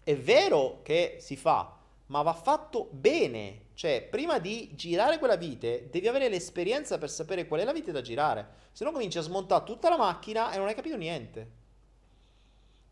è 0.03 0.17
vero 0.17 0.81
che 0.83 1.17
si 1.21 1.37
fa, 1.37 1.79
ma 2.07 2.23
va 2.23 2.35
fatto 2.35 2.89
bene. 2.93 3.65
Cioè, 3.75 4.07
prima 4.11 4.39
di 4.39 4.71
girare 4.75 5.19
quella 5.19 5.37
vite, 5.37 5.89
devi 5.91 6.09
avere 6.09 6.29
l'esperienza 6.29 6.99
per 6.99 7.11
sapere 7.11 7.47
qual 7.47 7.61
è 7.61 7.65
la 7.65 7.73
vite 7.73 7.93
da 7.93 8.01
girare. 8.01 8.65
Se 8.73 8.85
no 8.85 8.93
cominci 8.93 9.19
a 9.19 9.23
smontare 9.23 9.65
tutta 9.65 9.89
la 9.89 9.97
macchina 9.97 10.53
e 10.53 10.59
non 10.59 10.67
hai 10.67 10.75
capito 10.75 10.97
niente. 10.97 11.51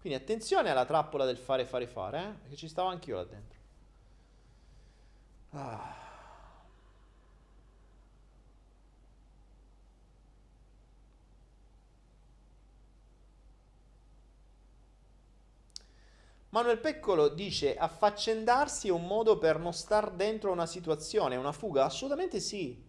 Quindi 0.01 0.19
attenzione 0.19 0.71
alla 0.71 0.85
trappola 0.85 1.25
del 1.25 1.39
fare, 1.39 1.65
fare, 1.65 1.87
fare, 1.87 2.19
eh? 2.19 2.33
perché 2.43 2.57
ci 2.57 2.69
stavo 2.69 2.89
anch'io 2.89 3.17
là 3.17 3.25
dentro. 3.25 3.54
Ah. 5.55 5.95
Manuel 16.51 16.79
Peccolo 16.79 17.29
dice 17.29 17.77
affaccendarsi 17.77 18.89
è 18.89 18.91
un 18.91 19.07
modo 19.07 19.39
per 19.39 19.59
non 19.59 19.73
star 19.75 20.11
dentro 20.13 20.53
una 20.53 20.67
situazione, 20.67 21.37
una 21.37 21.53
fuga? 21.53 21.85
Assolutamente 21.85 22.39
sì. 22.41 22.81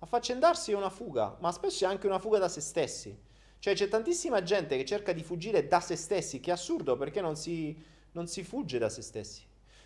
Affaccendarsi 0.00 0.72
è 0.72 0.76
una 0.76 0.90
fuga, 0.90 1.36
ma 1.40 1.52
spesso 1.52 1.84
è 1.84 1.86
anche 1.86 2.06
una 2.06 2.18
fuga 2.18 2.38
da 2.38 2.48
se 2.48 2.60
stessi. 2.60 3.16
Cioè 3.58 3.74
c'è 3.74 3.88
tantissima 3.88 4.42
gente 4.42 4.76
che 4.76 4.84
cerca 4.84 5.12
di 5.12 5.22
fuggire 5.22 5.68
da 5.68 5.80
se 5.80 5.94
stessi, 5.96 6.40
che 6.40 6.50
è 6.50 6.54
assurdo 6.54 6.96
perché 6.96 7.20
non 7.20 7.36
si, 7.36 7.76
non 8.12 8.26
si 8.26 8.42
fugge 8.42 8.78
da 8.78 8.88
se 8.88 9.02
stessi. 9.02 9.42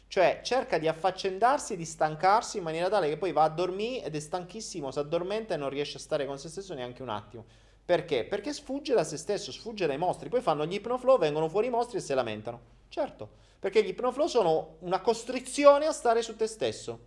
Cioè 0.08 0.40
cerca 0.42 0.78
di 0.78 0.88
affaccendarsi 0.88 1.76
di 1.76 1.84
stancarsi 1.84 2.58
in 2.58 2.62
maniera 2.62 2.88
tale 2.88 3.08
che 3.08 3.16
poi 3.16 3.32
va 3.32 3.42
a 3.42 3.48
dormire 3.48 4.04
ed 4.04 4.14
è 4.14 4.20
stanchissimo, 4.20 4.90
si 4.90 4.98
addormenta 4.98 5.54
e 5.54 5.56
non 5.56 5.68
riesce 5.68 5.96
a 5.96 6.00
stare 6.00 6.26
con 6.26 6.38
se 6.38 6.48
stesso 6.48 6.74
neanche 6.74 7.02
un 7.02 7.08
attimo. 7.08 7.44
Perché? 7.84 8.24
Perché 8.24 8.52
sfugge 8.52 8.94
da 8.94 9.04
se 9.04 9.16
stesso, 9.16 9.52
sfugge 9.52 9.86
dai 9.86 9.98
mostri. 9.98 10.28
Poi 10.28 10.40
fanno 10.40 10.66
gli 10.66 10.74
ipnoflow, 10.74 11.18
vengono 11.18 11.48
fuori 11.48 11.68
i 11.68 11.70
mostri 11.70 11.98
e 11.98 12.00
si 12.00 12.14
lamentano. 12.14 12.74
Certo, 12.88 13.28
perché 13.58 13.82
gli 13.82 13.88
ipnoflow 13.88 14.26
sono 14.26 14.76
una 14.80 15.00
costrizione 15.00 15.86
a 15.86 15.92
stare 15.92 16.22
su 16.22 16.34
te 16.36 16.46
stesso, 16.46 16.98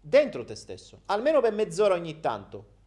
dentro 0.00 0.44
te 0.44 0.54
stesso, 0.54 1.02
almeno 1.06 1.40
per 1.40 1.52
mezz'ora 1.52 1.94
ogni 1.94 2.20
tanto. 2.20 2.78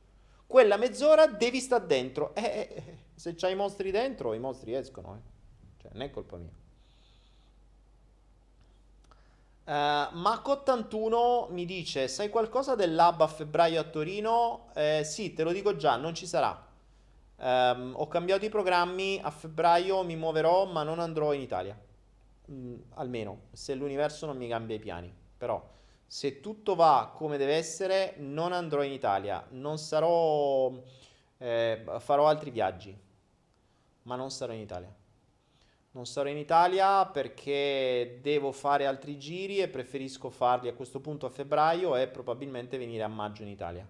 Quella 0.45 0.77
mezz'ora 0.77 1.25
devi 1.25 1.59
stare 1.59 1.87
dentro. 1.87 2.35
Eh, 2.35 2.41
eh, 2.41 2.73
eh, 2.75 2.97
se 3.15 3.33
c'hai 3.35 3.53
i 3.53 3.55
mostri 3.55 3.89
dentro, 3.89 4.33
i 4.33 4.39
mostri 4.39 4.75
escono. 4.75 5.15
Eh. 5.15 5.81
Cioè, 5.81 5.91
non 5.93 6.01
è 6.03 6.11
colpa 6.11 6.37
mia. 6.37 6.51
Uh, 9.65 9.69
eh, 9.69 10.07
Mac81 10.13 11.51
mi 11.51 11.65
dice: 11.65 12.07
Sai 12.07 12.29
qualcosa 12.29 12.75
del 12.75 12.95
lab 12.95 13.21
a 13.21 13.27
febbraio 13.27 13.79
a 13.79 13.83
Torino? 13.83 14.69
Eh, 14.73 15.03
sì, 15.03 15.33
te 15.33 15.43
lo 15.43 15.51
dico 15.51 15.75
già, 15.75 15.95
non 15.95 16.13
ci 16.13 16.25
sarà. 16.25 16.71
Um, 17.35 17.93
ho 17.97 18.07
cambiato 18.07 18.45
i 18.45 18.49
programmi, 18.49 19.19
a 19.21 19.29
febbraio 19.29 20.03
mi 20.03 20.15
muoverò, 20.15 20.65
ma 20.65 20.83
non 20.83 20.99
andrò 20.99 21.33
in 21.33 21.41
Italia. 21.41 21.77
Mm, 22.51 22.75
almeno 22.95 23.43
se 23.51 23.73
l'universo 23.75 24.25
non 24.25 24.37
mi 24.37 24.47
cambia 24.47 24.75
i 24.75 24.79
piani. 24.79 25.13
Però, 25.37 25.61
se 26.05 26.39
tutto 26.41 26.75
va 26.75 27.11
come 27.13 27.37
deve 27.37 27.55
essere, 27.55 28.15
non 28.17 28.53
andrò 28.53 28.83
in 28.83 28.91
Italia. 28.91 29.45
Non 29.51 29.77
sarò. 29.77 30.71
Eh, 31.37 31.85
farò 31.99 32.27
altri 32.27 32.51
viaggi, 32.51 32.97
ma 34.03 34.15
non 34.15 34.29
sarò 34.29 34.53
in 34.53 34.59
Italia. 34.59 34.93
Non 35.95 36.07
sarò 36.07 36.27
in 36.27 36.37
Italia 36.37 37.05
perché 37.05 38.17
devo 38.19 38.51
fare 38.51 38.87
altri 38.87 39.19
giri 39.19 39.59
e 39.59 39.67
preferisco 39.67 40.31
farli 40.31 40.67
a 40.67 40.73
questo 40.73 40.99
punto 40.99 41.27
a 41.27 41.29
febbraio 41.29 41.95
e 41.95 42.07
probabilmente 42.07 42.79
venire 42.79 43.03
a 43.03 43.07
maggio 43.07 43.43
in 43.43 43.49
Italia. 43.49 43.87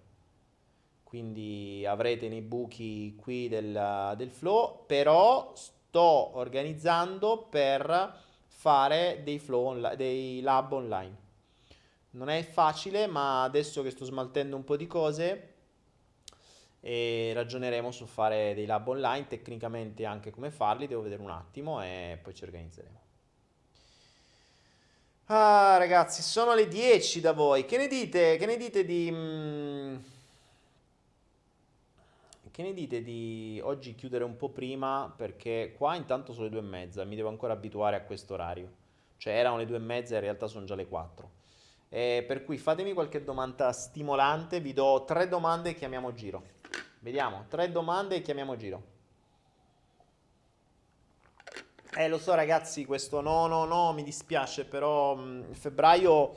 Quindi 1.02 1.86
avrete 1.86 2.28
nei 2.28 2.42
buchi 2.42 3.14
qui 3.16 3.48
del, 3.48 4.12
del 4.18 4.30
flow, 4.30 4.84
però 4.84 5.52
sto 5.54 6.36
organizzando 6.36 7.46
per 7.48 8.18
fare 8.48 9.22
dei, 9.24 9.38
flow 9.38 9.68
onla- 9.68 9.94
dei 9.94 10.42
lab 10.42 10.72
online. 10.72 11.16
Non 12.10 12.28
è 12.28 12.42
facile, 12.42 13.06
ma 13.06 13.44
adesso 13.44 13.82
che 13.82 13.90
sto 13.90 14.04
smaltendo 14.04 14.56
un 14.56 14.64
po' 14.64 14.76
di 14.76 14.86
cose, 14.86 15.53
e 16.86 17.32
ragioneremo 17.32 17.90
su 17.90 18.04
fare 18.04 18.52
dei 18.52 18.66
lab 18.66 18.86
online, 18.88 19.26
tecnicamente 19.26 20.04
anche 20.04 20.30
come 20.30 20.50
farli, 20.50 20.86
devo 20.86 21.00
vedere 21.00 21.22
un 21.22 21.30
attimo 21.30 21.82
e 21.82 22.18
poi 22.22 22.34
ci 22.34 22.44
organizzeremo. 22.44 23.00
Ah 25.28 25.78
ragazzi, 25.78 26.20
sono 26.20 26.52
le 26.52 26.68
10 26.68 27.22
da 27.22 27.32
voi, 27.32 27.64
che 27.64 27.78
ne 27.78 27.86
dite? 27.86 28.36
Che 28.36 28.44
ne 28.44 28.58
dite 28.58 28.84
di... 28.84 29.10
Mm, 29.10 29.96
che 32.50 32.62
ne 32.62 32.74
dite 32.74 33.02
di 33.02 33.58
oggi 33.64 33.94
chiudere 33.94 34.22
un 34.24 34.36
po' 34.36 34.50
prima 34.50 35.10
perché 35.16 35.72
qua 35.78 35.96
intanto 35.96 36.34
sono 36.34 36.44
le 36.44 36.50
due 36.50 36.60
e 36.60 36.64
mezza, 36.64 37.02
mi 37.04 37.16
devo 37.16 37.30
ancora 37.30 37.54
abituare 37.54 37.96
a 37.96 38.02
questo 38.02 38.34
orario. 38.34 38.70
Cioè 39.16 39.32
erano 39.32 39.56
le 39.56 39.64
due 39.64 39.76
e 39.76 39.80
mezza 39.80 40.16
in 40.16 40.20
realtà 40.20 40.46
sono 40.48 40.66
già 40.66 40.74
le 40.74 40.86
4. 40.86 41.30
E 41.88 42.22
per 42.28 42.44
cui 42.44 42.58
fatemi 42.58 42.92
qualche 42.92 43.24
domanda 43.24 43.72
stimolante, 43.72 44.60
vi 44.60 44.74
do 44.74 45.04
tre 45.06 45.28
domande 45.28 45.70
e 45.70 45.74
chiamiamo 45.74 46.12
giro. 46.12 46.53
Vediamo, 47.04 47.44
tre 47.50 47.70
domande 47.70 48.16
e 48.16 48.22
chiamiamo 48.22 48.56
giro. 48.56 48.82
Eh, 51.98 52.08
lo 52.08 52.16
so 52.16 52.32
ragazzi, 52.34 52.86
questo 52.86 53.20
no, 53.20 53.46
no, 53.46 53.66
no, 53.66 53.92
mi 53.92 54.02
dispiace, 54.02 54.64
però 54.64 55.14
mh, 55.14 55.52
febbraio 55.52 56.32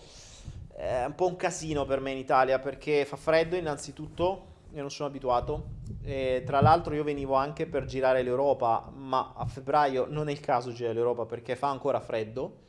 è 0.76 1.06
un 1.06 1.16
po' 1.16 1.28
un 1.28 1.38
casino 1.38 1.86
per 1.86 2.02
me 2.02 2.12
in 2.12 2.18
Italia 2.18 2.60
perché 2.60 3.06
fa 3.06 3.16
freddo 3.16 3.56
innanzitutto, 3.56 4.56
io 4.74 4.82
non 4.82 4.92
sono 4.92 5.08
abituato. 5.08 5.68
E 6.04 6.44
tra 6.46 6.60
l'altro 6.60 6.94
io 6.94 7.06
venivo 7.06 7.36
anche 7.36 7.66
per 7.66 7.86
girare 7.86 8.22
l'Europa, 8.22 8.92
ma 8.94 9.36
a 9.38 9.46
febbraio 9.46 10.08
non 10.10 10.28
è 10.28 10.34
il 10.34 10.42
caso 10.42 10.74
girare 10.74 10.96
l'Europa 10.96 11.26
perché 11.26 11.56
fa 11.56 11.70
ancora 11.70 12.02
freddo, 12.02 12.64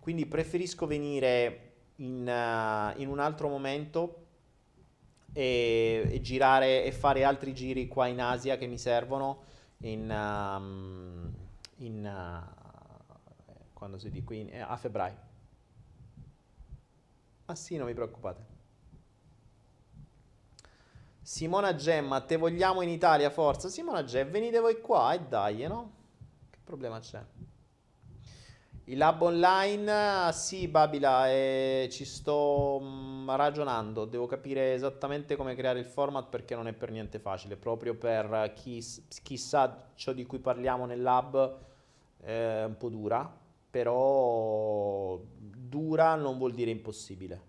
quindi 0.00 0.24
preferisco 0.24 0.86
venire 0.86 1.72
in, 1.96 2.26
uh, 2.26 2.98
in 2.98 3.08
un 3.08 3.18
altro 3.18 3.48
momento 3.48 4.21
e, 5.32 6.08
e, 6.10 6.20
girare 6.20 6.84
e 6.84 6.92
fare 6.92 7.24
altri 7.24 7.54
giri 7.54 7.88
qua 7.88 8.06
in 8.06 8.20
Asia 8.20 8.56
che 8.56 8.66
mi 8.66 8.78
servono 8.78 9.42
in, 9.78 10.10
um, 10.10 11.32
in 11.76 12.04
uh, 12.04 13.14
quando 13.72 13.98
si 13.98 14.10
dice 14.10 14.24
qui 14.24 14.52
a 14.52 14.76
febbraio. 14.76 15.30
Ah 17.46 17.54
sì, 17.54 17.76
non 17.76 17.86
vi 17.86 17.94
preoccupate. 17.94 18.50
Simona 21.20 21.74
Gemma, 21.74 22.20
te 22.20 22.36
vogliamo 22.36 22.82
in 22.82 22.88
Italia, 22.88 23.30
forza. 23.30 23.68
Simona 23.68 24.04
Gemma, 24.04 24.30
venite 24.30 24.58
voi 24.58 24.80
qua 24.80 25.12
e 25.14 25.20
dai, 25.20 25.66
no? 25.66 25.92
Che 26.50 26.58
problema 26.64 26.98
c'è? 26.98 27.22
Il 28.92 28.98
lab 28.98 29.22
online, 29.22 30.32
sì, 30.34 30.68
Babila, 30.68 31.30
eh, 31.30 31.88
ci 31.90 32.04
sto 32.04 32.78
mh, 32.78 33.22
mm, 33.22 33.30
ragionando. 33.30 34.04
Devo 34.04 34.26
capire 34.26 34.74
esattamente 34.74 35.34
come 35.34 35.54
creare 35.54 35.78
il 35.78 35.86
format 35.86 36.28
perché 36.28 36.54
non 36.54 36.66
è 36.66 36.74
per 36.74 36.90
niente 36.90 37.18
facile. 37.18 37.56
Proprio 37.56 37.94
per 37.94 38.52
chi, 38.54 38.84
chi 39.22 39.38
sa 39.38 39.92
ciò 39.94 40.12
di 40.12 40.26
cui 40.26 40.40
parliamo 40.40 40.84
nel 40.84 41.00
lab, 41.00 41.58
è 42.18 42.64
un 42.66 42.76
po' 42.76 42.90
dura. 42.90 43.34
Però 43.70 45.18
dura 45.38 46.14
non 46.16 46.36
vuol 46.36 46.52
dire 46.52 46.70
impossibile. 46.70 47.40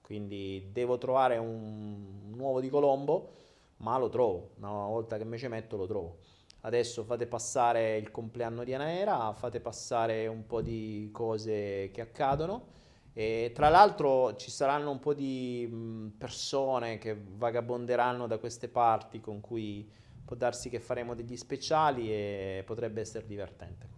Quindi 0.00 0.68
devo 0.70 0.96
trovare 0.96 1.38
un, 1.38 2.30
un 2.30 2.38
uovo 2.38 2.60
di 2.60 2.68
Colombo 2.68 3.32
ma 3.78 3.98
lo 3.98 4.08
trovo, 4.08 4.52
una 4.58 4.70
volta 4.70 5.18
che 5.18 5.24
mi 5.24 5.38
ci 5.38 5.48
metto 5.48 5.76
lo 5.76 5.86
trovo. 5.86 6.18
Adesso 6.64 7.04
fate 7.04 7.26
passare 7.26 7.98
il 7.98 8.10
compleanno 8.10 8.64
di 8.64 8.72
Anaera, 8.72 9.34
fate 9.34 9.60
passare 9.60 10.26
un 10.26 10.46
po' 10.46 10.62
di 10.62 11.10
cose 11.12 11.90
che 11.92 12.00
accadono. 12.00 12.72
E 13.12 13.52
tra 13.54 13.68
l'altro 13.68 14.34
ci 14.36 14.50
saranno 14.50 14.90
un 14.90 14.98
po' 14.98 15.12
di 15.12 16.10
persone 16.16 16.96
che 16.96 17.14
vagabonderanno 17.14 18.26
da 18.26 18.38
queste 18.38 18.68
parti 18.68 19.20
con 19.20 19.40
cui 19.40 19.88
può 20.24 20.36
darsi 20.36 20.70
che 20.70 20.80
faremo 20.80 21.14
degli 21.14 21.36
speciali 21.36 22.10
e 22.10 22.62
potrebbe 22.64 23.02
essere 23.02 23.26
divertente. 23.26 23.88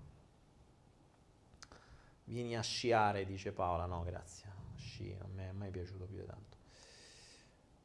Vieni 2.25 2.57
a 2.57 2.63
sciare, 2.63 3.25
dice 3.25 3.53
Paola. 3.53 3.87
No, 3.87 4.03
grazie. 4.03 4.51
Sci, 4.77 5.17
a 5.21 5.27
me 5.33 5.51
è 5.51 5.53
mai 5.53 5.71
piaciuto 5.71 6.05
più 6.05 6.17
di 6.17 6.27
tanto. 6.27 6.56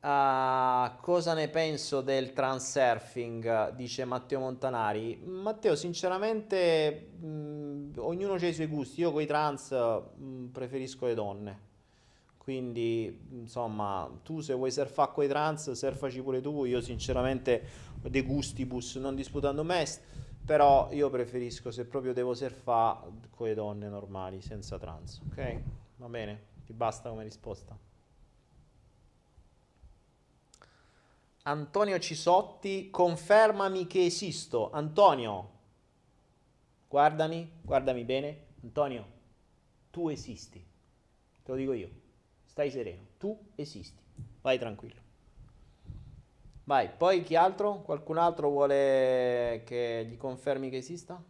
Uh, 0.02 1.00
cosa 1.00 1.36
ne 1.36 1.48
penso 1.48 2.02
del 2.02 2.34
transurfing? 2.34 3.70
Dice 3.76 4.04
Matteo 4.04 4.40
Montanari. 4.40 5.22
Matteo, 5.24 5.76
sinceramente, 5.76 7.10
mh, 7.20 7.92
ognuno 7.98 8.34
ha 8.34 8.48
i 8.48 8.54
suoi 8.54 8.66
gusti. 8.66 9.02
Io 9.02 9.12
con 9.12 9.22
i 9.22 9.28
trans 9.28 9.70
mh, 9.70 10.46
preferisco 10.46 11.06
le 11.06 11.14
donne. 11.14 11.60
Quindi, 12.38 13.16
insomma, 13.30 14.10
tu 14.24 14.40
se 14.40 14.56
vuoi 14.56 14.72
surfare 14.72 15.12
con 15.14 15.24
i 15.24 15.28
trans, 15.28 15.70
surfaci 15.70 16.20
pure 16.24 16.42
tu. 16.42 16.66
Io, 16.66 16.82
sinceramente, 16.82 17.64
ho 18.02 18.10
dei 18.10 18.24
gustibus 18.24 18.96
non 18.96 19.14
disputando 19.14 19.64
me. 19.64 19.86
Però 20.44 20.90
io 20.92 21.12
preferisco, 21.12 21.70
se 21.70 21.86
proprio 21.86 22.12
devo 22.12 22.34
surfare, 22.34 23.02
con 23.30 23.46
le 23.46 23.54
donne 23.54 23.88
normali, 23.88 24.42
senza 24.42 24.80
trans. 24.80 25.22
Ok? 25.30 25.62
Va 25.98 26.10
bene? 26.10 26.42
Ti 26.66 26.74
basta 26.74 27.10
come 27.10 27.22
risposta? 27.22 27.78
Antonio 31.44 31.98
Cisotti, 31.98 32.92
confermami 32.92 33.88
che 33.88 34.06
esisto. 34.06 34.70
Antonio, 34.72 35.50
guardami, 36.88 37.52
guardami 37.62 38.04
bene. 38.04 38.46
Antonio, 38.62 39.06
tu 39.90 40.10
esisti. 40.10 40.64
Te 41.44 41.52
lo 41.52 41.58
dico 41.58 41.74
io. 41.74 41.90
Stai 42.46 42.70
sereno, 42.70 43.02
tu 43.18 43.36
esisti. 43.56 44.00
Vai 44.42 44.60
tranquillo. 44.60 45.00
Vai, 46.66 46.90
poi 46.96 47.24
chi 47.24 47.36
altro? 47.36 47.82
Qualcun 47.82 48.18
altro 48.18 48.50
vuole 48.50 49.64
che 49.66 50.06
gli 50.08 50.18
confermi 50.18 50.70
che 50.70 50.78
esista? 50.78 51.22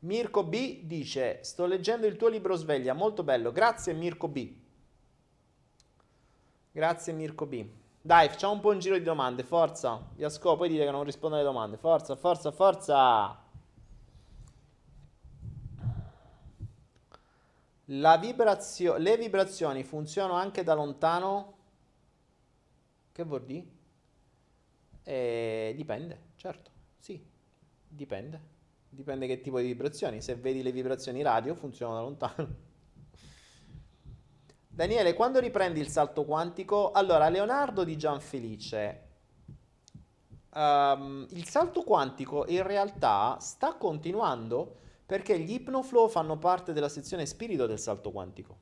Mirko 0.00 0.44
B 0.44 0.82
dice: 0.82 1.42
Sto 1.42 1.64
leggendo 1.64 2.06
il 2.06 2.16
tuo 2.16 2.28
libro 2.28 2.54
sveglia, 2.54 2.92
molto 2.92 3.22
bello. 3.22 3.50
Grazie, 3.50 3.94
Mirko 3.94 4.28
B. 4.28 4.59
Grazie 6.72 7.12
Mirko 7.12 7.46
B. 7.46 7.64
Dai, 8.00 8.28
facciamo 8.28 8.52
un 8.54 8.60
po' 8.60 8.70
un 8.70 8.78
giro 8.78 8.96
di 8.96 9.02
domande, 9.02 9.42
forza. 9.42 10.00
Vi 10.14 10.24
ascolto, 10.24 10.58
poi 10.58 10.68
dite 10.68 10.84
che 10.84 10.90
non 10.90 11.04
rispondo 11.04 11.34
alle 11.34 11.44
domande. 11.44 11.76
Forza, 11.76 12.14
forza, 12.16 12.50
forza. 12.52 13.36
Vibrazio- 17.84 18.96
le 18.96 19.16
vibrazioni 19.16 19.82
funzionano 19.84 20.34
anche 20.34 20.62
da 20.62 20.74
lontano? 20.74 21.54
Che 23.12 23.24
vuol 23.24 23.44
dire? 23.44 23.66
Eh, 25.02 25.72
dipende, 25.76 26.20
certo, 26.36 26.70
sì, 26.98 27.22
dipende. 27.88 28.58
Dipende 28.88 29.26
che 29.26 29.40
tipo 29.40 29.58
di 29.60 29.66
vibrazioni. 29.66 30.20
Se 30.20 30.34
vedi 30.36 30.62
le 30.62 30.72
vibrazioni 30.72 31.22
radio, 31.22 31.54
funzionano 31.54 31.98
da 31.98 32.02
lontano. 32.04 32.68
Daniele, 34.80 35.12
quando 35.12 35.40
riprendi 35.40 35.78
il 35.78 35.88
salto 35.88 36.24
quantico? 36.24 36.90
Allora, 36.92 37.28
Leonardo 37.28 37.84
di 37.84 37.98
Gianfelice, 37.98 39.08
um, 40.54 41.26
il 41.32 41.46
salto 41.46 41.82
quantico 41.82 42.46
in 42.48 42.62
realtà 42.62 43.36
sta 43.40 43.74
continuando 43.74 44.76
perché 45.04 45.38
gli 45.38 45.52
ipnoflow 45.52 46.08
fanno 46.08 46.38
parte 46.38 46.72
della 46.72 46.88
sezione 46.88 47.26
spirito 47.26 47.66
del 47.66 47.78
salto 47.78 48.10
quantico. 48.10 48.56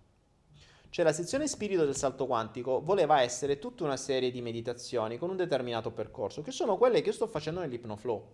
Cioè 0.89 1.05
la 1.05 1.13
sezione 1.13 1.47
spirito 1.47 1.85
del 1.85 1.95
salto 1.95 2.27
quantico 2.27 2.83
voleva 2.83 3.21
essere 3.21 3.61
tutta 3.61 3.85
una 3.85 3.97
serie 3.97 4.33
di 4.33 4.43
meditazioni 4.43 5.19
con 5.19 5.31
un 5.31 5.37
determinato 5.37 5.93
percorso, 5.93 6.43
che 6.43 6.51
sono 6.51 6.77
quelle 6.79 7.01
che 7.01 7.11
io 7.11 7.15
sto 7.15 7.29
facendo 7.29 7.61
nell'ipnoflow. 7.61 8.33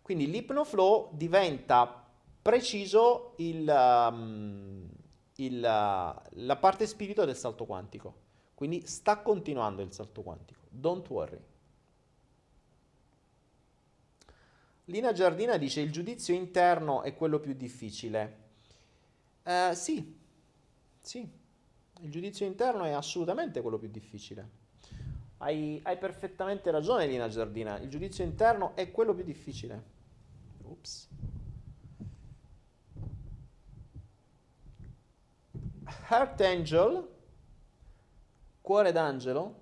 Quindi 0.00 0.30
l'ipnoflow 0.30 1.10
diventa 1.12 2.02
preciso 2.40 3.34
il... 3.36 3.68
Um, 3.68 4.95
il, 5.36 5.60
la 5.60 6.56
parte 6.58 6.86
spirito 6.86 7.24
del 7.24 7.36
salto 7.36 7.64
quantico. 7.64 8.24
Quindi 8.54 8.86
sta 8.86 9.18
continuando 9.18 9.82
il 9.82 9.92
salto 9.92 10.22
quantico. 10.22 10.60
Don't 10.68 11.08
worry. 11.08 11.40
Lina 14.86 15.12
Giardina 15.12 15.56
dice 15.56 15.80
il 15.80 15.90
giudizio 15.90 16.32
interno 16.32 17.02
è 17.02 17.14
quello 17.14 17.40
più 17.40 17.54
difficile. 17.54 18.44
Uh, 19.42 19.74
sì, 19.74 20.16
sì, 21.00 21.28
il 22.00 22.10
giudizio 22.10 22.46
interno 22.46 22.84
è 22.84 22.92
assolutamente 22.92 23.60
quello 23.60 23.78
più 23.78 23.88
difficile. 23.88 24.64
Hai, 25.38 25.80
hai, 25.82 25.98
perfettamente 25.98 26.70
ragione, 26.70 27.06
Lina 27.06 27.28
Giardina. 27.28 27.78
Il 27.78 27.90
giudizio 27.90 28.24
interno 28.24 28.74
è 28.74 28.90
quello 28.90 29.12
più 29.14 29.24
difficile. 29.24 29.82
Ups. 30.62 31.08
Heart 36.08 36.40
Angel, 36.40 37.08
cuore 38.60 38.90
d'angelo, 38.92 39.54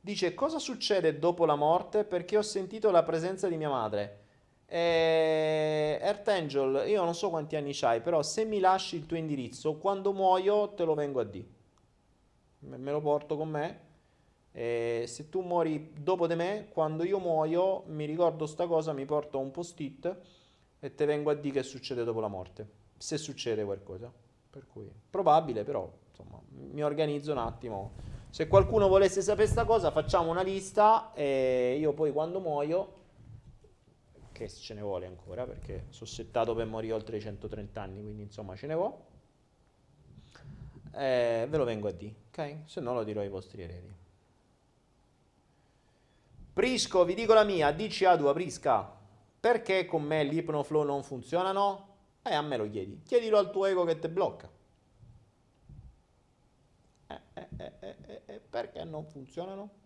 dice 0.00 0.34
cosa 0.34 0.58
succede 0.58 1.18
dopo 1.18 1.46
la 1.46 1.54
morte 1.54 2.04
perché 2.04 2.36
ho 2.36 2.42
sentito 2.42 2.90
la 2.90 3.02
presenza 3.02 3.48
di 3.48 3.56
mia 3.56 3.70
madre. 3.70 4.20
E... 4.66 5.98
Earth 6.02 6.28
Angel, 6.28 6.86
io 6.86 7.02
non 7.02 7.14
so 7.14 7.30
quanti 7.30 7.56
anni 7.56 7.72
c'hai, 7.72 8.02
però 8.02 8.22
se 8.22 8.44
mi 8.44 8.60
lasci 8.60 8.96
il 8.96 9.06
tuo 9.06 9.16
indirizzo, 9.16 9.76
quando 9.76 10.12
muoio 10.12 10.74
te 10.74 10.84
lo 10.84 10.94
vengo 10.94 11.20
a 11.20 11.24
dire. 11.24 11.48
Me 12.60 12.90
lo 12.90 13.00
porto 13.00 13.36
con 13.36 13.48
me. 13.48 13.80
E 14.52 15.04
se 15.08 15.28
tu 15.28 15.40
muori 15.40 15.92
dopo 15.98 16.26
di 16.26 16.34
me, 16.34 16.68
quando 16.70 17.04
io 17.04 17.18
muoio, 17.18 17.82
mi 17.86 18.04
ricordo 18.04 18.46
sta 18.46 18.66
cosa, 18.66 18.92
mi 18.92 19.04
porto 19.04 19.38
un 19.38 19.50
post-it 19.50 20.16
e 20.78 20.94
te 20.94 21.04
vengo 21.06 21.30
a 21.30 21.34
dire 21.34 21.60
che 21.60 21.62
succede 21.62 22.04
dopo 22.04 22.20
la 22.20 22.28
morte. 22.28 22.68
Se 22.96 23.18
succede 23.18 23.64
qualcosa. 23.64 24.12
Per 24.54 24.68
cui, 24.68 24.88
probabile, 25.10 25.64
però, 25.64 25.92
insomma, 26.10 26.40
mi 26.50 26.84
organizzo 26.84 27.32
un 27.32 27.38
attimo. 27.38 27.94
Se 28.30 28.46
qualcuno 28.46 28.86
volesse 28.86 29.20
sapere 29.20 29.46
questa 29.46 29.64
cosa, 29.64 29.90
facciamo 29.90 30.30
una 30.30 30.42
lista 30.42 31.12
e 31.12 31.76
io 31.76 31.92
poi 31.92 32.12
quando 32.12 32.38
muoio, 32.38 32.92
che 34.30 34.48
ce 34.48 34.74
ne 34.74 34.80
vuole 34.80 35.06
ancora, 35.06 35.44
perché 35.44 35.86
sono 35.88 36.08
settato 36.08 36.54
per 36.54 36.66
morire 36.66 36.92
oltre 36.92 37.16
i 37.16 37.20
130 37.20 37.82
anni, 37.82 38.00
quindi 38.00 38.22
insomma 38.22 38.54
ce 38.54 38.68
ne 38.68 38.74
vo', 38.76 39.06
eh, 40.92 41.46
ve 41.50 41.56
lo 41.56 41.64
vengo 41.64 41.88
a 41.88 41.92
dire, 41.92 42.14
ok? 42.28 42.58
Se 42.66 42.80
no 42.80 42.94
lo 42.94 43.02
dirò 43.02 43.22
ai 43.22 43.28
vostri 43.28 43.60
eredi. 43.60 43.92
Prisco, 46.52 47.04
vi 47.04 47.14
dico 47.14 47.34
la 47.34 47.42
mia, 47.42 47.72
dici 47.72 48.04
a 48.04 48.16
tua 48.16 48.32
Prisca, 48.32 48.88
perché 49.40 49.84
con 49.84 50.04
me 50.04 50.22
l'ipnoflow 50.22 50.84
non 50.84 51.02
funzionano? 51.02 51.93
E 52.26 52.30
eh, 52.30 52.34
a 52.34 52.40
me 52.40 52.56
lo 52.56 52.68
chiedi. 52.70 53.02
Chiedilo 53.04 53.36
al 53.36 53.50
tuo 53.50 53.66
ego 53.66 53.84
che 53.84 53.98
ti 53.98 54.08
blocca. 54.08 54.48
Eh, 57.06 57.20
eh, 57.34 57.48
eh, 57.56 57.74
eh, 57.80 58.22
eh, 58.24 58.40
perché 58.40 58.82
non 58.84 59.04
funzionano? 59.04 59.82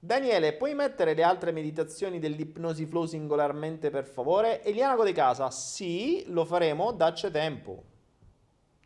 Daniele, 0.00 0.54
puoi 0.54 0.74
mettere 0.74 1.14
le 1.14 1.22
altre 1.22 1.52
meditazioni 1.52 2.18
dell'ipnosi 2.18 2.86
flow 2.86 3.06
singolarmente 3.06 3.90
per 3.90 4.04
favore? 4.04 4.64
Eliana 4.64 5.00
De 5.00 5.12
Casa, 5.12 5.48
sì, 5.52 6.24
lo 6.26 6.44
faremo, 6.44 6.90
dacci 6.90 7.30
tempo. 7.30 7.84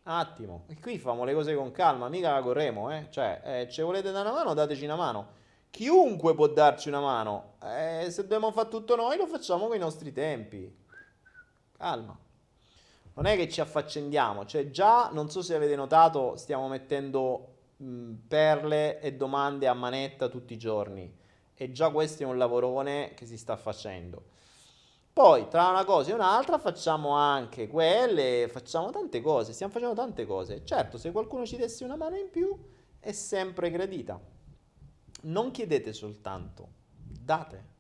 Attimo, 0.03 0.65
e 0.69 0.79
qui 0.79 0.99
famo 0.99 1.25
le 1.25 1.33
cose 1.33 1.55
con 1.55 1.73
calma, 1.73 2.11
mica 2.11 2.33
la 2.33 2.43
corremo, 2.43 2.91
eh? 2.95 3.07
Cioè, 3.09 3.41
eh, 3.45 3.69
ci 3.71 3.81
volete 3.81 4.13
dare 4.13 4.29
una 4.29 4.37
mano, 4.37 4.53
dateci 4.53 4.85
una 4.85 4.95
mano. 4.95 5.29
Chiunque 5.71 6.35
può 6.35 6.49
darci 6.49 6.89
una 6.89 7.01
mano. 7.01 7.55
Eh, 7.63 8.11
se 8.11 8.23
dobbiamo 8.23 8.53
fare 8.53 8.69
tutto 8.69 8.95
noi, 8.95 9.17
lo 9.17 9.27
facciamo 9.27 9.69
con 9.69 9.77
i 9.77 9.81
nostri 9.81 10.13
tempi. 10.13 10.85
Calma 11.79 12.25
non 13.17 13.27
è 13.27 13.37
che 13.37 13.49
ci 13.49 13.61
affaccendiamo, 13.61 14.45
cioè 14.45 14.71
già, 14.71 15.09
non 15.11 15.31
so 15.31 15.41
se 15.43 15.55
avete 15.55 15.75
notato, 15.75 16.37
stiamo 16.37 16.69
mettendo 16.69 17.55
mh, 17.79 18.13
perle 18.29 19.01
e 19.01 19.15
domande 19.15 19.67
a 19.69 19.75
manetta 19.75 20.29
tutti 20.29 20.53
i 20.53 20.59
giorni 20.59 21.11
e 21.55 21.73
già 21.73 21.91
questo 21.91 22.23
è 22.23 22.27
un 22.27 22.37
lavorone 22.37 23.15
che 23.15 23.25
si 23.25 23.39
sta 23.39 23.57
facendo. 23.57 24.35
Poi, 25.15 25.49
tra 25.49 25.71
una 25.71 25.87
cosa 25.87 26.11
e 26.11 26.15
un'altra, 26.15 26.59
facciamo 26.59 27.13
anche 27.13 27.69
quelle, 27.69 28.49
facciamo 28.53 28.91
tante 28.91 29.23
cose, 29.23 29.55
stiamo 29.55 29.73
facendo 29.73 29.95
tante 29.95 30.27
cose. 30.27 30.63
Certo, 30.63 30.99
se 30.99 31.11
qualcuno 31.11 31.47
ci 31.47 31.57
desse 31.57 31.85
una 31.85 31.97
mano 31.97 32.17
in 32.17 32.29
più, 32.29 32.55
è 33.01 33.13
sempre 33.13 33.71
gradita. 33.71 34.21
Non 35.23 35.51
chiedete 35.53 35.95
soltanto, 35.95 36.69
date. 36.95 37.76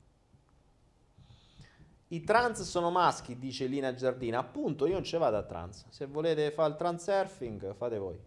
I 2.08 2.22
trans 2.22 2.62
sono 2.62 2.90
maschi, 2.90 3.36
dice 3.38 3.66
Lina 3.66 3.92
Giardina. 3.94 4.38
Appunto, 4.38 4.86
io 4.86 4.94
non 4.94 5.04
ci 5.04 5.16
vado 5.16 5.36
a 5.36 5.42
trans. 5.42 5.86
Se 5.88 6.06
volete 6.06 6.52
fare 6.52 6.70
il 6.70 6.76
transurfing, 6.76 7.74
fate 7.74 7.98
voi. 7.98 8.18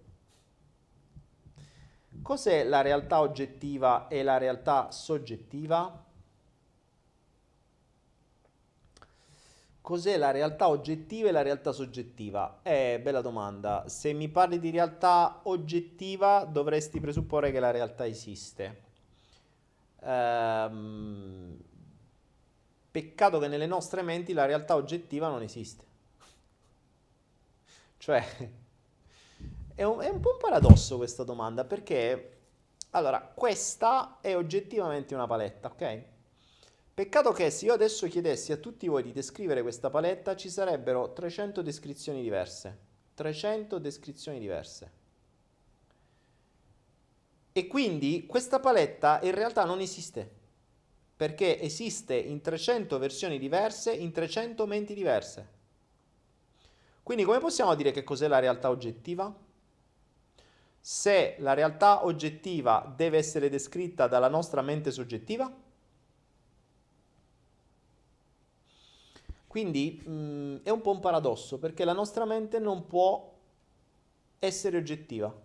Cos'è 2.22 2.64
la 2.66 2.82
realtà 2.82 3.22
oggettiva 3.22 4.08
e 4.10 4.22
la 4.24 4.38
realtà 4.38 4.92
soggettiva? 4.92 6.06
Cos'è 9.82 10.18
la 10.18 10.32
realtà 10.32 10.68
oggettiva 10.68 11.30
e 11.30 11.32
la 11.32 11.42
realtà 11.42 11.72
soggettiva? 11.72 12.60
Eh, 12.62 13.00
bella 13.02 13.22
domanda. 13.22 13.88
Se 13.88 14.12
mi 14.12 14.28
parli 14.28 14.60
di 14.60 14.70
realtà 14.72 15.40
oggettiva, 15.44 16.44
dovresti 16.44 17.00
presupporre 17.00 17.52
che 17.52 17.60
la 17.62 17.72
realtà 17.72 18.06
esiste. 18.06 18.84
Ehm, 20.02 21.58
peccato 22.92 23.40
che 23.40 23.48
nelle 23.48 23.66
nostre 23.66 24.02
menti 24.02 24.34
la 24.34 24.46
realtà 24.46 24.76
oggettiva 24.76 25.28
non 25.28 25.42
esiste. 25.42 25.86
Cioè, 27.98 28.24
è 29.76 29.84
un, 29.84 30.00
è 30.00 30.10
un 30.10 30.20
po' 30.20 30.32
un 30.32 30.38
paradosso 30.40 30.98
questa 30.98 31.24
domanda 31.24 31.66
perché, 31.66 32.38
allora, 32.92 33.22
questa 33.22 34.20
è 34.22 34.36
oggettivamente 34.36 35.14
una 35.14 35.28
paletta, 35.28 35.70
ok? 35.70 36.04
Peccato 36.94 37.32
che 37.32 37.50
se 37.50 37.66
io 37.66 37.74
adesso 37.74 38.08
chiedessi 38.08 38.52
a 38.52 38.58
tutti 38.58 38.88
voi 38.88 39.04
di 39.04 39.14
descrivere 39.14 39.62
questa 39.62 39.90
paletta, 39.90 40.36
ci 40.36 40.50
sarebbero 40.50 41.14
300 41.14 41.62
descrizioni 41.62 42.22
diverse. 42.22 42.88
300 43.14 43.80
descrizioni 43.80 44.40
diverse. 44.40 44.92
E 47.52 47.68
quindi 47.68 48.26
questa 48.26 48.60
paletta 48.60 49.20
in 49.24 49.34
realtà 49.34 49.66
non 49.66 49.80
esiste, 49.80 50.39
perché 51.20 51.60
esiste 51.60 52.16
in 52.16 52.40
300 52.40 52.98
versioni 52.98 53.40
diverse, 53.40 53.92
in 53.92 54.14
300 54.14 54.66
menti 54.66 54.94
diverse. 54.94 55.48
Quindi 57.04 57.26
come 57.26 57.40
possiamo 57.40 57.76
dire 57.76 57.92
che 57.92 58.06
cos'è 58.06 58.30
la 58.30 58.40
realtà 58.40 58.70
oggettiva? 58.70 59.36
Se 60.80 61.36
la 61.40 61.54
realtà 61.54 62.06
oggettiva 62.06 62.94
deve 62.96 63.18
essere 63.18 63.50
descritta 63.50 64.08
dalla 64.08 64.30
nostra 64.30 64.62
mente 64.62 64.92
soggettiva? 64.92 65.54
Quindi 69.46 70.02
mh, 70.02 70.12
mm, 70.12 70.56
è 70.64 70.70
un 70.70 70.80
po' 70.80 70.92
un 70.92 71.02
paradosso 71.02 71.58
perché 71.58 71.84
la 71.84 71.92
nostra 71.92 72.24
mente 72.24 72.60
non 72.60 72.88
può 72.88 73.30
essere 74.40 74.78
oggettiva, 74.78 75.38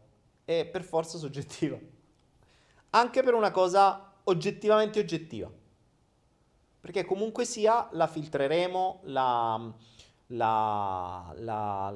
è 0.45 0.67
per 0.67 0.85
forza 0.85 1.19
soggettiva. 1.19 1.77
Anche 2.91 3.23
per 3.25 3.35
una 3.35 3.51
cosa 3.51 4.13
oggettivamente 4.23 5.01
oggettiva. 5.01 5.63
Perché 6.85 7.07
comunque 7.07 7.47
sia 7.47 7.89
la 7.93 8.07
filtreremo, 8.07 9.01
la, 9.05 9.73
la, 10.27 11.33
la, 11.35 11.95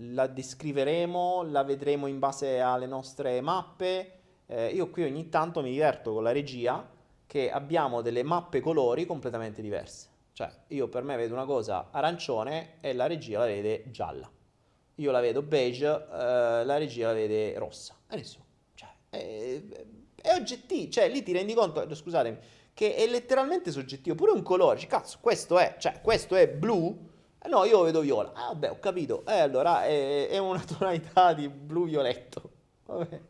la 0.00 0.26
descriveremo, 0.26 1.44
la 1.44 1.64
vedremo 1.64 2.06
in 2.08 2.18
base 2.18 2.60
alle 2.60 2.84
nostre 2.84 3.40
mappe. 3.40 4.18
Eh, 4.44 4.68
io 4.68 4.90
qui 4.90 5.04
ogni 5.04 5.30
tanto 5.30 5.62
mi 5.62 5.70
diverto 5.70 6.12
con 6.12 6.22
la 6.22 6.32
regia 6.32 6.86
che 7.26 7.50
abbiamo 7.50 8.02
delle 8.02 8.22
mappe 8.22 8.60
colori 8.60 9.06
completamente 9.06 9.62
diverse. 9.62 10.08
Cioè, 10.34 10.52
io 10.66 10.88
per 10.88 11.04
me 11.04 11.16
vedo 11.16 11.32
una 11.32 11.46
cosa 11.46 11.88
arancione 11.90 12.74
e 12.82 12.92
la 12.92 13.06
regia 13.06 13.38
la 13.38 13.46
vede 13.46 13.84
gialla. 13.90 14.30
Io 14.96 15.10
la 15.10 15.20
vedo 15.20 15.40
beige, 15.40 15.86
eh, 15.86 16.64
la 16.66 16.76
regia 16.76 17.06
la 17.06 17.14
vede 17.14 17.58
rossa. 17.58 17.94
Nessuno. 18.10 18.44
Cioè, 18.74 18.88
è, 19.08 19.62
è 20.16 20.34
oggettivo. 20.34 20.90
Cioè, 20.90 21.08
lì 21.08 21.22
ti 21.22 21.32
rendi 21.32 21.54
conto, 21.54 21.94
scusatemi, 21.94 22.38
che 22.78 22.94
è 22.94 23.08
letteralmente 23.08 23.72
soggettivo. 23.72 24.14
Pure 24.14 24.30
un 24.30 24.42
colore. 24.42 24.86
Cazzo, 24.86 25.18
questo 25.20 25.58
è, 25.58 25.74
cioè, 25.80 26.00
questo 26.00 26.36
è 26.36 26.46
blu. 26.46 26.96
Eh, 27.42 27.48
no, 27.48 27.64
io 27.64 27.82
vedo 27.82 28.02
viola. 28.02 28.32
Ah, 28.32 28.46
vabbè, 28.52 28.70
ho 28.70 28.78
capito. 28.78 29.26
Eh, 29.26 29.40
allora 29.40 29.84
è, 29.84 30.28
è 30.28 30.38
una 30.38 30.62
tonalità 30.62 31.32
di 31.32 31.48
blu-violetto. 31.48 32.50
Vabbè. 32.86 33.20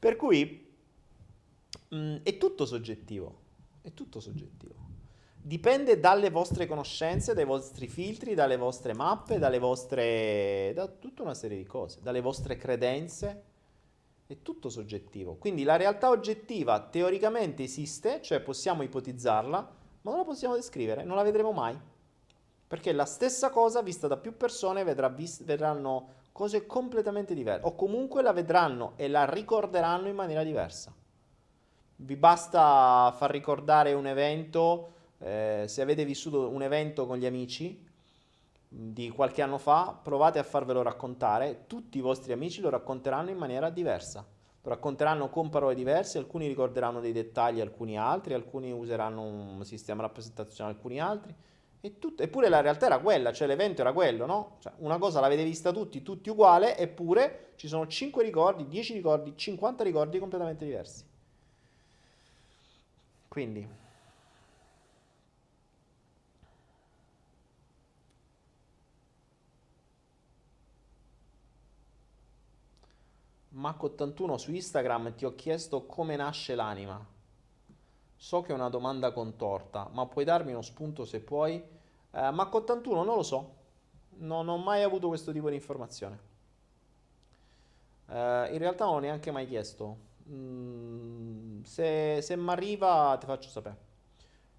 Per 0.00 0.16
cui 0.16 0.68
mh, 1.90 1.96
mm, 1.96 2.16
è 2.24 2.36
tutto 2.38 2.66
soggettivo. 2.66 3.38
È 3.82 3.94
tutto 3.94 4.18
soggettivo. 4.18 4.74
Dipende 5.40 6.00
dalle 6.00 6.30
vostre 6.30 6.66
conoscenze, 6.66 7.34
dai 7.34 7.44
vostri 7.44 7.86
filtri, 7.86 8.34
dalle 8.34 8.56
vostre 8.56 8.94
mappe, 8.94 9.38
dalle 9.38 9.60
vostre... 9.60 10.72
da 10.74 10.88
tutta 10.88 11.22
una 11.22 11.34
serie 11.34 11.56
di 11.56 11.66
cose, 11.66 12.00
dalle 12.02 12.20
vostre 12.20 12.56
credenze. 12.56 13.44
È 14.30 14.42
tutto 14.42 14.68
soggettivo. 14.68 15.34
Quindi 15.34 15.64
la 15.64 15.74
realtà 15.74 16.08
oggettiva 16.08 16.78
teoricamente 16.78 17.64
esiste, 17.64 18.22
cioè 18.22 18.38
possiamo 18.38 18.84
ipotizzarla, 18.84 19.58
ma 20.02 20.10
non 20.12 20.20
la 20.20 20.24
possiamo 20.24 20.54
descrivere, 20.54 21.02
non 21.02 21.16
la 21.16 21.24
vedremo 21.24 21.50
mai. 21.50 21.76
Perché 22.68 22.92
la 22.92 23.06
stessa 23.06 23.50
cosa 23.50 23.82
vista 23.82 24.06
da 24.06 24.16
più 24.16 24.36
persone 24.36 24.84
vedrà 24.84 25.08
vis- 25.08 25.42
vedranno 25.42 26.10
cose 26.30 26.64
completamente 26.64 27.34
diverse, 27.34 27.66
o 27.66 27.74
comunque 27.74 28.22
la 28.22 28.32
vedranno 28.32 28.92
e 28.94 29.08
la 29.08 29.28
ricorderanno 29.28 30.06
in 30.06 30.14
maniera 30.14 30.44
diversa. 30.44 30.94
Vi 31.96 32.14
basta 32.14 33.12
far 33.16 33.32
ricordare 33.32 33.94
un 33.94 34.06
evento 34.06 34.92
eh, 35.18 35.64
se 35.66 35.82
avete 35.82 36.04
vissuto 36.04 36.48
un 36.48 36.62
evento 36.62 37.04
con 37.04 37.18
gli 37.18 37.26
amici 37.26 37.84
di 38.72 39.10
qualche 39.10 39.42
anno 39.42 39.58
fa, 39.58 39.98
provate 40.00 40.38
a 40.38 40.44
farvelo 40.44 40.80
raccontare, 40.82 41.64
tutti 41.66 41.98
i 41.98 42.00
vostri 42.00 42.32
amici 42.32 42.60
lo 42.60 42.70
racconteranno 42.70 43.30
in 43.30 43.36
maniera 43.36 43.68
diversa. 43.68 44.24
Lo 44.62 44.68
racconteranno 44.70 45.28
con 45.28 45.48
parole 45.48 45.74
diverse, 45.74 46.18
alcuni 46.18 46.46
ricorderanno 46.46 47.00
dei 47.00 47.10
dettagli, 47.10 47.60
alcuni 47.60 47.98
altri, 47.98 48.32
alcuni 48.32 48.70
useranno 48.70 49.22
un 49.22 49.64
sistema 49.64 50.02
rappresentazionale, 50.02 50.76
alcuni 50.76 51.00
altri. 51.00 51.34
Tutto, 51.98 52.22
eppure 52.22 52.48
la 52.48 52.60
realtà 52.60 52.86
era 52.86 53.00
quella, 53.00 53.32
cioè 53.32 53.48
l'evento 53.48 53.80
era 53.80 53.92
quello, 53.92 54.24
no? 54.26 54.58
Cioè, 54.60 54.72
una 54.78 54.98
cosa 54.98 55.18
l'avete 55.18 55.42
vista 55.42 55.72
tutti, 55.72 56.02
tutti 56.02 56.30
uguale, 56.30 56.76
eppure 56.76 57.52
ci 57.56 57.66
sono 57.66 57.88
5 57.88 58.22
ricordi, 58.22 58.68
10 58.68 58.92
ricordi, 58.92 59.32
50 59.34 59.82
ricordi 59.82 60.18
completamente 60.18 60.64
diversi. 60.64 61.04
Quindi 63.26 63.66
Mac81 73.54 74.34
su 74.36 74.52
Instagram 74.52 75.14
ti 75.14 75.24
ho 75.24 75.34
chiesto 75.34 75.86
come 75.86 76.16
nasce 76.16 76.54
l'anima. 76.54 77.04
So 78.16 78.42
che 78.42 78.52
è 78.52 78.54
una 78.54 78.68
domanda 78.68 79.12
contorta, 79.12 79.88
ma 79.92 80.06
puoi 80.06 80.24
darmi 80.24 80.52
uno 80.52 80.62
spunto 80.62 81.04
se 81.04 81.20
puoi? 81.20 81.54
Eh, 81.54 81.68
Mac81 82.10 82.92
non 82.92 83.06
lo 83.06 83.22
so, 83.22 83.54
non 84.18 84.48
ho 84.48 84.56
mai 84.58 84.82
avuto 84.82 85.08
questo 85.08 85.32
tipo 85.32 85.48
di 85.48 85.54
informazione. 85.56 86.18
Eh, 88.08 88.48
in 88.52 88.58
realtà 88.58 88.84
non 88.84 88.94
ho 88.94 88.98
neanche 88.98 89.30
mai 89.30 89.46
chiesto. 89.46 90.08
Mm, 90.28 91.62
se 91.62 92.20
se 92.22 92.36
mi 92.36 92.50
arriva 92.50 93.16
ti 93.18 93.26
faccio 93.26 93.48
sapere. 93.48 93.88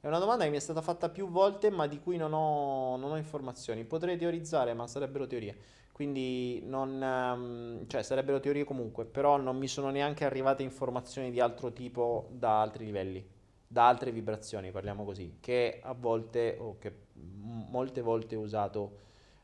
È 0.01 0.07
una 0.07 0.17
domanda 0.17 0.43
che 0.43 0.49
mi 0.49 0.57
è 0.57 0.59
stata 0.59 0.81
fatta 0.81 1.09
più 1.09 1.29
volte, 1.29 1.69
ma 1.69 1.85
di 1.85 1.99
cui 1.99 2.17
non 2.17 2.33
ho, 2.33 2.97
non 2.97 3.11
ho 3.11 3.17
informazioni. 3.17 3.83
Potrei 3.83 4.17
teorizzare, 4.17 4.73
ma 4.73 4.87
sarebbero 4.87 5.27
teorie. 5.27 5.55
Quindi 6.01 6.63
non, 6.65 6.99
um, 6.99 7.87
cioè 7.87 8.01
sarebbero 8.01 8.39
teorie 8.39 8.63
comunque, 8.63 9.05
però 9.05 9.37
non 9.37 9.55
mi 9.55 9.67
sono 9.67 9.91
neanche 9.91 10.25
arrivate 10.25 10.63
informazioni 10.63 11.29
di 11.29 11.39
altro 11.39 11.71
tipo 11.73 12.27
da 12.31 12.59
altri 12.59 12.85
livelli, 12.85 13.23
da 13.67 13.87
altre 13.87 14.11
vibrazioni, 14.11 14.71
parliamo 14.71 15.03
così, 15.05 15.37
che 15.39 15.79
a 15.79 15.93
volte 15.93 16.57
o 16.59 16.79
che 16.79 16.91
molte 17.13 18.01
volte 18.01 18.35
ho 18.35 18.39
usato 18.39 18.97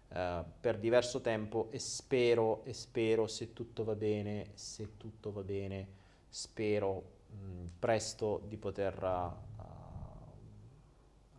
uh, 0.08 0.44
per 0.60 0.80
diverso 0.80 1.22
tempo 1.22 1.68
e 1.70 1.78
spero, 1.78 2.64
e 2.64 2.74
spero 2.74 3.28
se 3.28 3.54
tutto 3.54 3.84
va 3.84 3.94
bene, 3.94 4.50
se 4.56 4.98
tutto 4.98 5.32
va 5.32 5.44
bene, 5.44 5.88
spero 6.28 7.04
mh, 7.30 7.66
presto 7.78 8.42
di 8.48 8.58
poter 8.58 9.00
uh, 9.04 9.62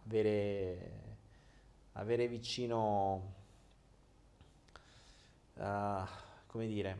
avere, 0.05 1.17
avere 1.95 2.29
vicino 2.29 3.38
uh, 5.59 6.07
come 6.47 6.67
dire, 6.67 6.99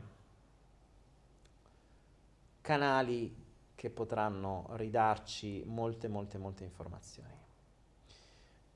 canali 2.61 3.35
che 3.75 3.89
potranno 3.89 4.67
ridarci 4.73 5.63
molte, 5.65 6.07
molte, 6.07 6.37
molte 6.37 6.63
informazioni. 6.63 7.37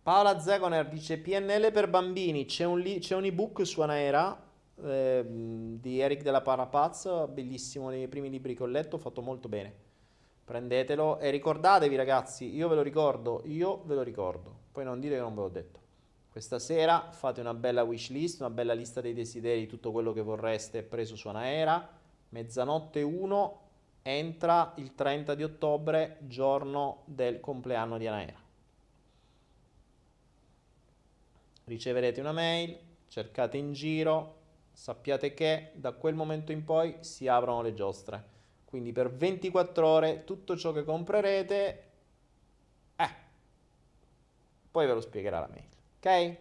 Paola 0.02 0.40
Zagoner 0.40 0.88
dice 0.90 1.18
PNL 1.18 1.72
per 1.72 1.90
bambini, 1.90 2.46
c'è 2.46 2.66
un, 2.66 2.80
li- 2.80 3.00
c'è 3.00 3.16
un 3.16 3.26
ebook 3.26 3.66
su 3.66 3.82
Anaera 3.82 4.42
eh, 4.82 5.26
di 5.26 6.00
Eric 6.00 6.24
della 6.24 6.42
Parapaz, 6.42 7.28
bellissimo, 7.30 7.90
nei 7.90 8.08
primi 8.08 8.30
libri 8.30 8.56
che 8.56 8.64
ho 8.64 8.66
letto, 8.66 8.98
fatto 8.98 9.22
molto 9.22 9.48
bene. 9.48 9.74
Prendetelo 10.44 11.20
e 11.20 11.30
ricordatevi 11.30 11.96
ragazzi, 11.96 12.54
io 12.54 12.68
ve 12.68 12.76
lo 12.76 12.82
ricordo, 12.82 13.44
io 13.46 13.84
ve 13.86 13.96
lo 13.96 14.02
ricordo, 14.02 14.54
poi 14.72 14.84
non 14.84 15.00
dite 15.00 15.16
che 15.16 15.22
non 15.22 15.36
ve 15.36 15.42
l'ho 15.42 15.50
detto. 15.50 15.80
Questa 16.34 16.58
sera 16.58 17.12
fate 17.12 17.42
una 17.42 17.54
bella 17.54 17.84
wish 17.84 18.10
list, 18.10 18.40
una 18.40 18.50
bella 18.50 18.74
lista 18.74 19.02
dei 19.02 19.14
desideri, 19.14 19.68
tutto 19.68 19.92
quello 19.92 20.14
che 20.14 20.24
vorreste 20.24 20.82
preso 20.82 21.16
su 21.16 21.28
Anaera. 21.28 21.88
Mezzanotte 22.30 23.04
1 23.04 23.62
entra 24.02 24.74
il 24.78 24.96
30 24.96 25.36
di 25.36 25.44
ottobre, 25.44 26.18
giorno 26.22 27.04
del 27.06 27.40
compleanno 27.40 28.00
di 28.00 28.08
Anaera. 28.08 28.42
Riceverete 31.66 32.20
una 32.20 32.32
mail, 32.32 32.80
cercate 33.10 33.58
in 33.58 33.74
giro, 33.74 34.38
sappiate 34.72 35.36
che 35.36 35.74
da 35.76 35.92
quel 35.92 36.16
momento 36.16 36.52
in 36.52 36.64
poi 36.64 36.96
si 37.02 37.28
aprono 37.28 37.62
le 37.62 37.76
giostre. 37.76 38.32
Quindi 38.66 38.92
per 38.92 39.14
24 39.14 39.88
ore 39.88 40.24
tutto 40.24 40.58
ciò 40.58 40.72
che 40.72 40.84
comprerete, 40.84 41.84
eh, 42.96 43.10
poi 44.72 44.88
ve 44.88 44.94
lo 44.94 45.02
spiegherà 45.02 45.42
la 45.42 45.48
mail, 45.48 45.73
ok? 46.04 46.38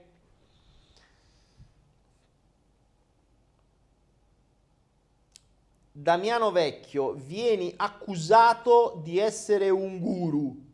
Damiano 5.92 6.50
Vecchio, 6.50 7.12
vieni 7.12 7.72
accusato 7.76 9.00
di 9.04 9.18
essere 9.18 9.70
un 9.70 10.00
guru. 10.00 10.70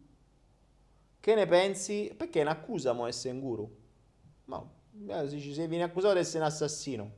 Che 1.20 1.34
ne 1.34 1.46
pensi? 1.46 2.14
Perché 2.16 2.42
ne 2.42 2.50
accusamo 2.50 3.06
essere 3.06 3.34
un 3.34 3.40
guru? 3.40 3.76
No, 4.44 4.70
eh, 5.06 5.28
se 5.28 5.66
vieni 5.66 5.82
accusato 5.82 6.14
di 6.14 6.20
essere 6.20 6.44
un 6.44 6.50
assassino. 6.50 7.10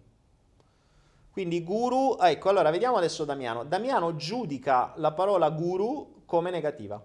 Quindi 1.30 1.62
guru, 1.62 2.16
ecco, 2.20 2.48
allora 2.48 2.70
vediamo 2.70 2.96
adesso 2.96 3.24
Damiano. 3.24 3.64
Damiano 3.64 4.16
giudica 4.16 4.92
la 4.96 5.12
parola 5.12 5.48
guru 5.50 6.22
come 6.24 6.50
negativa. 6.50 7.00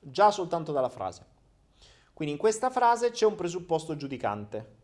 Già 0.00 0.30
soltanto 0.30 0.72
dalla 0.72 0.90
frase. 0.90 1.38
Quindi 2.20 2.36
in 2.36 2.42
questa 2.42 2.68
frase 2.68 3.12
c'è 3.12 3.24
un 3.24 3.34
presupposto 3.34 3.96
giudicante. 3.96 4.76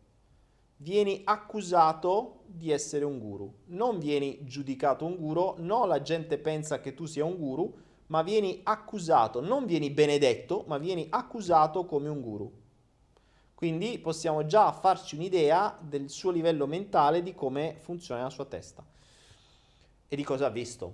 Vieni 0.77 1.21
accusato 1.23 2.39
di 2.47 2.71
essere 2.71 3.05
un 3.05 3.19
guru. 3.19 3.53
Non 3.65 3.99
vieni 3.99 4.43
giudicato 4.43 5.05
un 5.05 5.17
guru, 5.17 5.53
no, 5.57 5.85
la 5.85 6.01
gente 6.01 6.39
pensa 6.39 6.79
che 6.79 6.95
tu 6.95 7.05
sia 7.05 7.25
un 7.25 7.37
guru, 7.37 7.77
ma 8.07 8.23
vieni 8.23 8.61
accusato, 8.63 9.39
non 9.39 9.67
vieni 9.67 9.91
benedetto, 9.91 10.63
ma 10.65 10.79
vieni 10.79 11.05
accusato 11.11 11.85
come 11.85 12.09
un 12.09 12.21
guru. 12.21 12.51
Quindi 13.53 13.99
possiamo 13.99 14.47
già 14.47 14.71
farci 14.71 15.13
un'idea 15.13 15.77
del 15.79 16.09
suo 16.09 16.31
livello 16.31 16.65
mentale, 16.65 17.21
di 17.21 17.35
come 17.35 17.75
funziona 17.81 18.23
la 18.23 18.31
sua 18.31 18.45
testa 18.45 18.83
e 20.07 20.15
di 20.15 20.23
cosa 20.23 20.47
ha 20.47 20.49
visto. 20.49 20.85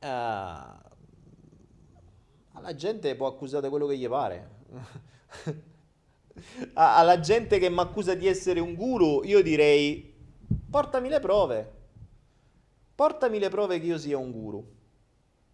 Uh, 0.00 0.92
alla 2.52 2.74
gente 2.74 3.14
può 3.16 3.26
accusare 3.26 3.68
quello 3.68 3.86
che 3.86 3.98
gli 3.98 4.08
pare. 4.08 4.53
alla 6.74 7.20
gente 7.20 7.58
che 7.58 7.68
mi 7.68 7.80
accusa 7.80 8.14
di 8.14 8.26
essere 8.26 8.60
un 8.60 8.74
guru, 8.74 9.22
io 9.24 9.42
direi 9.42 10.12
portami 10.70 11.08
le 11.08 11.20
prove. 11.20 11.72
Portami 12.94 13.38
le 13.38 13.48
prove 13.48 13.80
che 13.80 13.86
io 13.86 13.98
sia 13.98 14.18
un 14.18 14.30
guru. 14.30 14.64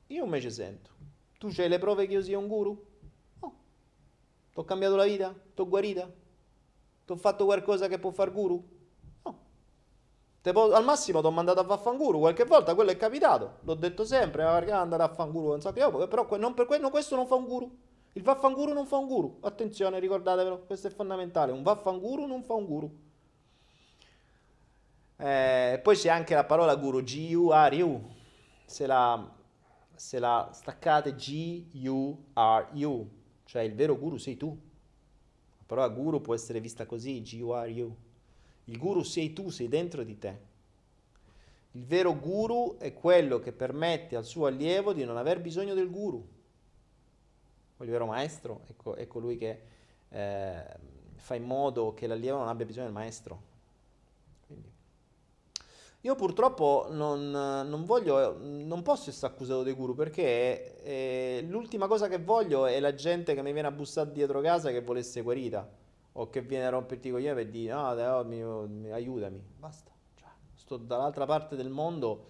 Io 0.08 0.40
ci 0.40 0.50
sento. 0.50 0.90
Tu 1.38 1.48
c'hai 1.50 1.68
le 1.68 1.78
prove 1.78 2.06
che 2.06 2.12
io 2.12 2.22
sia 2.22 2.38
un 2.38 2.48
guru? 2.48 2.88
T'ho 4.52 4.64
cambiato 4.64 4.96
la 4.96 5.04
vita? 5.04 5.34
T'ho 5.54 5.68
guarita? 5.68 6.10
T'ho 7.04 7.16
fatto 7.16 7.44
qualcosa 7.44 7.88
che 7.88 7.98
può 7.98 8.10
far 8.10 8.32
guru? 8.32 8.62
No. 9.22 9.38
Po- 10.42 10.72
al 10.72 10.84
massimo 10.84 11.20
t'ho 11.20 11.30
mandato 11.30 11.60
a 11.60 11.64
vaffanculo 11.64 12.18
qualche 12.18 12.44
volta, 12.44 12.74
quello 12.74 12.90
è 12.90 12.96
capitato. 12.96 13.58
L'ho 13.62 13.74
detto 13.74 14.04
sempre, 14.04 14.44
ma 14.44 14.52
perché 14.52 14.72
andare 14.72 15.02
a 15.02 15.08
fanguru 15.08 15.52
un 15.52 15.60
sacco 15.60 16.08
però 16.08 16.26
non 16.36 16.54
per 16.54 16.66
quello 16.66 16.90
questo 16.90 17.16
non 17.16 17.26
fa 17.26 17.36
un 17.36 17.46
guru. 17.46 17.78
Il 18.12 18.22
vaffanguru 18.22 18.72
non 18.72 18.86
fa 18.86 18.96
un 18.96 19.06
guru. 19.06 19.38
Attenzione, 19.40 19.98
ricordatevelo, 19.98 20.64
questo 20.66 20.88
è 20.88 20.90
fondamentale. 20.90 21.52
Un 21.52 21.62
vaffanguru 21.62 22.26
non 22.26 22.42
fa 22.42 22.54
un 22.54 22.66
guru. 22.66 22.98
Eh, 25.16 25.80
poi 25.82 25.96
c'è 25.96 26.08
anche 26.08 26.34
la 26.34 26.44
parola 26.44 26.74
guru, 26.76 27.02
G-U-R-U. 27.02 28.08
Se 28.64 28.86
la, 28.86 29.32
se 29.94 30.18
la 30.18 30.48
staccate 30.52 31.14
G-U-R-U 31.14 33.18
cioè 33.50 33.62
il 33.62 33.74
vero 33.74 33.98
guru 33.98 34.16
sei 34.16 34.36
tu. 34.36 34.46
La 34.46 35.64
parola 35.66 35.88
guru 35.88 36.20
può 36.20 36.34
essere 36.34 36.60
vista 36.60 36.86
così, 36.86 37.20
G-U-R-U. 37.20 37.96
Il 38.66 38.78
guru 38.78 39.02
sei 39.02 39.32
tu, 39.32 39.50
sei 39.50 39.66
dentro 39.66 40.04
di 40.04 40.18
te. 40.18 40.38
Il 41.72 41.84
vero 41.84 42.16
guru 42.16 42.76
è 42.78 42.94
quello 42.94 43.40
che 43.40 43.50
permette 43.50 44.14
al 44.14 44.24
suo 44.24 44.46
allievo 44.46 44.92
di 44.92 45.02
non 45.02 45.16
aver 45.16 45.40
bisogno 45.40 45.74
del 45.74 45.90
guru. 45.90 46.24
Il 47.84 47.90
vero 47.90 48.06
maestro 48.06 48.62
ecco, 48.68 48.94
è 48.94 49.06
colui 49.06 49.36
che 49.36 49.62
eh, 50.08 50.64
fa 51.16 51.34
in 51.34 51.44
modo 51.44 51.94
che 51.94 52.06
l'allievo 52.06 52.38
non 52.38 52.48
abbia 52.48 52.66
bisogno 52.66 52.86
del 52.86 52.94
maestro. 52.94 53.48
Io 56.02 56.14
purtroppo 56.14 56.86
non, 56.90 57.30
non, 57.30 57.84
voglio, 57.84 58.38
non 58.40 58.80
posso 58.80 59.10
essere 59.10 59.34
accusato 59.34 59.62
di 59.62 59.72
guru 59.72 59.94
perché 59.94 60.80
eh, 60.82 61.44
l'ultima 61.46 61.86
cosa 61.88 62.08
che 62.08 62.16
voglio 62.16 62.64
è 62.64 62.80
la 62.80 62.94
gente 62.94 63.34
che 63.34 63.42
mi 63.42 63.52
viene 63.52 63.68
a 63.68 63.70
bussare 63.70 64.10
dietro 64.10 64.40
casa 64.40 64.70
che 64.70 64.80
volesse 64.80 65.20
guarita 65.20 65.68
o 66.12 66.30
che 66.30 66.40
viene 66.40 66.64
a 66.64 66.70
romperti 66.70 67.08
i 67.08 67.10
coglioni 67.10 67.34
per 67.34 67.48
dire 67.48 67.74
no, 67.74 67.94
dai, 67.94 68.06
oh, 68.06 68.24
mi, 68.24 68.42
mi, 68.42 68.90
aiutami. 68.90 69.44
Basta. 69.58 69.90
Cioè, 70.14 70.28
sto 70.54 70.78
dall'altra 70.78 71.26
parte 71.26 71.54
del 71.54 71.68
mondo 71.68 72.24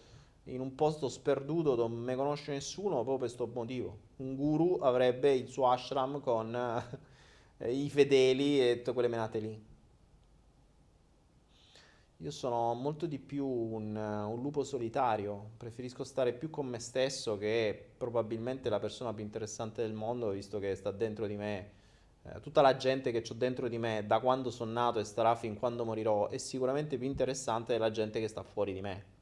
in 0.44 0.60
un 0.60 0.74
posto 0.74 1.08
sperduto 1.08 1.74
dove 1.74 1.94
non 1.94 2.02
mi 2.02 2.14
conosce 2.14 2.52
nessuno 2.52 3.02
proprio 3.02 3.18
per 3.18 3.28
questo 3.28 3.46
motivo. 3.46 3.98
Un 4.16 4.34
guru 4.34 4.78
avrebbe 4.80 5.34
il 5.34 5.48
suo 5.48 5.68
ashram 5.68 6.20
con 6.20 6.54
eh, 7.58 7.72
i 7.72 7.88
fedeli 7.90 8.60
e 8.60 8.76
tutte 8.78 8.92
quelle 8.92 9.08
menate 9.08 9.38
lì. 9.38 9.68
Io 12.22 12.30
sono 12.30 12.74
molto 12.74 13.06
di 13.06 13.18
più 13.18 13.46
un, 13.46 13.96
un, 13.96 14.42
lupo 14.42 14.62
solitario, 14.62 15.52
preferisco 15.56 16.04
stare 16.04 16.34
più 16.34 16.50
con 16.50 16.66
me 16.66 16.78
stesso 16.78 17.38
che 17.38 17.92
probabilmente 17.96 18.68
la 18.68 18.78
persona 18.78 19.14
più 19.14 19.24
interessante 19.24 19.80
del 19.80 19.94
mondo, 19.94 20.28
visto 20.28 20.58
che 20.58 20.74
sta 20.74 20.90
dentro 20.90 21.26
di 21.26 21.36
me. 21.36 21.70
Eh, 22.24 22.40
tutta 22.40 22.60
la 22.60 22.76
gente 22.76 23.10
che 23.10 23.24
ho 23.26 23.34
dentro 23.34 23.68
di 23.68 23.78
me 23.78 24.04
da 24.06 24.20
quando 24.20 24.50
sono 24.50 24.70
nato 24.70 24.98
e 24.98 25.04
starà 25.04 25.34
fin 25.34 25.58
quando 25.58 25.86
morirò 25.86 26.28
è 26.28 26.36
sicuramente 26.36 26.98
più 26.98 27.06
interessante 27.06 27.72
della 27.72 27.90
gente 27.90 28.20
che 28.20 28.28
sta 28.28 28.42
fuori 28.42 28.74
di 28.74 28.82
me. 28.82 29.19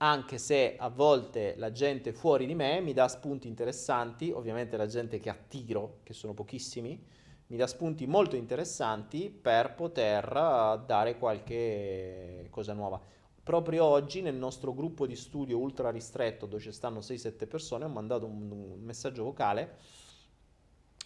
Anche 0.00 0.38
se 0.38 0.76
a 0.78 0.88
volte 0.88 1.54
la 1.56 1.72
gente 1.72 2.12
fuori 2.12 2.46
di 2.46 2.54
me 2.54 2.80
mi 2.80 2.92
dà 2.92 3.08
spunti 3.08 3.48
interessanti, 3.48 4.30
ovviamente 4.30 4.76
la 4.76 4.86
gente 4.86 5.18
che 5.18 5.28
attiro, 5.28 6.00
che 6.04 6.12
sono 6.12 6.34
pochissimi, 6.34 7.04
mi 7.48 7.56
dà 7.56 7.66
spunti 7.66 8.06
molto 8.06 8.36
interessanti 8.36 9.30
per 9.30 9.74
poter 9.74 10.24
eh, 10.24 10.84
dare 10.86 11.18
qualche 11.18 12.46
cosa 12.50 12.74
nuova. 12.74 13.00
Proprio 13.42 13.84
oggi 13.84 14.20
nel 14.20 14.34
nostro 14.34 14.74
gruppo 14.74 15.06
di 15.06 15.16
studio 15.16 15.58
ultra 15.58 15.90
ristretto 15.90 16.46
dove 16.46 16.62
ci 16.62 16.72
stanno 16.72 16.98
6-7 16.98 17.48
persone 17.48 17.84
ho 17.86 17.88
mandato 17.88 18.26
un, 18.26 18.78
messaggio 18.80 19.24
vocale 19.24 19.78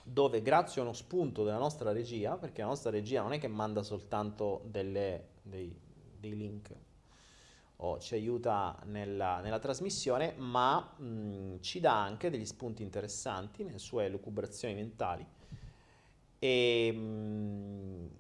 dove 0.05 0.43
grazie 0.43 0.81
a 0.81 0.85
uno 0.85 0.93
spunto 0.93 1.45
della 1.45 1.59
nostra 1.59 1.93
regia, 1.93 2.37
perché 2.37 2.63
la 2.63 2.67
nostra 2.67 2.91
regia 2.91 3.23
non 3.23 3.33
è 3.33 3.39
che 3.39 3.47
manda 3.47 3.85
soltanto 3.85 4.63
delle, 4.67 5.29
dei, 5.43 5.73
dei, 6.19 6.37
link 6.37 6.75
o 7.77 7.99
ci 7.99 8.15
aiuta 8.15 8.79
nella, 8.85 9.41
nella 9.41 9.59
trasmissione, 9.59 10.35
ma 10.37 10.95
mh, 10.97 11.61
ci 11.61 11.81
dà 11.81 12.03
anche 12.03 12.31
degli 12.31 12.47
spunti 12.47 12.83
interessanti 12.83 13.65
nelle 13.65 13.79
sue 13.79 14.09
lucubrazioni 14.09 14.75
mentali 14.75 15.27
e, 16.43 16.87
ehm, 16.89 18.11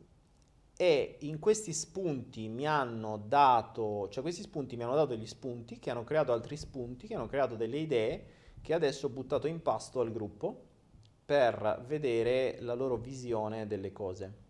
e 0.76 1.16
in 1.20 1.38
questi 1.40 1.72
spunti 1.72 2.48
mi 2.48 2.66
hanno 2.66 3.16
dato, 3.16 4.08
cioè 4.10 4.22
questi 4.22 4.42
spunti 4.42 4.76
mi 4.76 4.84
hanno 4.84 4.94
dato 4.94 5.14
degli 5.14 5.26
spunti 5.26 5.78
che 5.78 5.90
hanno 5.90 6.04
creato 6.04 6.32
altri 6.32 6.56
spunti, 6.56 7.06
che 7.08 7.14
hanno 7.14 7.26
creato 7.26 7.56
delle 7.56 7.78
idee 7.78 8.26
che 8.60 8.74
adesso 8.74 9.06
ho 9.06 9.10
buttato 9.10 9.48
in 9.48 9.60
pasto 9.60 10.00
al 10.00 10.12
gruppo 10.12 10.70
per 11.24 11.84
vedere 11.86 12.58
la 12.60 12.74
loro 12.74 12.96
visione 12.96 13.66
delle 13.66 13.92
cose. 13.92 14.40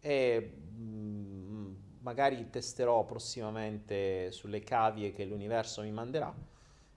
E 0.00 0.40
mh, 0.40 1.41
magari 2.02 2.50
testerò 2.50 3.04
prossimamente 3.04 4.30
sulle 4.32 4.60
cavie 4.60 5.12
che 5.12 5.24
l'universo 5.24 5.82
mi 5.82 5.90
manderà 5.90 6.34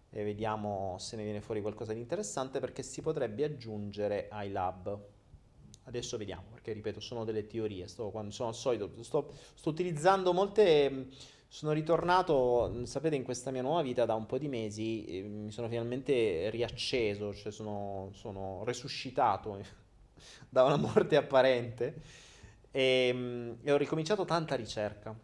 e 0.09 0.23
vediamo 0.23 0.95
se 0.97 1.15
ne 1.17 1.23
viene 1.23 1.41
fuori 1.41 1.61
qualcosa 1.61 1.93
di 1.93 1.99
interessante 1.99 2.59
perché 2.59 2.83
si 2.83 3.01
potrebbe 3.01 3.43
aggiungere 3.43 4.27
ai 4.29 4.51
lab. 4.51 4.97
Adesso 5.87 6.17
vediamo, 6.17 6.45
perché 6.51 6.71
ripeto, 6.71 6.99
sono 6.99 7.25
delle 7.25 7.45
teorie. 7.45 7.87
Sto, 7.87 8.09
quando 8.09 8.31
sono 8.31 8.49
al 8.49 8.55
solito, 8.55 8.89
sto, 9.03 9.33
sto 9.53 9.69
utilizzando 9.69 10.33
molte. 10.33 11.07
Sono 11.47 11.73
ritornato, 11.73 12.85
sapete, 12.85 13.15
in 13.15 13.23
questa 13.23 13.51
mia 13.51 13.61
nuova 13.61 13.81
vita 13.81 14.05
da 14.05 14.15
un 14.15 14.25
po' 14.25 14.37
di 14.37 14.47
mesi. 14.47 15.21
mi 15.27 15.51
sono 15.51 15.67
finalmente 15.67 16.49
riacceso, 16.49 17.33
cioè 17.33 17.51
sono, 17.51 18.09
sono 18.13 18.63
resuscitato 18.63 19.61
da 20.49 20.63
una 20.63 20.77
morte 20.77 21.17
apparente. 21.17 22.23
E, 22.75 23.55
e 23.63 23.71
ho 23.71 23.77
ricominciato 23.77 24.25
tanta 24.25 24.55
ricerca. 24.55 25.17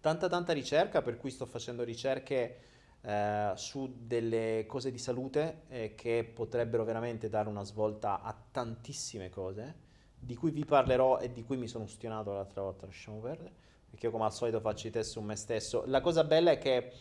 Tanta, 0.00 0.28
tanta 0.28 0.52
ricerca, 0.52 1.02
per 1.02 1.16
cui 1.16 1.30
sto 1.30 1.44
facendo 1.44 1.82
ricerche 1.82 2.58
eh, 3.00 3.50
su 3.56 3.92
delle 3.98 4.66
cose 4.68 4.92
di 4.92 4.98
salute 4.98 5.62
eh, 5.68 5.94
che 5.96 6.30
potrebbero 6.32 6.84
veramente 6.84 7.28
dare 7.28 7.48
una 7.48 7.64
svolta 7.64 8.22
a 8.22 8.32
tantissime 8.52 9.30
cose, 9.30 9.74
di 10.16 10.36
cui 10.36 10.52
vi 10.52 10.64
parlerò 10.64 11.18
e 11.18 11.32
di 11.32 11.42
cui 11.42 11.56
mi 11.56 11.66
sono 11.66 11.82
ustionato 11.82 12.32
l'altra 12.32 12.62
volta, 12.62 12.86
lasciamo 12.86 13.18
perdere, 13.18 13.52
perché 13.90 14.06
io 14.06 14.12
come 14.12 14.26
al 14.26 14.32
solito 14.32 14.60
faccio 14.60 14.86
i 14.86 14.90
test 14.90 15.10
su 15.10 15.20
me 15.22 15.34
stesso. 15.34 15.82
La 15.86 16.00
cosa 16.00 16.22
bella 16.22 16.52
è 16.52 16.58
che 16.58 16.92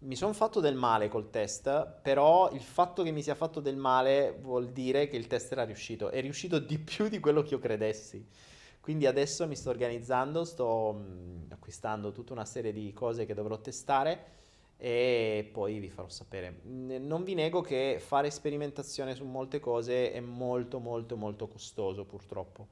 mi 0.00 0.16
sono 0.16 0.34
fatto 0.34 0.60
del 0.60 0.76
male 0.76 1.08
col 1.08 1.30
test, 1.30 1.94
però 2.02 2.50
il 2.52 2.60
fatto 2.60 3.02
che 3.02 3.10
mi 3.10 3.22
sia 3.22 3.34
fatto 3.34 3.60
del 3.60 3.76
male 3.76 4.36
vuol 4.38 4.68
dire 4.68 5.08
che 5.08 5.16
il 5.16 5.28
test 5.28 5.50
era 5.52 5.64
riuscito, 5.64 6.10
è 6.10 6.20
riuscito 6.20 6.58
di 6.58 6.78
più 6.78 7.08
di 7.08 7.20
quello 7.20 7.40
che 7.40 7.54
io 7.54 7.58
credessi. 7.58 8.52
Quindi 8.84 9.06
adesso 9.06 9.46
mi 9.46 9.56
sto 9.56 9.70
organizzando, 9.70 10.44
sto 10.44 10.92
mh, 10.92 11.46
acquistando 11.52 12.12
tutta 12.12 12.34
una 12.34 12.44
serie 12.44 12.70
di 12.70 12.92
cose 12.92 13.24
che 13.24 13.32
dovrò 13.32 13.58
testare 13.58 14.26
e 14.76 15.48
poi 15.50 15.78
vi 15.78 15.88
farò 15.88 16.10
sapere. 16.10 16.60
Non 16.64 17.24
vi 17.24 17.32
nego 17.32 17.62
che 17.62 17.96
fare 17.98 18.30
sperimentazione 18.30 19.14
su 19.14 19.24
molte 19.24 19.58
cose 19.58 20.12
è 20.12 20.20
molto 20.20 20.80
molto 20.80 21.16
molto 21.16 21.48
costoso 21.48 22.04
purtroppo. 22.04 22.68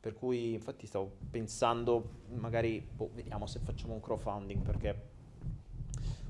Per 0.00 0.14
cui 0.14 0.54
infatti 0.54 0.86
stavo 0.86 1.18
pensando, 1.28 2.20
magari 2.28 2.80
boh, 2.80 3.10
vediamo 3.12 3.46
se 3.46 3.58
facciamo 3.58 3.92
un 3.92 4.00
crowdfunding 4.00 4.62
perché 4.62 4.98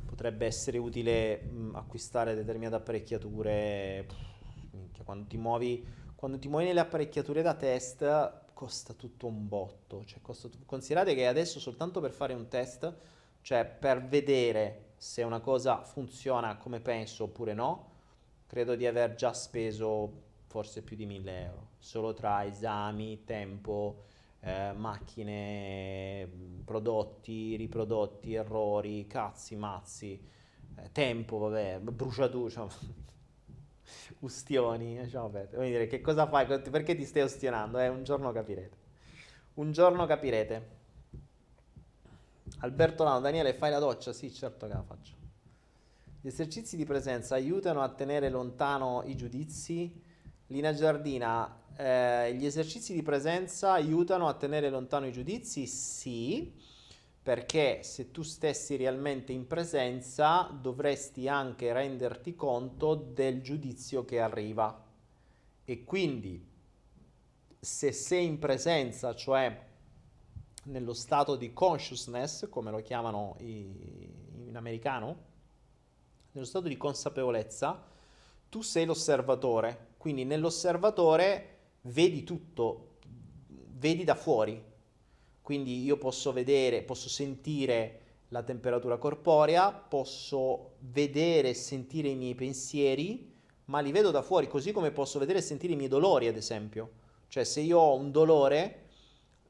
potrebbe 0.06 0.44
essere 0.44 0.76
utile 0.78 1.40
mh, 1.42 1.76
acquistare 1.76 2.34
determinate 2.34 2.74
apparecchiature. 2.74 4.06
Pff, 4.08 5.04
quando 5.04 5.28
ti 5.28 5.36
muovi, 5.36 5.86
quando 6.16 6.36
ti 6.36 6.48
muovi 6.48 6.64
nelle 6.64 6.80
apparecchiature 6.80 7.42
da 7.42 7.54
test 7.54 8.48
costa 8.60 8.92
tutto 8.92 9.26
un 9.26 9.48
botto. 9.48 10.04
Cioè, 10.04 10.20
t- 10.20 10.66
considerate 10.66 11.14
che 11.14 11.26
adesso 11.26 11.58
soltanto 11.58 12.00
per 12.00 12.10
fare 12.10 12.34
un 12.34 12.46
test, 12.48 12.94
cioè 13.40 13.64
per 13.64 14.06
vedere 14.06 14.92
se 14.98 15.22
una 15.22 15.40
cosa 15.40 15.82
funziona 15.82 16.58
come 16.58 16.80
penso 16.80 17.24
oppure 17.24 17.54
no, 17.54 17.88
credo 18.46 18.74
di 18.74 18.86
aver 18.86 19.14
già 19.14 19.32
speso 19.32 20.28
forse 20.44 20.82
più 20.82 20.94
di 20.94 21.06
1000 21.06 21.42
euro, 21.42 21.68
solo 21.78 22.12
tra 22.12 22.44
esami, 22.44 23.24
tempo, 23.24 24.02
eh, 24.40 24.72
macchine, 24.72 26.28
prodotti, 26.62 27.56
riprodotti, 27.56 28.34
errori, 28.34 29.06
cazzi, 29.06 29.56
mazzi, 29.56 30.22
eh, 30.76 30.92
tempo, 30.92 31.38
vabbè, 31.38 31.78
bruciature, 31.78 32.48
diciamo, 32.48 32.68
ustioni. 34.20 34.98
Vuoi 35.08 35.70
dire, 35.70 35.86
che 35.86 36.00
cosa 36.00 36.26
fai? 36.26 36.46
Perché 36.46 36.94
ti 36.94 37.04
stai 37.04 37.22
ustionando? 37.22 37.78
Eh, 37.78 37.88
un 37.88 38.04
giorno 38.04 38.32
capirete. 38.32 38.76
Un 39.54 39.72
giorno 39.72 40.06
capirete. 40.06 40.78
Alberto 42.58 43.04
Lano, 43.04 43.20
Daniele, 43.20 43.54
fai 43.54 43.70
la 43.70 43.78
doccia? 43.78 44.12
Sì, 44.12 44.32
certo 44.32 44.66
che 44.66 44.72
la 44.72 44.82
faccio. 44.82 45.14
Gli 46.20 46.26
esercizi 46.26 46.76
di 46.76 46.84
presenza 46.84 47.34
aiutano 47.34 47.80
a 47.80 47.88
tenere 47.88 48.28
lontano 48.28 49.02
i 49.06 49.16
giudizi? 49.16 50.02
Lina 50.48 50.74
Giardina, 50.74 51.62
eh, 51.76 52.34
gli 52.34 52.44
esercizi 52.44 52.92
di 52.92 53.02
presenza 53.02 53.72
aiutano 53.72 54.28
a 54.28 54.34
tenere 54.34 54.68
lontano 54.68 55.06
i 55.06 55.12
giudizi? 55.12 55.66
Sì, 55.66 56.52
perché 57.30 57.84
se 57.84 58.10
tu 58.10 58.22
stessi 58.22 58.74
realmente 58.74 59.30
in 59.30 59.46
presenza 59.46 60.50
dovresti 60.52 61.28
anche 61.28 61.72
renderti 61.72 62.34
conto 62.34 62.96
del 62.96 63.40
giudizio 63.40 64.04
che 64.04 64.18
arriva. 64.18 64.84
E 65.64 65.84
quindi 65.84 66.44
se 67.60 67.92
sei 67.92 68.26
in 68.26 68.40
presenza, 68.40 69.14
cioè 69.14 69.64
nello 70.64 70.92
stato 70.92 71.36
di 71.36 71.52
consciousness, 71.52 72.48
come 72.48 72.72
lo 72.72 72.82
chiamano 72.82 73.36
in 73.38 74.54
americano, 74.54 75.16
nello 76.32 76.46
stato 76.46 76.66
di 76.66 76.76
consapevolezza, 76.76 77.80
tu 78.48 78.60
sei 78.62 78.84
l'osservatore, 78.86 79.90
quindi 79.98 80.24
nell'osservatore 80.24 81.58
vedi 81.82 82.24
tutto, 82.24 82.96
vedi 83.46 84.02
da 84.02 84.16
fuori. 84.16 84.69
Quindi 85.50 85.82
io 85.82 85.96
posso 85.96 86.32
vedere, 86.32 86.82
posso 86.82 87.08
sentire 87.08 88.02
la 88.28 88.44
temperatura 88.44 88.98
corporea, 88.98 89.72
posso 89.72 90.74
vedere 90.78 91.48
e 91.48 91.54
sentire 91.54 92.06
i 92.06 92.14
miei 92.14 92.36
pensieri, 92.36 93.34
ma 93.64 93.80
li 93.80 93.90
vedo 93.90 94.12
da 94.12 94.22
fuori, 94.22 94.46
così 94.46 94.70
come 94.70 94.92
posso 94.92 95.18
vedere 95.18 95.40
e 95.40 95.42
sentire 95.42 95.72
i 95.72 95.76
miei 95.76 95.88
dolori, 95.88 96.28
ad 96.28 96.36
esempio. 96.36 96.90
Cioè, 97.26 97.42
se 97.42 97.62
io 97.62 97.80
ho 97.80 97.96
un 97.96 98.12
dolore, 98.12 98.90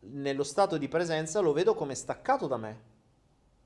nello 0.01 0.43
stato 0.43 0.79
di 0.79 0.89
presenza 0.89 1.41
lo 1.41 1.53
vedo 1.53 1.75
come 1.75 1.95
staccato 1.95 2.47
da 2.47 2.57
me, 2.57 2.81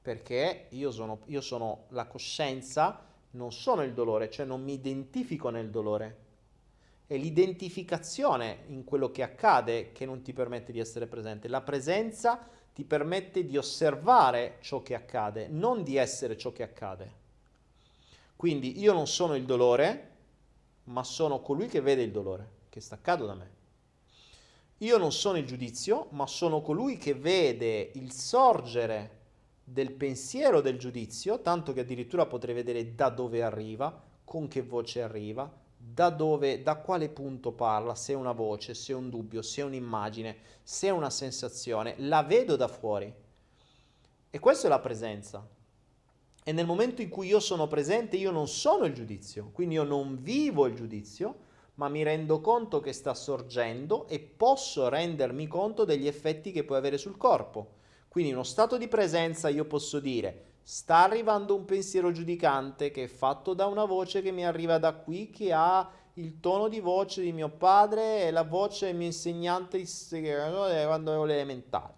perché 0.03 0.67
io 0.71 0.91
sono, 0.91 1.21
io 1.27 1.41
sono 1.41 1.85
la 1.91 2.09
coscienza, 2.09 3.07
non 3.31 3.53
sono 3.53 3.85
il 3.85 3.93
dolore, 3.93 4.29
cioè 4.29 4.45
non 4.45 4.61
mi 4.61 4.73
identifico 4.73 5.51
nel 5.51 5.71
dolore. 5.71 6.24
È 7.07 7.17
l'identificazione 7.17 8.65
in 8.69 8.85
quello 8.85 9.11
che 9.11 9.23
accade 9.23 9.93
che 9.93 10.07
non 10.07 10.23
ti 10.23 10.33
permette 10.33 10.73
di 10.73 10.79
essere 10.79 11.07
presente. 11.07 11.49
La 11.49 11.61
presenza 11.61 12.49
ti 12.73 12.85
permette 12.85 13.45
di 13.45 13.57
osservare 13.57 14.57
ciò 14.61 14.83
che 14.83 14.95
accade, 14.95 15.49
non 15.49 15.83
di 15.83 15.97
essere 15.97 16.37
ciò 16.37 16.51
che 16.53 16.63
accade. 16.63 17.23
Quindi 18.37 18.81
io 18.81 18.93
non 18.93 19.07
sono 19.07 19.35
il 19.37 19.45
dolore, 19.45 20.11
ma 20.85 21.05
sono 21.05 21.41
colui 21.41 21.69
che 21.69 21.81
vede 21.81 22.03
il 22.03 22.11
dolore, 22.11 22.49
che 22.69 22.79
è 22.79 22.83
staccato 22.83 23.27
da 23.27 23.35
me. 23.35 23.51
Io 24.79 24.99
non 24.99 25.13
sono 25.13 25.39
il 25.39 25.47
giudizio, 25.47 26.09
ma 26.11 26.27
sono 26.27 26.61
colui 26.63 26.97
che 26.97 27.15
vede 27.15 27.93
il 27.95 28.13
sorgere 28.13 29.21
del 29.63 29.93
pensiero 29.93 30.61
del 30.61 30.79
giudizio, 30.79 31.41
tanto 31.41 31.73
che 31.73 31.81
addirittura 31.81 32.27
potrei 32.27 32.55
vedere 32.55 32.95
da 32.95 33.09
dove 33.09 33.43
arriva, 33.43 34.03
con 34.25 34.49
che 34.49 34.63
voce 34.63 35.01
arriva, 35.01 35.63
da 35.93 36.09
dove, 36.11 36.63
da 36.63 36.77
quale 36.77 37.09
punto 37.09 37.53
parla, 37.53 37.95
se 37.95 38.15
è 38.15 38.17
una 38.17 38.33
voce, 38.33 38.75
se 38.75 38.93
è 38.93 38.97
un 38.97 39.11
dubbio, 39.11 39.43
se 39.43 39.61
è 39.61 39.65
un'immagine, 39.65 40.37
se 40.63 40.89
è 40.89 40.91
una 40.91 41.11
sensazione, 41.11 41.95
la 41.99 42.23
vedo 42.23 42.57
da 42.57 42.69
fuori. 42.69 43.13
E 44.31 44.39
questa 44.39 44.67
è 44.67 44.71
la 44.71 44.81
presenza. 44.81 45.47
E 46.43 46.53
nel 46.53 46.67
momento 46.67 47.03
in 47.03 47.09
cui 47.09 47.27
io 47.27 47.41
sono 47.41 47.67
presente, 47.67 48.17
io 48.17 48.31
non 48.31 48.49
sono 48.49 48.85
il 48.87 48.95
giudizio, 48.95 49.51
quindi 49.53 49.75
io 49.75 49.85
non 49.85 50.23
vivo 50.23 50.67
il 50.67 50.75
giudizio, 50.75 51.43
ma 51.75 51.89
mi 51.89 52.03
rendo 52.03 52.41
conto 52.41 52.81
che 52.81 52.93
sta 52.93 53.15
sorgendo 53.15 54.09
e 54.09 54.21
posso 54.21 54.89
rendermi 54.89 55.47
conto 55.47 55.85
degli 55.85 56.07
effetti 56.07 56.51
che 56.53 56.65
può 56.65 56.77
avere 56.77 56.99
sul 56.99 57.17
corpo. 57.17 57.83
Quindi 58.09 58.31
in 58.31 58.37
uno 58.37 58.45
stato 58.45 58.79
di 58.79 58.89
presenza 58.89 59.49
io 59.49 59.65
posso 59.65 60.01
dire 60.01 60.53
sta 60.67 61.03
arrivando 61.03 61.55
un 61.55 61.67
pensiero 61.67 62.11
giudicante 62.11 62.91
che 62.91 63.05
è 63.05 63.07
fatto 63.07 63.53
da 63.53 63.67
una 63.67 63.85
voce 63.85 64.23
che 64.23 64.33
mi 64.33 64.47
arriva 64.47 64.79
da 64.79 64.95
qui 64.95 65.29
che 65.29 65.53
ha 65.53 65.91
il 66.15 66.41
tono 66.41 66.69
di 66.69 66.81
voce 66.81 67.21
di 67.21 67.33
mio 67.33 67.51
padre 67.51 68.23
e 68.23 68.31
la 68.31 68.45
voce 68.45 68.87
del 68.87 68.97
mio 68.97 69.07
insegnante 69.07 69.85
quando 70.87 71.11
avevo 71.11 71.25
le 71.25 71.35
elementari. 71.35 71.93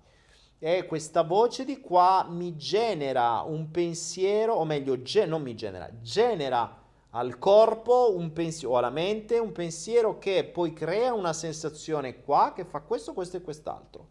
E 0.59 0.85
questa 0.87 1.23
voce 1.23 1.65
di 1.65 1.81
qua 1.81 2.27
mi 2.29 2.57
genera 2.57 3.43
un 3.43 3.71
pensiero, 3.71 4.55
o 4.55 4.65
meglio, 4.65 5.01
ge- 5.01 5.27
non 5.27 5.43
mi 5.43 5.55
genera, 5.55 5.89
genera 6.01 6.83
al 7.11 7.39
corpo 7.39 8.17
un 8.17 8.33
pensiero, 8.33 8.75
o 8.75 8.79
alla 8.79 8.91
mente 8.91 9.39
un 9.39 9.53
pensiero 9.53 10.19
che 10.19 10.45
poi 10.45 10.73
crea 10.73 11.13
una 11.13 11.33
sensazione 11.33 12.23
qua 12.23 12.53
che 12.53 12.65
fa 12.65 12.81
questo, 12.81 13.13
questo 13.13 13.37
e 13.37 13.43
quest'altro. 13.43 14.09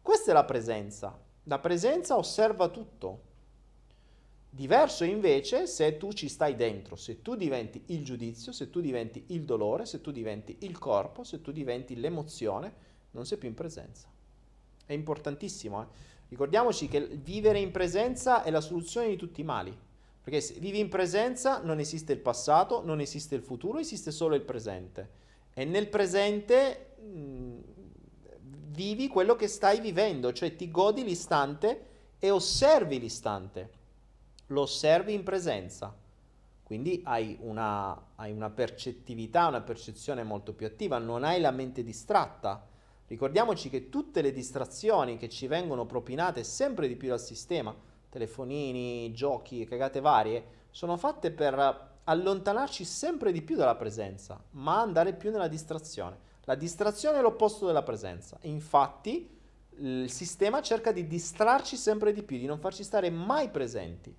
Questa 0.00 0.30
è 0.30 0.34
la 0.34 0.44
presenza. 0.44 1.18
La 1.44 1.58
presenza 1.58 2.16
osserva 2.16 2.68
tutto. 2.68 3.28
Diverso 4.52 5.04
invece 5.04 5.68
se 5.68 5.96
tu 5.96 6.12
ci 6.12 6.28
stai 6.28 6.56
dentro, 6.56 6.96
se 6.96 7.22
tu 7.22 7.36
diventi 7.36 7.82
il 7.86 8.04
giudizio, 8.04 8.50
se 8.50 8.68
tu 8.68 8.80
diventi 8.80 9.26
il 9.28 9.44
dolore, 9.44 9.86
se 9.86 10.00
tu 10.00 10.10
diventi 10.10 10.56
il 10.60 10.76
corpo, 10.76 11.22
se 11.22 11.40
tu 11.40 11.52
diventi 11.52 11.94
l'emozione, 11.94 12.72
non 13.12 13.24
sei 13.24 13.38
più 13.38 13.48
in 13.48 13.54
presenza. 13.54 14.08
È 14.84 14.92
importantissimo. 14.92 15.82
Eh? 15.82 15.86
Ricordiamoci 16.30 16.88
che 16.88 17.06
vivere 17.06 17.60
in 17.60 17.70
presenza 17.70 18.42
è 18.42 18.50
la 18.50 18.60
soluzione 18.60 19.08
di 19.08 19.16
tutti 19.16 19.40
i 19.40 19.44
mali. 19.44 19.76
Perché 20.22 20.40
se 20.40 20.54
vivi 20.58 20.80
in 20.80 20.88
presenza 20.88 21.62
non 21.62 21.78
esiste 21.78 22.12
il 22.12 22.18
passato, 22.18 22.84
non 22.84 23.00
esiste 23.00 23.36
il 23.36 23.42
futuro, 23.42 23.78
esiste 23.78 24.10
solo 24.10 24.34
il 24.34 24.42
presente. 24.42 25.10
E 25.54 25.64
nel 25.64 25.88
presente 25.88 26.96
mh, 27.00 27.58
vivi 28.72 29.06
quello 29.06 29.36
che 29.36 29.46
stai 29.46 29.80
vivendo, 29.80 30.32
cioè 30.32 30.56
ti 30.56 30.70
godi 30.70 31.04
l'istante 31.04 31.86
e 32.18 32.30
osservi 32.30 32.98
l'istante. 32.98 33.78
Lo 34.50 34.62
osservi 34.62 35.12
in 35.12 35.22
presenza. 35.22 35.96
Quindi 36.62 37.02
hai 37.04 37.36
una, 37.40 38.00
hai 38.16 38.30
una 38.32 38.50
percettività, 38.50 39.46
una 39.46 39.60
percezione 39.60 40.22
molto 40.22 40.52
più 40.52 40.66
attiva, 40.66 40.98
non 40.98 41.24
hai 41.24 41.40
la 41.40 41.50
mente 41.50 41.82
distratta. 41.82 42.64
Ricordiamoci 43.06 43.68
che 43.68 43.88
tutte 43.88 44.22
le 44.22 44.32
distrazioni 44.32 45.16
che 45.16 45.28
ci 45.28 45.48
vengono 45.48 45.84
propinate 45.84 46.44
sempre 46.44 46.86
di 46.86 46.94
più 46.94 47.08
dal 47.08 47.20
sistema, 47.20 47.74
telefonini, 48.08 49.12
giochi, 49.12 49.64
cagate 49.66 50.00
varie, 50.00 50.44
sono 50.70 50.96
fatte 50.96 51.32
per 51.32 51.98
allontanarci 52.04 52.84
sempre 52.84 53.32
di 53.32 53.42
più 53.42 53.56
dalla 53.56 53.76
presenza, 53.76 54.40
ma 54.50 54.80
andare 54.80 55.12
più 55.14 55.30
nella 55.30 55.48
distrazione. 55.48 56.18
La 56.44 56.54
distrazione 56.54 57.18
è 57.18 57.22
l'opposto 57.22 57.66
della 57.66 57.82
presenza. 57.82 58.36
Infatti, 58.42 59.28
il 59.78 60.10
sistema 60.10 60.60
cerca 60.60 60.92
di 60.92 61.06
distrarci 61.06 61.76
sempre 61.76 62.12
di 62.12 62.22
più, 62.22 62.36
di 62.36 62.46
non 62.46 62.58
farci 62.58 62.82
stare 62.82 63.10
mai 63.10 63.48
presenti. 63.48 64.14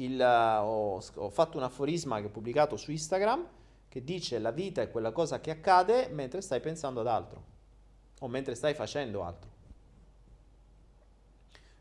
Il, 0.00 0.20
ho, 0.22 1.02
ho 1.14 1.30
fatto 1.30 1.58
un 1.58 1.62
aforisma 1.62 2.20
che 2.20 2.26
ho 2.26 2.30
pubblicato 2.30 2.76
su 2.76 2.90
Instagram 2.90 3.46
che 3.86 4.02
dice 4.02 4.38
la 4.38 4.50
vita 4.50 4.80
è 4.80 4.90
quella 4.90 5.12
cosa 5.12 5.40
che 5.40 5.50
accade 5.50 6.08
mentre 6.10 6.40
stai 6.40 6.60
pensando 6.60 7.00
ad 7.00 7.06
altro 7.06 7.44
o 8.20 8.28
mentre 8.28 8.54
stai 8.54 8.72
facendo 8.72 9.24
altro. 9.24 9.50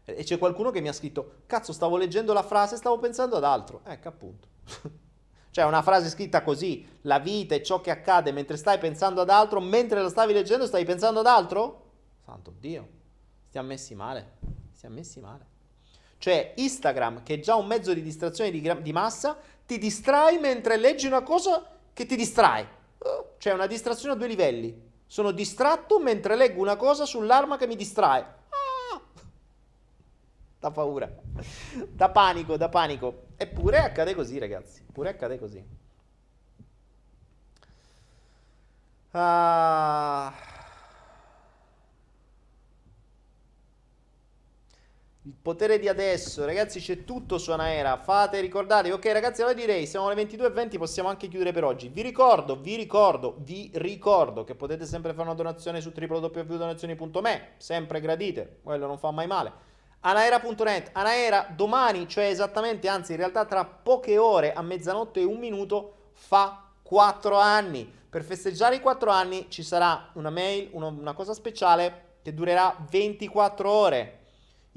E 0.03 0.23
c'è 0.23 0.37
qualcuno 0.37 0.71
che 0.71 0.81
mi 0.81 0.87
ha 0.87 0.93
scritto, 0.93 1.41
cazzo, 1.45 1.71
stavo 1.71 1.97
leggendo 1.97 2.33
la 2.33 2.41
frase, 2.41 2.77
stavo 2.77 2.97
pensando 2.97 3.35
ad 3.35 3.43
altro. 3.43 3.81
Ecco, 3.83 4.07
appunto. 4.07 4.47
cioè, 5.51 5.65
una 5.65 5.83
frase 5.83 6.09
scritta 6.09 6.41
così, 6.41 6.87
la 7.01 7.19
vita 7.19 7.53
è 7.53 7.61
ciò 7.61 7.79
che 7.79 7.91
accade 7.91 8.31
mentre 8.31 8.57
stai 8.57 8.79
pensando 8.79 9.21
ad 9.21 9.29
altro, 9.29 9.59
mentre 9.59 10.01
la 10.01 10.09
stavi 10.09 10.33
leggendo 10.33 10.65
stai 10.65 10.85
pensando 10.85 11.19
ad 11.19 11.27
altro? 11.27 11.91
Santo 12.25 12.53
Dio, 12.57 12.87
stiamo 13.47 13.67
messi 13.67 13.93
male, 13.93 14.37
stiamo 14.71 14.95
messi 14.95 15.19
male. 15.19 15.57
Cioè 16.19 16.53
Instagram, 16.57 17.23
che 17.23 17.35
è 17.35 17.39
già 17.39 17.55
un 17.55 17.65
mezzo 17.65 17.93
di 17.93 18.03
distrazione 18.03 18.51
di, 18.51 18.61
di 18.81 18.91
massa, 18.91 19.37
ti 19.65 19.77
distrai 19.77 20.37
mentre 20.37 20.77
leggi 20.77 21.07
una 21.07 21.23
cosa 21.23 21.65
che 21.93 22.05
ti 22.05 22.15
distrae. 22.15 22.67
Oh, 22.99 23.35
cioè 23.37 23.53
una 23.53 23.67
distrazione 23.67 24.13
a 24.13 24.17
due 24.17 24.27
livelli. 24.27 24.87
Sono 25.07 25.31
distratto 25.31 25.99
mentre 25.99 26.35
leggo 26.35 26.61
una 26.61 26.75
cosa 26.75 27.05
sull'arma 27.05 27.57
che 27.57 27.67
mi 27.67 27.75
distrae. 27.75 28.21
Ah! 28.21 29.01
Da 30.59 30.71
paura. 30.71 31.09
Da 31.87 32.09
panico, 32.09 32.57
da 32.57 32.67
panico. 32.67 33.27
Eppure 33.37 33.77
accade 33.77 34.13
così, 34.13 34.37
ragazzi. 34.39 34.81
Eppure 34.87 35.09
accade 35.09 35.39
così. 35.39 35.63
Ah. 39.11 40.58
Il 45.29 45.35
potere 45.39 45.77
di 45.77 45.87
adesso, 45.87 46.43
ragazzi, 46.43 46.79
c'è 46.79 47.03
tutto 47.03 47.37
su 47.37 47.51
Anaera. 47.51 47.97
Fate, 47.97 48.39
ricordate, 48.39 48.91
ok, 48.91 49.05
ragazzi, 49.11 49.41
allora 49.41 49.55
direi, 49.55 49.85
siamo 49.85 50.07
alle 50.07 50.19
22.20, 50.23 50.79
possiamo 50.79 51.07
anche 51.07 51.27
chiudere 51.27 51.51
per 51.51 51.63
oggi. 51.63 51.87
Vi 51.87 52.01
ricordo, 52.01 52.55
vi 52.59 52.75
ricordo, 52.75 53.35
vi 53.37 53.69
ricordo 53.75 54.43
che 54.43 54.55
potete 54.55 54.87
sempre 54.87 55.13
fare 55.13 55.27
una 55.27 55.35
donazione 55.35 55.81
su 55.81 55.93
www.donazioni.me, 55.95 57.49
sempre 57.57 58.01
gradite, 58.01 58.57
quello 58.63 58.87
non 58.87 58.97
fa 58.97 59.11
mai 59.11 59.27
male. 59.27 59.51
Anaera.net, 59.99 60.89
Anaera 60.93 61.53
domani, 61.55 62.07
cioè 62.07 62.25
esattamente, 62.25 62.87
anzi 62.87 63.11
in 63.11 63.19
realtà 63.19 63.45
tra 63.45 63.63
poche 63.65 64.17
ore, 64.17 64.53
a 64.53 64.63
mezzanotte 64.63 65.19
e 65.19 65.25
un 65.25 65.37
minuto, 65.37 66.09
fa 66.13 66.71
4 66.81 67.37
anni. 67.37 67.87
Per 68.09 68.23
festeggiare 68.23 68.77
i 68.77 68.81
4 68.81 69.11
anni 69.11 69.45
ci 69.49 69.61
sarà 69.61 70.09
una 70.13 70.31
mail, 70.31 70.69
una, 70.71 70.87
una 70.87 71.13
cosa 71.13 71.35
speciale 71.35 72.17
che 72.23 72.33
durerà 72.33 72.75
24 72.89 73.69
ore. 73.69 74.18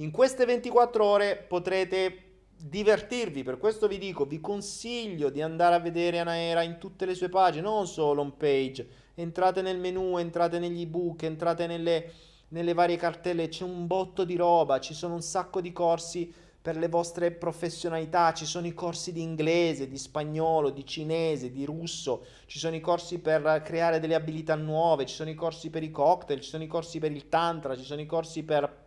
In 0.03 0.11
queste 0.11 0.45
24 0.45 1.05
ore 1.05 1.37
potrete 1.37 2.47
divertirvi, 2.57 3.45
per 3.45 3.59
questo 3.59 3.87
vi 3.87 3.99
dico, 3.99 4.24
vi 4.24 4.41
consiglio 4.41 5.31
di 5.31 5.41
andare 5.41 5.77
a 5.77 5.81
vedere 5.81 6.19
Anaera 6.19 6.62
in 6.62 6.79
tutte 6.79 7.07
le 7.07 7.15
sue 7.15 7.29
pagine, 7.29 7.62
non 7.62 7.87
solo 7.87 8.20
home 8.20 8.35
page. 8.37 8.87
Entrate 9.15 9.62
nel 9.62 9.79
menu, 9.79 10.19
entrate 10.19 10.59
negli 10.59 10.83
ebook, 10.83 11.23
entrate 11.23 11.66
nelle 11.66 12.31
nelle 12.53 12.74
varie 12.74 12.97
cartelle 12.97 13.49
c'è 13.49 13.65
un 13.65 13.87
botto 13.87 14.24
di 14.24 14.37
roba, 14.37 14.79
ci 14.79 14.93
sono 14.93 15.15
un 15.15 15.23
sacco 15.23 15.62
di 15.62 15.73
corsi 15.73 16.31
per 16.61 16.77
le 16.77 16.89
vostre 16.89 17.33
professionalità, 17.33 18.33
ci 18.35 18.45
sono 18.45 18.66
i 18.66 18.74
corsi 18.74 19.11
di 19.11 19.23
inglese, 19.23 19.89
di 19.89 19.97
spagnolo, 19.97 20.70
di 20.70 20.87
cinese, 20.87 21.51
di 21.51 21.65
russo, 21.65 22.27
ci 22.47 22.59
sono 22.59 22.77
i 22.77 22.81
corsi 22.81 23.19
per 23.19 23.62
creare 23.65 24.01
delle 24.01 24.15
abilità 24.15 24.55
nuove, 24.55 25.07
ci 25.07 25.15
sono 25.15 25.31
i 25.31 25.35
corsi 25.35 25.70
per 25.70 25.83
i 25.83 25.91
cocktail, 25.91 26.41
ci 26.41 26.51
sono 26.51 26.62
i 26.62 26.69
corsi 26.69 26.99
per 26.99 27.11
il 27.11 27.29
tantra, 27.29 27.74
ci 27.74 27.85
sono 27.85 28.01
i 28.01 28.07
corsi 28.07 28.45
per, 28.45 28.81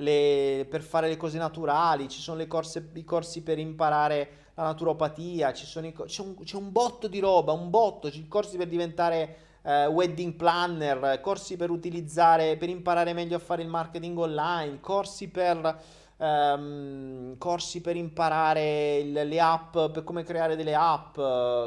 le, 0.00 0.66
per 0.68 0.82
fare 0.82 1.08
le 1.08 1.16
cose 1.16 1.38
naturali, 1.38 2.08
ci 2.08 2.20
sono 2.20 2.38
corse, 2.46 2.90
i 2.94 3.04
corsi 3.04 3.42
per 3.42 3.58
imparare 3.58 4.30
la 4.54 4.64
naturopatia, 4.64 5.52
i, 5.52 5.64
c'è, 5.64 5.80
un, 5.80 6.36
c'è 6.42 6.56
un 6.56 6.72
botto 6.72 7.08
di 7.08 7.18
roba, 7.18 7.52
un 7.52 7.70
botto, 7.70 8.08
c'è 8.08 8.18
i 8.18 8.28
corsi 8.28 8.56
per 8.56 8.68
diventare 8.68 9.36
eh, 9.62 9.86
wedding 9.86 10.34
planner, 10.34 11.20
corsi 11.20 11.56
per 11.56 11.70
utilizzare, 11.70 12.56
per 12.56 12.68
imparare 12.68 13.12
meglio 13.12 13.36
a 13.36 13.40
fare 13.40 13.62
il 13.62 13.68
marketing 13.68 14.18
online, 14.18 14.80
corsi 14.80 15.28
per, 15.28 15.80
ehm, 16.18 17.38
corsi 17.38 17.80
per 17.80 17.96
imparare 17.96 18.98
il, 18.98 19.12
le 19.12 19.40
app, 19.40 19.72
per 19.72 20.04
come 20.04 20.22
creare 20.24 20.56
delle 20.56 20.74
app, 20.74 21.14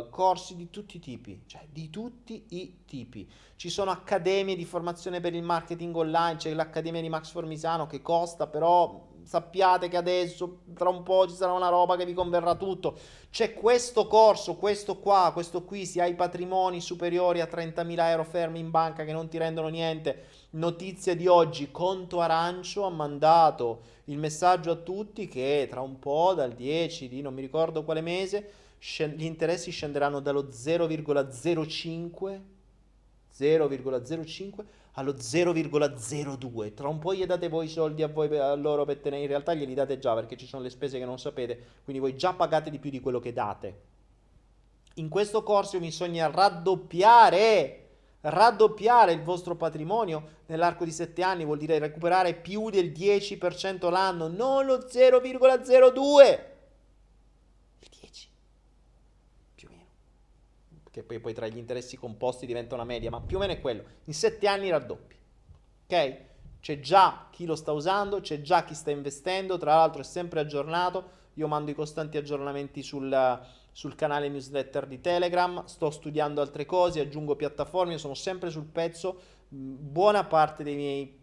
corsi 0.10 0.56
di 0.56 0.69
tutti 0.69 0.98
i 0.98 0.99
tipi, 0.99 1.44
cioè 1.45 1.65
di 1.72 1.90
tutti 1.90 2.45
i 2.49 2.84
tipi. 2.86 3.30
Ci 3.56 3.69
sono 3.69 3.91
accademie 3.91 4.56
di 4.56 4.65
formazione 4.65 5.19
per 5.19 5.34
il 5.34 5.44
marketing 5.44 5.95
online, 5.95 6.38
c'è 6.38 6.53
l'accademia 6.53 7.02
di 7.02 7.10
Max 7.10 7.32
Formisano 7.32 7.88
che 7.88 8.02
costa 8.02 8.48
però 8.48 9.10
sappiate 9.31 9.87
che 9.87 9.95
adesso 9.95 10.63
tra 10.75 10.89
un 10.89 11.03
po' 11.03 11.25
ci 11.25 11.35
sarà 11.35 11.53
una 11.53 11.69
roba 11.69 11.95
che 11.95 12.03
vi 12.03 12.11
converrà 12.13 12.55
tutto. 12.55 12.97
C'è 13.29 13.53
questo 13.53 14.05
corso, 14.05 14.55
questo 14.55 14.97
qua, 14.97 15.29
questo 15.31 15.63
qui, 15.63 15.85
si 15.85 16.01
ha 16.01 16.05
i 16.05 16.15
patrimoni 16.15 16.81
superiori 16.81 17.39
a 17.39 17.47
30.000 17.49 17.97
euro 18.09 18.25
fermi 18.25 18.59
in 18.59 18.69
banca 18.71 19.05
che 19.05 19.13
non 19.13 19.29
ti 19.29 19.37
rendono 19.37 19.69
niente. 19.69 20.25
Notizia 20.49 21.15
di 21.15 21.27
oggi, 21.27 21.71
Conto 21.71 22.19
Arancio 22.19 22.83
ha 22.83 22.89
mandato 22.89 23.83
il 24.05 24.17
messaggio 24.17 24.71
a 24.71 24.75
tutti 24.75 25.29
che 25.29 25.65
tra 25.69 25.79
un 25.79 25.97
po', 25.97 26.33
dal 26.35 26.51
10 26.51 27.07
di 27.07 27.21
non 27.21 27.33
mi 27.33 27.39
ricordo 27.39 27.85
quale 27.85 28.01
mese, 28.01 28.51
gli 28.79 29.23
interessi 29.23 29.71
scenderanno 29.71 30.19
dallo 30.19 30.49
0,05 30.49 32.41
0,05 33.33 34.65
allo 35.02 35.14
0,02. 35.14 36.73
Tra 36.73 36.88
un 36.88 36.99
po' 36.99 37.14
gli 37.14 37.26
date 37.26 37.49
voi 37.49 37.65
i 37.65 37.69
soldi 37.69 38.03
a, 38.03 38.07
voi, 38.07 38.38
a 38.38 38.53
loro 38.56 38.86
per 38.86 38.99
tenere, 38.99 39.23
in 39.23 39.28
realtà 39.28 39.53
glieli 39.53 39.73
date 39.73 39.99
già 39.99 40.14
perché 40.14 40.38
ci 40.38 40.48
sono 40.48 40.64
le 40.64 40.69
spese 40.69 40.98
che 40.98 41.06
non 41.06 41.19
sapete, 41.19 41.60
quindi 41.84 42.02
voi 42.02 42.15
già 42.15 42.34
pagate 42.34 42.69
di 42.69 42.80
più 42.80 42.90
di 42.90 42.99
quello 42.99 43.19
che 43.19 43.34
date. 43.34 43.82
In 44.95 45.10
questo 45.10 45.44
corso 45.44 45.80
bisogna 45.80 46.30
raddoppiare, 46.30 47.88
raddoppiare 48.22 49.14
il 49.14 49.23
vostro 49.23 49.56
patrimonio 49.56 50.40
nell'arco 50.48 50.86
di 50.86 50.91
7 50.91 51.23
anni, 51.23 51.45
vuol 51.45 51.57
dire 51.57 51.80
recuperare 51.80 52.36
più 52.36 52.69
del 52.69 52.91
10% 52.91 53.90
l'anno, 53.90 54.28
non 54.28 54.65
lo 54.65 54.78
0,02. 54.80 56.51
Che 60.91 61.03
poi, 61.03 61.19
poi 61.19 61.34
tra 61.34 61.47
gli 61.47 61.57
interessi 61.57 61.95
composti 61.95 62.45
diventa 62.45 62.76
una 62.76 62.84
media, 62.84 63.09
ma 63.09 63.22
più 63.22 63.38
o 63.38 63.39
meno 63.39 63.53
è 63.53 63.61
quello. 63.61 63.84
In 64.05 64.13
sette 64.13 64.47
anni 64.47 64.69
raddoppi. 64.69 65.15
Ok? 65.85 66.18
C'è 66.59 66.80
già 66.80 67.27
chi 67.31 67.45
lo 67.45 67.55
sta 67.55 67.72
usando, 67.72 68.19
c'è 68.19 68.41
già 68.41 68.63
chi 68.63 68.76
sta 68.76 68.91
investendo, 68.91 69.57
tra 69.57 69.76
l'altro 69.76 70.01
è 70.01 70.03
sempre 70.03 70.41
aggiornato. 70.41 71.19
Io 71.35 71.47
mando 71.47 71.72
i 71.72 71.73
costanti 71.73 72.18
aggiornamenti 72.18 72.84
sul, 72.84 73.41
sul 73.72 73.95
canale 73.95 74.27
newsletter 74.27 74.85
di 74.85 74.99
Telegram, 74.99 75.65
sto 75.65 75.89
studiando 75.89 76.41
altre 76.41 76.65
cose, 76.65 76.99
aggiungo 76.99 77.35
piattaforme, 77.35 77.97
sono 77.97 78.13
sempre 78.13 78.49
sul 78.49 78.65
pezzo. 78.65 79.39
Buona 79.47 80.26
parte 80.26 80.63
dei 80.63 80.76
miei 80.76 81.19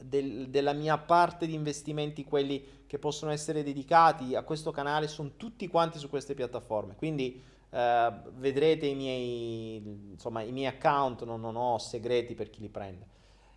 del, 0.00 0.48
della 0.48 0.72
mia 0.72 0.96
parte 0.96 1.46
di 1.46 1.54
investimenti, 1.54 2.24
quelli 2.24 2.84
che 2.86 2.98
possono 2.98 3.32
essere 3.32 3.62
dedicati 3.62 4.36
a 4.36 4.42
questo 4.42 4.70
canale, 4.70 5.08
sono 5.08 5.32
tutti 5.36 5.66
quanti 5.66 5.98
su 5.98 6.08
queste 6.08 6.34
piattaforme. 6.34 6.94
Quindi 6.94 7.42
Uh, 7.76 8.30
vedrete 8.36 8.86
i 8.86 8.94
miei, 8.94 9.76
insomma, 10.12 10.40
i 10.40 10.50
miei 10.50 10.68
account, 10.68 11.24
non, 11.24 11.42
non, 11.42 11.56
ho 11.56 11.76
segreti 11.76 12.34
per 12.34 12.48
chi 12.48 12.62
li 12.62 12.70
prende. 12.70 13.06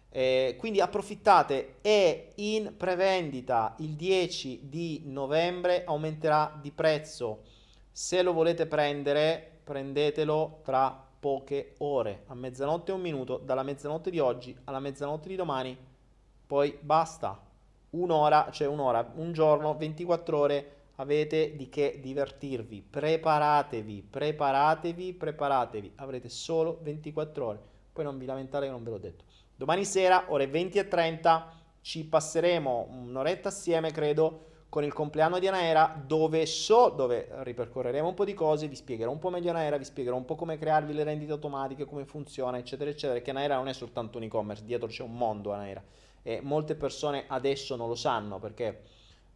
Eh, 0.10 0.58
quindi 0.60 0.82
approfittate, 0.82 1.76
è 1.80 2.34
in 2.36 2.74
prevendita 2.76 3.76
il 3.78 3.92
10 3.92 4.68
di 4.68 5.04
novembre, 5.06 5.86
aumenterà 5.86 6.54
di 6.62 6.70
prezzo. 6.72 7.44
Se 7.94 8.22
lo 8.22 8.34
volete 8.34 8.66
prendere, 8.66 9.62
prendetelo 9.64 10.60
tra 10.66 11.08
poche 11.18 11.76
ore, 11.78 12.24
a 12.28 12.36
mezzanotte 12.36 12.92
e 12.92 12.96
un 12.96 13.02
minuto, 13.02 13.38
dalla 13.38 13.64
mezzanotte 13.64 14.10
di 14.10 14.20
oggi 14.20 14.54
alla 14.66 14.82
mezzanotte 14.82 15.30
di 15.30 15.38
domani, 15.38 15.78
poi 16.46 16.78
basta. 16.82 17.42
Un'ora, 17.92 18.50
cioè 18.52 18.68
un'ora, 18.68 19.14
un 19.16 19.32
giorno, 19.32 19.78
24 19.78 20.38
ore 20.38 20.79
avete 21.00 21.56
di 21.56 21.70
che 21.70 22.00
divertirvi. 22.02 22.82
Preparatevi, 22.82 24.08
preparatevi, 24.10 25.14
preparatevi. 25.14 25.94
Avrete 25.96 26.30
solo 26.30 26.80
24 26.82 27.46
ore. 27.46 27.62
Poi 27.92 28.04
non 28.04 28.18
vi 28.18 28.26
lamentate 28.26 28.66
che 28.66 28.72
non 28.72 28.84
ve 28.84 28.90
l'ho 28.92 28.98
detto. 28.98 29.24
Domani 29.56 29.84
sera, 29.86 30.26
ore 30.28 30.48
20 30.48 30.78
e 30.78 30.88
30, 30.88 31.52
ci 31.82 32.06
passeremo 32.06 32.88
un'oretta 32.92 33.50
assieme, 33.50 33.92
credo, 33.92 34.48
con 34.70 34.84
il 34.84 34.94
compleanno 34.94 35.40
di 35.40 35.48
Anaera, 35.48 36.02
dove 36.06 36.46
so, 36.46 36.90
dove 36.90 37.28
ripercorreremo 37.44 38.08
un 38.08 38.14
po' 38.14 38.26
di 38.26 38.34
cose, 38.34 38.68
vi 38.68 38.76
spiegherò 38.76 39.10
un 39.10 39.20
po' 39.20 39.30
meglio 39.30 39.50
Anaera, 39.50 39.78
vi 39.78 39.86
spiegherò 39.86 40.16
un 40.16 40.26
po' 40.26 40.36
come 40.36 40.58
crearvi 40.58 40.94
le 40.94 41.04
rendite 41.04 41.32
automatiche, 41.32 41.86
come 41.86 42.06
funziona, 42.06 42.58
eccetera, 42.58 42.90
eccetera, 42.90 43.14
perché 43.14 43.32
Anaera 43.32 43.56
non 43.56 43.68
è 43.68 43.74
soltanto 43.74 44.18
un 44.18 44.26
e-commerce, 44.26 44.64
dietro 44.64 44.88
c'è 44.88 45.04
un 45.04 45.16
mondo 45.16 45.52
Anaera. 45.54 45.84
E 46.22 46.42
molte 46.42 46.76
persone 46.76 47.24
adesso 47.28 47.76
non 47.76 47.88
lo 47.88 47.96
sanno 47.96 48.40
perché 48.40 48.82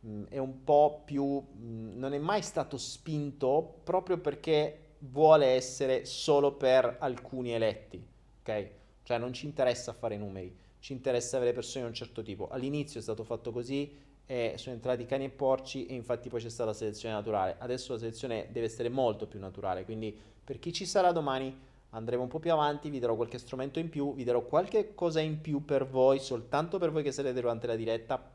mh, 0.04 0.24
è 0.30 0.38
un 0.38 0.64
po' 0.64 1.02
più, 1.06 1.26
mh, 1.26 1.98
non 1.98 2.14
è 2.14 2.18
mai 2.18 2.42
stato 2.42 2.78
spinto 2.78 3.80
proprio 3.84 4.18
perché 4.18 4.80
vuole 5.00 5.48
essere 5.48 6.06
solo 6.06 6.54
per 6.54 6.98
alcuni 7.00 7.54
eletti, 7.54 8.06
ok? 8.42 8.70
Cioè 9.04 9.18
non 9.18 9.34
ci 9.34 9.46
interessa 9.46 9.94
fare 9.94 10.18
numeri, 10.18 10.56
ci 10.80 10.94
interessa 10.94 11.38
avere 11.38 11.54
persone 11.54 11.84
di 11.84 11.90
un 11.90 11.96
certo 11.96 12.22
tipo. 12.22 12.48
All'inizio 12.50 13.00
è 13.00 13.04
stato 13.04 13.24
fatto 13.24 13.52
così 13.52 14.02
e 14.26 14.54
sono 14.58 14.76
entrati 14.76 15.06
cani 15.06 15.26
e 15.26 15.30
porci 15.30 15.86
e 15.86 15.94
infatti 15.94 16.30
poi 16.30 16.42
c'è 16.42 16.50
stata 16.50 16.70
la 16.70 16.76
selezione 16.76 17.16
naturale. 17.16 17.56
Adesso 17.60 17.94
la 17.94 18.00
selezione 18.00 18.48
deve 18.52 18.68
essere 18.68 18.90
molto 18.90 19.28
più 19.28 19.40
naturale, 19.40 19.84
quindi 19.84 20.18
per 20.44 20.60
chi 20.60 20.72
ci 20.72 20.86
sarà 20.86 21.12
domani 21.12 21.72
andremo 21.90 22.24
un 22.24 22.28
po' 22.30 22.40
più 22.40 22.52
avanti, 22.52 22.90
vi 22.90 23.00
darò 23.00 23.16
qualche 23.16 23.38
strumento 23.38 23.80
in 23.80 23.90
più, 23.90 24.16
vi 24.16 24.24
darò 24.24 24.42
qualche 24.42 24.96
cosa 24.96 25.20
in 25.20 25.42
più 25.42 25.64
per 25.64 25.86
voi, 25.86 26.20
soltanto 26.20 26.80
per 26.80 26.92
voi 26.92 27.04
che 27.04 27.12
sarete 27.12 27.40
durante 27.40 27.68
la 27.68 27.76
diretta 27.76 28.32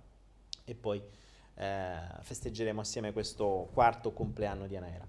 e 0.65 0.75
poi 0.75 1.03
eh, 1.59 1.99
festeggeremo 2.21 2.81
assieme 2.81 3.13
questo 3.13 3.69
quarto 3.73 4.13
compleanno 4.13 4.67
di 4.67 4.77
Anaera. 4.77 5.07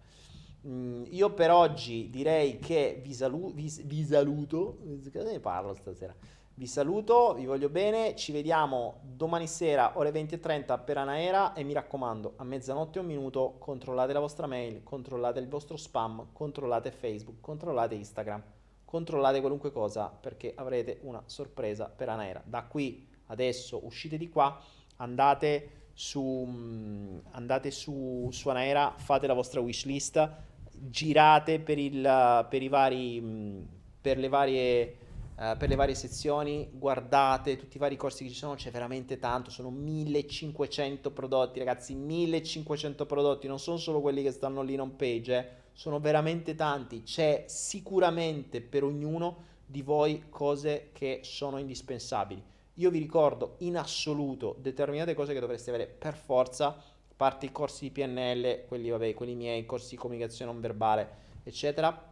Mm, 0.67 1.05
io 1.11 1.31
per 1.33 1.51
oggi 1.51 2.09
direi 2.09 2.59
che 2.59 2.99
vi, 3.01 3.13
salu- 3.13 3.53
vi, 3.53 3.71
vi 3.85 4.03
saluto, 4.03 4.79
ne 4.81 5.39
parlo 5.39 5.73
stasera, 5.73 6.13
Vi 6.55 6.67
saluto, 6.67 7.33
vi 7.33 7.45
voglio 7.45 7.69
bene, 7.69 8.15
ci 8.15 8.33
vediamo 8.33 8.99
domani 9.03 9.47
sera 9.47 9.97
ore 9.97 10.11
20.30 10.11 10.83
per 10.83 10.97
Anaera 10.97 11.53
e 11.53 11.63
mi 11.63 11.71
raccomando, 11.71 12.33
a 12.35 12.43
mezzanotte 12.43 12.97
e 12.97 13.01
un 13.01 13.07
minuto 13.07 13.55
controllate 13.59 14.11
la 14.11 14.19
vostra 14.19 14.47
mail, 14.47 14.83
controllate 14.83 15.39
il 15.39 15.47
vostro 15.47 15.77
spam, 15.77 16.29
controllate 16.33 16.91
Facebook, 16.91 17.39
controllate 17.39 17.95
Instagram, 17.95 18.43
controllate 18.83 19.39
qualunque 19.39 19.71
cosa 19.71 20.09
perché 20.09 20.51
avrete 20.53 20.99
una 21.03 21.21
sorpresa 21.27 21.85
per 21.85 22.09
Anaera. 22.09 22.41
Da 22.43 22.63
qui 22.63 23.07
adesso 23.27 23.85
uscite 23.85 24.17
di 24.17 24.27
qua, 24.27 24.59
andate 24.97 25.78
su, 25.99 26.45
mm, 26.47 27.17
andate 27.31 27.71
su, 27.71 28.29
su 28.31 28.47
Anaera, 28.47 28.93
fate 28.95 29.27
la 29.27 29.33
vostra 29.33 29.59
wishlist, 29.59 30.31
girate 30.71 31.59
per, 31.59 31.77
il, 31.77 32.47
per, 32.49 32.63
i 32.63 32.69
vari, 32.69 33.19
mm, 33.19 33.61
per 33.99 34.17
le 34.17 34.29
varie 34.29 34.93
Uh, 35.39 35.55
per 35.57 35.69
le 35.69 35.75
varie 35.75 35.95
sezioni, 35.95 36.67
guardate 36.69 37.55
tutti 37.55 37.77
i 37.77 37.79
vari 37.79 37.95
corsi 37.95 38.25
che 38.25 38.29
ci 38.29 38.35
sono, 38.35 38.55
c'è 38.55 38.71
veramente 38.71 39.19
tanto, 39.19 39.49
sono 39.49 39.69
1500 39.69 41.11
prodotti, 41.11 41.59
ragazzi, 41.59 41.95
1500 41.95 43.05
prodotti, 43.05 43.47
non 43.47 43.57
sono 43.57 43.77
solo 43.77 44.01
quelli 44.01 44.21
che 44.21 44.33
stanno 44.33 44.61
lì 44.61 44.73
in 44.73 44.81
home 44.81 44.95
page, 44.97 45.33
eh, 45.33 45.47
sono 45.71 46.01
veramente 46.01 46.55
tanti, 46.55 47.03
c'è 47.03 47.45
sicuramente 47.47 48.59
per 48.59 48.83
ognuno 48.83 49.45
di 49.65 49.81
voi 49.81 50.25
cose 50.27 50.89
che 50.91 51.21
sono 51.23 51.57
indispensabili. 51.57 52.43
Io 52.79 52.89
vi 52.89 52.99
ricordo 52.99 53.55
in 53.59 53.77
assoluto 53.77 54.55
determinate 54.59 55.13
cose 55.13 55.33
che 55.33 55.39
dovreste 55.39 55.69
avere 55.69 55.87
per 55.87 56.15
forza, 56.15 56.67
a 56.67 57.13
parte 57.15 57.45
i 57.45 57.51
corsi 57.51 57.85
di 57.85 57.91
PNL, 57.91 58.65
quelli, 58.67 58.89
vabbè, 58.89 59.13
quelli 59.13 59.35
miei, 59.35 59.65
corsi 59.65 59.91
di 59.91 59.95
comunicazione 59.97 60.51
non 60.51 60.61
verbale, 60.61 61.09
eccetera 61.43 62.09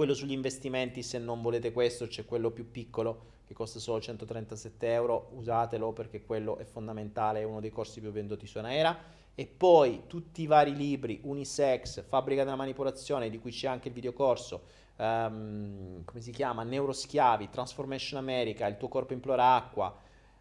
quello 0.00 0.14
sugli 0.14 0.32
investimenti, 0.32 1.02
se 1.02 1.18
non 1.18 1.42
volete 1.42 1.72
questo, 1.72 2.06
c'è 2.06 2.24
quello 2.24 2.50
più 2.50 2.70
piccolo 2.70 3.32
che 3.46 3.52
costa 3.52 3.78
solo 3.78 4.00
137 4.00 4.90
euro, 4.94 5.28
usatelo 5.34 5.92
perché 5.92 6.22
quello 6.22 6.56
è 6.56 6.64
fondamentale, 6.64 7.40
è 7.40 7.42
uno 7.42 7.60
dei 7.60 7.68
corsi 7.68 8.00
più 8.00 8.10
venduti 8.10 8.46
su 8.46 8.56
Anaera. 8.56 8.96
E 9.34 9.46
poi 9.46 10.04
tutti 10.06 10.40
i 10.40 10.46
vari 10.46 10.74
libri, 10.74 11.20
Unisex, 11.24 12.02
Fabbrica 12.02 12.44
della 12.44 12.56
Manipolazione, 12.56 13.28
di 13.28 13.38
cui 13.38 13.50
c'è 13.50 13.68
anche 13.68 13.88
il 13.88 13.94
videocorso, 13.94 14.62
um, 15.00 16.04
come 16.04 16.20
si 16.20 16.30
chiama? 16.30 16.62
Neuroschiavi, 16.62 17.48
Transformation 17.48 18.20
America, 18.20 18.66
Il 18.66 18.76
tuo 18.76 18.88
corpo 18.88 19.14
implora 19.14 19.54
acqua, 19.54 19.96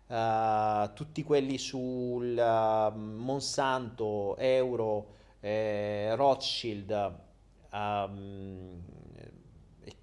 uh, 0.07 0.93
tutti 0.93 1.23
quelli 1.23 1.57
sul 1.57 2.35
uh, 2.37 2.97
Monsanto, 2.97 4.35
Euro, 4.37 5.15
eh, 5.39 6.13
Rothschild, 6.15 7.19
um, 7.71 8.81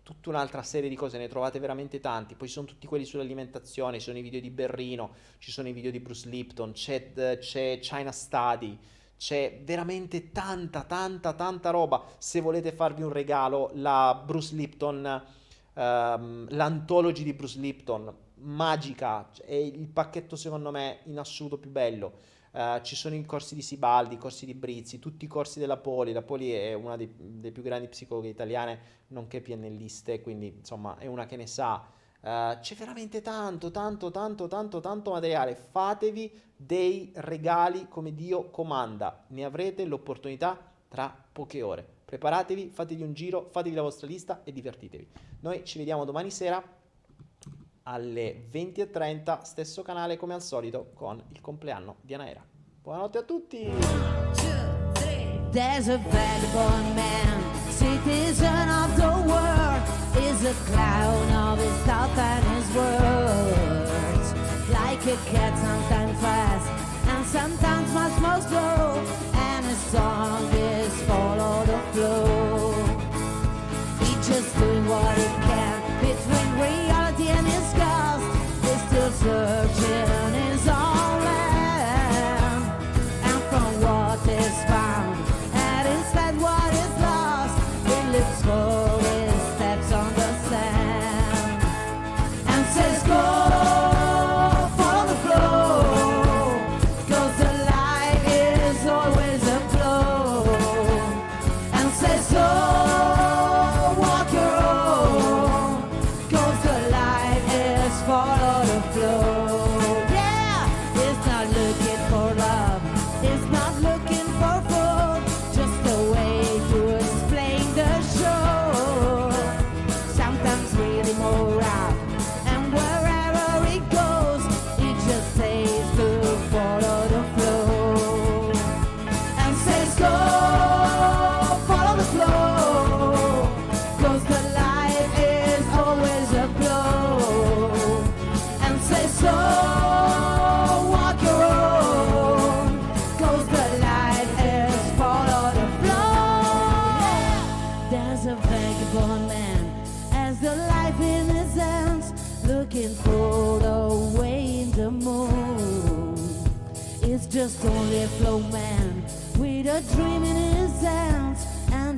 tutta 0.02 0.30
un'altra 0.30 0.62
serie 0.62 0.88
di 0.88 0.94
cose, 0.94 1.18
ne 1.18 1.28
trovate 1.28 1.58
veramente 1.58 2.00
tanti. 2.00 2.34
Poi 2.34 2.46
ci 2.46 2.54
sono 2.54 2.66
tutti 2.66 2.86
quelli 2.86 3.04
sull'alimentazione, 3.04 3.98
ci 3.98 4.04
sono 4.04 4.18
i 4.18 4.22
video 4.22 4.40
di 4.40 4.50
Berrino, 4.50 5.12
ci 5.38 5.50
sono 5.50 5.68
i 5.68 5.72
video 5.72 5.90
di 5.90 6.00
Bruce 6.00 6.28
Lipton, 6.28 6.72
c'è, 6.72 7.12
c'è 7.38 7.78
China 7.80 8.12
Study, 8.12 8.78
c'è 9.16 9.60
veramente 9.64 10.30
tanta, 10.30 10.82
tanta, 10.82 11.32
tanta 11.32 11.70
roba. 11.70 12.04
Se 12.18 12.40
volete 12.40 12.72
farvi 12.72 13.02
un 13.02 13.10
regalo, 13.10 13.70
la 13.74 14.20
Bruce 14.24 14.54
Lipton, 14.54 15.24
um, 15.74 16.46
l'antology 16.50 17.22
di 17.22 17.32
Bruce 17.32 17.58
Lipton, 17.58 18.14
magica, 18.38 19.30
è 19.44 19.54
il 19.54 19.88
pacchetto 19.88 20.36
secondo 20.36 20.70
me 20.70 21.00
in 21.04 21.18
assoluto 21.18 21.58
più 21.58 21.70
bello. 21.70 22.34
Uh, 22.52 22.80
ci 22.80 22.96
sono 22.96 23.14
i 23.14 23.24
corsi 23.26 23.54
di 23.54 23.60
Sibaldi, 23.60 24.14
i 24.14 24.18
corsi 24.18 24.46
di 24.46 24.54
Brizzi, 24.54 24.98
tutti 24.98 25.26
i 25.26 25.28
corsi 25.28 25.58
della 25.58 25.76
Poli. 25.76 26.12
La 26.12 26.22
Poli 26.22 26.52
è 26.52 26.72
una 26.72 26.96
dei, 26.96 27.12
delle 27.16 27.52
più 27.52 27.62
grandi 27.62 27.88
psicologhe 27.88 28.28
italiane, 28.28 28.78
nonché 29.08 29.40
PNListe, 29.40 30.22
quindi 30.22 30.54
insomma 30.58 30.96
è 30.98 31.06
una 31.06 31.26
che 31.26 31.36
ne 31.36 31.46
sa. 31.46 31.86
Uh, 32.20 32.58
c'è 32.60 32.74
veramente 32.74 33.22
tanto, 33.22 33.70
tanto, 33.70 34.10
tanto, 34.10 34.48
tanto, 34.48 34.80
tanto 34.80 35.10
materiale. 35.10 35.54
Fatevi 35.54 36.40
dei 36.56 37.12
regali 37.16 37.86
come 37.88 38.14
Dio 38.14 38.50
comanda. 38.50 39.24
Ne 39.28 39.44
avrete 39.44 39.84
l'opportunità 39.84 40.58
tra 40.88 41.14
poche 41.32 41.62
ore. 41.62 41.86
Preparatevi, 42.04 42.70
fatevi 42.72 43.02
un 43.02 43.12
giro, 43.12 43.48
fatevi 43.50 43.74
la 43.74 43.82
vostra 43.82 44.06
lista 44.06 44.42
e 44.44 44.52
divertitevi. 44.52 45.08
Noi 45.40 45.64
ci 45.64 45.78
vediamo 45.78 46.04
domani 46.04 46.30
sera 46.30 46.62
alle 47.82 48.48
20.30, 48.50 49.42
stesso 49.42 49.82
canale 49.82 50.16
come 50.16 50.34
al 50.34 50.42
solito 50.42 50.90
con 50.94 51.22
il 51.32 51.40
compleanno 51.40 51.96
di 52.00 52.14
Anaera. 52.14 52.44
Buonanotte 52.82 53.18
a 53.18 53.22
tutti! 53.22 53.70
There's 55.50 55.88
a 55.88 55.98
vagabond 55.98 56.96
is 60.18 60.44
a 60.44 60.54
clown 60.70 61.32
of 61.32 61.58
his 61.58 61.76
thought 61.86 62.16
and 62.16 62.44
his 62.54 62.68
words. 62.76 64.26
Like 64.70 65.02
a 65.06 65.16
cat, 65.30 65.54
sometimes 65.58 66.20
fast, 66.20 66.68
and 67.08 67.26
sometimes 67.26 67.92
much 67.92 68.20
more 68.20 68.40
slow, 68.48 69.04
and 69.34 69.64
his 69.64 69.78
song 69.78 70.44
is 70.52 71.02
follow 71.02 71.64
the 71.66 71.78
flow. 71.92 72.72
He's 74.00 74.28
just 74.28 74.58
doing 74.58 74.86
what 74.86 75.16
he 75.16 75.28
can 75.48 75.76
between 76.00 76.48
reality 76.66 77.28
and 77.28 77.46
his 77.46 77.68
ghost. 77.80 78.26
Still 78.88 79.10
searching 79.10 80.25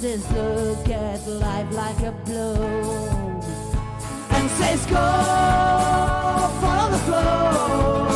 and 0.09 0.25
look 0.31 0.89
at 0.89 1.27
life 1.27 1.71
like 1.73 2.01
a 2.01 2.13
blow. 2.25 2.55
And 4.31 4.51
says, 4.53 4.87
Go, 4.87 4.97
follow 6.61 6.91
the 6.91 6.99
flow. 6.99 8.08